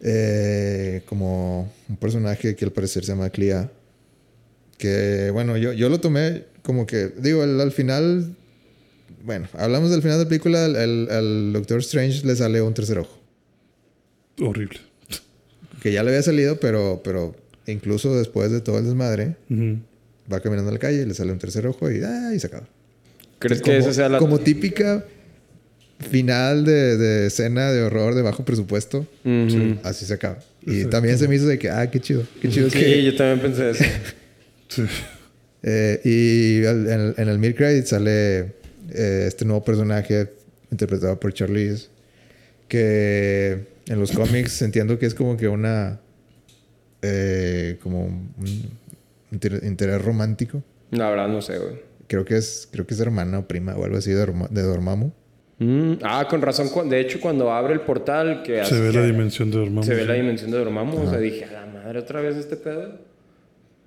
eh, 0.00 1.02
como 1.06 1.72
un 1.88 1.96
personaje 1.96 2.54
que 2.54 2.64
al 2.64 2.72
parecer 2.72 3.04
se 3.04 3.12
llama 3.12 3.30
Clea. 3.30 3.70
Que 4.78 5.30
bueno, 5.32 5.56
yo, 5.56 5.72
yo 5.72 5.88
lo 5.88 5.98
tomé 6.00 6.44
como 6.62 6.86
que, 6.86 7.08
digo, 7.18 7.42
el- 7.44 7.60
al 7.60 7.72
final, 7.72 8.34
bueno, 9.26 9.48
hablamos 9.54 9.90
del 9.90 10.00
final 10.02 10.18
de 10.18 10.24
la 10.24 10.28
película, 10.28 10.64
al, 10.64 11.52
Doctor 11.52 11.80
Strange 11.80 12.24
le 12.24 12.36
sale 12.36 12.62
un 12.62 12.72
tercer 12.72 12.98
ojo. 13.00 13.18
Horrible. 14.40 14.78
Que 15.82 15.92
ya 15.92 16.02
le 16.04 16.10
había 16.10 16.22
salido, 16.22 16.60
pero, 16.60 17.00
pero 17.02 17.34
incluso 17.66 18.16
después 18.16 18.52
de 18.52 18.60
todo 18.60 18.78
el 18.78 18.84
desmadre, 18.84 19.34
va 20.32 20.40
caminando 20.40 20.70
a 20.70 20.72
la 20.74 20.78
calle, 20.78 21.04
le 21.04 21.12
sale 21.14 21.32
un 21.32 21.38
tercer 21.38 21.66
ojo 21.66 21.90
y, 21.90 22.00
ah, 22.04 22.32
y 22.34 22.38
se 22.38 22.46
acaba. 22.46 22.68
¿Crees 23.40 23.60
como, 23.60 23.72
que 23.72 23.78
esa 23.78 23.92
sea 23.92 24.08
la... 24.08 24.18
Como 24.18 24.38
típica 24.38 25.04
final 26.10 26.64
de, 26.64 26.96
de 26.96 27.26
escena 27.26 27.72
de 27.72 27.82
horror 27.82 28.14
de 28.14 28.22
bajo 28.22 28.44
presupuesto, 28.44 29.06
así 29.82 30.06
se 30.06 30.14
acaba. 30.14 30.38
Y 30.64 30.70
Exacto. 30.70 30.90
también 30.90 31.18
se 31.18 31.26
me 31.26 31.34
hizo 31.34 31.46
de 31.46 31.58
que, 31.58 31.68
ah, 31.68 31.90
qué 31.90 32.00
chido, 32.00 32.22
qué 32.40 32.48
chido 32.48 32.70
Sí, 32.70 32.78
que... 32.78 33.02
yo 33.02 33.16
también 33.16 33.40
pensé 33.40 33.70
eso. 33.70 33.84
Sí. 34.68 34.82
Eh, 35.68 36.00
y 36.04 36.64
en, 36.64 36.88
el- 37.00 37.14
en 37.16 37.28
el 37.28 37.38
mid 37.40 37.56
credit 37.56 37.86
sale 37.86 38.52
eh, 38.92 39.24
este 39.26 39.44
nuevo 39.44 39.62
personaje 39.64 40.32
interpretado 40.70 41.18
por 41.20 41.32
Charlize, 41.32 41.88
que 42.68 43.66
en 43.86 44.00
los 44.00 44.12
cómics 44.12 44.62
entiendo 44.62 44.98
que 44.98 45.06
es 45.06 45.14
como 45.14 45.36
que 45.36 45.48
una... 45.48 46.00
eh, 47.02 47.78
como 47.82 48.04
un 48.04 48.30
inter- 49.32 49.62
interés 49.64 50.02
romántico. 50.02 50.62
La 50.90 51.08
verdad 51.10 51.28
no 51.28 51.40
sé, 51.42 51.58
güey. 51.58 51.76
Creo 52.08 52.24
que 52.24 52.36
es 52.36 52.68
creo 52.70 52.86
que 52.86 52.94
es 52.94 53.00
hermana 53.00 53.40
o 53.40 53.48
prima 53.48 53.74
o 53.76 53.84
algo 53.84 53.96
así 53.98 54.10
de, 54.12 54.24
Dorma- 54.24 54.48
de 54.48 54.62
Dormammu. 54.62 55.10
Mm, 55.58 55.92
ah, 56.02 56.26
con 56.28 56.42
razón. 56.42 56.68
De 56.88 57.00
hecho, 57.00 57.20
cuando 57.20 57.50
abre 57.52 57.72
el 57.72 57.80
portal, 57.80 58.42
que 58.42 58.54
Se 58.56 58.60
hace 58.60 58.80
ve 58.80 58.90
que- 58.92 58.98
la 58.98 59.06
dimensión 59.06 59.50
de 59.50 59.58
Dormammu. 59.58 59.82
se 59.82 59.94
ve 59.94 60.04
la 60.04 60.14
dimensión 60.14 60.50
de 60.50 60.58
Dormammu. 60.58 60.98
O 61.02 61.10
sea, 61.10 61.18
dije, 61.18 61.44
a 61.46 61.52
la 61.52 61.66
madre, 61.66 61.98
otra 61.98 62.20
vez 62.20 62.36
este 62.36 62.56
pedo. 62.56 63.00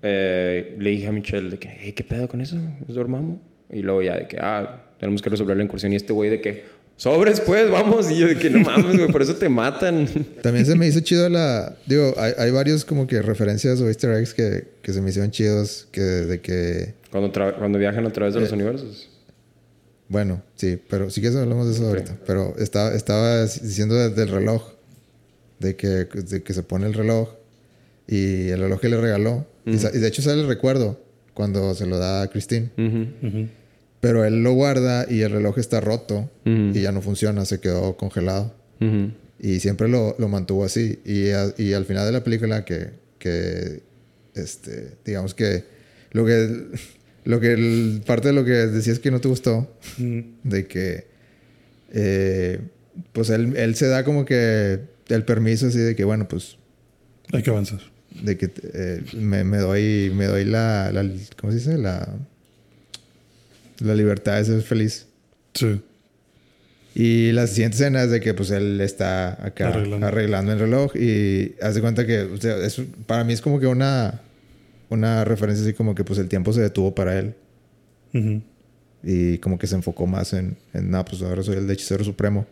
Eh, 0.02 0.76
le 0.80 0.90
dije 0.92 1.08
a 1.08 1.12
Michelle 1.12 1.50
de 1.50 1.58
que, 1.60 1.68
"Hey, 1.70 1.92
¿qué 1.94 2.04
pedo 2.04 2.28
con 2.28 2.40
eso? 2.42 2.58
¿Es 2.88 2.96
Dormammu? 2.96 3.38
Y 3.72 3.82
luego 3.82 4.02
ya 4.02 4.16
de 4.18 4.28
que, 4.28 4.38
ah, 4.40 4.84
tenemos 5.00 5.22
que 5.22 5.30
resolver 5.30 5.56
la 5.58 5.64
incursión. 5.64 5.94
Y 5.94 5.96
este 5.96 6.12
güey 6.14 6.30
de 6.30 6.42
que, 6.42 6.66
sobres 6.98 7.40
pues, 7.42 7.70
vamos. 7.70 8.10
Y 8.12 8.18
yo 8.18 8.28
de 8.28 8.38
que, 8.38 8.50
no 8.50 8.60
mames, 8.60 8.98
güey, 8.98 9.12
por 9.12 9.22
eso 9.22 9.36
te 9.36 9.48
matan. 9.50 10.08
También 10.42 10.66
se 10.66 10.76
me 10.76 10.88
hizo 10.88 11.00
chido 11.02 11.30
la... 11.30 11.76
Digo, 11.86 12.14
hay, 12.18 12.34
hay 12.38 12.52
varios 12.52 12.84
como 12.86 13.08
que 13.08 13.22
referencias 13.22 13.80
o 13.82 13.88
easter 13.88 14.12
eggs 14.16 14.34
que, 14.34 14.68
que 14.82 14.92
se 14.94 15.02
me 15.02 15.10
hicieron 15.10 15.32
chidos. 15.32 15.88
Que 15.92 16.02
de 16.02 16.42
que... 16.42 16.94
cuando, 17.12 17.32
tra- 17.32 17.56
cuando 17.58 17.78
viajan 17.80 18.06
a 18.06 18.12
través 18.12 18.34
de 18.34 18.42
los 18.42 18.52
universos. 18.52 19.10
Bueno, 20.08 20.42
sí, 20.56 20.80
pero 20.90 21.10
sí 21.12 21.22
que 21.22 21.28
hablamos 21.28 21.68
de 21.68 21.74
eso 21.74 21.88
ahorita. 21.88 22.18
Pero 22.26 22.56
estaba, 22.58 22.94
estaba 22.96 23.44
diciendo 23.46 23.96
de- 23.96 24.10
del 24.10 24.30
reloj. 24.30 24.74
De 25.60 25.76
que, 25.76 25.88
de 26.06 26.42
que 26.42 26.54
se 26.54 26.64
pone 26.64 26.88
el 26.88 26.94
reloj. 26.94 27.30
Y 28.08 28.50
el 28.50 28.60
reloj 28.62 28.80
que 28.82 28.90
le 28.90 28.98
regaló. 28.98 29.46
y 29.66 29.78
de 29.78 30.08
hecho 30.08 30.22
sale 30.24 30.42
el 30.42 30.48
recuerdo 30.48 31.00
cuando 31.36 31.74
se 31.76 31.86
lo 31.86 32.00
da 32.00 32.24
a 32.24 32.28
Christine. 32.28 32.72
Ujú. 32.78 33.28
Ujú. 33.28 33.48
Pero 34.02 34.24
él 34.26 34.44
lo 34.44 34.54
guarda 34.54 35.06
y 35.10 35.22
el 35.22 35.32
reloj 35.32 35.58
está 35.58 35.82
roto. 35.82 36.30
Ujú. 36.46 36.72
Y 36.74 36.82
ya 36.82 36.92
no 36.92 37.02
funciona, 37.02 37.44
se 37.46 37.60
quedó 37.60 37.98
congelado. 37.98 38.54
Ujú. 38.80 39.12
Y 39.42 39.60
siempre 39.60 39.88
lo, 39.88 40.16
lo 40.20 40.28
mantuvo 40.30 40.64
así. 40.66 41.00
Y, 41.06 41.30
a- 41.32 41.54
y 41.58 41.74
al 41.74 41.86
final 41.86 42.06
de 42.06 42.12
la 42.14 42.24
película 42.24 42.64
que, 42.66 42.92
que 43.18 43.82
este, 44.36 44.96
digamos 45.06 45.34
que 45.34 45.64
lo 46.12 46.26
que, 46.26 46.66
lo 47.26 47.40
que 47.40 47.54
el- 47.54 48.02
parte 48.06 48.30
de 48.30 48.34
lo 48.34 48.46
que 48.46 48.52
decías 48.52 49.00
que 49.00 49.12
no 49.12 49.20
te 49.22 49.28
gustó, 49.28 49.70
de 50.44 50.66
que, 50.68 51.08
eh, 51.92 52.60
pues 53.14 53.30
él, 53.30 53.56
él 53.58 53.76
se 53.76 53.88
da 53.88 54.04
como 54.04 54.26
que 54.26 54.80
el 55.10 55.26
permiso 55.26 55.68
así 55.68 55.80
de 55.80 55.96
que, 55.96 56.04
bueno, 56.04 56.28
pues, 56.28 56.58
Hay 57.34 57.42
que 57.44 57.50
avanzar. 57.50 57.80
de 58.24 58.38
que 58.38 58.52
eh, 58.74 59.02
me, 59.16 59.44
me 59.44 59.58
doy, 59.58 60.12
me 60.16 60.26
doy 60.26 60.46
la, 60.46 60.92
la, 60.92 61.04
¿cómo 61.40 61.52
se 61.52 61.60
dice? 61.60 61.78
La, 61.78 62.08
la 63.82 63.96
libertad 63.96 64.38
de 64.38 64.46
ser 64.46 64.62
feliz. 64.62 65.08
Sí. 65.54 65.82
Y 66.96 67.32
la 67.34 67.48
siguiente 67.48 67.76
escena 67.76 68.04
es 68.04 68.12
de 68.12 68.20
que 68.20 68.34
pues 68.34 68.50
él 68.52 68.82
está 68.82 69.46
acá 69.46 69.70
Arreglando. 69.70 70.08
arreglando, 70.08 70.52
el 70.54 70.60
reloj 70.60 70.96
y 70.96 71.56
hace 71.62 71.82
cuenta 71.82 72.06
que 72.06 72.22
o 72.22 72.38
sea, 72.38 72.58
es- 72.58 72.82
para 73.06 73.24
mí 73.24 73.34
es 73.34 73.42
como 73.42 73.60
que 73.60 73.68
una, 73.68 74.22
una 74.90 75.24
referencia 75.24 75.64
así 75.64 75.74
como 75.74 75.94
que 75.96 76.04
pues 76.04 76.18
el 76.20 76.28
tiempo 76.28 76.52
se 76.52 76.62
detuvo 76.62 76.94
para 76.96 77.18
él 77.18 77.36
Ujú. 78.14 78.42
y 79.04 79.38
como 79.38 79.60
que 79.60 79.68
se 79.68 79.76
enfocó 79.76 80.08
más 80.08 80.34
en, 80.34 80.58
en 80.74 80.90
no, 80.90 81.06
pues 81.06 81.22
ahora 81.22 81.44
soy 81.44 81.58
el 81.58 81.70
hechicero 81.70 82.04
supremo. 82.04 82.48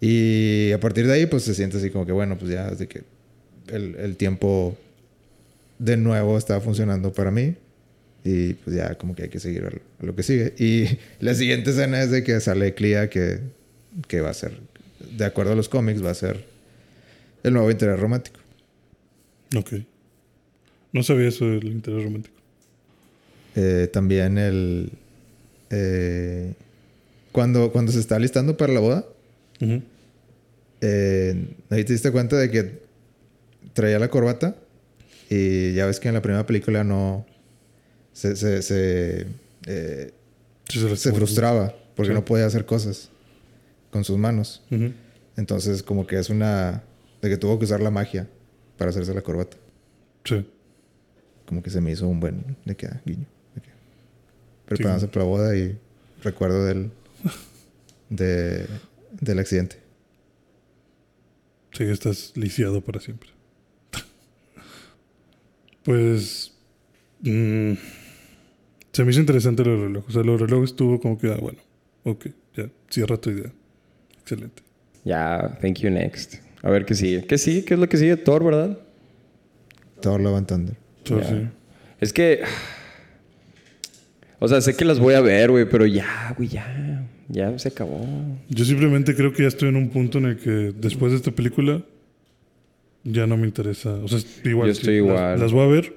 Y 0.00 0.70
a 0.72 0.80
partir 0.80 1.06
de 1.06 1.14
ahí 1.14 1.26
pues 1.26 1.42
se 1.42 1.54
siente 1.54 1.78
así 1.78 1.90
como 1.90 2.06
que 2.06 2.12
bueno, 2.12 2.38
pues 2.38 2.50
ya 2.52 2.70
de 2.70 2.86
que 2.86 3.02
el, 3.68 3.96
el 3.96 4.16
tiempo 4.16 4.76
de 5.78 5.96
nuevo 5.96 6.38
está 6.38 6.60
funcionando 6.60 7.12
para 7.12 7.30
mí. 7.30 7.54
Y 8.28 8.54
pues 8.54 8.74
ya 8.74 8.96
como 8.96 9.14
que 9.14 9.24
hay 9.24 9.28
que 9.28 9.38
seguir 9.38 9.64
a 9.66 10.04
lo- 10.04 10.16
que 10.16 10.22
sigue. 10.24 10.52
Y 10.58 10.98
la 11.24 11.32
siguiente 11.34 11.70
escena 11.70 12.02
es 12.02 12.10
de 12.10 12.24
que 12.24 12.40
sale 12.40 12.74
Clea 12.74 13.08
que, 13.08 13.38
que 14.08 14.20
va 14.20 14.30
a 14.30 14.34
ser, 14.34 14.58
de 15.16 15.24
acuerdo 15.24 15.52
a 15.52 15.54
los 15.54 15.68
cómics, 15.68 16.04
va 16.04 16.10
a 16.10 16.14
ser 16.14 16.44
el 17.44 17.52
nuevo 17.52 17.70
interés 17.70 18.00
romántico. 18.00 18.40
Ok. 19.56 19.74
No 20.92 21.04
sabía 21.04 21.28
eso 21.28 21.44
del 21.48 21.66
interés 21.68 22.02
romántico. 22.02 22.34
Eh, 23.54 23.88
también 23.92 24.38
el... 24.38 24.90
eh, 25.70 26.52
cuando, 27.30 27.70
cuando 27.70 27.92
se 27.92 28.00
está 28.00 28.18
listando 28.18 28.56
para 28.56 28.72
la 28.72 28.80
boda, 28.80 29.04
eh, 30.80 31.46
ahí 31.70 31.84
te 31.84 31.92
diste 31.92 32.10
cuenta 32.10 32.36
de 32.36 32.50
que 32.50 32.80
traía 33.72 33.98
la 33.98 34.08
corbata 34.08 34.56
y 35.30 35.74
ya 35.74 35.86
ves 35.86 36.00
que 36.00 36.08
en 36.08 36.14
la 36.14 36.22
primera 36.22 36.44
película 36.46 36.82
no... 36.84 37.26
Se, 38.16 38.34
se, 38.34 38.62
se, 38.62 39.26
eh, 39.66 40.10
Sí, 40.70 40.96
se, 40.96 41.12
frustraba 41.12 41.74
porque 41.94 42.12
Sí. 42.12 42.14
no 42.14 42.24
podía 42.24 42.46
hacer 42.46 42.64
cosas 42.64 43.10
con 43.90 44.04
sus 44.04 44.16
manos. 44.16 44.62
Entonces, 45.36 45.82
como 45.82 46.06
que 46.06 46.18
es 46.18 46.30
una. 46.30 46.82
de 47.20 47.28
que 47.28 47.36
tuvo 47.36 47.58
que 47.58 47.66
usar 47.66 47.80
la 47.82 47.90
magia 47.90 48.26
para 48.78 48.88
hacerse 48.88 49.12
la 49.12 49.20
corbata. 49.20 49.58
Sí. 50.24 50.46
Como 51.44 51.62
que 51.62 51.68
se 51.68 51.82
me 51.82 51.92
hizo 51.92 52.08
un 52.08 52.18
buen. 52.18 52.56
de 52.64 52.74
que, 52.74 52.86
ah, 52.86 53.02
guiño. 53.04 53.26
De 53.54 53.60
que, 53.60 53.68
preparándose 54.64 55.08
para 55.08 55.24
la 55.26 55.30
boda 55.30 55.54
y 55.54 55.78
recuerdo 56.22 56.64
del. 56.64 56.90
de, 58.08 58.66
del 59.20 59.38
accidente. 59.38 59.76
Sí, 61.72 61.84
estás 61.84 62.32
lisiado 62.34 62.80
para 62.80 62.98
siempre. 62.98 63.28
pues. 65.84 66.52
mm, 67.20 67.74
se 68.96 69.04
me 69.04 69.10
hizo 69.10 69.20
interesante 69.20 69.62
lo 69.64 69.72
del 69.72 69.80
reloj. 69.82 70.04
O 70.08 70.10
sea, 70.10 70.22
lo 70.22 70.32
del 70.38 70.48
reloj 70.48 70.64
estuvo 70.64 70.98
como 71.00 71.18
que, 71.18 71.28
ah, 71.30 71.36
bueno, 71.40 71.58
ok, 72.04 72.26
ya, 72.56 72.68
cierra 72.88 73.16
tu 73.18 73.30
idea. 73.30 73.52
Excelente. 74.22 74.62
Ya, 75.04 75.58
thank 75.60 75.78
you, 75.80 75.90
next. 75.90 76.36
A 76.62 76.70
ver 76.70 76.84
qué 76.86 76.94
sigue. 76.94 77.24
¿Qué 77.26 77.36
sigue? 77.36 77.64
¿Qué 77.64 77.74
es 77.74 77.80
lo 77.80 77.88
que 77.88 77.96
sigue? 77.98 78.16
Thor, 78.16 78.42
¿verdad? 78.42 78.78
Thor. 80.00 80.20
So, 81.04 81.20
Ya. 81.20 81.28
sí. 81.28 81.46
Es 82.00 82.12
que. 82.12 82.40
O 84.38 84.48
sea, 84.48 84.60
sé 84.60 84.74
que 84.76 84.84
las 84.84 84.98
voy 84.98 85.14
a 85.14 85.20
ver, 85.20 85.50
güey, 85.50 85.68
pero 85.68 85.86
ya, 85.86 86.34
güey, 86.36 86.48
ya. 86.48 87.06
Ya 87.28 87.58
se 87.58 87.68
acabó. 87.68 88.06
Yo 88.48 88.64
simplemente 88.64 89.14
creo 89.14 89.32
que 89.32 89.42
ya 89.42 89.48
estoy 89.48 89.68
en 89.68 89.76
un 89.76 89.88
punto 89.90 90.18
en 90.18 90.26
el 90.26 90.36
que 90.38 90.72
después 90.76 91.12
de 91.12 91.18
esta 91.18 91.30
película 91.32 91.82
ya 93.04 93.26
no 93.26 93.36
me 93.36 93.46
interesa. 93.46 93.90
O 93.94 94.08
sea, 94.08 94.20
igual. 94.44 94.68
Yo 94.68 94.74
sí, 94.74 94.80
estoy 94.80 94.94
las- 95.00 95.06
igual. 95.06 95.40
Las, 95.40 95.52
voy 95.52 95.64
a 95.64 95.66
ver, 95.68 95.94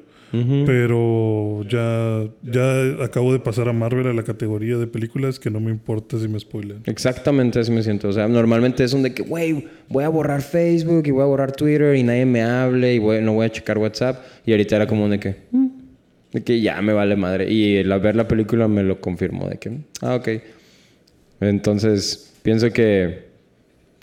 Pero 0.65 1.63
ya, 1.67 2.23
ya 2.43 3.03
acabo 3.03 3.33
de 3.33 3.39
pasar 3.39 3.67
a 3.69 3.73
Marvel 3.73 4.07
a 4.07 4.13
la 4.13 4.23
categoría 4.23 4.77
de 4.77 4.87
películas 4.87 5.39
que 5.39 5.49
no 5.49 5.59
me 5.59 5.71
importa 5.71 6.19
si 6.19 6.27
me 6.27 6.39
spoilen. 6.39 6.81
Exactamente 6.85 7.59
así 7.59 7.71
me 7.71 7.81
siento. 7.83 8.07
O 8.09 8.13
sea, 8.13 8.27
normalmente 8.27 8.83
es 8.83 8.93
un 8.93 9.03
de 9.03 9.13
que, 9.13 9.23
güey, 9.23 9.65
voy 9.87 10.03
a 10.03 10.09
borrar 10.09 10.41
Facebook 10.41 11.03
y 11.07 11.11
voy 11.11 11.23
a 11.23 11.25
borrar 11.25 11.51
Twitter 11.51 11.95
y 11.95 12.03
nadie 12.03 12.25
me 12.25 12.43
hable 12.43 12.93
y 12.93 12.99
voy- 12.99 13.21
no 13.21 13.33
voy 13.33 13.45
a 13.47 13.51
checar 13.51 13.77
WhatsApp. 13.77 14.23
Y 14.45 14.51
ahorita 14.51 14.75
era 14.75 14.87
como 14.87 15.09
de 15.09 15.19
que, 15.19 15.35
mm, 15.51 15.67
de 16.33 16.43
que 16.43 16.61
ya 16.61 16.81
me 16.81 16.93
vale 16.93 17.15
madre. 17.15 17.51
Y 17.51 17.77
el 17.77 17.89
ver 17.99 18.15
la 18.15 18.27
película 18.27 18.67
me 18.67 18.83
lo 18.83 19.01
confirmó 19.01 19.49
de 19.49 19.57
que, 19.57 19.71
ah, 20.01 20.15
ok. 20.15 20.29
Entonces, 21.41 22.33
pienso 22.43 22.71
que, 22.71 23.29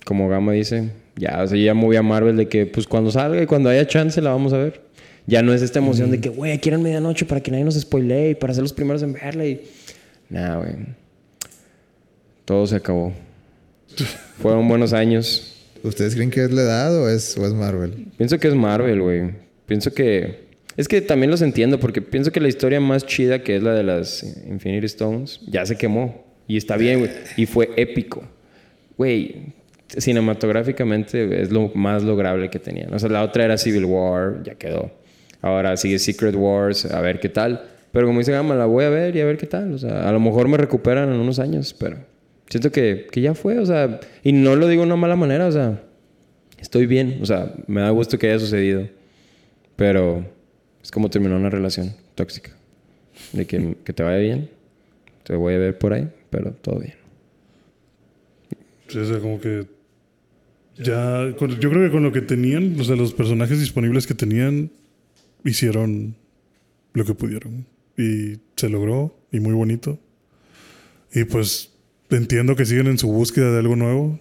como 0.05 0.29
Gama 0.29 0.53
dice, 0.53 0.91
ya, 1.17 1.43
o 1.43 1.47
sea, 1.47 1.59
ya 1.59 1.75
moví 1.75 1.97
a 1.97 2.03
Marvel 2.03 2.37
de 2.37 2.49
que, 2.49 2.67
pues 2.67 2.87
cuando 2.87 3.11
salga 3.11 3.43
y 3.43 3.47
cuando 3.47 3.69
haya 3.69 3.87
chance 3.87 4.21
la 4.21 4.31
vamos 4.31 4.53
a 4.53 4.59
ver. 4.59 4.86
Ya 5.27 5.43
no 5.43 5.53
es 5.53 5.63
esta 5.63 5.81
emoción 5.81 6.11
de 6.11 6.21
que, 6.21 6.29
güey, 6.29 6.59
quieren 6.61 6.83
medianoche 6.83 7.25
para 7.25 7.43
que 7.43 7.51
nadie 7.51 7.65
nos 7.65 7.75
spoilee 7.75 8.31
y 8.31 8.35
para 8.35 8.55
ser 8.55 8.63
los 8.63 8.73
primeros 8.73 9.03
en 9.03 9.13
verla 9.13 9.45
y... 9.45 9.61
Nah, 10.29 10.59
güey. 10.59 10.75
Todo 12.45 12.67
se 12.67 12.77
acabó. 12.77 13.13
Fueron 14.41 14.69
buenos 14.69 14.93
años. 14.93 15.65
¿Ustedes 15.83 16.15
creen 16.15 16.31
que 16.31 16.45
es 16.45 16.51
la 16.53 16.63
edad 16.63 16.97
o 16.97 17.09
es, 17.09 17.37
o 17.37 17.47
es 17.47 17.53
Marvel? 17.53 18.07
Pienso 18.17 18.39
que 18.39 18.49
es 18.49 18.55
Marvel, 18.55 19.03
güey. 19.03 19.31
Pienso 19.67 19.93
que... 19.93 20.47
Es 20.77 20.89
que 20.89 21.01
también 21.01 21.31
los 21.31 21.43
entiendo 21.43 21.81
porque 21.81 22.03
pienso 22.03 22.31
que 22.31 22.39
la 22.39 22.49
historia 22.49 22.81
más 22.81 23.07
chida 23.07 23.43
que 23.43 23.57
es 23.57 23.63
la 23.63 23.73
de 23.73 23.83
las 23.83 24.23
Infinity 24.47 24.87
Stones 24.87 25.41
ya 25.49 25.65
se 25.65 25.77
quemó. 25.77 26.25
Y 26.47 26.57
está 26.57 26.77
bien, 26.77 27.01
güey. 27.01 27.11
Y 27.37 27.47
fue 27.47 27.71
épico. 27.77 28.23
Güey, 28.97 29.55
cinematográficamente 29.89 31.43
es 31.43 31.51
lo 31.51 31.71
más 31.75 32.03
lograble 32.03 32.51
que 32.51 32.59
tenían. 32.59 32.93
O 32.93 32.99
sea, 32.99 33.09
la 33.09 33.23
otra 33.23 33.45
era 33.45 33.59
Civil 33.59 33.87
War, 33.87 34.43
ya 34.45 34.55
quedó. 34.55 34.93
Ahora 35.43 35.77
sigue 35.77 35.99
Secret 35.99 36.35
Wars, 36.35 36.87
a 36.87 37.01
ver 37.01 37.21
qué 37.21 37.29
tal. 37.29 37.65
Pero 37.93 38.07
como 38.07 38.19
dice 38.19 38.33
Gama, 38.33 38.55
la 38.55 38.67
voy 38.67 38.85
a 38.85 38.91
ver 38.91 39.17
y 39.17 39.21
a 39.21 39.25
ver 39.25 39.37
qué 39.37 39.47
tal. 39.47 39.73
O 39.73 39.79
sea, 39.79 40.09
a 40.09 40.13
lo 40.13 40.21
mejor 40.21 40.49
me 40.49 40.57
recuperan 40.57 41.13
en 41.13 41.21
unos 41.21 41.39
años, 41.39 41.75
pero 41.75 41.99
siento 42.49 42.71
que, 42.71 43.07
que 43.11 43.21
ya 43.21 43.35
fue. 43.35 43.59
O 43.59 43.67
sea, 43.67 44.01
y 44.23 44.33
no 44.33 44.57
lo 44.57 44.69
digo 44.69 44.83
de 44.83 44.87
una 44.87 44.97
mala 44.97 45.17
manera, 45.17 45.47
o 45.47 45.53
sea, 45.53 45.83
estoy 46.59 46.87
bien. 46.87 47.19
O 47.23 47.27
sea, 47.27 47.55
me 47.67 47.81
da 47.81 47.91
gusto 47.91 48.19
que 48.19 48.29
haya 48.29 48.39
sucedido. 48.39 48.89
Pero 49.77 50.27
es 50.83 50.91
como 50.91 51.11
terminar 51.11 51.39
una 51.39 51.51
relación 51.51 51.95
tóxica. 52.15 52.51
De 53.33 53.47
que, 53.47 53.77
que 53.83 53.93
te 53.93 54.03
vaya 54.03 54.19
bien. 54.19 54.51
Te 55.23 55.35
voy 55.35 55.55
a 55.55 55.59
ver 55.59 55.79
por 55.79 55.93
ahí, 55.93 56.09
pero 56.31 56.53
todo 56.53 56.81
bien. 56.81 56.95
Sí, 58.89 58.99
o 58.99 59.05
sea, 59.05 59.19
como 59.19 59.41
que 59.41 59.67
ya, 60.79 61.29
yo 61.31 61.71
creo 61.71 61.87
que 61.87 61.91
con 61.91 62.03
lo 62.03 62.13
que 62.13 62.21
tenían, 62.21 62.79
o 62.79 62.85
sea, 62.85 62.97
los 62.97 63.15
personajes 63.15 63.59
disponibles 63.59 64.07
que 64.07 64.15
tenían, 64.15 64.71
hicieron 65.47 66.17
lo 66.93 67.05
que 67.05 67.15
pudieron. 67.15 67.67
Y 67.97 68.41
se 68.57 68.69
logró, 68.69 69.19
y 69.33 69.41
muy 69.41 69.55
bonito. 69.55 69.99
Y 71.13 71.25
pues 71.25 71.73
entiendo 72.11 72.57
que 72.57 72.67
siguen 72.67 72.89
en 72.89 72.99
su 72.99 73.09
búsqueda 73.09 73.53
de 73.53 73.59
algo 73.59 73.77
nuevo. 73.77 74.21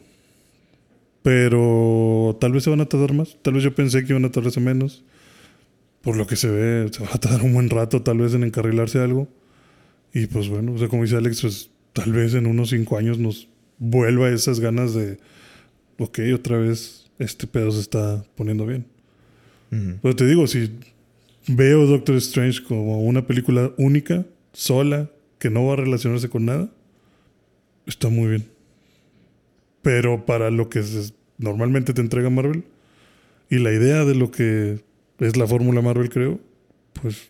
Pero 1.23 2.37
tal 2.39 2.51
vez 2.51 2.63
se 2.63 2.69
van 2.69 2.81
a 2.81 2.85
tardar 2.85 3.13
más. 3.13 3.37
Tal 3.41 3.55
vez 3.55 3.63
yo 3.63 3.73
pensé 3.73 4.03
que 4.03 4.13
iban 4.13 4.25
a 4.25 4.31
tardarse 4.31 4.59
menos. 4.59 5.03
Por 6.01 6.17
lo 6.17 6.27
que 6.27 6.35
se 6.35 6.49
ve, 6.49 6.87
se 6.91 7.03
va 7.03 7.09
a 7.13 7.17
tardar 7.17 7.41
un 7.41 7.53
buen 7.53 7.69
rato 7.69 8.03
tal 8.03 8.19
vez 8.19 8.33
en 8.33 8.43
encarrilarse 8.43 8.99
algo. 8.99 9.27
Y 10.13 10.27
pues 10.27 10.47
bueno, 10.47 10.73
o 10.73 10.77
sea, 10.77 10.87
como 10.87 11.03
dice 11.03 11.17
Alex, 11.17 11.41
pues 11.41 11.71
tal 11.93 12.13
vez 12.13 12.33
en 12.35 12.45
unos 12.45 12.69
cinco 12.69 12.97
años 12.97 13.17
nos 13.17 13.49
vuelva 13.79 14.27
a 14.27 14.31
esas 14.31 14.59
ganas 14.59 14.93
de, 14.93 15.17
ok, 15.97 16.19
otra 16.33 16.57
vez 16.57 17.11
este 17.19 17.47
pedo 17.47 17.71
se 17.71 17.81
está 17.81 18.23
poniendo 18.35 18.65
bien. 18.65 18.85
Ujú. 19.71 19.99
Pero 20.01 20.15
te 20.15 20.25
digo, 20.25 20.47
si 20.47 20.71
veo 21.47 21.85
Doctor 21.85 22.15
Strange 22.17 22.63
como 22.63 23.01
una 23.01 23.25
película 23.27 23.71
única, 23.77 24.25
sola, 24.53 25.09
que 25.39 25.49
no 25.49 25.65
va 25.65 25.73
a 25.73 25.77
relacionarse 25.77 26.29
con 26.29 26.45
nada, 26.45 26.69
está 27.85 28.09
muy 28.09 28.29
bien. 28.29 28.45
Pero 29.81 30.25
para 30.25 30.49
lo 30.49 30.69
que 30.69 30.81
se- 30.83 31.13
normalmente 31.37 31.93
te 31.93 32.01
entrega 32.01 32.29
Marvel 32.29 32.63
y 33.49 33.59
la 33.59 33.71
idea 33.71 34.05
de 34.05 34.15
lo 34.15 34.31
que 34.31 34.79
es 35.19 35.37
la 35.37 35.45
fórmula 35.45 35.81
Marvel, 35.81 36.09
creo, 36.09 36.39
pues, 37.01 37.29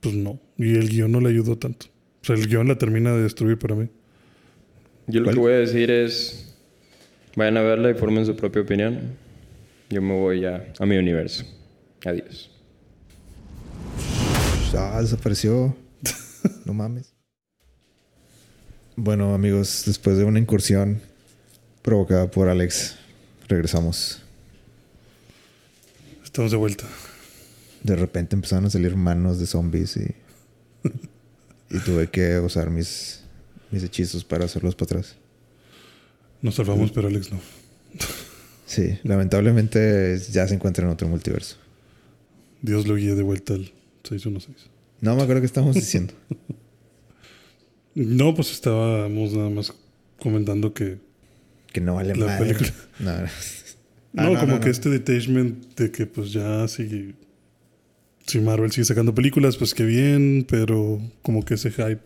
pues 0.00 0.14
no. 0.14 0.40
Y 0.56 0.74
el 0.76 0.88
guion 0.88 1.12
no 1.12 1.20
le 1.20 1.28
ayudó 1.28 1.58
tanto. 1.58 1.86
O 2.22 2.24
sea, 2.26 2.36
el 2.36 2.46
guion 2.48 2.68
la 2.68 2.78
termina 2.78 3.12
de 3.14 3.22
destruir 3.22 3.58
para 3.58 3.74
mí. 3.74 3.88
Yo 5.06 5.20
lo 5.20 5.24
¿Cuál? 5.24 5.34
que 5.34 5.40
voy 5.40 5.52
a 5.52 5.56
decir 5.58 5.90
es, 5.90 6.56
vayan 7.36 7.58
a 7.58 7.62
verla 7.62 7.90
y 7.90 7.94
formen 7.94 8.24
su 8.24 8.34
propia 8.34 8.62
opinión. 8.62 9.12
Yo 9.90 10.00
me 10.00 10.14
voy 10.14 10.40
ya 10.40 10.72
a 10.78 10.86
mi 10.86 10.96
universo. 10.96 11.44
Adiós. 12.06 12.50
Ah, 14.76 15.00
desapareció. 15.00 15.76
no 16.64 16.74
mames. 16.74 17.12
Bueno, 18.96 19.34
amigos, 19.34 19.82
después 19.86 20.16
de 20.18 20.24
una 20.24 20.38
incursión 20.38 21.00
provocada 21.82 22.30
por 22.30 22.48
Alex, 22.48 22.96
regresamos. 23.48 24.22
Estamos 26.22 26.50
de 26.50 26.56
vuelta. 26.56 26.84
De 27.82 27.96
repente 27.96 28.34
empezaron 28.34 28.66
a 28.66 28.70
salir 28.70 28.96
manos 28.96 29.38
de 29.38 29.46
zombies 29.46 29.96
y, 29.96 30.14
y 31.70 31.78
tuve 31.80 32.08
que 32.08 32.38
usar 32.38 32.70
mis, 32.70 33.20
mis 33.70 33.82
hechizos 33.82 34.24
para 34.24 34.44
hacerlos 34.44 34.74
para 34.74 34.98
atrás. 35.00 35.16
Nos 36.40 36.54
salvamos, 36.54 36.90
pero 36.92 37.08
Alex 37.08 37.32
no. 37.32 37.40
Sí, 38.66 38.98
lamentablemente 39.02 40.18
ya 40.30 40.48
se 40.48 40.54
encuentra 40.54 40.84
en 40.84 40.90
otro 40.90 41.06
multiverso. 41.08 41.56
Dios 42.62 42.86
lo 42.86 42.96
guíe 42.96 43.14
de 43.14 43.22
vuelta 43.22 43.54
al 43.54 43.72
616. 44.04 44.70
No 45.00 45.16
me 45.16 45.22
acuerdo 45.22 45.40
qué 45.42 45.46
estábamos 45.46 45.74
diciendo. 45.74 46.14
No, 47.96 48.34
pues 48.34 48.50
estábamos 48.50 49.34
nada 49.34 49.50
más 49.50 49.72
comentando 50.18 50.74
que. 50.74 50.98
Que 51.72 51.80
no 51.80 51.94
vale 51.94 52.14
La 52.16 52.26
madre. 52.26 52.54
película. 52.54 52.72
No, 52.98 53.20
no. 53.20 53.28
Ah, 54.16 54.30
no, 54.30 54.38
como 54.38 54.54
no, 54.54 54.60
que 54.60 54.70
este 54.70 54.88
detachment 54.90 55.74
de 55.76 55.90
que, 55.90 56.06
pues 56.06 56.32
ya 56.32 56.66
si. 56.68 57.14
Si 58.26 58.40
Marvel 58.40 58.70
sigue 58.72 58.84
sacando 58.84 59.14
películas, 59.14 59.56
pues 59.56 59.74
que 59.74 59.84
bien, 59.84 60.46
pero 60.48 61.00
como 61.22 61.44
que 61.44 61.54
ese 61.54 61.70
hype 61.70 62.02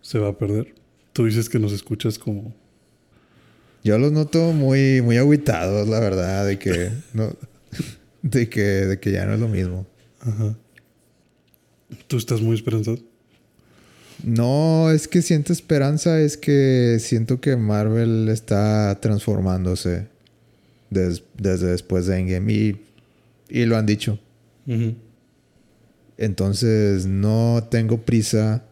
se 0.00 0.18
va 0.18 0.28
a 0.28 0.38
perder. 0.38 0.74
Tú 1.12 1.24
dices 1.26 1.48
que 1.48 1.58
nos 1.58 1.72
escuchas 1.72 2.18
como. 2.18 2.54
Yo 3.84 3.96
los 3.98 4.12
noto 4.12 4.52
muy, 4.52 5.00
muy 5.02 5.16
agüitados, 5.18 5.88
la 5.88 6.00
verdad, 6.00 6.46
de 6.46 6.58
que 6.58 6.90
no, 7.14 7.32
de 8.22 8.48
que, 8.48 8.60
de 8.60 9.00
que 9.00 9.12
ya 9.12 9.24
no 9.24 9.34
es 9.34 9.40
lo 9.40 9.48
mismo. 9.48 9.86
Ajá. 10.20 10.56
Tú 12.06 12.16
estás 12.16 12.40
muy 12.40 12.54
esperanzado. 12.54 12.98
No, 14.24 14.90
es 14.90 15.06
que 15.08 15.22
siento 15.22 15.52
esperanza, 15.52 16.20
es 16.20 16.36
que 16.36 16.98
siento 17.00 17.40
que 17.40 17.56
Marvel 17.56 18.28
está 18.28 18.98
transformándose 19.00 20.08
des- 20.90 21.22
desde 21.36 21.68
después 21.68 22.06
de 22.06 22.18
Endgame 22.18 22.52
y, 22.52 22.80
y 23.48 23.64
lo 23.64 23.76
han 23.76 23.86
dicho. 23.86 24.18
Entonces 26.16 27.06
no 27.06 27.66
tengo 27.70 28.02
prisa 28.02 28.64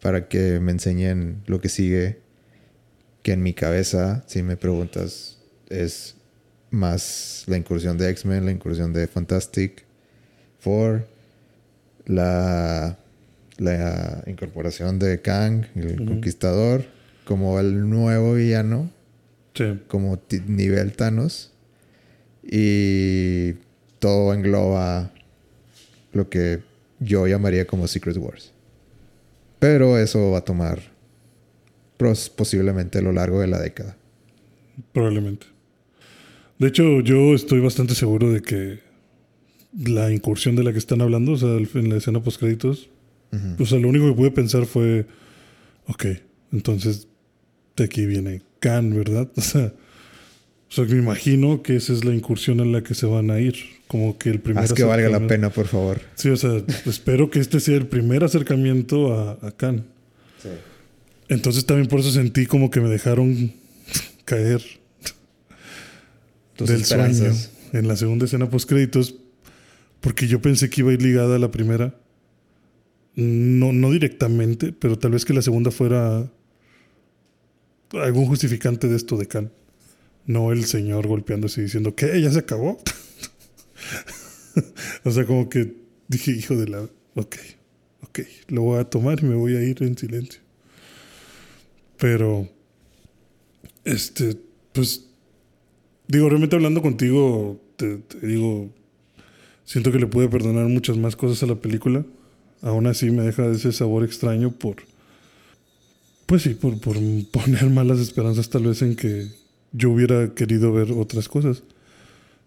para 0.00 0.28
que 0.28 0.60
me 0.60 0.72
enseñen 0.72 1.42
lo 1.46 1.60
que 1.60 1.68
sigue. 1.68 2.20
Que 3.22 3.32
en 3.32 3.42
mi 3.42 3.52
cabeza, 3.52 4.24
si 4.28 4.42
me 4.42 4.56
preguntas, 4.56 5.38
es 5.68 6.14
más 6.70 7.42
la 7.46 7.56
incursión 7.56 7.98
de 7.98 8.08
X-Men, 8.10 8.44
la 8.46 8.52
incursión 8.52 8.92
de 8.92 9.06
Fantastic 9.08 9.84
Four, 10.60 11.06
la, 12.08 12.98
la 13.58 14.24
incorporación 14.26 14.98
de 14.98 15.20
Kang, 15.20 15.66
el. 15.76 16.04
Conquistador, 16.04 16.84
como 17.24 17.60
el 17.60 17.88
nuevo 17.88 18.34
villano 18.34 18.90
Sí. 19.54 19.80
como 19.88 20.20
nivel 20.46 20.92
Thanos 20.92 21.52
y 22.44 23.54
todo 23.98 24.32
engloba 24.32 25.10
lo 26.12 26.28
que 26.30 26.60
yo 27.00 27.26
llamaría 27.26 27.66
como 27.66 27.88
Secret 27.88 28.16
Wars. 28.18 28.52
Pero 29.58 29.98
eso 29.98 30.30
va 30.30 30.38
a 30.38 30.44
tomar 30.44 30.80
posiblemente 32.36 32.98
a 32.98 33.02
lo 33.02 33.12
largo 33.12 33.40
de 33.40 33.48
la 33.48 33.58
década. 33.60 33.96
Probablemente. 34.92 35.46
De 36.60 36.68
hecho, 36.68 37.00
yo 37.00 37.34
estoy 37.34 37.58
bastante 37.60 37.96
seguro 37.96 38.32
de 38.32 38.40
que 38.40 38.78
la 39.76 40.12
incursión 40.12 40.56
de 40.56 40.64
la 40.64 40.72
que 40.72 40.78
están 40.78 41.00
hablando, 41.00 41.32
o 41.32 41.36
sea, 41.36 41.50
en 41.56 41.88
la 41.88 41.96
escena 41.96 42.22
post 42.22 42.38
créditos, 42.40 42.88
Ujú. 43.32 43.62
o 43.62 43.66
sea, 43.66 43.78
lo 43.78 43.88
único 43.88 44.06
que 44.08 44.14
pude 44.14 44.30
pensar 44.30 44.64
fue, 44.66 45.06
ok, 45.86 46.06
entonces 46.52 47.08
de 47.76 47.84
aquí 47.84 48.06
viene 48.06 48.42
Khan, 48.60 48.94
¿verdad? 48.94 49.28
O 49.36 49.40
sea, 49.40 49.72
o 50.70 50.72
sea, 50.72 50.84
me 50.84 50.98
imagino 50.98 51.62
que 51.62 51.76
esa 51.76 51.92
es 51.94 52.04
la 52.04 52.14
incursión 52.14 52.60
en 52.60 52.72
la 52.72 52.82
que 52.82 52.94
se 52.94 53.06
van 53.06 53.30
a 53.30 53.40
ir. 53.40 53.56
Como 53.86 54.18
que 54.18 54.28
el 54.28 54.38
primer 54.40 54.64
Haz 54.64 54.74
que 54.74 54.82
valga 54.84 55.08
la 55.08 55.26
pena, 55.26 55.48
por 55.48 55.66
favor. 55.66 55.98
Sí, 56.14 56.28
o 56.28 56.36
sea, 56.36 56.62
espero 56.84 57.30
que 57.30 57.38
este 57.40 57.58
sea 57.58 57.76
el 57.76 57.86
primer 57.86 58.22
acercamiento 58.22 59.14
a, 59.14 59.38
a 59.40 59.50
Khan. 59.52 59.86
Entonces 61.30 61.64
también 61.64 61.88
por 61.88 62.00
eso 62.00 62.10
sentí 62.10 62.44
como 62.44 62.70
que 62.70 62.80
me 62.82 62.88
dejaron 62.90 63.52
caer 64.26 64.62
Tus 66.56 66.68
del 66.68 66.82
esperanzas. 66.82 67.50
sueño 67.70 67.78
en 67.80 67.88
la 67.88 67.96
segunda 67.96 68.24
escena 68.26 68.50
post 68.50 68.68
créditos 68.68 69.14
porque 70.00 70.26
yo 70.26 70.40
pensé 70.40 70.70
que 70.70 70.80
iba 70.80 70.90
a 70.90 70.94
ir 70.94 71.02
ligada 71.02 71.36
a 71.36 71.38
la 71.38 71.50
primera 71.50 71.98
no, 73.14 73.72
no 73.72 73.90
directamente 73.90 74.72
pero 74.72 74.98
tal 74.98 75.12
vez 75.12 75.24
que 75.24 75.34
la 75.34 75.42
segunda 75.42 75.70
fuera 75.70 76.30
algún 77.92 78.26
justificante 78.26 78.88
de 78.88 78.96
esto 78.96 79.16
de 79.16 79.26
Khan 79.26 79.52
no 80.26 80.52
el 80.52 80.64
señor 80.64 81.06
golpeándose 81.06 81.60
y 81.60 81.64
diciendo 81.64 81.94
¿qué? 81.94 82.20
¿ya 82.20 82.30
se 82.30 82.40
acabó? 82.40 82.78
o 85.04 85.10
sea 85.10 85.24
como 85.24 85.48
que 85.48 85.74
dije 86.08 86.32
hijo 86.32 86.56
de 86.56 86.68
la 86.68 86.82
ok 87.14 87.36
ok 88.02 88.20
lo 88.48 88.62
voy 88.62 88.80
a 88.80 88.84
tomar 88.84 89.20
y 89.22 89.26
me 89.26 89.34
voy 89.34 89.56
a 89.56 89.62
ir 89.62 89.82
en 89.82 89.96
silencio 89.96 90.40
pero 91.96 92.48
este 93.84 94.36
pues 94.72 95.08
Digo, 96.08 96.30
realmente 96.30 96.56
hablando 96.56 96.80
contigo, 96.80 97.60
te, 97.76 97.98
te 97.98 98.26
digo, 98.26 98.70
siento 99.68 99.92
que 99.92 99.98
le 99.98 100.06
pude 100.06 100.28
perdonar 100.28 100.66
muchas 100.66 100.96
más 100.96 101.14
cosas 101.14 101.42
a 101.42 101.46
la 101.46 101.56
película. 101.56 102.02
Aún 102.62 102.86
así 102.86 103.10
me 103.10 103.22
deja 103.22 103.46
ese 103.48 103.70
sabor 103.70 104.02
extraño 104.02 104.50
por, 104.50 104.76
pues 106.24 106.42
sí, 106.42 106.54
por, 106.54 106.80
por 106.80 106.96
poner 107.30 107.68
malas 107.68 108.00
esperanzas 108.00 108.48
tal 108.48 108.64
vez 108.64 108.80
en 108.80 108.96
que 108.96 109.28
yo 109.72 109.90
hubiera 109.90 110.32
querido 110.34 110.72
ver 110.72 110.92
otras 110.92 111.28
cosas. 111.28 111.62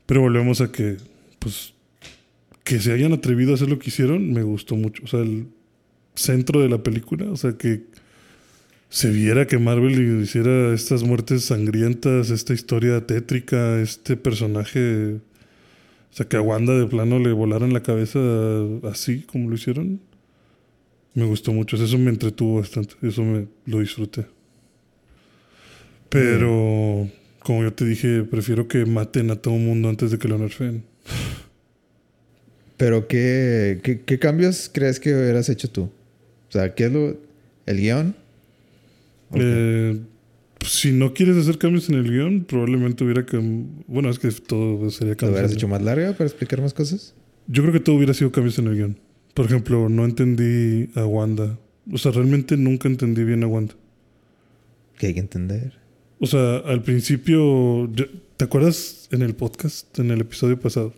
Pero 0.07 0.21
volvemos 0.21 0.61
a 0.61 0.71
que, 0.71 0.97
pues, 1.37 1.73
que 2.63 2.79
se 2.79 2.91
hayan 2.91 3.13
atrevido 3.13 3.51
a 3.51 3.55
hacer 3.55 3.69
lo 3.69 3.77
que 3.77 3.89
hicieron, 3.89 4.33
me 4.33 4.41
gustó 4.41 4.75
mucho. 4.75 5.03
O 5.03 5.07
sea, 5.07 5.19
el 5.19 5.45
centro 6.15 6.59
de 6.59 6.69
la 6.69 6.81
película, 6.81 7.31
o 7.31 7.37
sea, 7.37 7.53
que 7.53 7.83
se 8.89 9.11
viera 9.11 9.45
que 9.45 9.59
Marvel 9.59 10.23
hiciera 10.23 10.73
estas 10.73 11.03
muertes 11.03 11.45
sangrientas, 11.45 12.31
esta 12.31 12.53
historia 12.53 13.05
tétrica, 13.05 13.79
este 13.79 14.17
personaje, 14.17 15.19
o 16.11 16.13
sea, 16.13 16.27
que 16.27 16.35
a 16.35 16.41
Wanda 16.41 16.77
de 16.77 16.87
plano 16.87 17.19
le 17.19 17.31
volaran 17.31 17.73
la 17.73 17.83
cabeza 17.83 18.19
así 18.83 19.21
como 19.21 19.49
lo 19.49 19.55
hicieron, 19.55 20.01
me 21.13 21.25
gustó 21.25 21.53
mucho. 21.53 21.81
Eso 21.81 21.97
me 21.97 22.09
entretuvo 22.09 22.59
bastante, 22.59 22.95
eso 23.01 23.23
me 23.23 23.47
lo 23.65 23.79
disfruté. 23.79 24.25
Pero, 26.09 27.09
como 27.39 27.63
yo 27.63 27.73
te 27.73 27.85
dije, 27.85 28.23
prefiero 28.23 28.67
que 28.67 28.85
maten 28.85 29.31
a 29.31 29.37
todo 29.37 29.55
el 29.55 29.61
mundo 29.61 29.87
antes 29.87 30.11
de 30.11 30.19
que 30.19 30.27
lo 30.27 30.37
nerfeen. 30.37 30.83
Pero 32.75 33.07
¿qué, 33.07 33.79
qué, 33.81 34.01
qué 34.01 34.19
cambios 34.19 34.69
crees 34.73 34.99
que 34.99 35.13
hubieras 35.13 35.47
hecho 35.47 35.69
tú? 35.69 35.83
O 35.83 36.51
sea, 36.51 36.75
¿qué 36.75 36.85
es 36.85 36.91
lo... 36.91 37.15
¿El 37.65 37.77
guion? 37.77 38.15
Eh, 39.35 39.97
si 40.65 40.91
no 40.91 41.13
quieres 41.13 41.37
hacer 41.37 41.57
cambios 41.57 41.89
en 41.89 41.95
el 41.95 42.09
guion, 42.09 42.43
probablemente 42.45 43.03
hubiera 43.03 43.25
que... 43.25 43.37
Bueno, 43.87 44.09
es 44.09 44.19
que 44.19 44.29
todo 44.31 44.89
sería 44.89 45.13
¿Lo 45.13 45.17
cambios. 45.17 45.39
hubieras 45.39 45.51
hecho 45.53 45.67
más 45.67 45.81
larga 45.81 46.13
para 46.13 46.25
explicar 46.25 46.61
más 46.61 46.73
cosas? 46.73 47.13
Yo 47.47 47.63
creo 47.63 47.73
que 47.73 47.79
todo 47.79 47.95
hubiera 47.95 48.13
sido 48.13 48.31
cambios 48.31 48.57
en 48.59 48.67
el 48.67 48.75
guion. 48.75 48.99
Por 49.33 49.45
ejemplo, 49.45 49.89
no 49.89 50.05
entendí 50.05 50.89
a 50.95 51.05
Wanda. 51.05 51.57
O 51.91 51.97
sea, 51.97 52.11
realmente 52.11 52.57
nunca 52.57 52.87
entendí 52.87 53.23
bien 53.23 53.43
a 53.43 53.47
Wanda. 53.47 53.73
Que 54.97 55.07
hay 55.07 55.13
que 55.13 55.19
entender. 55.19 55.73
O 56.19 56.27
sea, 56.27 56.57
al 56.57 56.83
principio, 56.83 57.89
¿te 58.37 58.45
acuerdas 58.45 59.07
en 59.11 59.23
el 59.23 59.33
podcast, 59.35 59.97
en 59.99 60.11
el 60.11 60.21
episodio 60.21 60.59
pasado? 60.59 60.93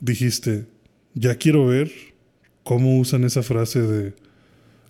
Dijiste, 0.00 0.66
ya 1.14 1.34
quiero 1.36 1.66
ver 1.66 1.90
cómo 2.62 2.98
usan 2.98 3.24
esa 3.24 3.42
frase 3.42 3.82
de... 3.82 4.14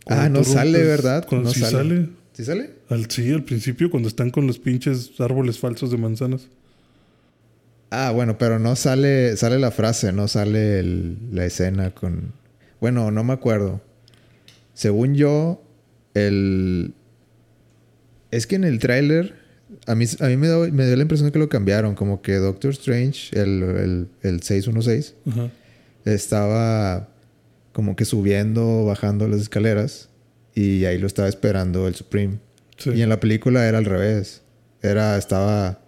Ah, 0.07 0.29
no 0.29 0.45
sale, 0.45 0.83
¿verdad? 0.83 1.27
Cuando 1.27 1.49
No 1.49 1.55
sale. 1.55 1.71
sale. 1.71 2.09
¿Sí 2.33 2.45
sale? 2.45 2.71
Al, 2.89 3.11
sí, 3.11 3.31
al 3.33 3.45
principio 3.45 3.91
cuando 3.91 4.09
están 4.09 4.31
con 4.31 4.47
los 4.47 4.59
pinches 4.59 5.13
árboles 5.21 5.59
falsos 5.59 5.91
de 5.91 5.99
manzanas. 5.99 6.49
Ah, 7.91 8.11
bueno, 8.11 8.39
pero 8.39 8.59
no 8.59 8.75
sale, 8.75 9.37
sale 9.37 9.59
la 9.59 9.71
frase, 9.71 10.13
no 10.13 10.27
sale 10.29 10.81
el- 10.81 11.19
la 11.31 11.45
escena 11.45 11.91
con... 11.91 12.33
Bueno, 12.81 13.11
no 13.11 13.23
me 13.23 13.35
acuerdo. 13.35 13.83
Según 14.73 15.15
yo, 15.15 15.63
el... 16.15 16.95
Es 18.31 18.47
que 18.47 18.57
en 18.57 18.65
el 18.65 18.79
tráiler, 18.79 19.35
a 19.87 19.95
mí, 19.95 20.07
a 20.21 20.27
mí 20.27 20.37
me, 20.39 20.47
dio, 20.47 20.73
me 20.73 20.87
dio 20.87 20.97
la 20.97 21.03
impresión 21.03 21.31
que 21.33 21.39
lo 21.39 21.51
cambiaron, 21.51 21.95
como 21.95 22.23
que 22.23 22.33
Doctor 22.37 22.71
Strange, 22.71 23.39
el, 23.39 23.63
el, 23.63 24.09
el 24.23 24.43
616, 24.43 25.15
Ajá. 25.31 25.51
estaba 26.07 27.09
como 27.75 27.95
que 27.95 28.07
subiendo, 28.07 28.87
bajando 28.87 29.29
las 29.29 29.43
escaleras 29.43 30.09
y 30.55 30.85
ahí 30.85 30.99
lo 30.99 31.07
estaba 31.07 31.29
esperando 31.29 31.87
el 31.89 31.95
Supreme. 31.95 32.39
Sí. 32.77 32.91
Y 32.91 33.03
en 33.03 33.09
la 33.09 33.21
película 33.21 33.67
era 33.69 33.79
al 33.79 33.85
revés. 33.85 34.43
Era, 34.83 35.17
estaba... 35.17 35.81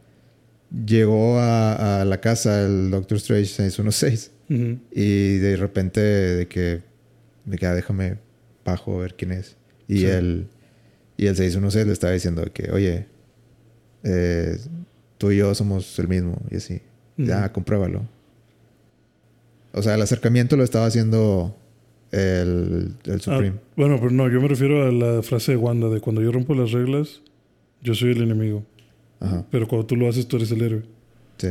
Llegó 0.87 1.39
a, 1.39 2.01
a 2.01 2.05
la 2.05 2.21
casa 2.21 2.63
el 2.65 2.91
Doctor 2.91 3.17
Strange 3.19 3.47
616 3.47 4.31
Ujú. 4.51 4.79
y 4.93 5.37
de 5.39 5.57
repente 5.57 6.01
de 6.01 6.49
que... 6.49 6.83
De 7.45 7.59
que 7.59 7.67
ah, 7.67 7.75
déjame 7.75 8.19
bajo 8.65 8.97
a 8.99 9.03
ver 9.03 9.15
quién 9.15 9.33
es. 9.33 9.57
Y 9.89 9.99
Sí. 9.99 10.07
el... 10.07 10.47
Y 11.17 11.27
el 11.27 11.37
616 11.37 11.87
le 11.87 11.93
estaba 11.93 12.13
diciendo 12.13 12.45
que, 12.53 12.71
oye, 12.73 13.07
eh, 14.03 14.59
tú 15.19 15.31
y 15.31 15.37
yo 15.37 15.55
somos 15.55 15.97
el 16.01 16.09
mismo. 16.09 16.41
Y 16.51 16.57
así. 16.57 16.81
Ya, 17.17 17.53
compruébalo. 17.53 18.09
O 19.73 19.81
sea, 19.83 19.95
el 19.95 20.03
acercamiento 20.03 20.57
lo 20.57 20.65
estaba 20.65 20.87
haciendo 20.87 21.57
el, 22.15 22.95
el 23.05 23.15
Ah, 23.15 23.19
Supreme. 23.19 23.57
bueno, 23.77 23.97
pero 23.99 24.11
no, 24.11 24.29
yo 24.31 24.41
me 24.41 24.49
refiero 24.49 24.87
a 24.87 24.93
la 24.93 25.23
frase 25.23 25.53
de 25.53 25.57
Wanda 25.59 25.89
de 25.89 26.01
cuando 26.01 26.23
yo 26.23 26.31
rompo 26.33 26.55
las 26.55 26.73
reglas, 26.73 27.21
yo 27.83 27.95
soy 27.95 28.13
el 28.13 28.23
enemigo. 28.23 28.65
Ajá. 29.21 29.45
Pero 29.51 29.67
cuando 29.69 29.87
tú 29.87 29.97
lo 29.97 30.09
haces, 30.09 30.27
tú 30.29 30.37
eres 30.37 30.51
el 30.51 30.63
héroe. 30.63 30.83
Sí. 31.39 31.49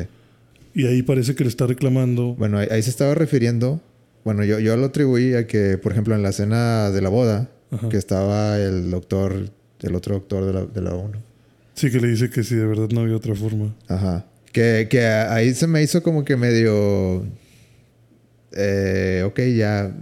Y 0.73 0.85
ahí 0.87 1.01
parece 1.03 1.35
que 1.35 1.43
le 1.43 1.49
está 1.49 1.67
reclamando. 1.67 2.35
Bueno, 2.35 2.57
ahí, 2.57 2.67
ahí 2.71 2.81
se 2.81 2.89
estaba 2.89 3.13
refiriendo. 3.15 3.81
Bueno, 4.23 4.43
yo, 4.43 4.59
yo 4.59 4.75
lo 4.77 4.85
atribuí 4.87 5.33
a 5.33 5.45
que, 5.47 5.77
por 5.77 5.91
ejemplo, 5.91 6.15
en 6.15 6.23
la 6.23 6.29
escena 6.29 6.89
de 6.91 7.01
la 7.01 7.09
boda, 7.09 7.49
Ajá. 7.71 7.89
que 7.89 7.97
estaba 7.97 8.57
el 8.59 8.89
doctor, 8.89 9.49
el 9.81 9.95
otro 9.95 10.15
doctor 10.15 10.45
de 10.45 10.53
la, 10.53 10.65
de 10.65 10.81
la 10.81 10.95
ONU. 10.95 11.19
Sí, 11.75 11.91
que 11.91 11.99
le 11.99 12.07
dice 12.07 12.29
que 12.29 12.43
sí, 12.43 12.55
de 12.55 12.65
verdad 12.65 12.87
no 12.91 13.01
había 13.01 13.15
otra 13.15 13.35
forma. 13.35 13.75
Ajá. 13.87 14.25
Que, 14.51 14.87
que 14.89 15.03
ahí 15.05 15.53
se 15.55 15.65
me 15.67 15.81
hizo 15.83 16.01
como 16.03 16.23
que 16.23 16.37
medio. 16.37 17.23
Eh, 18.51 19.23
ok, 19.25 19.39
ya. 19.57 19.95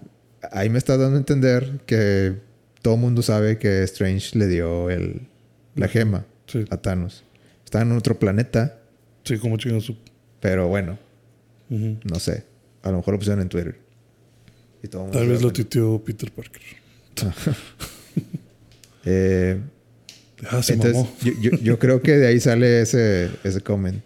Ahí 0.51 0.69
me 0.69 0.77
está 0.77 0.97
dando 0.97 1.15
a 1.17 1.19
entender 1.19 1.81
que 1.85 2.35
todo 2.81 2.95
el 2.95 2.99
mundo 3.01 3.21
sabe 3.21 3.57
que 3.59 3.83
Strange 3.83 4.37
le 4.37 4.47
dio 4.47 4.89
el, 4.89 5.27
la 5.75 5.87
gema 5.87 6.25
Sí, 6.47 6.65
a 6.69 6.77
Thanos. 6.77 7.23
Está 7.63 7.81
en 7.81 7.91
otro 7.93 8.17
planeta, 8.19 8.79
sí, 9.23 9.37
como 9.37 9.57
chingas 9.57 9.83
su. 9.83 9.95
pero 10.39 10.67
bueno, 10.67 10.97
no 11.69 12.19
sé. 12.19 12.43
A 12.83 12.89
lo 12.91 12.97
mejor 12.97 13.13
lo 13.13 13.19
pusieron 13.19 13.41
en 13.41 13.49
Twitter. 13.49 13.79
Y 14.83 14.87
todo 14.87 15.05
Tal 15.11 15.27
vez 15.27 15.41
lo 15.41 15.51
tuiteó 15.53 16.03
Peter 16.03 16.31
Parker. 16.31 16.61
Eh, 19.05 19.59
Ah, 20.49 20.63
se 20.63 20.73
entonces, 20.73 20.95
mamó. 20.97 21.15
yo, 21.23 21.33
yo- 21.39 21.57
yo 21.59 21.77
creo 21.77 22.01
que 22.01 22.17
de 22.17 22.25
ahí 22.25 22.39
sale 22.39 22.81
ese, 22.81 23.29
ese 23.43 23.61
comment. 23.61 24.01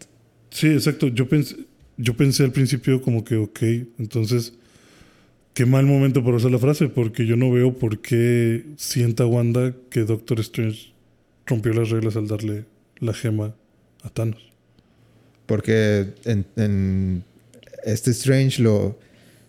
Sí, 0.49 0.68
exacto. 0.68 1.07
Yo 1.07 1.30
pensé, 1.30 1.56
yo 1.95 2.16
pensé 2.18 2.44
al 2.44 2.52
principio 2.52 3.02
como 3.02 3.24
que, 3.24 3.38
ok, 3.38 3.60
entonces, 3.99 4.52
qué 5.56 5.65
mal 5.65 5.86
momento 5.88 6.23
para 6.23 6.38
usar 6.38 6.52
la 6.52 6.60
frase, 6.60 6.90
porque 6.90 7.26
yo 7.26 7.36
no 7.38 7.49
veo 7.49 7.73
por 7.73 8.02
qué 8.02 8.64
sienta 8.77 9.26
Wanda 9.26 9.73
que 9.90 10.02
Doctor 10.02 10.40
Strange 10.41 10.94
rompió 11.48 11.73
las 11.73 11.90
reglas 11.90 12.15
al 12.18 12.27
darle 12.27 12.65
la 12.99 13.14
gema 13.14 13.56
a 14.03 14.10
Thanos. 14.10 14.52
Porque 15.48 16.14
en, 16.26 16.45
en 16.57 17.23
este 17.84 18.11
Strange 18.11 18.61
lo, 18.61 18.99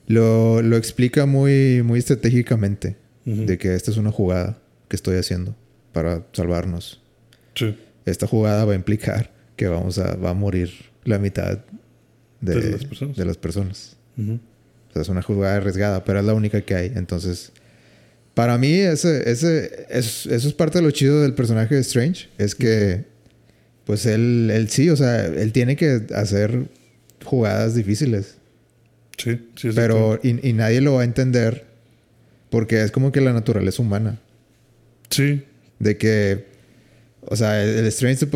lo, 0.06 0.62
lo 0.62 0.76
explica 0.76 1.26
muy, 1.26 1.82
muy 1.82 1.98
estratégicamente. 1.98 2.96
De 3.24 3.58
que 3.58 3.74
esta 3.74 3.90
es 3.90 3.96
una 3.96 4.12
jugada 4.12 4.56
que 4.88 4.94
estoy 4.94 5.16
haciendo 5.16 5.56
para 5.92 6.24
salvarnos. 6.32 7.02
Sí, 7.56 7.76
Esta 8.04 8.28
jugada 8.28 8.64
va 8.64 8.72
a 8.74 8.76
implicar 8.76 9.32
que 9.56 9.66
vamos 9.66 9.98
a, 9.98 10.14
va 10.14 10.30
a 10.30 10.34
morir 10.34 10.70
la 11.02 11.18
mitad 11.18 11.58
de, 12.40 12.54
De 12.54 12.70
las 12.70 12.84
personas. 12.84 13.16
de 13.16 13.24
las 13.24 13.36
personas. 13.36 13.96
Sea, 14.96 15.02
es 15.02 15.08
una 15.08 15.22
jugada 15.22 15.56
arriesgada, 15.56 16.04
pero 16.04 16.18
es 16.20 16.24
la 16.24 16.34
única 16.34 16.60
que 16.60 16.74
hay. 16.74 16.92
Entonces, 16.94 17.52
para 18.34 18.58
mí, 18.58 18.72
ese, 18.72 19.30
ese, 19.30 19.86
es- 19.90 20.26
eso 20.26 20.48
es 20.48 20.54
parte 20.54 20.78
de 20.78 20.82
lo 20.84 20.90
chido 20.90 21.22
del 21.22 21.34
personaje 21.34 21.74
de 21.74 21.80
Strange. 21.80 22.28
Es 22.38 22.54
que, 22.54 23.04
pues 23.84 24.04
él, 24.06 24.50
él 24.52 24.68
sí, 24.68 24.90
o 24.90 24.96
sea, 24.96 25.26
él 25.26 25.52
tiene 25.52 25.76
que 25.76 26.02
hacer 26.14 26.64
jugadas 27.24 27.74
difíciles. 27.74 28.34
sí, 29.16 29.38
sí. 29.56 29.70
Pero, 29.74 30.18
y, 30.22 30.48
y 30.48 30.52
nadie 30.52 30.80
lo 30.80 30.94
va 30.94 31.02
a 31.02 31.04
entender 31.04 31.64
porque 32.50 32.82
es 32.82 32.90
como 32.90 33.10
que 33.12 33.20
la 33.20 33.32
naturaleza 33.32 33.82
humana. 33.82 34.18
Sí, 35.10 35.42
De 35.78 35.96
que, 35.96 36.44
o 37.22 37.36
sea, 37.36 37.62
el, 37.62 37.70
el 37.78 37.86
Strange, 37.86 38.26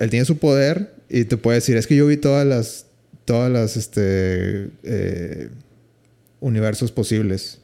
él 0.00 0.10
tiene 0.10 0.24
su 0.24 0.38
poder 0.38 0.92
y 1.08 1.24
te 1.24 1.36
puede 1.36 1.56
decir, 1.56 1.76
es 1.76 1.86
que 1.86 1.96
yo 1.96 2.06
vi 2.06 2.16
todas 2.18 2.46
las, 2.46 2.86
todas 3.24 3.50
las, 3.50 3.76
este, 3.76 4.68
eh, 4.82 5.48
universos 6.40 6.92
posibles. 6.92 7.60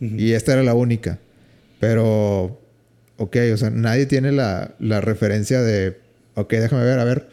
Ujú. 0.00 0.16
Y 0.16 0.32
esta 0.32 0.52
era 0.52 0.62
la 0.62 0.74
única. 0.74 1.18
Pero, 1.80 2.60
ok, 3.16 3.36
o 3.52 3.56
sea, 3.56 3.70
nadie 3.70 4.06
tiene 4.06 4.32
la, 4.32 4.74
la 4.78 5.00
referencia 5.00 5.60
de, 5.62 5.98
ok, 6.34 6.50
déjame 6.52 6.84
ver, 6.84 6.98
a 6.98 7.04
ver. 7.04 7.28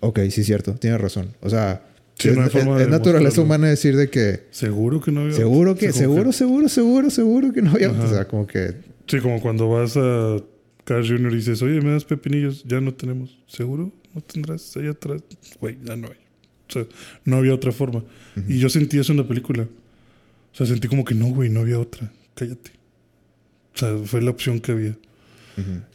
Ok, 0.00 0.18
sí 0.30 0.40
es 0.42 0.46
cierto, 0.46 0.74
tienes 0.74 1.00
razón. 1.00 1.28
O 1.40 1.50
sea, 1.50 1.82
Sí, 2.16 2.28
es, 2.28 2.36
no 2.36 2.44
es- 2.46 2.54
es 2.54 2.88
naturaleza 2.88 3.40
humana 3.40 3.66
decir 3.68 3.96
de 3.96 4.08
que, 4.08 4.44
seguro 4.52 5.00
que 5.00 5.10
no 5.10 5.22
había. 5.22 5.32
seguro 5.34 5.74
que, 5.74 5.86
Sí, 5.92 6.00
como 6.04 6.14
seguro, 6.14 6.32
seguro, 6.32 6.68
seguro, 6.68 7.10
seguro 7.10 7.52
que 7.52 7.60
no 7.62 7.72
había. 7.72 7.88
Ajá. 7.90 8.04
O 8.04 8.08
sea, 8.08 8.28
como 8.28 8.46
que, 8.46 8.74
Sí, 9.08 9.18
como 9.18 9.40
cuando 9.40 9.68
vas 9.68 9.96
a 9.96 10.36
Carl 10.84 11.06
Jr. 11.06 11.32
y 11.32 11.36
dices, 11.36 11.60
oye, 11.62 11.80
me 11.80 11.90
das 11.92 12.04
pepinillos, 12.04 12.62
ya 12.64 12.80
no 12.80 12.94
tenemos. 12.94 13.36
¿Seguro? 13.48 13.92
¿No 14.14 14.20
tendrás 14.20 14.76
allá 14.76 14.90
atrás? 14.90 15.22
Güey, 15.60 15.76
ya 15.82 15.96
no 15.96 16.06
hay. 16.06 16.16
O 16.68 16.72
sea, 16.72 16.86
no 17.24 17.36
había 17.36 17.52
otra 17.54 17.72
forma. 17.72 18.04
Y 18.48 18.58
yo 18.58 18.68
sentí 18.68 18.98
eso 18.98 19.12
en 19.12 19.18
la 19.18 19.26
película. 19.28 19.66
O 20.54 20.56
sea, 20.56 20.66
sentí 20.66 20.86
como 20.86 21.04
que 21.04 21.16
no, 21.16 21.26
güey, 21.26 21.50
no 21.50 21.60
había 21.60 21.80
otra. 21.80 22.12
Cállate. 22.36 22.70
O 23.74 23.78
sea, 23.78 23.98
fue 24.04 24.22
la 24.22 24.30
opción 24.30 24.60
que 24.60 24.72
había. 24.72 24.96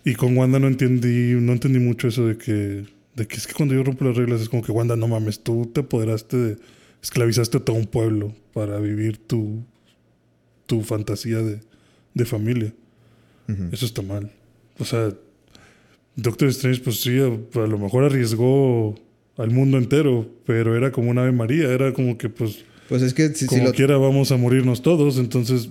Y 0.06 0.16
con 0.16 0.38
Wanda 0.38 0.60
no 0.60 0.68
entendí, 0.68 1.34
no 1.34 1.54
entendí 1.54 1.80
mucho 1.80 2.08
eso 2.08 2.28
de 2.28 2.38
que, 2.38 2.86
de 3.16 3.28
que 3.28 3.36
es 3.36 3.46
que 3.46 3.54
cuando 3.54 3.76
yo 3.76 3.84
rompo 3.84 4.06
las 4.06 4.16
reglas 4.16 4.40
es 4.42 4.48
como 4.48 4.64
que 4.64 4.72
Wanda, 4.72 4.96
no 4.96 5.08
mames, 5.08 5.44
tú 5.44 5.70
te 5.74 5.82
apoderaste 5.82 6.38
de, 6.38 6.58
esclavizaste 7.02 7.58
a 7.58 7.60
todo 7.60 7.76
un 7.76 7.88
pueblo 7.88 8.34
para 8.54 8.80
vivir 8.80 9.18
tu, 9.18 9.66
tu 10.66 10.82
fantasía 10.82 11.40
de, 11.40 11.60
de 12.14 12.26
familia. 12.26 12.74
Eso 13.72 13.88
está 13.88 14.04
mal. 14.04 14.32
O 14.78 14.86
sea, 14.86 15.12
Doctor 16.16 16.50
Strange, 16.50 16.82
pues 16.82 17.02
sí, 17.02 17.18
a, 17.18 17.26
a 17.26 17.68
lo 17.68 17.80
mejor 17.80 18.04
arriesgó 18.04 18.96
al 19.38 19.50
mundo 19.50 19.80
entero, 19.80 20.30
pero 20.46 20.78
era 20.78 20.92
como 20.92 21.10
una 21.10 21.22
Ave 21.22 21.32
María, 21.32 21.72
era 21.72 21.92
como 21.92 22.18
que, 22.18 22.30
pues, 22.30 22.64
Pues 22.90 23.02
es 23.04 23.14
que 23.14 23.30
si, 23.30 23.36
si 23.36 23.46
como 23.46 23.66
lo, 23.66 23.72
quiera 23.72 23.98
vamos 23.98 24.32
a 24.32 24.38
morirnos 24.38 24.82
todos, 24.82 25.18
entonces, 25.18 25.70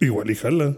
igual 0.00 0.30
y 0.30 0.34
jala. 0.34 0.68
O 0.68 0.76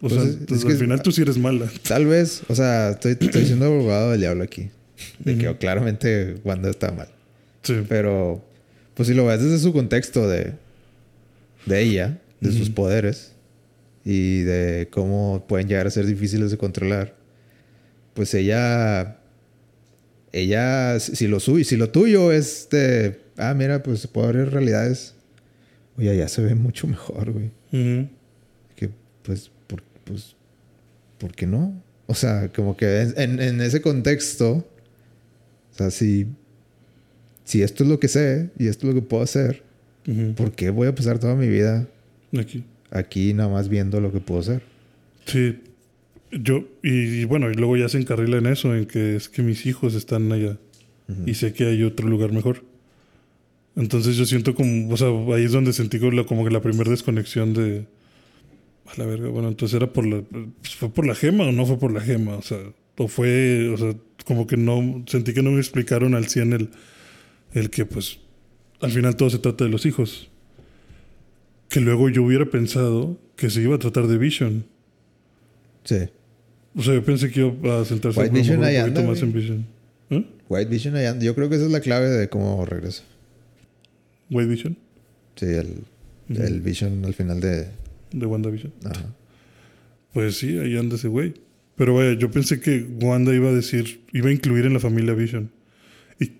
Pues 0.00 0.12
sea, 0.12 0.22
es- 0.24 0.36
pues 0.46 0.60
es 0.60 0.66
al 0.66 0.76
final 0.76 1.02
tú 1.02 1.10
sí 1.12 1.22
eres 1.22 1.38
mala. 1.38 1.70
Tal 1.88 2.06
vez, 2.06 2.42
o 2.48 2.54
sea, 2.54 2.90
estoy, 2.90 3.12
estoy 3.20 3.46
siendo 3.46 3.66
abogado 3.66 4.10
del 4.10 4.20
diablo 4.20 4.44
aquí. 4.44 4.70
De 5.20 5.36
que 5.38 5.48
Ujú. 5.48 5.58
claramente 5.58 6.36
Wanda 6.44 6.70
está 6.70 6.92
mal. 6.92 7.08
Sí. 7.62 7.82
Pero, 7.88 8.44
pues 8.94 9.08
si 9.08 9.14
lo 9.14 9.26
ves 9.26 9.40
desde 9.42 9.58
su 9.58 9.72
contexto 9.72 10.28
de, 10.28 10.52
de 11.66 11.80
ella, 11.82 12.20
de 12.40 12.52
sus 12.52 12.68
poderes 12.70 13.32
y 14.04 14.40
de 14.42 14.88
cómo 14.90 15.44
pueden 15.48 15.66
llegar 15.66 15.86
a 15.86 15.90
ser 15.90 16.04
difíciles 16.06 16.50
de 16.50 16.58
controlar, 16.58 17.16
pues 18.12 18.34
ella, 18.34 19.18
ella, 20.32 21.00
si 21.00 21.16
si 21.16 21.26
lo, 21.26 21.40
suyo, 21.40 21.64
si 21.64 21.76
lo 21.76 21.90
tuyo 21.90 22.30
es 22.32 22.68
de, 22.70 23.20
ah, 23.38 23.54
mira, 23.54 23.82
pues 23.82 24.00
se 24.00 24.08
puede 24.08 24.28
abrir 24.28 24.50
realidades, 24.50 25.14
oye, 25.96 26.16
ya 26.16 26.28
se 26.28 26.42
ve 26.42 26.54
mucho 26.54 26.86
mejor, 26.86 27.30
güey. 27.32 27.50
Que, 28.76 28.90
pues, 29.22 29.50
por, 29.66 29.82
pues, 30.04 30.36
¿por 31.18 31.32
qué 31.34 31.46
no? 31.46 31.80
O 32.06 32.14
sea, 32.14 32.50
como 32.54 32.76
que 32.76 33.00
en, 33.16 33.40
en- 33.40 33.60
ese 33.60 33.80
contexto, 33.80 34.52
o 34.52 34.64
sea, 35.76 35.90
si, 35.90 36.26
si 37.44 37.62
esto 37.62 37.82
es 37.84 37.88
lo 37.90 37.98
que 37.98 38.08
sé 38.08 38.50
y 38.58 38.66
esto 38.68 38.86
es 38.88 38.94
lo 38.94 39.00
que 39.00 39.06
puedo 39.06 39.22
hacer. 39.22 39.62
¿por 40.36 40.52
qué 40.52 40.68
voy 40.68 40.86
a 40.86 40.94
pasar 40.94 41.18
toda 41.18 41.34
mi 41.34 41.48
vida 41.48 41.88
Aquí. 42.38 42.62
aquí 42.90 43.32
nada 43.32 43.48
más 43.48 43.70
viendo 43.70 44.02
lo 44.02 44.12
que 44.12 44.20
puedo 44.20 44.40
hacer? 44.40 44.60
Sí. 45.24 45.62
Yo, 46.30 46.68
y, 46.82 47.20
y 47.20 47.24
bueno, 47.24 47.50
y 47.50 47.54
luego 47.54 47.76
ya 47.78 47.88
se 47.88 47.96
encarrila 47.96 48.36
en 48.36 48.46
eso, 48.46 48.74
en 48.76 48.84
que 48.84 49.16
es 49.16 49.30
que 49.30 49.40
mis 49.42 49.64
hijos 49.64 49.94
están 49.94 50.30
allá 50.30 50.58
y 51.24 51.34
sé 51.34 51.52
que 51.54 51.64
hay 51.66 51.82
otro 51.84 52.06
lugar 52.08 52.32
mejor. 52.32 52.64
Entonces 53.76 54.16
yo 54.16 54.24
siento 54.24 54.54
como, 54.54 54.92
o 54.92 54.96
sea, 54.96 55.08
ahí 55.34 55.44
es 55.44 55.52
donde 55.52 55.72
sentí 55.72 55.98
como, 55.98 56.44
que 56.44 56.50
la 56.50 56.62
primera 56.62 56.90
desconexión 56.90 57.54
de, 57.54 57.86
A 58.86 58.96
la 58.96 59.06
verga, 59.06 59.28
bueno, 59.28 59.48
entonces 59.48 59.74
era 59.74 59.92
por 59.92 60.06
la. 60.06 60.22
pues, 60.22 60.74
¿Fue 60.76 60.90
por 60.90 61.06
la 61.06 61.14
gema 61.14 61.44
o 61.44 61.52
no 61.52 61.66
fue 61.66 61.78
por 61.78 61.92
la 61.92 62.00
gema? 62.00 62.36
O 62.36 62.42
sea, 62.42 62.58
o 62.96 63.08
fue. 63.08 63.68
O 63.70 63.76
sea, 63.76 63.94
como 64.24 64.46
que 64.46 64.56
no. 64.56 65.04
Sentí 65.06 65.34
que 65.34 65.42
no 65.42 65.50
me 65.50 65.58
explicaron 65.58 66.14
al 66.14 66.28
100 66.28 66.52
el, 66.52 66.70
el 67.52 67.70
que, 67.70 67.84
pues. 67.84 68.18
Al 68.80 68.90
final 68.90 69.16
todo 69.16 69.30
se 69.30 69.38
trata 69.38 69.64
de 69.64 69.70
los 69.70 69.86
hijos. 69.86 70.28
Que 71.68 71.80
luego 71.80 72.08
yo 72.08 72.22
hubiera 72.22 72.44
pensado 72.46 73.18
que 73.36 73.50
se 73.50 73.62
iba 73.62 73.74
a 73.74 73.78
tratar 73.78 74.06
de 74.06 74.18
Vision. 74.18 74.66
Sí. 75.82 75.96
O 76.76 76.82
sea, 76.82 76.94
yo 76.94 77.04
pensé 77.04 77.30
que 77.30 77.40
iba 77.40 77.80
a 77.80 77.84
centrarse 77.84 78.20
White 78.20 78.34
Vision 78.34 78.58
un 78.58 78.64
poquito 78.64 78.84
anda, 78.84 79.02
más 79.02 79.22
en. 79.22 79.32
Vision. 79.32 79.66
¿Eh? 80.10 80.24
White 80.48 80.70
Vision 80.70 80.94
allá. 80.94 81.18
Yo 81.18 81.34
creo 81.34 81.48
que 81.48 81.56
esa 81.56 81.64
es 81.64 81.70
la 81.72 81.80
clave 81.80 82.08
de 82.08 82.28
cómo 82.28 82.64
regresa. 82.66 83.02
White 84.30 84.48
Vision 84.48 84.76
Sí, 85.36 85.46
el, 85.46 85.84
el 86.28 86.60
Vision 86.60 87.04
al 87.04 87.14
final 87.14 87.40
de. 87.40 87.66
de 88.12 88.26
WandaVision. 88.26 88.72
Ajá. 88.84 89.06
Pues 90.12 90.36
sí, 90.38 90.58
ahí 90.58 90.76
anda 90.76 90.94
ese 90.96 91.08
güey. 91.08 91.34
Pero 91.76 91.94
vaya, 91.94 92.12
yo 92.14 92.30
pensé 92.30 92.60
que 92.60 92.86
Wanda 93.02 93.34
iba 93.34 93.48
a 93.48 93.52
decir, 93.52 94.02
iba 94.12 94.28
a 94.28 94.32
incluir 94.32 94.64
en 94.64 94.72
la 94.74 94.78
familia 94.80 95.12
Vision. 95.14 95.50
Y, 96.20 96.32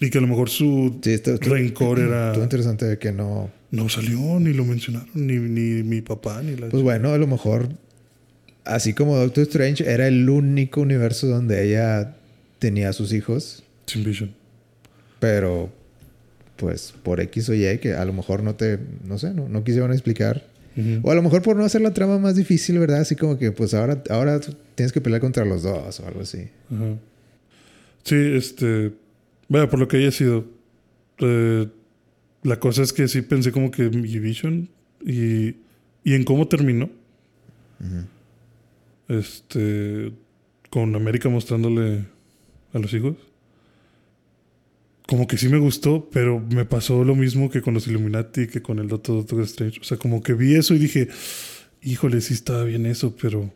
y 0.00 0.08
que 0.08 0.16
a 0.16 0.20
lo 0.22 0.26
mejor 0.26 0.48
su 0.48 0.98
Sí, 1.02 1.10
esto, 1.12 1.34
esto- 1.34 1.50
rencor 1.54 1.98
era. 2.00 2.28
estuvo 2.28 2.44
interesante 2.44 2.86
de 2.86 2.98
que 2.98 3.12
no. 3.12 3.50
No 3.70 3.90
salió, 3.90 4.40
ni 4.40 4.54
lo 4.54 4.64
mencionaron, 4.64 5.10
ni, 5.12 5.34
ni 5.36 5.82
mi 5.82 6.00
papá, 6.00 6.40
ni 6.42 6.56
la. 6.56 6.70
Pues 6.70 6.82
bueno, 6.82 7.10
a 7.12 7.18
lo 7.18 7.26
mejor. 7.26 7.68
Así 8.64 8.94
como 8.94 9.16
Doctor 9.16 9.42
Strange 9.42 9.84
era 9.90 10.08
el 10.08 10.28
único 10.30 10.80
universo 10.80 11.26
donde 11.26 11.66
ella 11.68 12.16
tenía 12.58 12.88
a 12.88 12.92
sus 12.94 13.12
hijos. 13.12 13.62
Sin 13.84 14.02
Vision. 14.04 14.34
Pero. 15.20 15.70
Pues 16.58 16.92
por 17.02 17.20
X 17.20 17.48
o 17.48 17.54
Y, 17.54 17.78
que 17.78 17.94
a 17.94 18.04
lo 18.04 18.12
mejor 18.12 18.42
no 18.42 18.54
te. 18.56 18.78
No 19.04 19.16
sé, 19.18 19.32
no, 19.32 19.48
no 19.48 19.64
quisieron 19.64 19.92
explicar. 19.92 20.44
O 21.02 21.10
a 21.10 21.14
lo 21.16 21.22
mejor 21.22 21.42
por 21.42 21.56
no 21.56 21.64
hacer 21.64 21.80
la 21.80 21.92
trama 21.92 22.20
más 22.20 22.36
difícil, 22.36 22.78
¿verdad? 22.78 23.00
Así 23.00 23.16
como 23.16 23.36
que, 23.36 23.50
pues 23.50 23.74
ahora, 23.74 24.00
ahora 24.10 24.38
tienes 24.76 24.92
que 24.92 25.00
pelear 25.00 25.20
contra 25.20 25.44
los 25.44 25.64
dos 25.64 25.98
o 25.98 26.06
algo 26.06 26.20
así. 26.20 26.50
Ajá. 26.72 26.94
Sí, 28.04 28.14
este. 28.14 28.92
Vaya, 29.48 29.68
por 29.68 29.80
lo 29.80 29.88
que 29.88 29.96
haya 29.96 30.12
sido. 30.12 30.44
eh, 31.18 31.66
la 32.44 32.60
cosa 32.60 32.82
es 32.82 32.92
que 32.92 33.08
sí 33.08 33.22
pensé 33.22 33.50
como 33.50 33.72
que 33.72 33.90
mi 33.90 34.18
Vision. 34.20 34.68
Y, 35.04 35.56
y 36.04 36.14
en 36.14 36.22
cómo 36.24 36.46
terminó. 36.46 36.90
Este. 39.08 40.12
Con 40.70 40.94
América 40.94 41.28
mostrándole 41.28 42.04
a 42.72 42.78
los 42.78 42.92
hijos. 42.94 43.16
Como 45.08 45.26
que 45.26 45.38
sí 45.38 45.48
me 45.48 45.58
gustó, 45.58 46.08
pero 46.12 46.38
me 46.38 46.66
pasó 46.66 47.02
lo 47.02 47.16
mismo 47.16 47.50
que 47.50 47.62
con 47.62 47.72
los 47.72 47.88
Illuminati, 47.88 48.46
que 48.46 48.60
con 48.60 48.78
el 48.78 48.88
Doctor, 48.88 49.16
Doctor 49.16 49.40
Strange. 49.40 49.80
O 49.80 49.84
sea, 49.84 49.96
como 49.96 50.22
que 50.22 50.34
vi 50.34 50.54
eso 50.54 50.74
y 50.74 50.78
dije, 50.78 51.08
híjole, 51.82 52.20
sí 52.20 52.34
estaba 52.34 52.64
bien 52.64 52.84
eso, 52.84 53.16
pero 53.20 53.50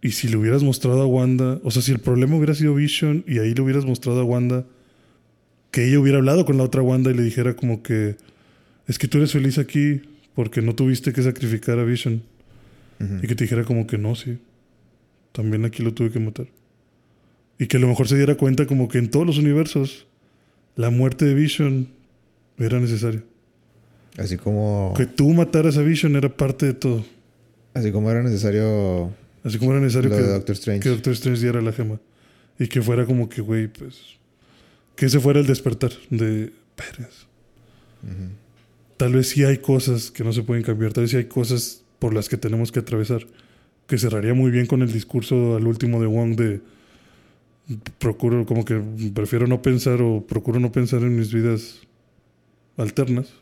y 0.00 0.12
si 0.12 0.28
le 0.28 0.36
hubieras 0.36 0.62
mostrado 0.62 1.02
a 1.02 1.06
Wanda, 1.06 1.60
o 1.62 1.70
sea, 1.70 1.82
si 1.82 1.92
el 1.92 2.00
problema 2.00 2.36
hubiera 2.36 2.54
sido 2.54 2.74
Vision 2.74 3.24
y 3.26 3.38
ahí 3.38 3.54
le 3.54 3.62
hubieras 3.62 3.84
mostrado 3.84 4.20
a 4.20 4.24
Wanda, 4.24 4.66
que 5.70 5.86
ella 5.86 6.00
hubiera 6.00 6.18
hablado 6.18 6.44
con 6.44 6.56
la 6.56 6.64
otra 6.64 6.82
Wanda 6.82 7.10
y 7.10 7.14
le 7.14 7.22
dijera 7.22 7.54
como 7.54 7.82
que 7.82 8.16
es 8.86 8.98
que 8.98 9.08
tú 9.08 9.18
eres 9.18 9.32
feliz 9.32 9.58
aquí 9.58 10.02
porque 10.34 10.60
no 10.60 10.74
tuviste 10.74 11.12
que 11.12 11.22
sacrificar 11.22 11.78
a 11.78 11.84
Vision. 11.84 12.22
Y 13.00 13.26
que 13.26 13.34
te 13.34 13.44
dijera 13.44 13.64
como 13.64 13.88
que 13.88 13.98
no, 13.98 14.14
sí. 14.14 14.38
También 15.32 15.64
aquí 15.64 15.82
lo 15.82 15.92
tuve 15.92 16.12
que 16.12 16.20
matar. 16.20 16.46
Y 17.58 17.66
que 17.66 17.78
a 17.78 17.80
lo 17.80 17.88
mejor 17.88 18.06
se 18.06 18.16
diera 18.16 18.36
cuenta 18.36 18.66
como 18.66 18.86
que 18.86 18.98
en 18.98 19.10
todos 19.10 19.26
los 19.26 19.38
universos 19.38 20.06
la 20.76 20.90
muerte 20.90 21.24
de 21.24 21.34
Vision 21.34 21.88
era 22.58 22.80
necesaria. 22.80 23.22
Así 24.18 24.36
como. 24.36 24.94
Que 24.96 25.06
tú 25.06 25.30
mataras 25.30 25.76
a 25.76 25.82
Vision 25.82 26.16
era 26.16 26.28
parte 26.28 26.66
de 26.66 26.74
todo. 26.74 27.04
Así 27.74 27.90
como 27.92 28.10
era 28.10 28.22
necesario. 28.22 29.12
Así 29.44 29.58
como 29.58 29.72
era 29.72 29.80
necesario 29.80 30.10
que, 30.10 30.20
Doctor 30.20 30.54
Strange. 30.54 30.80
que 30.80 30.88
Doctor 30.90 31.12
Strange 31.14 31.40
diera 31.40 31.60
la 31.60 31.72
gema. 31.72 32.00
Y 32.58 32.68
que 32.68 32.82
fuera 32.82 33.06
como 33.06 33.28
que, 33.28 33.40
güey, 33.40 33.68
pues. 33.68 34.00
Que 34.94 35.06
ese 35.06 35.20
fuera 35.20 35.40
el 35.40 35.46
despertar 35.46 35.92
de. 36.10 36.52
Ujú. 38.02 38.12
Tal 38.96 39.12
vez 39.14 39.30
sí 39.30 39.44
hay 39.44 39.58
cosas 39.58 40.10
que 40.10 40.22
no 40.22 40.32
se 40.32 40.42
pueden 40.42 40.62
cambiar. 40.62 40.92
Tal 40.92 41.04
vez 41.04 41.10
sí 41.10 41.16
hay 41.16 41.24
cosas 41.24 41.82
por 41.98 42.14
las 42.14 42.28
que 42.28 42.36
tenemos 42.36 42.70
que 42.70 42.80
atravesar. 42.80 43.26
Que 43.86 43.98
cerraría 43.98 44.34
muy 44.34 44.50
bien 44.50 44.66
con 44.66 44.82
el 44.82 44.92
discurso 44.92 45.56
al 45.56 45.66
último 45.66 46.00
de 46.00 46.06
Wong 46.06 46.36
de. 46.36 46.60
Procuro, 47.98 48.44
como 48.44 48.64
que 48.64 48.82
prefiero 49.14 49.46
no 49.46 49.62
pensar 49.62 50.02
o 50.02 50.26
procuro 50.26 50.58
no 50.60 50.72
pensar 50.72 51.02
en 51.02 51.16
mis 51.16 51.32
vidas 51.32 51.80
alternas. 52.76 53.32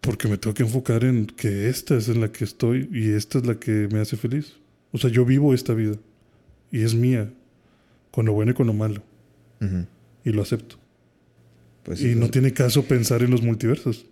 Porque 0.00 0.28
me 0.28 0.36
tengo 0.36 0.54
que 0.54 0.62
enfocar 0.62 1.04
en 1.04 1.26
que 1.26 1.68
esta 1.68 1.96
es 1.96 2.08
en 2.08 2.20
la 2.20 2.30
que 2.32 2.44
estoy 2.44 2.88
y 2.92 3.10
esta 3.10 3.38
es 3.38 3.46
la 3.46 3.58
que 3.58 3.88
me 3.92 4.00
hace 4.00 4.16
feliz. 4.16 4.54
O 4.92 4.98
sea, 4.98 5.10
yo 5.10 5.24
vivo 5.24 5.52
esta 5.54 5.74
vida 5.74 5.96
y 6.70 6.82
es 6.82 6.94
mía, 6.94 7.32
con 8.10 8.26
lo 8.26 8.32
bueno 8.32 8.52
y 8.52 8.54
con 8.54 8.66
lo 8.66 8.72
malo, 8.72 9.02
y 10.24 10.30
lo 10.30 10.42
acepto. 10.42 10.76
Pues, 11.84 12.00
y 12.02 12.14
no 12.14 12.20
pues- 12.20 12.32
tiene 12.32 12.52
caso 12.52 12.84
pensar 12.84 13.22
en 13.22 13.30
los 13.30 13.42
multiversos. 13.42 14.06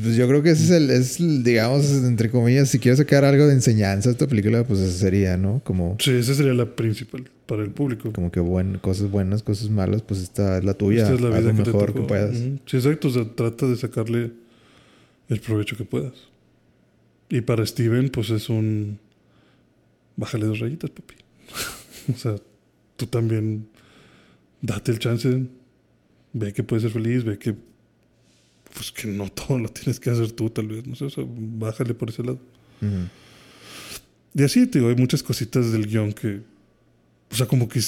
Pues 0.00 0.16
yo 0.16 0.26
creo 0.28 0.42
que 0.42 0.50
ese 0.50 0.64
es 0.64 0.70
el, 0.70 0.90
es, 0.90 1.44
digamos, 1.44 1.90
entre 2.04 2.30
comillas, 2.30 2.70
si 2.70 2.78
quieres 2.78 2.98
sacar 2.98 3.24
algo 3.24 3.46
de 3.46 3.52
enseñanza 3.54 4.08
a 4.08 4.12
esta 4.12 4.26
película, 4.26 4.64
pues 4.64 4.80
eso 4.80 4.98
sería, 4.98 5.36
¿no? 5.36 5.60
Como, 5.64 5.96
Sí, 6.00 6.12
esa 6.12 6.34
sería 6.34 6.54
la 6.54 6.66
principal 6.76 7.30
para 7.46 7.62
el 7.62 7.70
público. 7.70 8.12
como 8.12 8.30
que 8.30 8.40
buen, 8.40 8.78
cosas 8.78 9.10
buenas, 9.10 9.42
cosas 9.42 9.68
malas, 9.70 10.02
pues 10.02 10.20
esta 10.22 10.58
es 10.58 10.64
la 10.64 10.74
tuya. 10.74 11.02
Esta 11.02 11.14
es 11.14 11.20
la 11.20 11.28
vida 11.28 11.40
lo 11.40 11.48
que 11.48 11.62
te 11.62 11.70
mejor 11.70 11.86
tocó. 11.88 12.00
que 12.00 12.06
puedas. 12.08 12.36
Ujú. 12.36 12.58
Sí, 12.66 12.76
exacto. 12.78 13.08
O 13.08 13.10
sea, 13.10 13.24
trata 13.34 13.66
de 13.66 13.76
sacarle 13.76 14.30
el 15.28 15.40
provecho 15.40 15.76
que 15.76 15.84
puedas. 15.84 16.14
Y 17.28 17.40
para 17.42 17.64
Steven, 17.66 18.08
pues 18.10 18.30
es 18.30 18.48
un. 18.48 18.98
Bájale 20.16 20.46
dos 20.46 20.58
rayitas, 20.60 20.90
papi. 20.90 21.14
o 22.14 22.16
sea, 22.18 22.36
tú 22.96 23.06
también 23.06 23.66
date 24.60 24.92
el 24.92 24.98
chance. 24.98 25.46
Ve 26.34 26.52
que 26.52 26.62
puedes 26.62 26.82
ser 26.82 26.92
feliz, 26.92 27.24
ve 27.24 27.38
que. 27.38 27.54
Pues 28.74 28.90
que 28.90 29.06
no 29.08 29.28
todo 29.30 29.58
lo 29.58 29.68
tienes 29.68 30.00
que 30.00 30.10
hacer 30.10 30.32
tú, 30.32 30.48
tal 30.50 30.68
vez. 30.68 30.86
No 30.86 30.94
sé, 30.96 31.04
o 31.04 31.10
sea, 31.10 31.24
bájale 31.28 31.94
por 31.94 32.08
ese 32.10 32.22
lado. 32.22 32.38
Ujú. 32.80 33.08
Y 34.34 34.42
así, 34.42 34.66
te 34.66 34.78
digo, 34.78 34.90
hay 34.90 34.96
muchas 34.96 35.22
cositas 35.22 35.72
del 35.72 35.86
guion 35.86 36.12
que. 36.12 36.40
O 37.30 37.34
sea, 37.34 37.46
como 37.46 37.68
que 37.68 37.80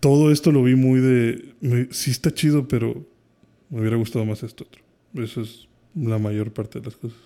todo 0.00 0.30
esto 0.32 0.50
lo 0.52 0.62
vi 0.62 0.74
muy 0.74 1.00
de. 1.00 1.54
me- 1.60 1.88
sí 1.92 2.10
está 2.10 2.32
chido, 2.34 2.66
pero 2.68 3.06
me 3.70 3.80
hubiera 3.80 3.96
gustado 3.96 4.24
más 4.24 4.42
esto 4.42 4.64
otro. 4.64 4.82
Eso 5.24 5.40
es 5.42 5.68
la 5.94 6.18
mayor 6.18 6.52
parte 6.52 6.80
de 6.80 6.86
las 6.86 6.96
cosas. 6.96 7.18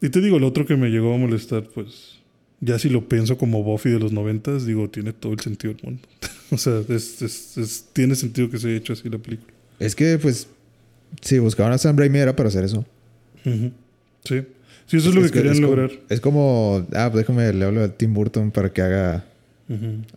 Y 0.00 0.08
te 0.08 0.20
digo, 0.22 0.38
el 0.38 0.44
otro 0.44 0.64
que 0.66 0.76
me 0.76 0.88
llegó 0.88 1.14
a 1.14 1.18
molestar, 1.18 1.68
pues. 1.68 2.18
Ya 2.62 2.78
si 2.78 2.90
lo 2.90 3.08
pienso 3.08 3.38
como 3.38 3.62
Buffy 3.62 3.88
de 3.90 3.98
los 3.98 4.12
noventas, 4.12 4.66
digo, 4.66 4.88
tiene 4.90 5.12
todo 5.14 5.32
el 5.32 5.40
sentido 5.40 5.72
del 5.74 5.82
mundo. 5.84 6.02
o 6.50 6.58
sea, 6.58 6.82
es, 6.88 7.20
es- 7.22 7.56
es- 7.58 7.88
tiene 7.92 8.14
sentido 8.14 8.50
que 8.50 8.58
se 8.58 8.68
haya 8.68 8.76
hecho 8.78 8.92
así 8.94 9.08
la 9.08 9.18
película. 9.18 9.52
Es 9.78 9.94
que, 9.94 10.18
pues, 10.18 10.48
si 11.20 11.38
buscaban 11.38 11.72
a 11.72 11.78
Sam 11.78 11.96
Raimi 11.96 12.18
era 12.18 12.34
para 12.36 12.48
hacer 12.48 12.64
eso. 12.64 12.84
Sí. 13.44 13.62
Sí, 14.86 14.96
eso 14.96 15.08
es, 15.10 15.14
lo 15.14 15.22
que, 15.22 15.30
querían 15.30 15.54
es 15.54 15.60
como- 15.60 15.68
lograr. 15.76 15.90
es 16.08 16.20
como, 16.20 16.86
ah, 16.94 17.08
pues 17.12 17.24
déjame, 17.26 17.52
le 17.52 17.64
hablo 17.64 17.84
a 17.84 17.88
Tim 17.96 18.12
Burton 18.12 18.50
para 18.50 18.72
que 18.72 18.82
haga 18.82 19.24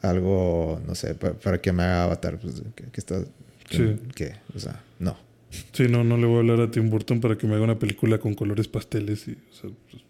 algo, 0.02 0.82
no 0.88 0.96
sé, 0.96 1.14
pa- 1.16 1.34
para, 1.34 1.62
que 1.62 1.72
me 1.72 1.84
haga 1.84 2.04
Avatar. 2.06 2.40
Pues, 2.40 2.62
que, 2.76 2.84
que 2.86 3.00
está. 3.00 3.24
Que, 3.70 3.78
Sí. 3.78 3.96
que, 4.16 4.34
o 4.56 4.60
sea, 4.60 4.82
no. 5.00 5.16
Sí, 5.74 5.88
no, 5.88 6.04
no 6.04 6.18
le 6.18 6.26
voy 6.26 6.38
a 6.38 6.40
hablar 6.40 6.62
a 6.62 6.72
Tim 6.72 6.90
Burton 6.90 7.22
para 7.22 7.38
que 7.38 7.46
me 7.48 7.54
haga 7.56 7.64
una 7.64 7.78
película 7.80 8.18
con 8.18 8.34
colores 8.34 8.68
pasteles 8.68 9.28
y, 9.28 9.32
o 9.32 9.54
sea, 9.54 9.70
pues, 9.92 10.04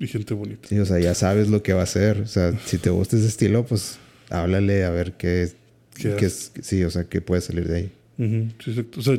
y 0.00 0.06
gente 0.08 0.34
bonita. 0.34 0.68
Sí, 0.68 0.78
o 0.78 0.84
sea, 0.84 0.98
ya 0.98 1.14
sabes 1.14 1.48
lo 1.48 1.62
que 1.62 1.72
va 1.72 1.80
a 1.80 1.84
hacer. 1.84 2.20
O 2.22 2.26
sea, 2.26 2.58
si 2.64 2.78
te 2.78 2.90
gusta 2.90 3.16
ese 3.16 3.26
estilo, 3.28 3.64
pues 3.64 3.98
háblale 4.30 4.84
a 4.84 4.90
ver 4.90 5.12
qué, 5.12 5.48
¿Qué 5.94 6.16
qué 6.16 6.26
es. 6.26 6.52
Sí, 6.62 6.82
o 6.84 6.90
sea, 6.90 7.04
qué 7.04 7.20
puede 7.20 7.40
salir 7.42 7.68
de 7.68 7.76
ahí. 7.76 7.92
Ujú, 8.18 8.48
sí, 8.64 8.70
exacto. 8.70 9.00
O 9.00 9.02
sea, 9.02 9.18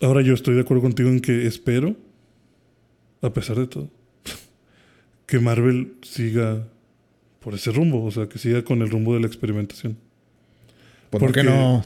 ahora 0.00 0.22
yo 0.22 0.34
estoy 0.34 0.54
de 0.54 0.60
acuerdo 0.62 0.82
contigo 0.82 1.08
en 1.08 1.20
que 1.20 1.46
espero, 1.46 1.96
a 3.22 3.32
pesar 3.32 3.56
de 3.56 3.66
todo, 3.66 3.90
que 5.26 5.38
Marvel 5.40 5.94
siga 6.02 6.66
por 7.40 7.54
ese 7.54 7.70
rumbo, 7.72 8.04
o 8.04 8.10
sea, 8.10 8.28
que 8.28 8.38
siga 8.38 8.62
con 8.64 8.82
el 8.82 8.90
rumbo 8.90 9.14
de 9.14 9.20
la 9.20 9.26
experimentación. 9.26 9.96
¿Por, 11.10 11.20
qué 11.20 11.26
Porque- 11.26 11.42
no? 11.44 11.84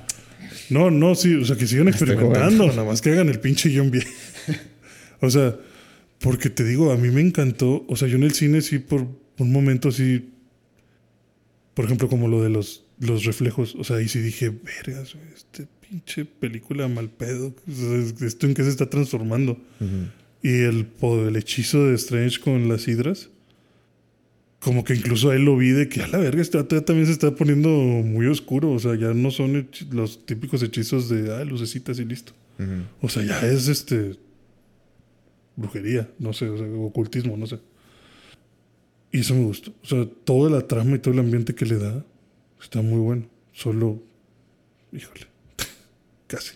No, 0.70 0.90
no, 0.90 1.14
sí, 1.14 1.34
o 1.34 1.44
sea, 1.44 1.56
que 1.56 1.66
sigan 1.66 1.88
experimentando, 1.88 2.66
nada 2.66 2.84
más 2.84 3.00
que 3.00 3.10
hagan 3.10 3.28
el 3.28 3.40
pinche 3.40 3.68
guion 3.68 3.90
bien. 3.90 4.04
o 5.20 5.30
sea, 5.30 5.56
porque 6.20 6.50
te 6.50 6.64
digo, 6.64 6.92
a 6.92 6.96
mí 6.96 7.10
me 7.10 7.20
encantó, 7.20 7.84
o 7.88 7.96
sea, 7.96 8.08
yo 8.08 8.16
en 8.16 8.22
el 8.24 8.32
cine 8.32 8.60
sí 8.60 8.78
por 8.78 9.06
un 9.38 9.52
momento 9.52 9.90
sí, 9.90 10.30
por 11.74 11.84
ejemplo, 11.84 12.08
como 12.08 12.28
lo 12.28 12.42
de 12.42 12.50
los, 12.50 12.84
los 13.02 13.24
reflejos, 13.24 13.74
o 13.74 13.82
sea, 13.82 13.96
ahí 13.96 14.08
sí 14.08 14.20
dije, 14.20 14.50
vergas, 14.50 15.16
este 15.34 15.66
pinche 15.80 16.24
película 16.24 16.86
mal 16.86 17.10
pedo, 17.10 17.52
esto 18.20 18.46
en 18.46 18.54
qué 18.54 18.62
se 18.62 18.70
está 18.70 18.88
transformando. 18.88 19.52
Ujú. 19.80 20.08
Y 20.42 20.62
el, 20.62 20.86
el 21.02 21.36
hechizo 21.36 21.86
de 21.86 21.94
Strange 21.96 22.40
con 22.40 22.68
las 22.68 22.86
hidras. 22.86 23.28
Como 24.60 24.84
que 24.84 24.94
incluso 24.94 25.30
a 25.30 25.34
él 25.34 25.44
lo 25.44 25.56
vi 25.56 25.70
de 25.70 25.88
que 25.88 26.02
a 26.02 26.06
la 26.06 26.18
verga 26.18 26.40
este 26.40 26.58
ya 26.58 26.84
también 26.84 27.06
se 27.06 27.12
está 27.12 27.34
poniendo 27.34 27.68
muy 27.68 28.26
oscuro. 28.26 28.70
O 28.70 28.78
sea, 28.78 28.94
ya 28.94 29.12
no 29.12 29.32
son 29.32 29.68
los 29.90 30.24
típicos 30.24 30.62
hechizos 30.62 31.08
de 31.08 31.34
ah, 31.34 31.44
lucecitas 31.44 31.98
y 31.98 32.04
listo. 32.04 32.32
Ujú. 32.60 33.06
O 33.06 33.08
sea, 33.08 33.24
ya 33.24 33.40
es 33.40 33.66
este. 33.66 34.16
brujería, 35.56 36.08
no 36.20 36.32
sé, 36.32 36.48
o 36.48 36.56
sea, 36.56 36.66
ocultismo, 36.66 37.36
no 37.36 37.46
sé. 37.46 37.58
Y 39.10 39.20
eso 39.20 39.34
me 39.34 39.44
gustó. 39.44 39.72
O 39.82 39.86
sea, 39.86 40.06
toda 40.24 40.48
la 40.50 40.68
trama 40.68 40.94
y 40.94 40.98
todo 41.00 41.14
el 41.14 41.20
ambiente 41.20 41.56
que 41.56 41.66
le 41.66 41.78
da 41.78 42.04
está 42.62 42.80
muy 42.82 42.98
bueno. 43.00 43.26
Solo, 43.52 44.02
híjole, 44.92 45.26
casi. 46.26 46.54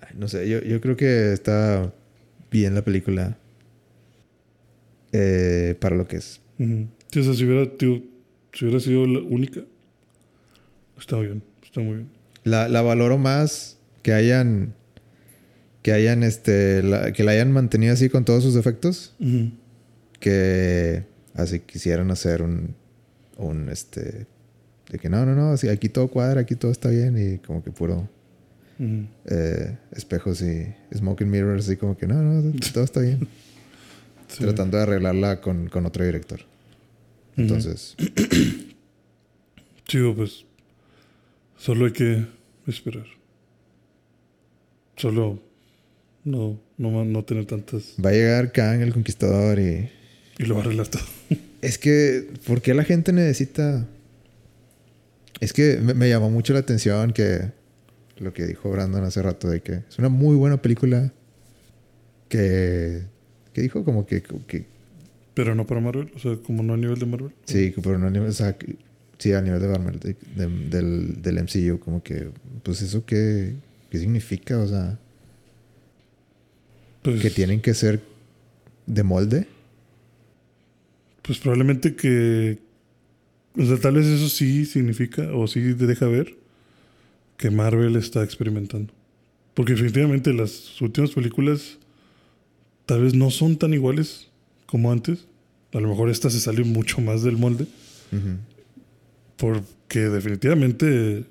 Ay, 0.00 0.14
No 0.16 0.28
sé, 0.28 0.48
yo, 0.48 0.60
yo 0.62 0.80
creo 0.80 0.96
que 0.96 1.32
está 1.32 1.92
bien 2.50 2.74
la 2.74 2.82
película 2.82 3.36
eh, 5.12 5.76
para 5.80 5.96
lo 5.96 6.06
que 6.06 6.16
es. 6.16 6.40
Sí, 6.58 7.20
o 7.20 7.22
sea, 7.24 7.34
si 7.34 7.44
hubiera, 7.44 7.70
tío, 7.76 8.02
si 8.52 8.64
hubiera 8.64 8.80
sido 8.80 9.06
la 9.06 9.20
única, 9.20 9.60
está 10.98 11.18
bien, 11.18 11.42
está 11.62 11.80
muy 11.80 11.96
bien. 11.96 12.08
La, 12.44 12.68
la 12.68 12.82
valoro 12.82 13.18
más 13.18 13.78
que 14.02 14.12
hayan 14.12 14.74
que 15.82 15.92
hayan 15.92 16.22
este 16.22 16.82
la- 16.82 17.12
que 17.12 17.24
la 17.24 17.32
hayan 17.32 17.52
mantenido 17.52 17.92
así 17.94 18.08
con 18.10 18.24
todos 18.26 18.42
sus 18.42 18.54
defectos 18.54 19.14
que 20.20 21.04
así 21.34 21.60
quisieran 21.60 22.10
hacer 22.10 22.42
un 22.42 22.74
un 23.40 23.68
este 23.68 24.26
de 24.90 24.98
que 24.98 25.08
no 25.08 25.24
no 25.26 25.34
no 25.34 25.50
así 25.52 25.68
aquí 25.68 25.88
todo 25.88 26.08
cuadra 26.08 26.40
aquí 26.42 26.56
todo 26.56 26.70
está 26.70 26.88
bien 26.90 27.16
y 27.16 27.38
como 27.38 27.62
que 27.62 27.70
puro 27.70 28.08
eh, 29.26 29.76
espejos 29.92 30.40
y 30.42 30.72
smoking 30.96 31.30
mirrors 31.30 31.66
así 31.66 31.76
como 31.76 31.96
que 31.96 32.06
no 32.06 32.22
no 32.22 32.52
todo 32.74 32.84
está 32.84 33.00
bien 33.00 33.26
Sí. 34.28 34.44
tratando 34.44 34.76
de 34.76 34.84
arreglarla 34.84 35.40
con, 35.40 35.68
con 35.68 35.86
otro 35.86 36.04
director 36.04 36.40
entonces 37.36 37.96
Chido, 39.86 40.14
pues. 40.14 40.44
Solo 41.56 41.86
hay 41.86 41.92
que 41.92 42.24
esperar. 42.68 43.06
Solo 44.96 45.42
no, 46.24 46.60
no, 46.78 47.04
no 47.04 47.24
tener 47.24 47.46
tantas. 47.46 47.94
va 48.04 48.10
a 48.10 48.12
llegar 48.12 48.52
Kang 48.52 48.82
el 48.82 48.92
conquistador 48.92 49.58
y 49.58 49.90
Y 50.38 50.44
lo 50.44 50.54
va 50.54 50.60
a 50.60 50.64
arreglar 50.64 50.86
todo. 50.88 51.02
Es 51.62 51.78
que, 51.78 52.28
¿por 52.46 52.62
qué 52.62 52.74
la 52.74 52.84
gente 52.84 53.12
necesita...? 53.12 53.86
Es 55.40 55.52
que 55.52 55.78
me, 55.78 55.94
me 55.94 56.08
llamó 56.08 56.30
mucho 56.30 56.52
la 56.52 56.58
atención 56.60 57.12
que 57.12 57.52
lo 58.18 58.32
que 58.34 58.46
dijo 58.46 58.70
Brandon 58.70 59.04
hace 59.04 59.22
rato 59.22 59.48
de 59.48 59.60
que 59.62 59.72
es 59.88 59.98
una 59.98 60.08
muy 60.10 60.36
buena 60.36 60.60
película 60.60 61.12
que... 62.28 63.02
que 63.52 63.62
dijo 63.62 63.84
como 63.84 64.06
que... 64.06 64.22
que 64.22 64.66
Pero 65.34 65.54
no 65.54 65.66
para 65.66 65.80
Marvel. 65.80 66.10
O 66.14 66.18
sea, 66.18 66.36
como 66.36 66.62
no 66.62 66.74
a 66.74 66.76
nivel 66.76 66.98
de 66.98 67.06
Marvel. 67.06 67.32
sí, 67.44 67.72
que 67.72 67.80
pero 67.80 67.98
no 67.98 68.06
a 68.06 68.10
nivel... 68.10 68.28
O 68.28 68.32
sea, 68.32 68.56
que- 68.56 68.76
sí, 69.18 69.32
a 69.32 69.40
nivel 69.42 69.60
de 69.60 69.68
Marvel, 69.68 69.98
de- 70.00 70.16
de- 70.36 70.68
del, 70.68 71.22
del 71.22 71.38
MCU, 71.44 71.78
como 71.78 72.02
que... 72.02 72.28
Pues 72.62 72.82
eso 72.82 73.04
qué, 73.04 73.54
qué 73.90 73.98
significa, 73.98 74.58
o 74.58 74.66
sea... 74.68 74.98
Pues, 77.02 77.20
Que 77.22 77.30
tienen 77.30 77.60
que 77.62 77.72
ser 77.74 78.00
de 78.86 79.02
molde. 79.02 79.46
Pues 81.22 81.38
probablemente 81.38 81.94
que. 81.94 82.58
O 83.56 83.64
sea, 83.64 83.78
tal 83.78 83.94
vez 83.94 84.06
eso 84.06 84.28
sí 84.28 84.64
significa 84.64 85.34
o 85.34 85.46
sí 85.46 85.74
te 85.74 85.86
deja 85.86 86.06
ver 86.06 86.36
que 87.36 87.50
Marvel 87.50 87.96
está 87.96 88.22
experimentando. 88.22 88.92
Porque 89.54 89.72
definitivamente 89.72 90.32
las 90.32 90.80
últimas 90.80 91.10
películas 91.10 91.78
tal 92.86 93.02
vez 93.02 93.14
no 93.14 93.30
son 93.30 93.56
tan 93.56 93.74
iguales 93.74 94.28
como 94.66 94.92
antes. 94.92 95.26
A 95.72 95.80
lo 95.80 95.88
mejor 95.88 96.10
esta 96.10 96.30
se 96.30 96.40
sale 96.40 96.64
mucho 96.64 97.00
más 97.00 97.22
del 97.22 97.36
molde. 97.36 97.66
Porque 99.36 100.00
definitivamente 100.00 101.24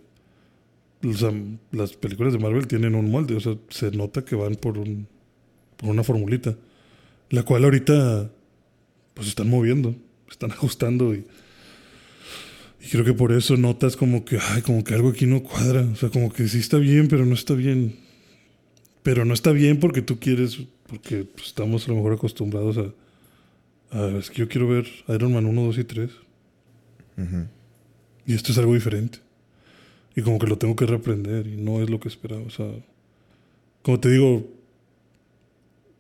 o 1.03 1.13
sea, 1.13 1.31
las 1.71 1.93
películas 1.93 2.33
de 2.33 2.39
Marvel 2.39 2.67
tienen 2.67 2.95
un 2.95 3.09
molde. 3.09 3.35
O 3.35 3.39
sea, 3.39 3.55
se 3.69 3.91
nota 3.91 4.25
que 4.25 4.35
van 4.35 4.55
por, 4.55 4.77
un, 4.77 5.07
por 5.77 5.89
una 5.89 6.03
formulita. 6.03 6.55
La 7.29 7.43
cual 7.43 7.63
ahorita 7.63 8.31
pues 9.19 9.27
están 9.27 9.49
moviendo, 9.49 9.97
están 10.31 10.49
ajustando 10.53 11.13
y, 11.13 11.25
y 12.79 12.87
creo 12.89 13.03
que 13.03 13.11
por 13.11 13.33
eso 13.33 13.57
notas 13.57 13.97
como 13.97 14.23
que, 14.23 14.39
ay, 14.41 14.61
como 14.61 14.81
que 14.85 14.93
algo 14.93 15.09
aquí 15.09 15.25
no 15.25 15.43
cuadra. 15.43 15.81
O 15.91 15.95
sea, 15.97 16.07
como 16.07 16.31
que 16.31 16.47
sí 16.47 16.59
está 16.59 16.77
bien, 16.77 17.09
pero 17.09 17.25
no 17.25 17.33
está 17.33 17.53
bien. 17.53 17.97
Pero 19.03 19.25
no 19.25 19.33
está 19.33 19.51
bien 19.51 19.81
porque 19.81 20.01
tú 20.01 20.19
quieres, 20.21 20.59
porque 20.87 21.25
pues, 21.25 21.47
estamos 21.47 21.85
a 21.85 21.91
lo 21.91 21.97
mejor 21.97 22.13
acostumbrados 22.13 22.77
a, 22.77 23.97
a, 23.97 24.17
es 24.17 24.29
que 24.29 24.37
yo 24.37 24.47
quiero 24.47 24.69
ver 24.69 24.87
Iron 25.09 25.33
Man 25.33 25.47
1, 25.47 25.63
2 25.63 25.77
y 25.79 25.83
3. 25.83 26.11
Ujú. 27.17 27.47
Y 28.25 28.35
esto 28.35 28.53
es 28.53 28.57
algo 28.57 28.73
diferente. 28.73 29.19
Y 30.15 30.21
como 30.21 30.39
que 30.39 30.47
lo 30.47 30.57
tengo 30.57 30.77
que 30.77 30.85
reaprender 30.85 31.45
y 31.45 31.57
no 31.57 31.81
es 31.81 31.89
lo 31.89 31.99
que 31.99 32.07
esperaba. 32.07 32.43
O 32.43 32.49
sea, 32.49 32.71
como 33.81 33.99
te 33.99 34.09
digo, 34.09 34.47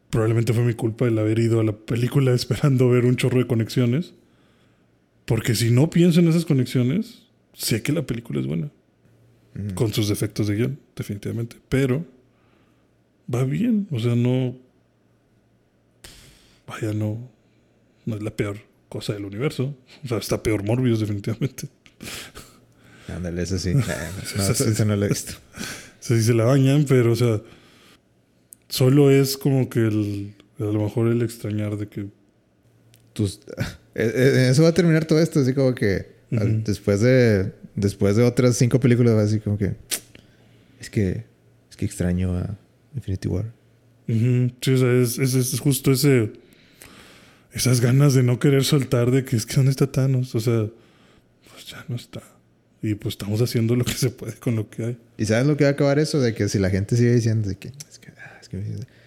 probablemente 0.09 0.53
fue 0.53 0.63
mi 0.63 0.73
culpa 0.73 1.07
el 1.07 1.17
haber 1.17 1.39
ido 1.39 1.59
a 1.59 1.63
la 1.63 1.73
película 1.73 2.31
esperando 2.33 2.89
ver 2.89 3.05
un 3.05 3.15
chorro 3.15 3.39
de 3.39 3.47
conexiones. 3.47 4.13
Porque 5.25 5.53
si 5.53 5.69
no 5.69 5.89
pienso 5.89 6.19
en 6.19 6.27
esas 6.27 6.45
conexiones, 6.45 7.23
sé 7.53 7.83
que 7.83 7.91
la 7.91 8.05
película 8.05 8.39
es 8.39 8.47
buena. 8.47 8.71
Con 9.75 9.93
sus 9.93 10.07
defectos 10.07 10.47
de 10.47 10.55
guion, 10.55 10.79
definitivamente. 10.95 11.57
Pero 11.69 12.05
va 13.33 13.43
bien. 13.43 13.87
O 13.91 13.99
sea, 13.99 14.15
no. 14.15 14.55
Vaya, 16.65 16.93
no. 16.93 17.29
No 18.05 18.15
es 18.15 18.23
la 18.23 18.31
peor 18.31 18.57
cosa 18.87 19.13
del 19.13 19.25
universo. 19.25 19.75
O 20.03 20.07
sea, 20.07 20.17
está 20.17 20.41
peor 20.41 20.63
Morbius, 20.63 20.99
definitivamente. 20.99 21.67
Ándale, 23.07 23.41
eso 23.43 23.57
sí. 23.57 23.73
No, 24.35 24.43
eso, 24.43 24.65
eso 24.65 24.85
no 24.85 24.95
lo 24.95 25.05
he 25.05 25.09
visto. 25.09 25.33
O 25.33 26.01
sea, 26.03 26.17
sí 26.17 26.23
se 26.23 26.33
la 26.33 26.45
bañan, 26.45 26.85
pero, 26.87 27.11
o 27.11 27.15
sea, 27.15 27.41
solo 28.69 29.11
es 29.11 29.37
como 29.37 29.69
que 29.69 29.79
el, 29.79 30.35
a 30.59 30.63
lo 30.63 30.83
mejor 30.83 31.07
el 31.07 31.21
extrañar 31.21 31.75
de 31.77 31.87
que, 31.87 32.07
tus 33.13 33.39
eh, 33.95 34.11
eh, 34.15 34.47
eso 34.51 34.63
va 34.63 34.69
a 34.69 34.73
terminar 34.73 35.05
todo 35.05 35.19
esto 35.19 35.39
así 35.41 35.53
como 35.53 35.75
que 35.75 36.07
Ujú. 36.31 36.41
al- 36.41 36.63
después 36.63 37.01
de 37.01 37.51
después 37.75 38.15
de 38.15 38.23
otras 38.23 38.55
cinco 38.55 38.79
películas 38.79 39.15
así 39.15 39.39
como 39.39 39.57
que 39.57 39.75
es 40.79 40.89
que 40.89 41.25
es 41.69 41.75
que 41.75 41.85
extraño 41.85 42.37
a 42.37 42.57
Infinity 42.95 43.27
War 43.27 43.45
Ujú, 44.07 44.51
sí, 44.61 44.71
o 44.73 44.77
sea, 44.77 44.91
es, 44.93 45.19
es, 45.19 45.35
es 45.35 45.59
justo 45.59 45.91
ese, 45.91 46.31
esas 47.53 47.79
ganas 47.81 48.13
de 48.15 48.23
no 48.23 48.39
querer 48.39 48.63
soltar 48.63 49.11
de 49.11 49.23
que 49.23 49.35
es 49.35 49.45
que 49.45 49.55
¿dónde 49.55 49.71
está 49.71 49.91
Thanos? 49.91 50.33
O 50.35 50.39
sea, 50.39 50.67
pues 51.51 51.65
ya 51.67 51.85
no 51.87 51.95
está. 51.95 52.21
Y 52.81 52.95
pues 52.95 53.13
estamos 53.13 53.39
haciendo 53.41 53.75
lo 53.75 53.85
que 53.85 53.93
se 53.93 54.09
puede 54.09 54.33
con 54.33 54.55
lo 54.55 54.67
que 54.69 54.83
hay. 54.83 54.97
y 55.17 55.25
sabes 55.25 55.45
lo 55.45 55.57
que 55.57 55.65
va 55.65 55.69
a 55.71 55.73
acabar 55.73 55.99
eso 55.99 56.19
de 56.21 56.33
que 56.33 56.47
si 56.49 56.57
la 56.59 56.69
gente 56.71 56.95
sigue 56.95 57.13
diciendo 57.13 57.49
de 57.49 57.55
que 57.57 57.67
es 57.67 57.99
que, 57.99 58.08
es 58.57 58.79
que 58.79 58.99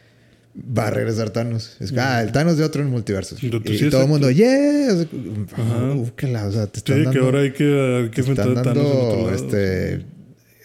va 0.56 0.89
a 0.89 0.90
regresar 0.90 1.31
Thanos 1.31 1.77
es 1.81 1.93
que 1.93 2.01
ah 2.01 2.23
el 2.23 2.32
Thanos 2.32 2.59
de 2.59 2.64
otro 2.64 2.82
en 2.82 2.90
multiverso 2.90 3.36
y, 3.36 3.51
sí, 3.78 3.90
todo 3.90 4.02
el 4.02 4.09
mundo 4.09 4.31
yeah 4.31 4.89
o 4.93 6.06
sea, 6.16 6.47
o 6.47 6.52
sea 6.52 6.66
te 6.66 6.81
Sí, 6.81 6.85
están 6.85 6.98
que 6.98 7.05
dando 7.05 7.24
ahora 7.24 7.40
hay 7.40 7.52
que, 7.52 8.02
hay 8.02 8.10
que 8.10 8.23
te 8.23 8.31
están 8.31 8.59
a 8.59 8.62
Thanos 8.62 8.85
en 8.85 8.97
otro 8.97 9.27
dando 9.27 9.35
este 9.35 10.05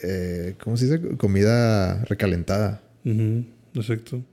eh, 0.03 0.55
¿cómo 0.59 0.77
se 0.77 0.85
dice? 0.85 1.17
comida 1.17 2.03
recalentada 2.05 2.81
exacto. 3.79 4.23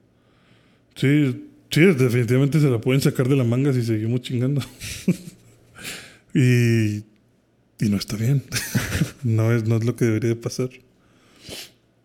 Sí, 0.95 1.47
sí, 1.71 1.81
definitivamente 1.81 2.61
se 2.61 2.71
la 2.71 2.81
pueden 2.81 3.01
sacar 3.01 3.29
de 3.29 3.37
la 3.37 3.45
manga 3.45 3.73
si 3.73 3.83
seguimos 3.83 4.23
chingando. 4.23 4.61
y, 6.35 6.99
y 6.99 7.89
no 7.89 7.97
está 7.97 8.17
bien. 8.17 8.43
no, 9.23 9.53
es, 9.53 9.65
no 9.65 9.77
es 9.77 9.85
lo 9.85 9.97
que 9.97 10.05
debería 10.05 10.31
de 10.31 10.37
pasar. 10.37 10.71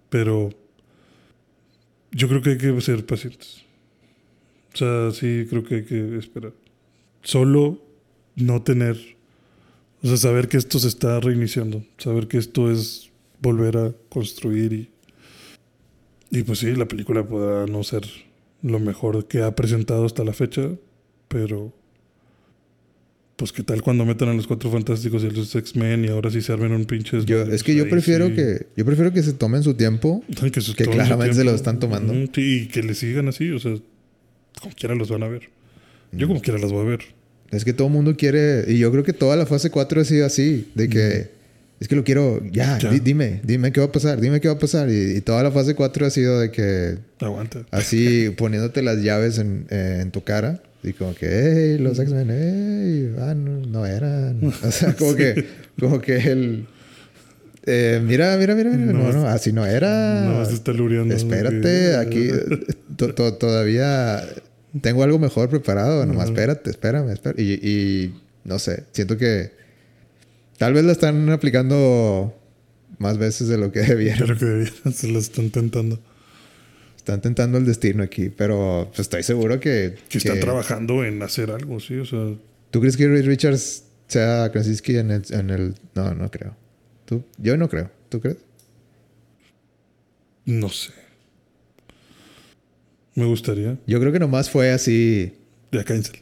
Pero 0.10 0.50
yo 2.12 2.28
creo 2.28 2.42
que 2.42 2.52
hay 2.52 2.58
que 2.58 2.82
ser 2.82 3.06
pacientes. 3.06 3.64
O 4.74 4.78
sea, 4.78 5.12
sí, 5.12 5.46
creo 5.50 5.64
que 5.64 5.76
hay 5.76 5.84
que 5.84 6.18
esperar. 6.18 6.54
Solo 7.22 7.82
no 8.36 8.62
tener, 8.62 8.98
o 10.02 10.08
sea, 10.08 10.18
saber 10.18 10.48
que 10.48 10.58
esto 10.58 10.80
se 10.80 10.88
está 10.88 11.20
reiniciando, 11.20 11.84
saber 11.98 12.28
que 12.28 12.38
esto 12.38 12.72
es 12.72 13.12
volver 13.42 13.78
a 13.78 13.94
construir 14.10 14.74
y 14.74 14.90
y 16.32 16.44
pues 16.44 16.60
sí, 16.60 16.76
la 16.76 16.88
película 16.88 17.28
podrá 17.28 17.66
no 17.66 17.84
ser 17.84 18.04
lo 18.62 18.80
mejor 18.80 19.28
que 19.28 19.42
ha 19.42 19.56
presentado 19.56 20.06
hasta 20.06 20.24
la 20.24 20.34
fecha, 20.34 20.70
pero 21.28 21.74
pues 23.40 23.52
qué 23.54 23.64
tal 23.64 23.82
cuando 23.82 24.04
metan 24.06 24.28
a 24.30 24.34
los 24.34 24.46
cuatro 24.46 24.70
fantásticos 24.70 25.24
y 25.24 25.28
a 25.28 25.32
los 25.32 25.56
X-Men 25.56 26.04
y 26.04 26.10
ahora 26.10 26.30
sí 26.30 26.42
se 26.42 26.52
armen 26.52 26.74
un 26.74 26.84
pinche 26.84 27.24
yo, 27.26 27.42
es 27.44 27.64
que 27.64 27.74
yo 27.74 27.88
prefiero 27.90 28.28
sí. 28.28 28.36
que 28.36 28.68
yo 28.76 28.84
prefiero 28.86 29.14
que 29.14 29.24
se 29.24 29.32
tomen 29.34 29.64
su 29.64 29.74
tiempo 29.76 30.24
que, 30.54 30.60
se 30.62 30.74
claramente 30.76 31.34
se 31.36 31.44
lo 31.46 31.56
están 31.56 31.80
tomando. 31.80 32.12
Ujú, 32.14 32.30
sí, 32.36 32.64
y 32.64 32.68
que 32.68 32.84
le 32.84 32.94
sigan 32.94 33.30
así, 33.30 33.50
o 33.52 33.60
sea, 33.60 33.74
como 34.62 34.76
quiera 34.76 34.94
los 34.94 35.10
van 35.10 35.24
a 35.24 35.28
ver. 35.30 35.50
Yo 36.12 36.28
como 36.28 36.42
quiera 36.42 36.60
las 36.60 36.72
voy 36.72 36.86
a 36.86 36.90
ver. 36.90 37.00
Es 37.52 37.64
que 37.66 37.72
todo 37.74 37.88
el 37.88 37.94
mundo 37.94 38.16
quiere, 38.18 38.66
y 38.68 38.78
yo 38.78 38.92
creo 38.92 39.04
que 39.04 39.14
toda 39.14 39.36
la 39.38 39.46
fase 39.46 39.70
4 39.72 40.02
ha 40.02 40.04
sido 40.06 40.26
así, 40.26 40.70
de 40.76 40.90
que 40.90 41.30
es 41.80 41.88
que 41.88 41.96
lo 41.96 42.04
quiero, 42.04 42.44
ya, 42.52 42.78
Ya. 42.78 42.92
di- 42.92 43.00
dime, 43.00 43.40
dime 43.44 43.72
qué 43.72 43.80
va 43.80 43.86
a 43.88 43.92
pasar, 43.92 44.20
dime 44.20 44.42
qué 44.42 44.50
va 44.50 44.56
a 44.56 44.60
pasar. 44.60 44.90
Y, 44.90 45.16
y 45.18 45.22
toda 45.22 45.42
la 45.44 45.52
fase 45.52 45.76
4 45.76 46.06
ha 46.06 46.10
sido 46.10 46.40
de 46.42 46.52
que 46.52 46.98
Aguanta. 47.22 47.66
así 47.72 48.30
poniéndote 48.38 48.82
las 48.82 49.02
llaves 49.02 49.38
en, 49.38 49.66
eh, 49.70 50.00
en 50.02 50.12
tu 50.12 50.24
cara. 50.24 50.62
Y 50.84 50.94
como 50.94 51.14
que, 51.14 51.28
hey, 51.28 51.78
los 51.80 52.00
X-Men, 52.00 52.28
hey, 52.32 53.16
ah, 53.20 53.34
no, 53.36 53.66
no 53.66 53.86
eran. 53.86 54.40
O 54.64 54.72
sea, 54.72 54.94
como 54.96 55.16
que, 55.16 55.46
como 55.80 56.00
que 56.00 56.16
el, 56.18 56.68
Eh, 57.66 58.02
mira, 58.04 58.36
mira, 58.38 58.56
mira, 58.56 58.70
mira. 58.72 58.94
No, 58.94 59.12
No, 59.12 59.12
no, 59.12 59.28
así 59.28 59.52
no 59.52 59.66
era. 59.66 60.22
No, 60.24 60.46
se 60.46 60.54
está 60.54 60.72
lureando. 60.72 61.14
Espérate, 61.14 61.98
aquí 61.98 62.30
to- 62.96 63.14
to- 63.14 63.34
todavía 63.36 64.24
tengo 64.82 65.04
algo 65.04 65.20
mejor 65.20 65.50
preparado. 65.50 66.06
Nomás 66.06 66.30
espérate, 66.30 66.70
espérame, 66.70 67.10
espérame. 67.12 67.40
Y, 67.42 67.54
y 67.70 68.22
no 68.46 68.58
sé, 68.60 68.86
siento 68.94 69.18
que 69.18 69.52
tal 70.58 70.74
vez 70.74 70.86
la 70.86 70.94
están 70.94 71.30
aplicando 71.30 72.34
más 72.98 73.18
veces 73.18 73.50
de 73.50 73.58
lo 73.58 73.72
que 73.74 73.82
debieron. 73.82 74.26
Creo 74.28 74.38
que 74.38 74.46
debieran, 74.46 74.94
se 74.94 75.08
lo 75.10 75.20
están 75.20 75.50
tentando. 75.52 76.00
Están 77.00 77.22
tentando 77.22 77.58
el 77.58 77.66
destino 77.66 78.04
aquí, 78.04 78.28
pero 78.30 78.88
pues, 78.90 79.00
estoy 79.00 79.24
seguro 79.24 79.58
que... 79.62 79.96
Que 80.10 80.18
están 80.18 80.38
trabajando 80.42 81.06
en 81.06 81.24
hacer 81.24 81.50
algo, 81.50 81.80
sí, 81.80 81.96
o 81.96 82.06
sea. 82.06 82.36
¿Tú 82.72 82.82
crees 82.82 82.98
que 82.98 83.08
Reed 83.08 83.26
Richards 83.26 83.86
sea 84.08 84.50
Krasinski 84.52 84.98
en 84.98 85.12
el, 85.12 85.24
en 85.30 85.50
el... 85.50 85.76
No, 85.96 86.14
no 86.14 86.30
creo. 86.30 86.58
¿Tú? 87.06 87.24
Yo 87.38 87.56
no 87.56 87.70
creo. 87.70 87.90
¿Tú 88.10 88.20
crees? 88.20 88.36
No 90.44 90.68
sé. 90.68 90.92
Me 93.16 93.26
gustaría. 93.26 93.78
Yo 93.88 94.00
creo 94.02 94.12
que 94.12 94.20
nomás 94.20 94.50
fue 94.50 94.72
así, 94.72 95.34
Ya 95.72 95.86
cancel. 95.86 96.20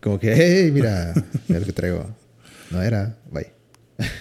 como 0.00 0.20
que, 0.20 0.34
hey, 0.36 0.70
mira, 0.72 1.14
mira 1.48 1.58
lo 1.60 1.66
que 1.66 1.72
traigo. 1.72 2.06
No 2.70 2.80
era, 2.80 3.18
bye. 3.32 3.50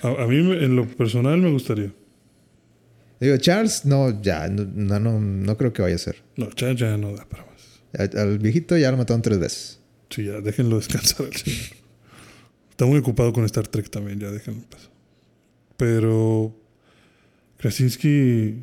A, 0.02 0.24
a 0.24 0.28
mí, 0.28 0.36
en 0.38 0.76
lo 0.76 0.88
personal, 0.88 1.38
me 1.38 1.52
gustaría. 1.52 1.92
Digo, 3.22 3.38
Charles, 3.38 3.86
no, 3.86 4.22
ya, 4.22 4.50
no, 4.50 4.66
no, 5.00 5.20
no, 5.20 5.58
creo 5.58 5.72
que 5.72 5.82
vaya 5.84 5.96
a 5.96 6.00
ser. 6.00 6.18
No, 6.36 6.50
ya, 6.56 6.74
ya 6.74 6.98
no 6.98 7.16
da 7.16 7.24
para 7.30 7.46
más. 7.46 7.82
Al, 7.94 8.18
al 8.18 8.40
viejito 8.40 8.76
ya 8.78 8.90
lo 8.92 8.98
mataron 8.98 9.22
tres 9.22 9.40
veces. 9.40 9.80
Sí, 10.10 10.26
ya, 10.26 10.42
déjenlo 10.42 10.78
descansar 10.78 11.28
al 11.28 11.36
señor. 11.36 11.60
Está 12.72 12.86
muy 12.88 12.98
ocupado 12.98 13.32
con 13.32 13.46
Star 13.46 13.68
Trek 13.68 13.90
también, 13.92 14.20
ya 14.20 14.32
déjenlo 14.32 14.62
en 14.62 14.66
paz. 14.66 14.90
Pero 15.78 16.60
Krasinski 17.58 18.56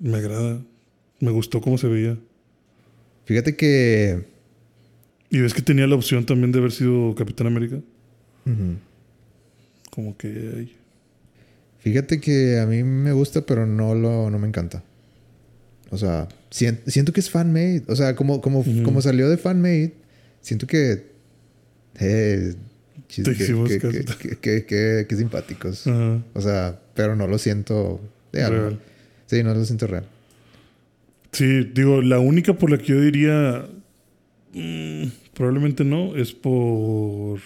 me 0.00 0.16
agrada. 0.18 0.60
Me 1.20 1.30
gustó 1.30 1.60
cómo 1.60 1.78
se 1.78 1.86
veía. 1.86 2.18
Fíjate 3.24 3.56
que... 3.56 4.26
Y 5.30 5.40
ves 5.40 5.54
que 5.54 5.62
tenía 5.62 5.86
la 5.86 5.94
opción 5.94 6.26
también 6.26 6.52
de 6.52 6.58
haber 6.58 6.72
sido 6.72 7.14
Capitán 7.14 7.46
América. 7.46 7.80
Como 9.90 10.16
que 10.16 10.28
ay, 10.28 10.76
Fíjate 11.86 12.18
que 12.20 12.58
a 12.58 12.66
mí 12.66 12.82
me 12.82 13.12
gusta, 13.12 13.42
pero 13.42 13.64
no 13.64 13.94
lo, 13.94 14.28
no 14.28 14.40
me 14.40 14.48
encanta. 14.48 14.82
O 15.90 15.96
sea, 15.96 16.26
sien- 16.50 16.80
siento 16.88 17.12
que 17.12 17.20
es 17.20 17.30
fan-made. 17.30 17.84
O 17.86 17.94
sea, 17.94 18.16
como, 18.16 18.40
como, 18.40 18.64
como 18.82 19.00
salió 19.00 19.28
de 19.30 19.36
fan-made, 19.36 19.94
siento 20.40 20.66
que... 20.66 21.06
Eh, 22.00 22.54
que, 23.06 24.64
que- 24.66 25.06
que- 25.08 25.16
simpáticos. 25.16 25.86
O 26.34 26.40
sea, 26.40 26.80
pero 26.94 27.14
no 27.14 27.28
lo 27.28 27.38
siento... 27.38 28.00
de 28.32 28.42
algo. 28.42 28.58
real. 28.62 28.80
Sí, 29.26 29.44
no 29.44 29.54
lo 29.54 29.64
siento 29.64 29.86
real. 29.86 30.06
Sí, 31.30 31.70
digo, 31.72 32.02
la 32.02 32.18
única 32.18 32.54
por 32.54 32.68
la 32.68 32.78
que 32.78 32.86
yo 32.86 33.00
diría 33.00 33.64
mm, 34.54 35.04
probablemente 35.34 35.84
no 35.84 36.16
es 36.16 36.32
por 36.32 37.38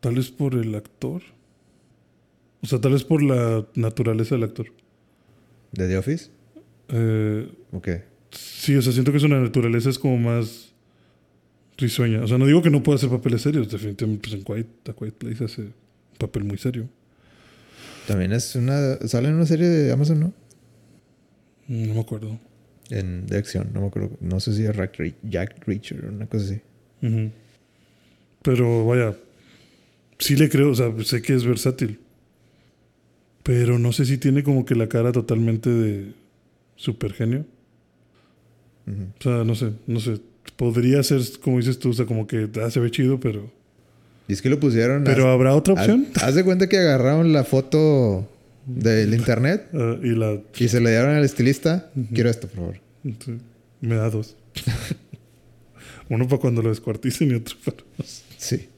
tal 0.00 0.16
vez 0.16 0.30
por 0.32 0.54
el 0.56 0.74
actor. 0.74 1.22
O 2.62 2.66
sea, 2.66 2.80
tal 2.80 2.92
vez 2.92 3.04
por 3.04 3.22
la 3.22 3.66
naturaleza 3.74 4.34
del 4.34 4.44
actor. 4.44 4.66
¿De 5.72 5.86
The 5.88 5.98
Office? 5.98 6.30
Eh, 6.88 7.48
Ok. 7.72 7.88
sí, 8.30 8.74
o 8.76 8.82
sea, 8.82 8.92
siento 8.92 9.12
que 9.12 9.18
su 9.20 9.28
naturaleza 9.28 9.90
es 9.90 9.98
como 9.98 10.16
más 10.18 10.72
risueña. 11.76 12.22
O 12.22 12.28
sea, 12.28 12.38
no 12.38 12.46
digo 12.46 12.62
que 12.62 12.70
no 12.70 12.82
pueda 12.82 12.96
hacer 12.96 13.10
papeles 13.10 13.42
serios. 13.42 13.70
Definitivamente, 13.70 14.28
pues 14.28 14.34
en 14.40 14.44
Quiet, 14.44 14.88
A 14.88 14.92
Quiet 14.94 15.14
Place 15.14 15.44
hace 15.44 15.62
un 15.62 15.74
papel 16.18 16.44
muy 16.44 16.58
serio. 16.58 16.88
También 18.06 18.32
es 18.32 18.54
una... 18.56 18.96
Sale 19.06 19.28
en 19.28 19.34
una 19.34 19.46
serie 19.46 19.66
de 19.68 19.92
Amazon, 19.92 20.20
¿no? 20.20 20.32
No 21.68 21.94
me 21.94 22.00
acuerdo. 22.00 22.38
En, 22.90 23.26
de 23.26 23.36
acción, 23.36 23.70
no 23.74 23.80
me 23.80 23.88
acuerdo. 23.88 24.10
No 24.20 24.38
sé 24.40 24.54
si 24.54 24.64
es 24.64 24.72
Jack, 25.24 25.64
Reacher 25.66 26.04
o 26.04 26.08
una 26.08 26.26
cosa 26.26 26.44
así. 26.44 26.60
Pero 28.42 28.86
vaya, 28.86 29.16
sí 30.18 30.36
le 30.36 30.48
creo, 30.48 30.70
o 30.70 30.74
sea, 30.74 30.92
sé 31.04 31.20
que 31.20 31.34
es 31.34 31.44
versátil. 31.44 31.98
Pero 33.46 33.78
no 33.78 33.92
sé 33.92 34.04
si 34.04 34.18
tiene 34.18 34.42
como 34.42 34.64
que 34.66 34.74
la 34.74 34.88
cara 34.88 35.12
totalmente 35.12 35.70
de 35.70 36.12
super 36.74 37.12
genio. 37.12 37.46
O 38.88 39.22
sea, 39.22 39.44
no 39.44 39.54
sé, 39.54 39.70
no 39.86 40.00
sé. 40.00 40.18
Podría 40.56 41.02
ser, 41.02 41.20
como 41.40 41.58
dices 41.58 41.78
tú, 41.78 41.90
o 41.90 41.92
sea, 41.92 42.06
como 42.06 42.26
que 42.26 42.48
ah, 42.62 42.70
se 42.70 42.80
ve 42.80 42.90
chido, 42.90 43.20
pero. 43.20 43.50
Y 44.28 44.32
es 44.32 44.42
que 44.42 44.50
lo 44.50 44.58
pusieron... 44.58 45.04
Pero 45.04 45.24
haz- 45.28 45.34
habrá 45.34 45.54
otra 45.54 45.74
opción. 45.74 46.08
Haz, 46.20 46.34
de 46.34 46.42
cuenta 46.44 46.68
que 46.68 46.76
agarraron 46.78 47.32
la 47.32 47.44
foto 47.44 48.28
del 48.66 49.14
internet 49.20 49.68
Ah, 49.72 49.96
y 50.02 50.08
la. 50.16 50.40
y 50.58 50.68
se 50.68 50.80
le 50.80 50.90
dieron 50.90 51.10
al 51.10 51.24
estilista. 51.24 51.90
Quiero 52.12 52.30
esto, 52.30 52.48
por 52.48 52.56
favor. 52.56 52.80
sí, 53.24 53.38
me 53.80 53.94
da 53.94 54.10
dos. 54.10 54.36
Uno 56.08 56.26
para 56.28 56.40
cuando 56.40 56.62
lo 56.62 56.68
descuarticen 56.70 57.30
y 57.30 57.34
otro 57.34 57.56
para. 57.64 57.76
Sí. 58.36 58.68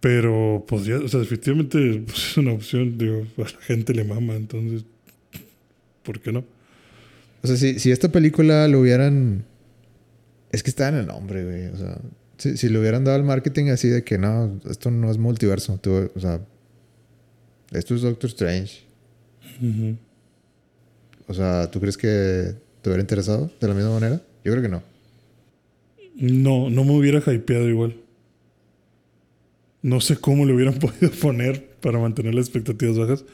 Pero 0.00 0.64
podría, 0.66 0.96
o 0.98 1.08
sea, 1.08 1.20
definitivamente 1.20 2.02
pues, 2.06 2.18
es 2.30 2.36
una 2.38 2.52
opción. 2.52 2.96
Digo, 2.96 3.26
a 3.36 3.40
la 3.42 3.48
gente 3.60 3.94
le 3.94 4.04
mama, 4.04 4.34
entonces. 4.34 4.84
¿Por 6.02 6.20
qué 6.20 6.32
no? 6.32 6.44
O 7.42 7.46
sea, 7.46 7.56
si, 7.56 7.78
si 7.78 7.90
esta 7.90 8.10
película 8.10 8.66
lo 8.68 8.80
hubieran... 8.80 9.44
Es 10.52 10.62
que 10.62 10.70
está 10.70 10.88
en 10.88 10.94
el 10.96 11.06
nombre, 11.06 11.44
güey. 11.44 11.66
O 11.66 11.76
sea, 11.76 11.98
si, 12.38 12.56
si 12.56 12.68
le 12.70 12.78
hubieran 12.78 13.04
dado 13.04 13.18
el 13.18 13.24
marketing 13.24 13.66
así 13.66 13.88
de 13.88 14.02
que 14.02 14.16
no, 14.18 14.60
esto 14.68 14.90
no 14.90 15.10
es 15.10 15.18
multiverso. 15.18 15.78
tú- 15.78 16.10
o 16.14 16.20
sea, 16.20 16.40
esto 17.72 17.94
es 17.94 18.00
Doctor 18.02 18.28
Strange. 18.30 18.80
O 21.26 21.34
sea, 21.34 21.70
¿tú 21.70 21.78
crees 21.80 21.96
que 21.96 22.54
te 22.82 22.88
hubiera 22.88 23.00
interesado 23.02 23.50
de 23.60 23.68
la 23.68 23.74
misma 23.74 23.92
manera? 23.92 24.20
Yo 24.44 24.52
creo 24.52 24.62
que 24.62 24.68
no. 24.68 24.82
No, 26.16 26.68
no 26.70 26.84
me 26.84 26.92
hubiera 26.92 27.18
hypeado 27.32 27.68
igual. 27.68 27.94
No 29.82 30.00
sé 30.00 30.16
cómo 30.16 30.44
le 30.46 30.54
hubieran 30.54 30.74
podido 30.78 31.10
poner 31.12 31.66
para 31.80 31.98
mantener 31.98 32.34
las 32.34 32.46
expectativas 32.46 32.98
bajas. 32.98 33.24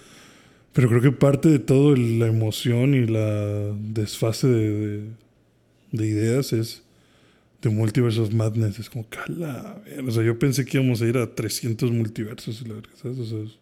Pero 0.72 0.88
creo 0.88 1.00
que 1.00 1.12
parte 1.12 1.48
de 1.48 1.58
todo 1.58 1.94
el- 1.94 2.18
la 2.18 2.26
emoción 2.26 2.94
y 2.94 3.06
la 3.06 3.72
desfase 3.92 4.46
de, 4.46 4.70
de- 4.70 5.08
de 5.92 6.06
ideas 6.06 6.52
es 6.52 6.82
de 7.62 7.70
Multiverse 7.70 8.20
of 8.20 8.32
Madness. 8.34 8.78
Es 8.78 8.90
como, 8.90 9.06
cala. 9.08 9.78
O 10.06 10.10
sea, 10.10 10.22
yo 10.22 10.38
pensé 10.38 10.64
que 10.64 10.76
íbamos 10.78 11.00
a 11.00 11.06
ir 11.06 11.16
a 11.16 11.34
300 11.34 11.90
multiversos. 11.90 12.66
la 12.68 12.74
verga, 12.74 12.90
¿sabes? 13.00 13.18
O 13.18 13.24
sea, 13.24 13.38
es- 13.38 13.56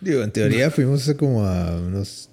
Digo, 0.00 0.22
en 0.22 0.32
teoría 0.32 0.70
fuimos 0.72 1.02
hace 1.02 1.16
como 1.16 1.44
a 1.46 1.76
unos... 1.80 2.28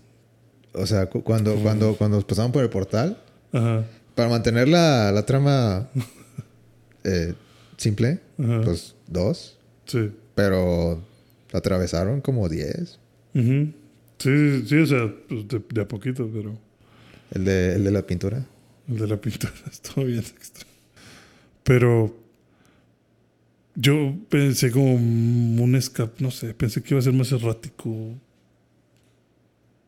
O 0.74 0.86
sea, 0.88 1.06
cu- 1.08 1.24
cuando, 1.24 1.56
cuando, 1.58 1.96
cuando 1.96 2.18
nos 2.18 2.26
pasamos 2.26 2.52
por 2.52 2.64
el 2.64 2.70
portal, 2.70 3.18
ajá, 3.52 3.86
para 4.16 4.30
mantener 4.30 4.68
la, 4.68 5.12
la 5.12 5.26
trama 5.26 5.88
eh, 7.04 7.34
simple, 7.78 8.20
ajá. 8.40 8.62
pues 8.64 8.96
dos. 9.08 9.56
Sí. 9.90 10.12
Pero 10.36 11.02
atravesaron 11.52 12.22
como 12.22 12.48
diez. 12.48 13.00
Ujú. 13.34 13.74
Sí, 14.20 14.66
sí, 14.68 14.76
o 14.78 14.86
sea, 14.86 15.14
pues 15.28 15.48
de, 15.48 15.62
de 15.70 15.82
a 15.82 15.88
poquito, 15.88 16.30
pero... 16.34 16.58
El 17.32 17.46
de, 17.46 17.76
el 17.76 17.84
de 17.84 17.92
la 17.92 18.06
pintura. 18.06 18.46
El 18.88 18.98
de 18.98 19.08
la 19.08 19.18
pintura 19.20 19.54
estuvo 19.72 20.06
bien 20.06 20.20
extra. 20.20 20.68
Pero 21.64 22.16
yo 23.76 24.16
pensé 24.30 24.72
como 24.72 24.96
un 24.96 25.76
escape, 25.76 26.24
no 26.24 26.32
sé, 26.32 26.54
pensé 26.54 26.82
que 26.82 26.94
iba 26.94 27.00
a 27.00 27.04
ser 27.04 27.14
más 27.14 27.32
errático. 27.32 28.16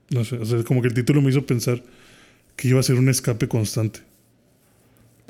No 0.09 0.23
sé, 0.23 0.37
o 0.37 0.45
sea, 0.45 0.63
como 0.63 0.81
que 0.81 0.87
el 0.87 0.93
título 0.93 1.21
me 1.21 1.29
hizo 1.29 1.45
pensar 1.45 1.83
que 2.55 2.67
iba 2.67 2.79
a 2.79 2.83
ser 2.83 2.97
un 2.97 3.09
escape 3.09 3.47
constante. 3.47 4.01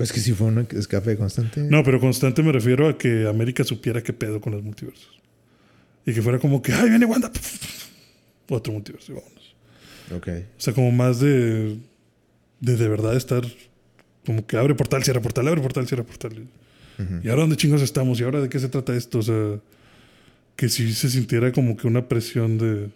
Pues 0.02 0.11
que 0.11 0.19
si 0.19 0.34
fue 0.34 0.48
un 0.48 0.68
escape 0.72 1.15
constante. 1.15 1.61
No, 1.61 1.84
pero 1.84 1.99
constante 1.99 2.41
me 2.41 2.52
refiero 2.52 2.90
a 2.90 2.98
que 2.98 3.28
América 3.28 3.64
supiera 3.64 4.02
qué 4.02 4.14
pedo 4.14 4.41
con 4.41 4.52
los 4.52 4.64
multiversos. 4.64 5.22
Y 6.07 6.11
que 6.15 6.23
fuera 6.23 6.40
como 6.40 6.60
que, 6.60 6.73
¡ay, 6.73 6.90
viene 6.90 7.06
Wanda! 7.06 7.32
Otro 8.49 8.73
multiverso, 8.73 9.14
vámonos. 9.14 9.56
Ok. 10.15 10.28
O 10.57 10.60
sea, 10.60 10.73
como 10.73 10.91
más 10.91 11.19
de, 11.19 11.78
de 12.61 12.78
de 12.78 12.88
verdad 12.88 13.15
estar 13.15 13.44
como 14.26 14.44
que 14.48 14.57
abre 14.57 14.73
portal, 14.73 15.03
cierra 15.03 15.22
portal, 15.22 15.48
abre 15.48 15.61
portal, 15.61 15.88
cierra 15.88 16.03
portal. 16.03 16.48
Ujú. 16.98 17.19
¿Y 17.23 17.30
ahora 17.30 17.41
dónde 17.41 17.57
chingos 17.57 17.84
estamos? 17.84 18.19
¿Y 18.19 18.23
ahora 18.23 18.41
de 18.41 18.49
qué 18.49 18.57
se 18.57 18.69
trata 18.69 18.95
esto? 18.95 19.19
O 19.19 19.22
sea, 19.22 19.60
que 20.56 20.68
si 20.68 20.91
se 20.94 21.11
sintiera 21.11 21.52
como 21.52 21.78
que 21.78 21.86
una 21.86 22.07
presión 22.07 22.57
de, 22.57 22.90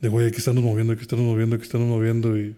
de 0.00 0.08
güey, 0.08 0.24
hay 0.24 0.32
que 0.32 0.38
estarnos 0.38 0.64
moviendo, 0.64 0.94
hay 0.94 0.96
que 0.96 1.02
estarnos 1.02 1.26
moviendo, 1.26 1.56
hay 1.56 1.60
que 1.60 1.66
estarnos 1.66 1.90
moviendo. 1.90 2.38
Y 2.38 2.56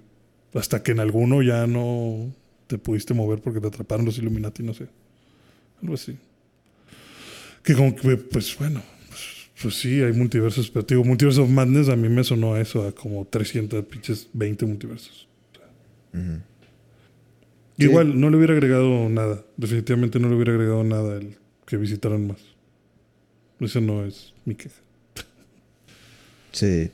hasta 0.54 0.84
que 0.84 0.92
en 0.92 1.00
alguno 1.00 1.42
ya 1.42 1.66
no 1.66 2.32
te 2.70 2.78
pudiste 2.78 3.14
mover 3.14 3.40
porque 3.40 3.60
te 3.60 3.66
atraparon 3.66 4.06
los 4.06 4.16
Illuminati, 4.18 4.62
no 4.62 4.72
sé. 4.74 4.86
Algo 5.82 5.94
así. 5.94 6.16
Que 7.64 7.74
como 7.74 7.96
que, 7.96 8.16
pues 8.16 8.56
bueno, 8.56 8.80
pues, 9.08 9.20
pues 9.60 9.74
sí, 9.74 10.00
hay 10.00 10.12
multiversos, 10.12 10.70
pero 10.70 10.86
digo, 10.88 11.02
Multiverse 11.04 11.40
of 11.40 11.50
Madness 11.50 11.88
a 11.88 11.96
mí 11.96 12.08
me 12.08 12.22
sonó 12.22 12.54
a 12.54 12.60
eso, 12.60 12.86
a 12.86 12.92
como 12.92 13.26
300, 13.26 13.84
pinches 13.86 14.28
20 14.32 14.66
multiversos. 14.66 15.26
Ujú. 16.14 16.38
Sí. 17.76 17.84
Igual, 17.86 18.20
no 18.20 18.30
le 18.30 18.36
hubiera 18.36 18.52
agregado 18.54 19.08
nada. 19.08 19.44
Definitivamente 19.56 20.20
no 20.20 20.28
le 20.28 20.36
hubiera 20.36 20.52
agregado 20.52 20.84
nada 20.84 21.16
el 21.18 21.36
que 21.66 21.76
visitaran 21.76 22.26
más. 22.26 22.38
Esa 23.58 23.80
no 23.80 24.04
es 24.04 24.32
mi 24.44 24.54
queja. 24.54 24.80
Sí. 26.52 26.90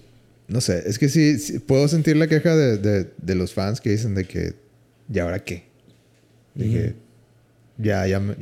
No 0.48 0.60
sé, 0.60 0.84
es 0.86 0.98
que 0.98 1.08
sí, 1.08 1.38
sí, 1.40 1.58
puedo 1.58 1.88
sentir 1.88 2.16
la 2.16 2.28
queja 2.28 2.54
de, 2.54 2.78
de- 2.78 3.10
de 3.20 3.34
los 3.34 3.52
fans 3.52 3.80
que 3.80 3.90
dicen 3.90 4.14
de 4.14 4.24
que, 4.26 4.54
¿y 5.12 5.18
ahora 5.18 5.42
qué? 5.44 5.64
Que 6.56 6.94
ya, 7.78 8.06
ya, 8.06 8.18
me- 8.20 8.34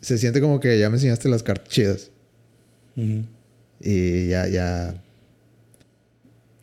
se 0.00 0.16
siente 0.18 0.40
como 0.40 0.58
que 0.60 0.78
ya 0.78 0.88
me 0.88 0.96
enseñaste 0.96 1.28
las 1.28 1.42
cartas 1.42 1.68
chidas. 1.68 2.10
Y 3.80 4.28
ya, 4.28 4.46
ya. 4.48 5.02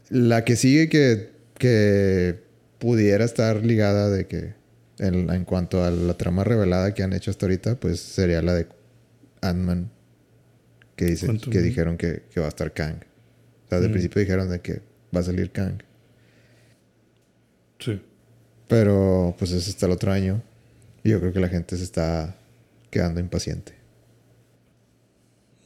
La 0.09 0.43
que 0.43 0.55
sigue 0.55 0.89
que, 0.89 1.29
que 1.57 2.39
pudiera 2.79 3.25
estar 3.25 3.63
ligada 3.63 4.09
de 4.09 4.25
que, 4.25 4.53
en, 4.97 5.29
en 5.29 5.45
cuanto 5.45 5.83
a 5.83 5.91
la 5.91 6.15
trama 6.17 6.43
revelada 6.43 6.93
que 6.93 7.03
han 7.03 7.13
hecho 7.13 7.29
hasta 7.31 7.45
ahorita, 7.45 7.75
pues 7.79 7.99
sería 7.99 8.41
la 8.41 8.53
de 8.55 8.67
Ant-Man. 9.41 9.91
Que, 10.95 11.05
dice, 11.05 11.27
que 11.51 11.61
dijeron 11.61 11.95
que, 11.97 12.23
que 12.33 12.39
va 12.39 12.47
a 12.47 12.49
estar 12.49 12.73
Kang. 12.73 12.95
O 13.65 13.69
sea, 13.69 13.79
de 13.79 13.87
Mm. 13.87 13.91
principio 13.91 14.19
dijeron 14.19 14.49
de 14.49 14.59
que 14.59 14.81
va 15.15 15.19
a 15.21 15.23
salir 15.23 15.51
Kang. 15.51 15.81
Sí. 17.79 18.01
Pero 18.69 19.35
pues 19.37 19.51
es 19.51 19.67
hasta 19.67 19.87
el 19.87 19.91
otro 19.91 20.11
año. 20.11 20.41
Y 21.03 21.09
yo 21.09 21.19
creo 21.19 21.33
que 21.33 21.39
la 21.39 21.49
gente 21.49 21.75
se 21.75 21.83
está 21.83 22.37
quedando 22.91 23.19
impaciente. 23.19 23.73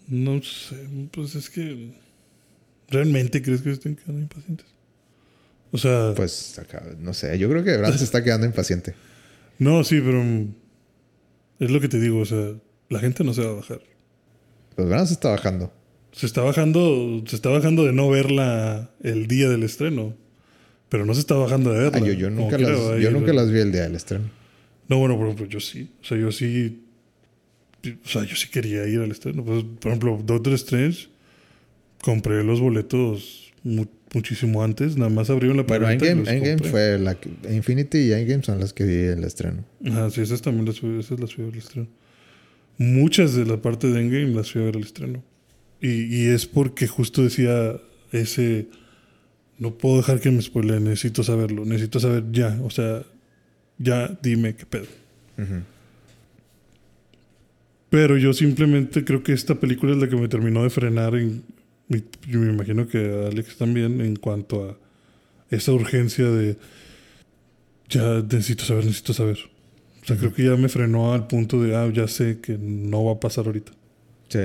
No 0.08 0.42
sé, 0.42 0.88
pues 1.12 1.36
es 1.36 1.50
que. 1.50 1.92
¿Realmente 2.88 3.42
crees 3.42 3.62
que 3.62 3.72
estén 3.72 3.96
quedando 3.96 4.22
impacientes? 4.22 4.68
O 5.72 5.78
sea, 5.78 6.14
Pues 6.16 6.58
acá, 6.60 6.84
no 7.00 7.14
sé, 7.14 7.38
yo 7.38 7.50
creo 7.50 7.64
que 7.64 7.76
Brad 7.78 7.96
se 7.96 8.04
está 8.04 8.24
quedando 8.24 8.48
impaciente. 8.48 8.96
no, 9.60 9.84
sí, 9.84 10.02
pero. 10.02 10.24
Es 11.60 11.72
lo 11.72 11.82
que 11.82 11.90
te 11.90 12.00
digo, 12.00 12.20
o 12.20 12.26
sea, 12.26 12.54
la 12.90 13.00
gente 13.00 13.24
no 13.24 13.34
se 13.34 13.44
va 13.44 13.52
a 13.52 13.56
bajar. 13.56 13.82
Pues 14.76 14.88
Brad 14.88 15.06
se 15.06 15.14
está 15.14 15.30
bajando. 15.30 15.74
Se 16.14 16.26
está 16.26 16.42
bajando, 16.42 17.24
se 17.28 17.36
está 17.36 17.50
bajando 17.50 17.84
de 17.84 17.92
no 17.92 18.10
verla 18.10 18.92
el 19.02 19.28
día 19.28 19.50
del 19.50 19.64
estreno. 19.64 20.16
Pero 20.94 21.08
no 21.08 21.16
se 21.16 21.22
está 21.22 21.34
bajando 21.34 21.74
de 21.74 21.80
verla. 21.90 21.98
Ah, 21.98 22.08
yo, 22.08 22.30
nunca, 22.30 22.56
las, 22.56 23.02
yo 23.02 23.10
nunca 23.10 23.32
vi 23.46 23.58
el 23.58 23.72
día 23.72 23.82
del 23.82 23.96
estreno. 23.96 24.26
No, 24.88 25.00
bueno, 25.00 25.18
por 25.18 25.26
ejemplo, 25.26 25.48
yo 25.48 25.60
sí. 25.60 25.90
O 26.04 26.06
sea, 26.06 26.20
yo 26.20 26.32
sí. 26.32 26.84
O 28.06 28.08
sea, 28.08 28.24
yo 28.26 28.36
sí 28.36 28.48
quería 28.52 28.88
ir 28.88 29.00
al 29.00 29.10
estreno. 29.10 29.44
Pues, 29.44 29.64
por 29.80 29.90
ejemplo, 29.90 30.22
Doctor 30.24 30.54
Strange, 30.54 31.08
compré 32.00 32.44
los 32.44 32.62
boletos 32.62 33.52
mu- 33.64 33.88
muchísimo 34.14 34.64
antes. 34.64 34.96
Nada 34.96 35.10
más 35.10 35.32
abrieron 35.32 35.58
la 35.58 35.64
y 35.68 35.94
Endgame, 35.94 36.30
Endgame 36.30 36.70
fue 36.70 37.00
la 37.00 37.16
que... 37.16 37.32
Infinity 37.52 37.98
y 37.98 38.14
Endgame 38.14 38.44
son 38.44 38.60
las 38.60 38.72
que 38.72 38.84
vi 38.84 38.94
el 38.94 39.24
estreno. 39.24 39.66
Ajá, 39.88 40.12
sí, 40.12 40.22
esas 40.22 40.44
también 40.44 40.68
las 40.68 40.80
fui, 40.80 41.00
esas 41.00 41.20
las 41.20 41.34
fui 41.34 41.44
a 41.44 41.48
ver 41.48 41.56
al 41.56 41.60
estreno. 41.60 41.88
Muchas 42.78 43.34
de 43.34 43.48
la 43.48 43.60
parte 43.60 43.88
de 43.88 44.00
Endgame 44.00 44.28
las 44.36 44.52
fui 44.52 44.62
a 44.62 44.66
ver 44.66 44.76
al 44.76 44.84
estreno. 44.84 45.24
Y, 45.82 46.04
y 46.04 46.28
es 46.28 46.46
porque 46.46 46.86
justo 46.86 47.24
decía 47.24 47.82
ese... 48.12 48.68
No 49.60 49.76
puedo 49.76 49.98
dejar 49.98 50.20
que 50.20 50.32
me 50.32 50.42
spoile, 50.42 50.80
necesito 50.80 51.24
saberlo, 51.24 51.66
necesito 51.66 52.00
saber 52.00 52.26
ya, 52.32 52.60
o 52.64 52.70
sea, 52.70 53.04
ya 53.78 54.18
dime 54.22 54.56
qué 54.56 54.66
pedo. 54.66 54.88
Pero 57.90 58.18
yo 58.18 58.34
simplemente 58.34 59.06
creo 59.06 59.22
que 59.22 59.34
esta 59.34 59.56
película 59.56 59.92
es 59.94 60.00
la 60.00 60.10
que 60.10 60.16
me 60.16 60.28
terminó 60.28 60.64
de 60.64 60.70
frenar. 60.70 61.16
En, 61.16 61.44
yo 62.28 62.40
me 62.40 62.52
imagino 62.52 62.88
que 62.88 62.98
a 62.98 63.28
Alex 63.28 63.58
también 63.58 64.02
en 64.02 64.16
cuanto 64.16 64.70
a 64.70 64.78
esa 65.56 65.72
urgencia 65.74 66.26
de 66.26 66.58
ya 67.90 68.22
necesito 68.22 68.66
saber, 68.66 68.86
necesito 68.86 69.14
saber. 69.14 69.38
O 70.02 70.06
sea, 70.06 70.18
creo 70.18 70.34
que 70.34 70.44
ya 70.44 70.56
me 70.56 70.70
frenó 70.70 71.14
al 71.14 71.28
punto 71.28 71.62
de, 71.62 71.76
ah, 71.76 71.90
ya 71.94 72.08
sé 72.08 72.40
que 72.42 72.58
no 72.58 73.06
va 73.06 73.14
a 73.14 73.20
pasar 73.20 73.46
ahorita. 73.46 73.72
Sí. 74.28 74.40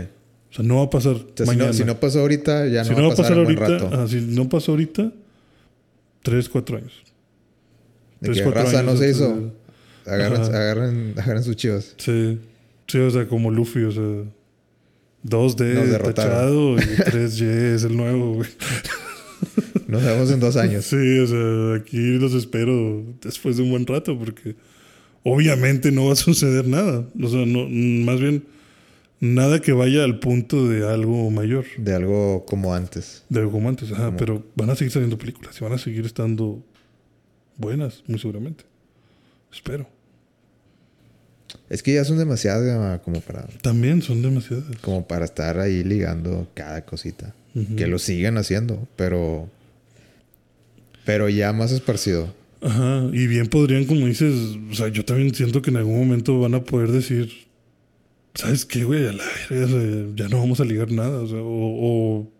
O 0.50 0.54
sea, 0.54 0.64
no 0.64 0.76
va 0.76 0.84
a 0.84 0.90
pasar 0.90 1.12
O 1.14 1.18
sea, 1.34 1.44
si, 1.44 1.46
mañana. 1.46 1.66
no, 1.66 1.72
si 1.72 1.84
no 1.84 2.00
pasó 2.00 2.20
ahorita, 2.20 2.66
ya 2.68 2.82
no, 2.82 2.88
Si 2.88 2.94
va 2.94 3.06
a 3.06 3.10
pasar, 3.16 3.34
buen 3.34 3.58
ahorita, 3.58 3.66
rato. 3.68 3.90
ah, 3.92 4.06
si 4.08 4.20
no 4.20 4.48
pasó 4.48 4.72
ahorita, 4.72 5.12
tres, 6.22 6.48
cuatro 6.48 6.78
años. 6.78 6.92
de 8.20 8.28
tres, 8.28 8.38
que 8.38 8.44
cuatro 8.44 8.62
raza 8.62 8.82
no 8.82 8.90
años 8.90 8.98
se 9.00 9.04
antes 9.06 9.16
hizo. 9.16 9.52
Ajá. 10.06 10.46
agarren, 10.58 11.14
agarren 11.18 11.44
sus 11.44 11.56
chivas. 11.56 11.94
Sí. 11.98 12.38
Sí, 12.86 12.98
o 12.98 13.10
sea, 13.10 13.28
como 13.28 13.50
Luffy, 13.50 13.82
o 13.82 13.92
sea, 13.92 14.02
2D 14.02 15.74
Nos 15.74 15.90
derrotaron. 15.90 16.14
tachado 16.14 16.74
y 16.76 16.80
3Y 16.80 17.74
es 17.74 17.84
el 17.84 17.96
nuevo, 17.96 18.34
güey. 18.36 18.48
Nos 19.86 20.02
vemos 20.04 20.30
en 20.30 20.40
dos 20.40 20.56
años. 20.56 20.84
Sí, 20.86 21.18
o 21.18 21.26
sea, 21.26 21.74
aquí 21.82 21.98
los 22.18 22.32
espero 22.34 23.02
después 23.22 23.56
de 23.58 23.62
un 23.64 23.70
buen 23.70 23.86
rato 23.86 24.18
porque 24.18 24.54
obviamente 25.22 25.90
no 25.92 26.06
va 26.06 26.12
a 26.14 26.16
suceder 26.16 26.66
nada. 26.66 27.04
O 27.22 27.28
sea, 27.28 27.44
no, 27.44 27.68
más 28.04 28.20
bien 28.20 28.44
nada 29.20 29.60
que 29.60 29.72
vaya 29.72 30.04
al 30.04 30.18
punto 30.20 30.68
de 30.68 30.88
algo 30.88 31.30
mayor, 31.30 31.64
De 31.76 31.94
algo 31.94 32.44
como 32.46 32.74
antes. 32.74 33.24
de 33.28 33.40
algo 33.40 33.52
como 33.52 33.68
antes. 33.68 33.90
Ajá, 33.92 34.06
Como- 34.06 34.16
pero 34.18 34.46
van 34.54 34.70
a 34.70 34.76
seguir 34.76 34.92
saliendo 34.92 35.18
películas 35.18 35.56
y 35.60 35.64
van 35.64 35.72
a 35.72 35.78
seguir 35.78 36.04
estando 36.06 36.62
buenas, 37.56 38.02
muy 38.06 38.18
seguramente. 38.18 38.64
Espero. 39.52 39.88
Es 41.70 41.82
que 41.82 41.94
ya 41.94 42.04
son 42.04 42.18
demasiadas 42.18 43.00
como 43.00 43.20
para, 43.20 43.46
También 43.62 44.02
son 44.02 44.20
demasiadas. 44.22 44.64
como 44.82 45.06
para 45.06 45.24
estar 45.24 45.58
ahí 45.58 45.82
ligando 45.82 46.46
cada 46.54 46.84
cosita. 46.84 47.34
Que 47.76 47.88
lo 47.88 47.98
siguen 47.98 48.36
haciendo, 48.38 48.86
pero... 48.94 49.48
Pero 51.04 51.28
ya 51.28 51.52
más 51.52 51.72
esparcido. 51.72 52.32
Ajá, 52.60 53.08
y 53.12 53.26
bien 53.26 53.46
podrían, 53.48 53.84
como 53.86 54.06
dices, 54.06 54.34
o 54.70 54.74
sea, 54.74 54.88
yo 54.88 55.04
también 55.04 55.34
siento 55.34 55.60
que 55.62 55.70
en 55.70 55.78
algún 55.78 55.98
momento 55.98 56.38
van 56.38 56.54
a 56.54 56.62
poder 56.62 56.92
decir, 56.92 57.32
¿sabes 58.38 58.64
qué, 58.64 58.84
güey? 58.84 59.04
A 59.06 59.12
la 59.12 59.24
verga, 59.50 60.12
ya 60.14 60.28
no 60.28 60.38
vamos 60.38 60.60
a 60.60 60.64
ligar 60.64 60.92
nada, 60.92 61.20
o 61.20 61.26
sea, 61.26 61.38
o, 61.38 62.20
o, 62.22 62.32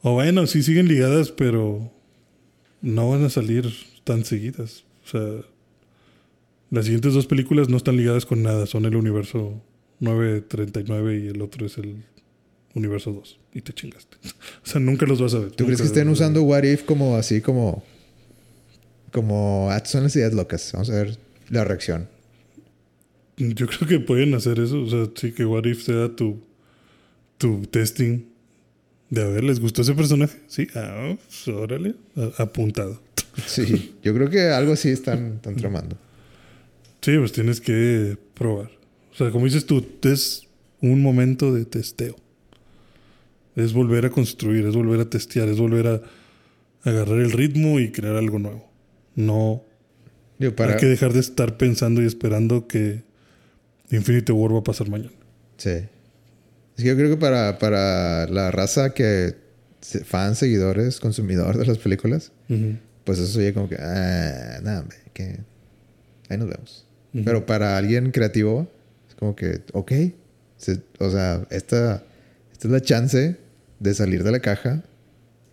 o 0.00 0.12
bueno, 0.14 0.46
sí 0.46 0.62
siguen 0.62 0.88
ligadas, 0.88 1.30
pero 1.30 1.92
no 2.80 3.10
van 3.10 3.24
a 3.24 3.28
salir 3.28 3.70
tan 4.04 4.24
seguidas. 4.24 4.84
O 5.04 5.08
sea, 5.08 5.44
las 6.70 6.86
siguientes 6.86 7.12
dos 7.12 7.26
películas 7.26 7.68
no 7.68 7.76
están 7.76 7.98
ligadas 7.98 8.24
con 8.24 8.42
nada, 8.42 8.64
son 8.64 8.86
el 8.86 8.96
universo 8.96 9.62
939 10.00 11.18
y 11.18 11.26
el 11.28 11.42
otro 11.42 11.66
es 11.66 11.76
el 11.76 12.04
universo 12.74 13.12
2, 13.12 13.38
y 13.52 13.60
te 13.60 13.74
chingaste. 13.74 14.16
O 14.64 14.70
sea, 14.70 14.80
nunca 14.80 15.04
los 15.04 15.20
vas 15.20 15.34
a 15.34 15.40
ver. 15.40 15.50
¿Tú 15.50 15.66
crees 15.66 15.80
que 15.80 15.86
estén 15.86 16.08
usando 16.08 16.42
What 16.42 16.62
If 16.62 16.84
como 16.84 17.16
así 17.16 17.40
como... 17.42 17.84
Como... 19.12 19.68
Ah, 19.70 19.82
son 19.84 20.04
las 20.04 20.16
ideas 20.16 20.34
locas. 20.34 20.70
Vamos 20.72 20.90
a 20.90 20.94
ver 20.94 21.18
la 21.48 21.64
reacción. 21.64 22.08
Yo 23.38 23.66
creo 23.66 23.88
que 23.88 24.00
pueden 24.00 24.34
hacer 24.34 24.58
eso. 24.58 24.82
O 24.82 24.88
sea, 24.88 25.08
sí, 25.14 25.32
que 25.32 25.44
What 25.44 25.64
If 25.64 25.82
sea 25.84 26.14
tu, 26.14 26.40
tu 27.38 27.62
testing 27.62 28.24
de 29.10 29.22
a 29.22 29.26
ver, 29.26 29.44
¿les 29.44 29.58
gustó 29.60 29.82
ese 29.82 29.94
personaje? 29.94 30.38
Sí, 30.48 30.66
ah, 30.74 31.16
pues, 31.16 31.48
órale, 31.48 31.94
a- 32.16 32.42
apuntado. 32.42 33.00
Sí, 33.46 33.94
yo 34.02 34.12
creo 34.12 34.28
que 34.28 34.40
algo 34.50 34.72
así 34.72 34.88
están, 34.90 35.34
están 35.36 35.56
tramando. 35.56 35.96
Sí, 37.00 37.16
pues 37.16 37.32
tienes 37.32 37.60
que 37.60 38.18
probar. 38.34 38.70
O 39.12 39.14
sea, 39.16 39.30
como 39.30 39.44
dices 39.46 39.64
tú, 39.64 39.84
es 40.02 40.46
un 40.80 41.00
momento 41.00 41.54
de 41.54 41.64
testeo. 41.64 42.16
Es 43.56 43.72
volver 43.72 44.06
a 44.06 44.10
construir, 44.10 44.66
es 44.66 44.74
volver 44.74 45.00
a 45.00 45.08
testear, 45.08 45.48
es 45.48 45.58
volver 45.58 45.86
a 45.86 46.02
agarrar 46.82 47.18
el 47.18 47.32
ritmo 47.32 47.80
y 47.80 47.90
crear 47.90 48.16
algo 48.16 48.38
nuevo. 48.38 48.68
No 49.14 49.62
Digo, 50.38 50.54
para... 50.54 50.74
hay 50.74 50.80
que 50.80 50.86
dejar 50.86 51.12
de 51.12 51.20
estar 51.20 51.56
pensando 51.56 52.02
y 52.02 52.06
esperando 52.06 52.68
que 52.68 53.02
Infinity 53.90 54.32
War 54.32 54.54
va 54.54 54.58
a 54.58 54.64
pasar 54.64 54.88
mañana. 54.88 55.10
Sí. 55.56 55.70
Es 55.70 55.88
que 56.76 56.84
yo 56.84 56.94
creo 56.96 57.10
que 57.10 57.16
para, 57.16 57.58
para 57.58 58.26
la 58.28 58.50
raza 58.50 58.94
que... 58.94 59.34
Fans, 60.04 60.38
seguidores, 60.38 60.98
consumidor 60.98 61.56
de 61.56 61.64
las 61.64 61.78
películas, 61.78 62.32
pues 63.04 63.18
eso 63.20 63.32
sería 63.32 63.54
como 63.54 63.68
que... 63.68 63.76
Ah, 63.78 64.58
nada, 64.62 64.84
que... 65.12 65.38
Ahí 66.28 66.36
nos 66.36 66.48
vemos. 66.48 66.84
Pero 67.24 67.46
para 67.46 67.76
alguien 67.76 68.10
creativo, 68.10 68.70
es 69.08 69.14
como 69.14 69.34
que... 69.36 69.60
Ok. 69.72 69.92
se- 70.56 70.82
o 70.98 71.10
sea, 71.10 71.46
esta, 71.50 72.02
esta 72.52 72.68
es 72.68 72.72
la 72.72 72.80
chance 72.80 73.36
de 73.78 73.94
salir 73.94 74.24
de 74.24 74.32
la 74.32 74.40
caja 74.40 74.82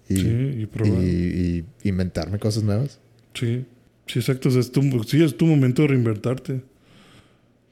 y, 0.09 0.15
Sí, 0.17 0.27
y 0.27 0.87
y- 0.87 1.65
y 1.83 1.89
inventarme 1.89 2.39
cosas 2.39 2.63
nuevas. 2.63 2.99
Sí, 3.35 3.65
sí, 4.07 4.19
exacto. 4.19 4.49
O 4.49 4.51
sea, 4.51 4.61
es 4.61 4.71
tu, 4.71 4.81
sí, 5.03 5.23
es 5.23 5.37
tu 5.37 5.45
momento 5.45 5.83
de 5.83 5.89
reinvertarte. 5.89 6.61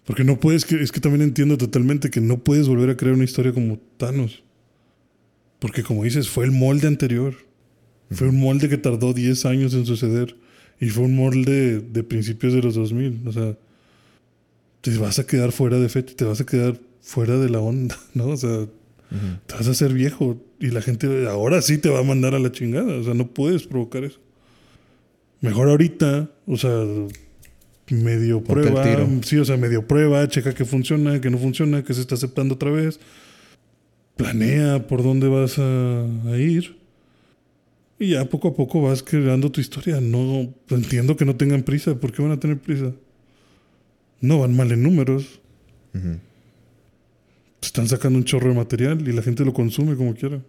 Porque 0.05 0.23
no 0.23 0.39
puedes, 0.39 0.69
es 0.71 0.91
que 0.91 0.99
también 0.99 1.21
entiendo 1.21 1.57
totalmente 1.57 2.09
que 2.09 2.19
no 2.21 2.43
puedes 2.43 2.67
volver 2.67 2.89
a 2.89 2.97
crear 2.97 3.15
una 3.15 3.23
historia 3.23 3.53
como 3.53 3.79
Thanos. 3.97 4.43
Porque 5.59 5.83
como 5.83 6.03
dices, 6.03 6.27
fue 6.27 6.45
el 6.45 6.51
molde 6.51 6.87
anterior. 6.87 7.35
Fue 8.11 8.27
un 8.27 8.39
molde 8.39 8.67
que 8.67 8.77
tardó 8.77 9.13
10 9.13 9.45
años 9.45 9.73
en 9.73 9.85
suceder. 9.85 10.35
Y 10.79 10.89
fue 10.89 11.05
un 11.05 11.15
molde 11.15 11.79
de 11.79 12.03
principios 12.03 12.53
de 12.53 12.61
los 12.61 12.75
2000. 12.75 13.21
O 13.25 13.31
sea, 13.31 13.57
te 14.81 14.97
vas 14.97 15.19
a 15.19 15.25
quedar 15.25 15.53
fuera 15.53 15.79
de 15.79 15.87
fecha, 15.87 16.13
te 16.15 16.25
vas 16.25 16.41
a 16.41 16.45
quedar 16.45 16.77
fuera 17.01 17.37
de 17.37 17.49
la 17.49 17.59
onda, 17.59 17.97
¿no? 18.13 18.27
O 18.27 18.37
sea, 18.37 18.65
te 19.45 19.53
vas 19.55 19.67
a 19.67 19.71
hacer 19.71 19.93
viejo. 19.93 20.43
Y 20.59 20.71
la 20.71 20.81
gente 20.81 21.27
ahora 21.29 21.61
sí 21.61 21.77
te 21.77 21.89
va 21.89 21.99
a 21.99 22.03
mandar 22.03 22.35
a 22.35 22.39
la 22.39 22.51
chingada. 22.51 22.97
O 22.97 23.03
sea, 23.03 23.13
no 23.13 23.33
puedes 23.33 23.63
provocar 23.63 24.03
eso. 24.03 24.19
Mejor 25.39 25.69
ahorita, 25.69 26.29
o 26.45 26.57
sea, 26.57 26.83
medio 27.93 28.43
Ponte 28.43 28.71
prueba. 28.71 29.07
Sí, 29.23 29.37
o 29.37 29.45
sea, 29.45 29.57
medio 29.57 29.87
prueba, 29.87 30.27
checa 30.27 30.53
que 30.53 30.65
funciona, 30.65 31.21
que 31.21 31.29
no 31.29 31.37
funciona, 31.37 31.83
que 31.83 31.93
se 31.93 32.01
está 32.01 32.15
aceptando 32.15 32.55
otra 32.55 32.71
vez. 32.71 32.99
Planea 34.15 34.87
por 34.87 35.03
dónde 35.03 35.27
vas 35.27 35.57
a, 35.59 36.03
a 36.03 36.37
ir. 36.37 36.77
Y 37.99 38.09
ya 38.09 38.25
poco 38.25 38.49
a 38.49 38.55
poco 38.55 38.81
vas 38.81 39.01
creando 39.01 39.51
tu 39.51 39.61
historia. 39.61 40.01
No 40.01 40.53
entiendo 40.69 41.15
que 41.15 41.25
no 41.25 41.35
tengan 41.35 41.63
prisa. 41.63 41.95
¿Por 41.95 42.11
qué 42.11 42.21
van 42.21 42.31
a 42.31 42.39
tener 42.39 42.57
prisa? 42.57 42.91
No 44.19 44.39
van 44.39 44.55
mal 44.55 44.71
en 44.71 44.83
números. 44.83 45.39
Están 47.61 47.87
sacando 47.87 48.17
un 48.17 48.25
chorro 48.25 48.49
de 48.49 48.55
material 48.55 49.07
y 49.07 49.11
la 49.11 49.21
gente 49.21 49.45
lo 49.45 49.53
consume 49.53 49.95
como 49.95 50.15
quiera. 50.15 50.41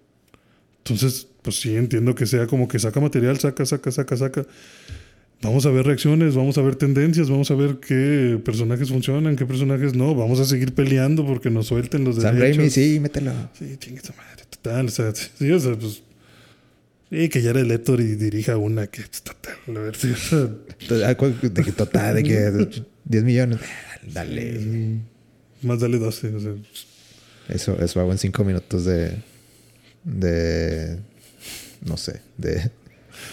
Entonces, 0.78 1.28
pues 1.42 1.60
sí, 1.60 1.76
entiendo 1.76 2.14
que 2.14 2.26
sea 2.26 2.46
como 2.46 2.68
que 2.68 2.78
saca 2.78 3.00
material, 3.00 3.38
saca, 3.38 3.64
saca, 3.64 3.90
saca, 3.90 4.16
saca. 4.16 4.46
Vamos 5.44 5.66
a 5.66 5.70
ver 5.70 5.84
reacciones, 5.84 6.34
vamos 6.34 6.56
a 6.58 6.62
ver 6.62 6.74
tendencias, 6.74 7.28
vamos 7.28 7.50
a 7.50 7.54
ver 7.54 7.76
qué 7.76 8.40
personajes 8.42 8.88
funcionan, 8.88 9.36
qué 9.36 9.44
personajes 9.44 9.94
no. 9.94 10.14
Vamos 10.14 10.40
a 10.40 10.46
seguir 10.46 10.72
peleando 10.74 11.26
porque 11.26 11.50
nos 11.50 11.66
suelten 11.66 12.02
los 12.02 12.16
Sam 12.16 12.34
derechos. 12.36 12.56
Raimi, 12.56 12.70
sí, 12.70 12.98
mételo. 12.98 13.32
Sí, 13.58 13.76
chingue 13.78 14.00
su 14.00 14.12
madre, 14.14 14.44
total. 14.48 14.86
O 14.86 14.88
sea, 14.88 15.12
sí, 15.14 15.50
o 15.52 15.60
sea, 15.60 15.76
pues. 15.78 16.02
Sí, 17.10 17.28
que 17.28 17.42
ya 17.42 17.50
era 17.50 17.62
Leto 17.62 17.94
y 18.00 18.14
dirija 18.16 18.56
una 18.56 18.86
que 18.86 19.02
es 19.02 19.22
total. 19.22 19.54
A 19.68 19.80
ver, 19.80 19.94
ah, 21.06 21.14
cu- 21.14 21.34
De 21.42 21.62
que 21.62 21.72
total, 21.72 22.14
de 22.16 22.22
que 22.22 22.82
10 23.04 23.24
millones. 23.24 23.58
Dale. 24.12 24.98
más 25.62 25.78
dale 25.78 25.98
12. 25.98 26.34
O 26.34 26.40
sea, 26.40 26.52
Eso, 27.50 27.78
eso 27.80 28.00
hago 28.00 28.12
en 28.12 28.18
5 28.18 28.42
minutos 28.44 28.86
de. 28.86 29.12
De. 30.04 30.98
No 31.84 31.96
sé. 31.98 32.20
De. 32.38 32.70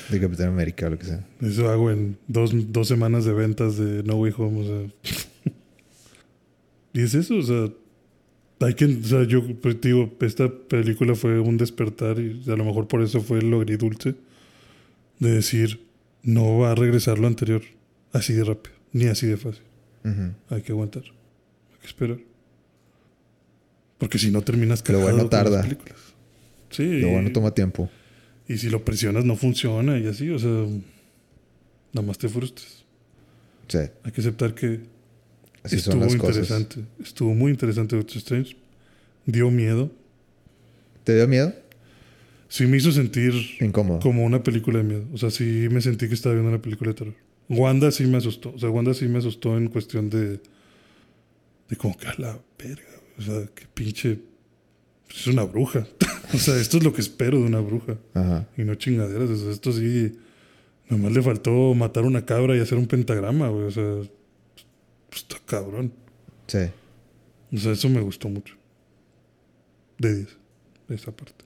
De 0.09 0.19
Capitán 0.19 0.49
América 0.49 0.87
o 0.87 0.89
lo 0.91 0.99
que 0.99 1.05
sea. 1.05 1.25
eso 1.41 1.69
hago 1.69 1.91
en 1.91 2.17
dos, 2.27 2.51
dos 2.71 2.87
semanas 2.87 3.25
de 3.25 3.33
ventas 3.33 3.77
de 3.77 4.03
No 4.03 4.15
Way 4.15 4.33
Home. 4.37 4.59
O 4.61 4.63
sea. 4.63 5.13
y 6.93 7.01
es 7.01 7.13
eso, 7.15 7.35
o 7.37 7.41
sea. 7.41 7.69
Hay 8.59 8.75
que, 8.75 8.85
o 8.85 9.03
sea, 9.03 9.23
yo 9.23 9.41
pues, 9.59 9.81
digo, 9.81 10.13
esta 10.21 10.47
película 10.47 11.15
fue 11.15 11.39
un 11.39 11.57
despertar 11.57 12.19
y 12.19 12.43
a 12.47 12.55
lo 12.55 12.63
mejor 12.63 12.87
por 12.87 13.01
eso 13.01 13.19
fue 13.21 13.39
el 13.39 13.51
agridulce 13.51 14.13
de 15.17 15.31
decir, 15.31 15.81
no 16.21 16.59
va 16.59 16.71
a 16.71 16.75
regresar 16.75 17.17
lo 17.17 17.25
anterior 17.25 17.63
así 18.13 18.33
de 18.33 18.43
rápido, 18.43 18.75
ni 18.93 19.05
así 19.05 19.25
de 19.25 19.37
fácil. 19.37 19.63
Hay 20.49 20.61
que 20.61 20.71
aguantar. 20.73 21.03
Hay 21.03 21.79
que 21.81 21.87
esperar. 21.87 22.17
Porque 23.97 24.19
si 24.19 24.29
no 24.31 24.41
terminas 24.41 24.79
Lo 24.81 24.85
cagado 24.85 25.03
bueno 25.05 25.17
con 25.17 25.23
las 25.31 25.43
tarda. 25.43 25.61
películas. 25.63 25.97
Sí. 26.69 26.99
Lo 27.01 27.09
bueno 27.09 27.31
toma 27.31 27.51
tiempo. 27.55 27.89
Y 28.51 28.57
si 28.57 28.69
lo 28.69 28.83
presionas 28.83 29.23
no 29.25 29.35
funciona 29.35 29.97
y 29.97 30.07
así, 30.07 30.29
o 30.29 30.39
sea, 30.39 30.49
nada 31.93 32.05
más 32.07 32.17
te 32.17 32.27
frustras. 32.27 32.83
Sí. 33.67 33.79
Hay 34.03 34.11
que 34.11 34.21
aceptar 34.21 34.53
que 34.53 34.81
Así 35.63 35.77
estuvo 35.77 35.93
son 35.93 36.01
las 36.01 36.15
cosas. 36.15 36.37
interesante. 36.37 36.81
Estuvo 37.01 37.33
muy 37.33 37.51
interesante 37.51 37.95
Doctor 37.95 38.17
Strange. 38.17 38.57
Dio 39.25 39.49
miedo. 39.51 39.91
¿Te 41.03 41.15
dio 41.15 41.27
miedo? 41.27 41.53
Sí 42.49 42.65
me 42.65 42.77
hizo 42.77 42.91
sentir 42.91 43.33
Incómodo. 43.61 43.99
como 43.99 44.25
una 44.25 44.43
película 44.43 44.79
de 44.79 44.83
miedo. 44.83 45.05
O 45.13 45.17
sea, 45.17 45.29
sí 45.31 45.67
me 45.71 45.79
sentí 45.81 46.07
que 46.09 46.15
estaba 46.15 46.35
viendo 46.35 46.49
una 46.51 46.61
película 46.61 46.89
de 46.91 46.95
terror. 46.95 47.13
Wanda 47.47 47.91
sí 47.91 48.05
me 48.05 48.17
asustó. 48.17 48.51
O 48.53 48.59
sea, 48.59 48.69
Wanda 48.69 48.93
sí 48.93 49.07
me 49.07 49.19
asustó 49.19 49.57
en 49.57 49.67
cuestión 49.69 50.09
de. 50.09 50.39
De 51.69 51.75
como 51.77 51.97
que 51.97 52.07
a 52.07 52.15
la 52.17 52.39
verga. 52.57 52.83
O 53.17 53.21
sea, 53.21 53.45
que 53.55 53.65
pinche. 53.73 54.19
Es 55.13 55.27
una 55.27 55.43
bruja. 55.43 55.87
o 56.33 56.37
sea, 56.37 56.57
esto 56.57 56.77
es 56.77 56.83
lo 56.83 56.93
que 56.93 57.01
espero 57.01 57.39
de 57.39 57.45
una 57.45 57.59
bruja. 57.59 57.97
Ajá. 58.13 58.47
Y 58.57 58.63
no 58.63 58.75
chingaderas. 58.75 59.29
O 59.29 59.35
sea, 59.35 59.51
esto 59.51 59.71
sí. 59.71 60.17
Nomás 60.89 61.13
le 61.13 61.21
faltó 61.21 61.73
matar 61.73 62.03
una 62.03 62.25
cabra 62.25 62.55
y 62.55 62.59
hacer 62.59 62.77
un 62.77 62.87
pentagrama, 62.87 63.49
güey. 63.49 63.65
O 63.65 63.71
sea. 63.71 64.09
Pues 65.09 65.21
está 65.23 65.37
cabrón. 65.45 65.93
Sí. 66.47 66.69
O 67.53 67.57
sea, 67.57 67.71
eso 67.73 67.89
me 67.89 68.01
gustó 68.01 68.29
mucho. 68.29 68.55
De 69.97 70.15
10. 70.15 70.27
De 70.87 70.95
esa 70.95 71.11
parte. 71.11 71.45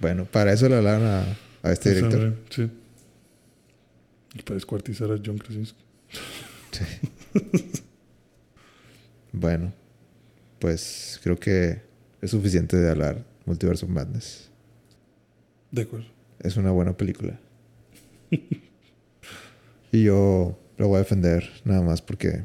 Bueno, 0.00 0.24
para 0.24 0.52
eso 0.52 0.68
le 0.68 0.76
hablaron 0.76 1.06
a, 1.06 1.36
a 1.62 1.72
este 1.72 1.90
Esa, 1.92 2.08
director. 2.08 2.36
Sí. 2.50 2.70
Y 4.34 4.42
para 4.42 4.54
descuartizar 4.54 5.10
a 5.12 5.20
John 5.24 5.38
Krasinski. 5.38 5.78
Bueno, 9.32 9.72
pues 10.58 11.18
creo 11.22 11.40
que 11.40 11.80
es 12.22 12.30
suficiente 12.30 12.76
de 12.76 12.88
hablar 12.88 13.24
Multiverse 13.44 13.84
of 13.84 13.90
Madness. 13.90 14.48
De 15.72 15.82
acuerdo. 15.82 16.06
Es 16.38 16.56
una 16.56 16.70
buena 16.70 16.96
película. 16.96 17.38
y 19.92 20.04
yo 20.04 20.58
lo 20.78 20.88
voy 20.88 20.96
a 20.96 21.00
defender 21.00 21.50
nada 21.64 21.82
más 21.82 22.00
porque 22.00 22.44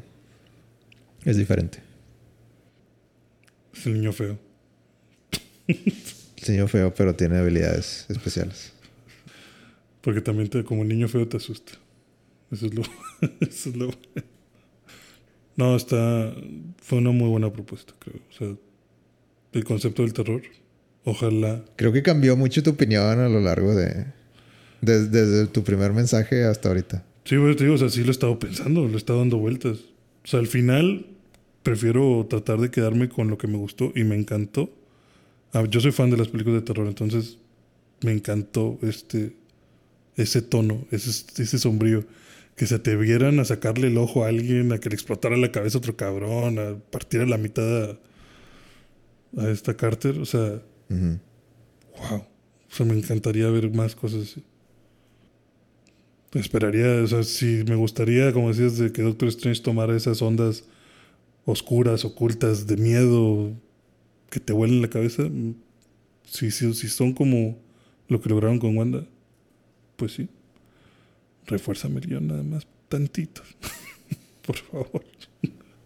es 1.24 1.36
diferente. 1.36 1.78
Es 3.72 3.86
el 3.86 3.94
niño 3.94 4.12
feo. 4.12 4.38
El 5.68 6.42
señor 6.42 6.68
feo, 6.68 6.92
pero 6.94 7.14
tiene 7.14 7.38
habilidades 7.38 8.06
especiales. 8.08 8.72
Porque 10.00 10.20
también 10.20 10.48
te, 10.48 10.64
como 10.64 10.84
niño 10.84 11.06
feo 11.06 11.28
te 11.28 11.36
asusta. 11.36 11.72
Eso 12.50 12.66
es 12.66 12.74
lo. 12.74 12.82
eso 13.40 13.70
es 13.70 13.76
lo. 13.76 13.90
No, 15.56 15.76
está. 15.76 16.34
Fue 16.78 16.98
una 16.98 17.10
muy 17.10 17.28
buena 17.28 17.52
propuesta, 17.52 17.92
creo. 17.98 18.20
O 18.30 18.32
sea, 18.32 18.56
el 19.52 19.64
concepto 19.64 20.02
del 20.02 20.12
terror. 20.12 20.42
Ojalá. 21.04 21.64
Creo 21.76 21.92
que 21.92 22.02
cambió 22.02 22.36
mucho 22.36 22.62
tu 22.62 22.70
opinión 22.70 23.18
a 23.20 23.28
lo 23.28 23.40
largo 23.40 23.74
de... 23.74 24.06
des- 24.80 25.10
desde 25.10 25.46
tu 25.46 25.64
primer 25.64 25.92
mensaje 25.92 26.44
hasta 26.44 26.68
ahorita. 26.68 27.04
Sí, 27.24 27.36
pues, 27.36 27.56
te 27.56 27.64
digo, 27.64 27.76
o 27.76 27.78
sea, 27.78 27.88
sí 27.88 28.02
lo 28.02 28.08
he 28.08 28.10
estado 28.10 28.38
pensando, 28.38 28.86
lo 28.86 28.94
he 28.94 28.96
estado 28.96 29.20
dando 29.20 29.38
vueltas. 29.38 29.78
O 30.24 30.26
sea, 30.26 30.40
al 30.40 30.46
final 30.46 31.06
prefiero 31.62 32.26
tratar 32.28 32.58
de 32.58 32.70
quedarme 32.70 33.08
con 33.08 33.28
lo 33.28 33.38
que 33.38 33.46
me 33.46 33.56
gustó 33.56 33.92
y 33.94 34.04
me 34.04 34.16
encantó. 34.16 34.70
Ah, 35.52 35.64
yo 35.68 35.80
soy 35.80 35.92
fan 35.92 36.10
de 36.10 36.16
las 36.18 36.28
películas 36.28 36.60
de 36.60 36.66
terror, 36.66 36.86
entonces 36.86 37.38
me 38.02 38.12
encantó 38.12 38.78
este 38.82 39.34
ese 40.16 40.42
tono, 40.42 40.86
ese, 40.90 41.10
ese 41.42 41.58
sombrío. 41.58 42.04
Que 42.56 42.66
se 42.66 42.74
atrevieran 42.74 43.38
a 43.38 43.44
sacarle 43.44 43.86
el 43.86 43.98
ojo 43.98 44.24
a 44.24 44.28
alguien, 44.28 44.72
a 44.72 44.78
que 44.78 44.88
le 44.88 44.96
explotara 44.96 45.36
la 45.36 45.52
cabeza 45.52 45.78
a 45.78 45.80
otro 45.80 45.96
cabrón, 45.96 46.58
a 46.58 46.76
partir 46.90 47.20
a 47.20 47.26
la 47.26 47.38
mitad 47.38 47.90
a, 47.90 47.98
a 49.36 49.48
esta 49.50 49.74
Carter. 49.76 50.18
O 50.18 50.24
sea. 50.26 50.62
Wow. 50.88 52.18
O 52.70 52.74
sea, 52.74 52.86
me 52.86 52.94
encantaría 52.96 53.48
ver 53.50 53.70
más 53.70 53.94
cosas 53.96 54.22
así. 54.24 54.44
Esperaría, 56.34 57.02
o 57.02 57.06
sea, 57.06 57.22
si 57.22 57.64
me 57.66 57.74
gustaría, 57.74 58.32
como 58.34 58.48
decías, 58.48 58.76
de 58.76 58.92
que 58.92 59.00
Doctor 59.02 59.28
Strange 59.30 59.62
tomara 59.62 59.96
esas 59.96 60.20
ondas 60.20 60.64
oscuras, 61.46 62.04
ocultas, 62.04 62.66
de 62.66 62.76
miedo, 62.76 63.52
que 64.28 64.38
te 64.38 64.52
vuelen 64.52 64.82
la 64.82 64.88
cabeza. 64.88 65.22
mm, 65.22 65.54
Si, 66.26 66.50
si, 66.50 66.74
si 66.74 66.88
son 66.88 67.14
como 67.14 67.58
lo 68.08 68.20
que 68.20 68.28
lograron 68.28 68.58
con 68.58 68.76
Wanda, 68.76 69.06
pues 69.96 70.12
sí. 70.12 70.28
Refuérzame 71.46 72.00
el 72.00 72.06
guion 72.06 72.26
nada 72.26 72.42
más, 72.42 72.66
tantito. 72.90 73.40
Por 74.46 74.56
favor. 74.56 75.02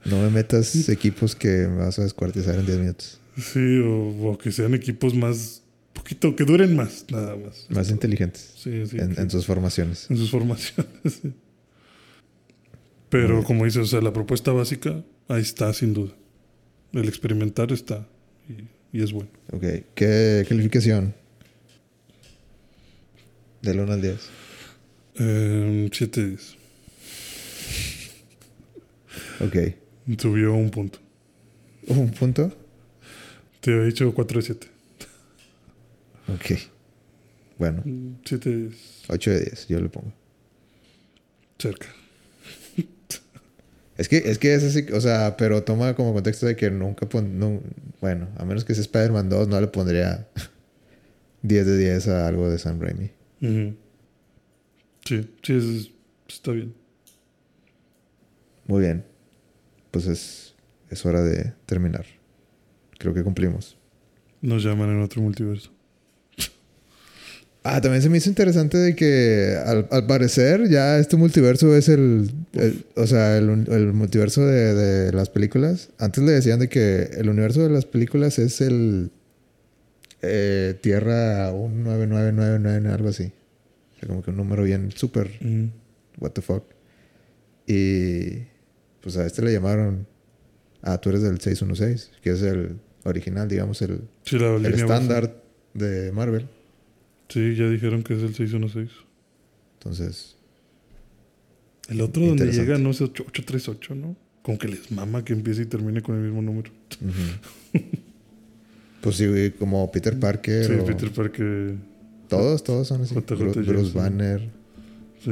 No 0.04 0.20
me 0.20 0.30
metas 0.30 0.88
equipos 0.88 1.36
que 1.36 1.68
me 1.68 1.76
vas 1.76 2.00
a 2.00 2.02
descuartizar 2.02 2.56
en 2.56 2.66
10 2.66 2.78
minutos. 2.80 3.20
Sí, 3.36 3.78
o, 3.78 4.30
o 4.32 4.38
que 4.38 4.52
sean 4.52 4.74
equipos 4.74 5.14
más, 5.14 5.62
poquito, 5.92 6.36
que 6.36 6.44
duren 6.44 6.76
más, 6.76 7.06
nada 7.10 7.34
más. 7.36 7.66
Más 7.70 7.90
inteligentes 7.90 8.52
Sí, 8.56 8.86
sí. 8.86 8.98
en, 8.98 9.30
sus 9.30 9.46
formaciones. 9.46 10.10
en 10.10 10.16
sus 10.16 10.30
formaciones. 10.30 10.86
sí. 11.22 11.32
Pero 13.08 13.42
como 13.44 13.64
dices, 13.64 13.82
o 13.82 13.86
sea, 13.86 14.00
la 14.00 14.12
propuesta 14.12 14.52
básica, 14.52 15.02
ahí 15.28 15.42
está 15.42 15.72
sin 15.72 15.92
duda. 15.94 16.12
El 16.92 17.08
experimentar 17.08 17.70
está 17.72 18.06
y, 18.48 18.98
y 18.98 19.02
es 19.02 19.12
bueno. 19.12 19.30
Ok. 19.52 19.64
¿Qué 19.94 20.44
calificación? 20.48 21.14
Del 23.62 23.80
1 23.80 23.92
al 23.92 24.02
10. 24.02 24.16
Eh, 25.20 25.88
7 25.92 26.26
10. 26.26 26.56
Ok. 29.40 29.56
Subió 30.18 30.54
un 30.54 30.70
punto. 30.70 30.98
¿Un 31.86 32.10
punto? 32.10 32.52
Te 33.62 33.72
había 33.72 33.84
dicho 33.86 34.12
4 34.12 34.40
de 34.40 34.42
7. 34.46 34.66
Ok. 36.28 36.58
Bueno, 37.58 37.82
7 38.24 38.66
es 38.70 39.04
8 39.08 39.30
de 39.30 39.40
10, 39.40 39.68
yo 39.68 39.80
le 39.80 39.88
pongo. 39.88 40.12
cerca. 41.58 41.86
Es 43.96 44.08
que, 44.08 44.16
es 44.16 44.38
que 44.38 44.54
es 44.54 44.64
así, 44.64 44.86
o 44.92 45.00
sea, 45.00 45.36
pero 45.36 45.62
toma 45.62 45.94
como 45.94 46.12
contexto 46.14 46.46
de 46.46 46.56
que 46.56 46.70
nunca 46.70 47.08
pon, 47.08 47.38
no- 47.38 47.62
bueno, 48.00 48.28
a 48.38 48.44
menos 48.44 48.64
que 48.64 48.74
sea 48.74 48.80
Spider-Man 48.82 49.28
2, 49.28 49.46
no 49.48 49.60
le 49.60 49.68
pondría 49.68 50.26
10 51.42 51.66
de 51.66 51.76
10 51.78 52.08
a 52.08 52.26
algo 52.26 52.50
de 52.50 52.58
Sam 52.58 52.80
Raimi. 52.80 53.10
Ujú. 53.42 53.76
Sí, 55.04 55.30
sí, 55.42 55.52
es- 55.54 55.90
está 56.26 56.52
bien. 56.52 56.74
Muy 58.66 58.80
bien. 58.80 59.04
Pues 59.92 60.06
es, 60.06 60.54
es 60.90 61.04
hora 61.06 61.22
de 61.22 61.52
terminar. 61.66 62.06
Creo 63.02 63.12
que 63.12 63.24
cumplimos. 63.24 63.76
Nos 64.40 64.62
llaman 64.62 64.90
en 64.90 65.02
otro 65.02 65.20
multiverso. 65.22 65.72
Ah, 67.64 67.80
también 67.80 68.00
se 68.00 68.08
me 68.08 68.18
hizo 68.18 68.28
interesante 68.28 68.76
de 68.78 68.94
que 68.96 69.56
al, 69.66 69.88
al 69.90 70.06
parecer 70.06 70.68
ya 70.68 70.98
este 70.98 71.16
multiverso 71.16 71.74
es 71.76 71.88
el, 71.88 72.30
el- 72.54 72.84
o 72.96 73.06
sea, 73.08 73.36
el, 73.38 73.66
el 73.70 73.92
multiverso 73.92 74.46
de, 74.46 74.74
de 74.74 75.12
las 75.12 75.30
películas. 75.30 75.90
Antes 75.98 76.22
le 76.22 76.30
decían 76.32 76.60
de 76.60 76.68
que 76.68 77.10
el 77.16 77.28
universo 77.28 77.62
de 77.62 77.70
las 77.70 77.84
películas 77.86 78.38
es 78.38 78.60
el, 78.60 79.10
eh, 80.22 80.76
Tierra 80.80 81.50
19999, 81.50 82.88
algo 82.94 83.08
así. 83.08 83.32
O 83.96 83.98
sea, 83.98 84.08
como 84.08 84.22
que 84.22 84.30
un 84.30 84.36
número 84.36 84.62
bien 84.62 84.90
súper, 84.94 85.30
Mm. 85.40 85.66
what 86.18 86.30
the 86.32 86.42
fuck. 86.42 86.64
Y 87.66 88.44
pues 89.00 89.16
a 89.16 89.24
este 89.26 89.42
le 89.42 89.52
llamaron, 89.52 90.06
ah, 90.82 91.00
tú 91.00 91.10
eres 91.10 91.22
del 91.22 91.40
616, 91.40 92.10
que 92.22 92.30
es 92.30 92.42
el 92.42 92.78
original, 93.04 93.48
digamos, 93.48 93.80
el, 93.82 94.00
Sí, 94.24 94.36
estándar 94.36 95.42
de 95.74 96.12
Marvel. 96.12 96.48
Sí, 97.28 97.54
ya 97.56 97.68
dijeron 97.68 98.02
que 98.02 98.14
es 98.14 98.22
el 98.22 98.34
616. 98.34 98.90
Entonces, 99.78 100.36
El 101.88 102.00
otro 102.00 102.24
donde 102.26 102.52
llega, 102.52 102.78
no 102.78 102.90
8- 102.90 103.02
838, 103.26 103.94
¿no? 103.94 104.16
Como 104.42 104.58
que 104.58 104.68
les 104.68 104.90
mama 104.90 105.24
que 105.24 105.32
empiece 105.32 105.62
y 105.62 105.66
termine 105.66 106.02
con 106.02 106.16
el 106.16 106.22
mismo 106.22 106.42
número. 106.42 106.70
ujú. 107.00 107.80
pues 109.00 109.16
sí, 109.16 109.52
como 109.58 109.90
Peter 109.90 110.18
Parker. 110.18 110.64
Sí, 110.64 110.72
o- 110.74 110.84
Peter 110.84 111.10
Parker. 111.10 111.74
Todos, 112.28 112.62
todos 112.64 112.88
son 112.88 113.02
así. 113.02 113.14
JJ 113.14 113.62
Bruce. 113.66 113.92
Banner. 113.98 114.48
Sí. 115.24 115.30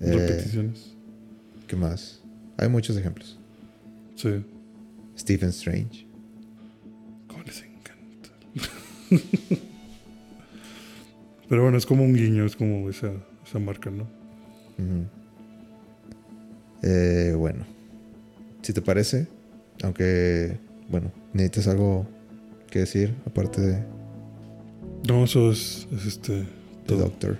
Eh, 0.00 0.12
Repeticiones. 0.12 0.92
¿Qué 1.66 1.76
más? 1.76 2.20
Hay 2.56 2.68
muchos 2.68 2.96
ejemplos. 2.96 3.38
Sí. 4.16 4.42
Stephen 5.18 5.50
Strange. 5.50 6.06
Pero 11.48 11.62
bueno, 11.62 11.76
es 11.76 11.86
como 11.86 12.04
un 12.04 12.14
guiño, 12.14 12.46
es 12.46 12.56
como 12.56 12.88
esa, 12.88 13.12
esa 13.46 13.58
marca, 13.58 13.90
¿no? 13.90 14.06
Eh, 16.82 17.34
bueno, 17.36 17.64
si 18.62 18.72
te 18.72 18.82
parece, 18.82 19.28
aunque, 19.82 20.56
bueno, 20.88 21.12
necesitas 21.32 21.68
algo 21.68 22.06
que 22.70 22.80
decir 22.80 23.14
aparte 23.26 23.60
de 23.60 23.84
No, 25.06 25.24
eso 25.24 25.52
es, 25.52 25.86
es 25.92 26.06
este. 26.06 26.44
The. 26.86 26.96
Doctor. 26.96 27.38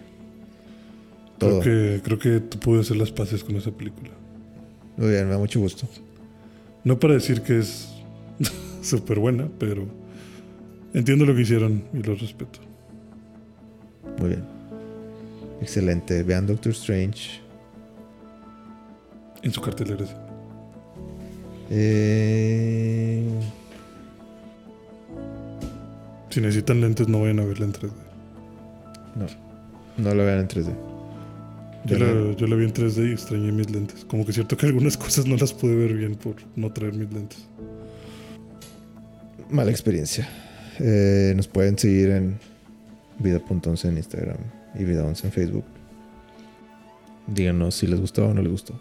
Creo 1.38 1.60
que, 1.60 2.00
creo 2.04 2.18
que 2.18 2.40
tú 2.40 2.58
puedes 2.60 2.86
hacer 2.86 2.98
las 2.98 3.10
paces 3.10 3.42
con 3.42 3.56
esa 3.56 3.72
película. 3.72 4.10
Muy 4.96 5.08
bien, 5.08 5.24
me 5.24 5.32
da 5.32 5.38
mucho 5.38 5.58
gusto. 5.58 5.88
No 6.84 7.00
para 7.00 7.14
decir 7.14 7.42
que 7.42 7.58
es 7.58 7.88
súper 8.82 9.18
buena, 9.18 9.48
pero 9.58 9.88
entiendo 10.94 11.24
lo 11.26 11.34
que 11.34 11.42
hicieron 11.42 11.84
y 11.92 12.02
lo 12.02 12.14
respeto. 12.14 12.58
Muy 14.18 14.28
bien. 14.30 14.44
Excelente. 15.60 16.22
Vean 16.22 16.46
Doctor 16.46 16.72
Strange. 16.72 17.40
En 19.42 19.52
su 19.52 19.60
cartelera. 19.60 20.04
Eh, 21.70 23.24
Si 26.30 26.40
necesitan 26.40 26.80
lentes, 26.80 27.08
no 27.08 27.20
vayan 27.20 27.40
a 27.40 27.44
verla 27.44 27.66
en 27.66 27.72
3D. 27.72 27.90
no, 29.16 29.26
no 29.98 30.14
lo 30.14 30.24
vean 30.24 30.38
en 30.40 30.48
3D. 30.48 30.72
Yo 31.84 31.98
la, 31.98 32.06
la- 32.06 32.32
yo 32.36 32.46
la 32.46 32.56
vi 32.56 32.64
en 32.64 32.72
3D 32.72 33.08
y 33.10 33.12
extrañé 33.12 33.52
mis 33.52 33.70
lentes. 33.70 34.04
Como 34.06 34.24
que 34.24 34.30
es 34.30 34.36
cierto 34.36 34.56
que 34.56 34.64
algunas 34.66 34.96
cosas 35.04 35.26
no 35.26 35.36
las 35.36 35.52
pude 35.52 35.74
ver 35.76 35.92
bien 35.92 36.14
por 36.14 36.36
no 36.56 36.72
traer 36.72 36.94
mis 36.94 37.12
lentes. 37.12 37.46
Mala 39.50 39.70
experiencia. 39.70 40.26
Eh, 40.84 41.32
nos 41.36 41.46
pueden 41.46 41.78
seguir 41.78 42.10
en 42.10 42.38
vida.11 43.20 43.88
en 43.88 43.96
Instagram 43.98 44.36
y 44.74 44.82
vida11 44.82 45.24
en 45.24 45.30
Facebook. 45.32 45.64
Díganos 47.28 47.76
si 47.76 47.86
les 47.86 48.00
gustó 48.00 48.26
o 48.26 48.34
no 48.34 48.42
les 48.42 48.50
gustó. 48.50 48.80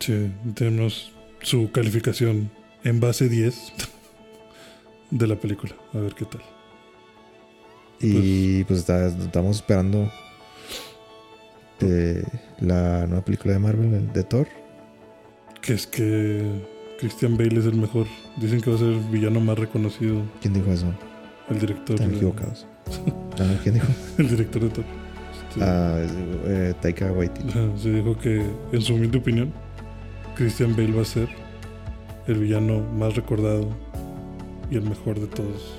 Sí, 0.00 0.32
tenemos 0.54 1.12
su 1.42 1.70
calificación 1.70 2.50
en 2.82 2.98
base 2.98 3.28
10 3.28 3.72
de 5.12 5.26
la 5.28 5.36
película. 5.36 5.74
A 5.94 5.98
ver 5.98 6.14
qué 6.14 6.24
tal. 6.24 6.42
Y 8.00 8.64
pues, 8.64 8.80
está- 8.80 9.06
estamos 9.08 9.56
esperando 9.56 10.10
eh, 11.80 12.24
la 12.60 13.06
nueva 13.06 13.24
película 13.24 13.52
de 13.52 13.58
Marvel, 13.60 13.94
el 13.94 14.12
de 14.12 14.24
Thor. 14.24 14.48
Que 15.60 15.74
es 15.74 15.86
que 15.86 16.42
Christian 17.00 17.36
Bale 17.36 17.58
es 17.58 17.66
el 17.66 17.74
mejor. 17.76 18.06
Dicen 18.36 18.60
que 18.60 18.70
va 18.70 18.76
a 18.76 18.78
ser 18.78 18.88
el 18.88 19.00
villano 19.10 19.40
más 19.40 19.58
reconocido. 19.58 20.22
¿Quién 20.42 20.54
dijo 20.54 20.70
eso? 20.70 20.86
El 21.48 21.58
director. 21.58 21.94
Están 21.94 22.10
de- 22.10 22.16
equivocados. 22.16 22.66
Ah, 23.42 23.54
¿Quién 23.62 23.76
dijo? 23.76 23.86
El 24.18 24.28
director 24.28 24.60
de 24.62 24.68
Thor. 24.68 24.84
Este, 25.48 25.64
Ah, 25.64 25.96
eh, 26.44 26.74
Taika 26.82 27.10
Waititi. 27.10 27.48
se 27.78 27.90
dijo 27.90 28.18
que, 28.18 28.44
en 28.72 28.82
su 28.82 28.94
humilde 28.94 29.16
opinión, 29.16 29.50
Christian 30.36 30.72
Bale 30.76 30.92
va 30.92 31.00
a 31.02 31.06
ser 31.06 31.28
el 32.26 32.38
villano 32.38 32.80
más 32.98 33.16
recordado 33.16 33.66
y 34.70 34.76
el 34.76 34.82
mejor 34.82 35.18
de 35.18 35.26
todos 35.28 35.76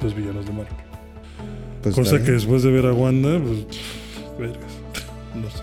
los 0.00 0.14
villanos 0.14 0.46
de 0.46 0.52
Marvel. 0.52 0.72
Pues, 1.82 1.94
Cosa 1.96 2.22
que 2.22 2.30
después 2.30 2.62
de 2.62 2.70
ver 2.70 2.86
a 2.86 2.92
Wanda, 2.92 3.40
pues, 3.40 3.66
vergas. 4.38 4.72
No 5.34 5.50
sé. 5.50 5.62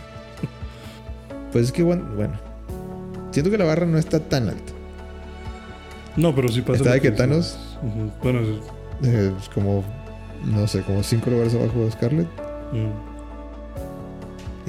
Pues 1.54 1.66
es 1.68 1.72
que 1.72 1.84
bueno, 1.84 2.04
bueno. 2.18 2.34
Siento 3.38 3.52
que 3.52 3.60
la 3.60 3.66
barra 3.66 3.86
no 3.86 4.00
está 4.00 4.20
tan 4.20 4.50
alta. 4.50 4.74
No, 6.16 6.34
pero 6.34 6.48
sí 6.48 6.62
pasa. 6.62 6.78
¿Está 6.78 6.94
de 6.94 7.02
que. 7.02 7.12
Thanos? 7.12 7.78
Bueno, 8.24 8.40
es- 8.40 9.08
Eh, 9.08 9.32
es 9.40 9.48
como, 9.50 9.84
no 10.44 10.66
sé, 10.66 10.82
como 10.82 11.04
cinco 11.04 11.30
lugares 11.30 11.54
abajo 11.54 11.86
de 11.86 11.92
Scarlett. 11.92 12.28
mm. 12.74 12.90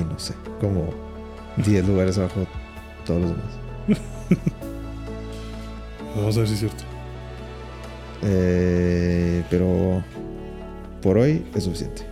Y 0.01 0.05
no 0.05 0.19
sé, 0.19 0.35
como 0.61 0.91
10 1.57 1.89
lugares 1.89 2.19
abajo 2.19 2.41
de 2.41 2.47
todos 3.07 3.23
los 3.23 3.31
demás. 3.31 3.55
Vamos 6.15 6.37
a 6.37 6.41
ver 6.41 6.49
si 6.49 6.53
es 6.55 6.61
cierto. 6.61 6.85
Eh, 8.25 9.45
pero 9.49 10.05
por 11.01 11.17
hoy 11.17 11.43
es 11.55 11.65
suficiente. 11.65 12.03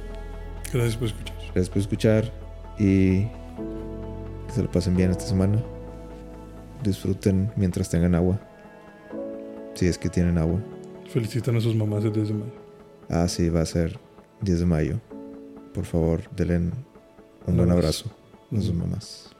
Gracias 0.73 0.97
por 0.97 1.09
escuchar. 1.09 1.37
Gracias 1.55 1.69
por 1.69 1.79
escuchar 1.83 2.33
y 2.79 3.25
que 3.25 4.53
se 4.55 4.63
lo 4.63 4.71
pasen 4.71 4.97
bien 4.97 5.11
esta 5.11 5.27
semana. 5.27 5.59
Disfruten 6.87 7.51
mientras 7.57 7.91
tengan 7.91 8.15
agua. 8.15 8.39
Si 9.75 9.87
es 9.87 9.99
que 9.99 10.09
tienen 10.09 10.39
agua. 10.39 10.61
Felicitan 11.13 11.57
a 11.57 11.61
sus 11.61 11.75
mamás 11.75 12.05
el 12.05 12.13
10 12.13 12.29
de 12.29 12.35
mayo. 12.35 12.53
Ah, 13.09 13.27
sí, 13.27 13.49
va 13.49 13.63
a 13.63 13.67
ser 13.67 13.99
10 14.43 14.61
de 14.61 14.67
mayo. 14.67 15.01
Por 15.75 15.85
favor, 15.85 16.23
denle 16.37 16.71
un 17.47 17.57
buen 17.57 17.73
abrazo. 17.73 18.09
a 18.53 18.61
sus 18.61 18.73
mamás. 18.73 19.31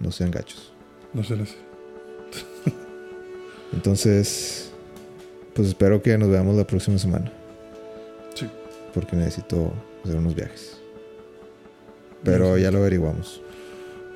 No 0.00 0.10
sean 0.10 0.30
gachos. 0.30 0.72
No 1.12 1.22
sé 1.22 1.34
así. 1.34 1.56
Entonces, 3.74 4.72
pues 5.54 5.68
espero 5.68 6.00
que 6.00 6.16
nos 6.16 6.30
veamos 6.30 6.56
la 6.56 6.66
próxima 6.66 6.96
semana. 6.96 7.30
Sí. 8.34 8.48
Porque 8.94 9.14
necesito 9.14 9.74
hacer 10.02 10.16
unos 10.16 10.34
viajes. 10.34 10.80
Pero 12.24 12.56
ya 12.56 12.70
lo 12.70 12.78
averiguamos. 12.78 13.42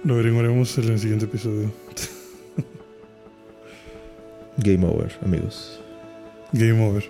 Lo 0.04 0.14
averiguaremos 0.14 0.78
en 0.78 0.84
el 0.84 0.98
siguiente 0.98 1.26
episodio. 1.26 1.70
Game 4.62 4.84
over, 4.84 5.10
amigos. 5.22 5.78
Game 6.54 6.80
over. 6.80 7.02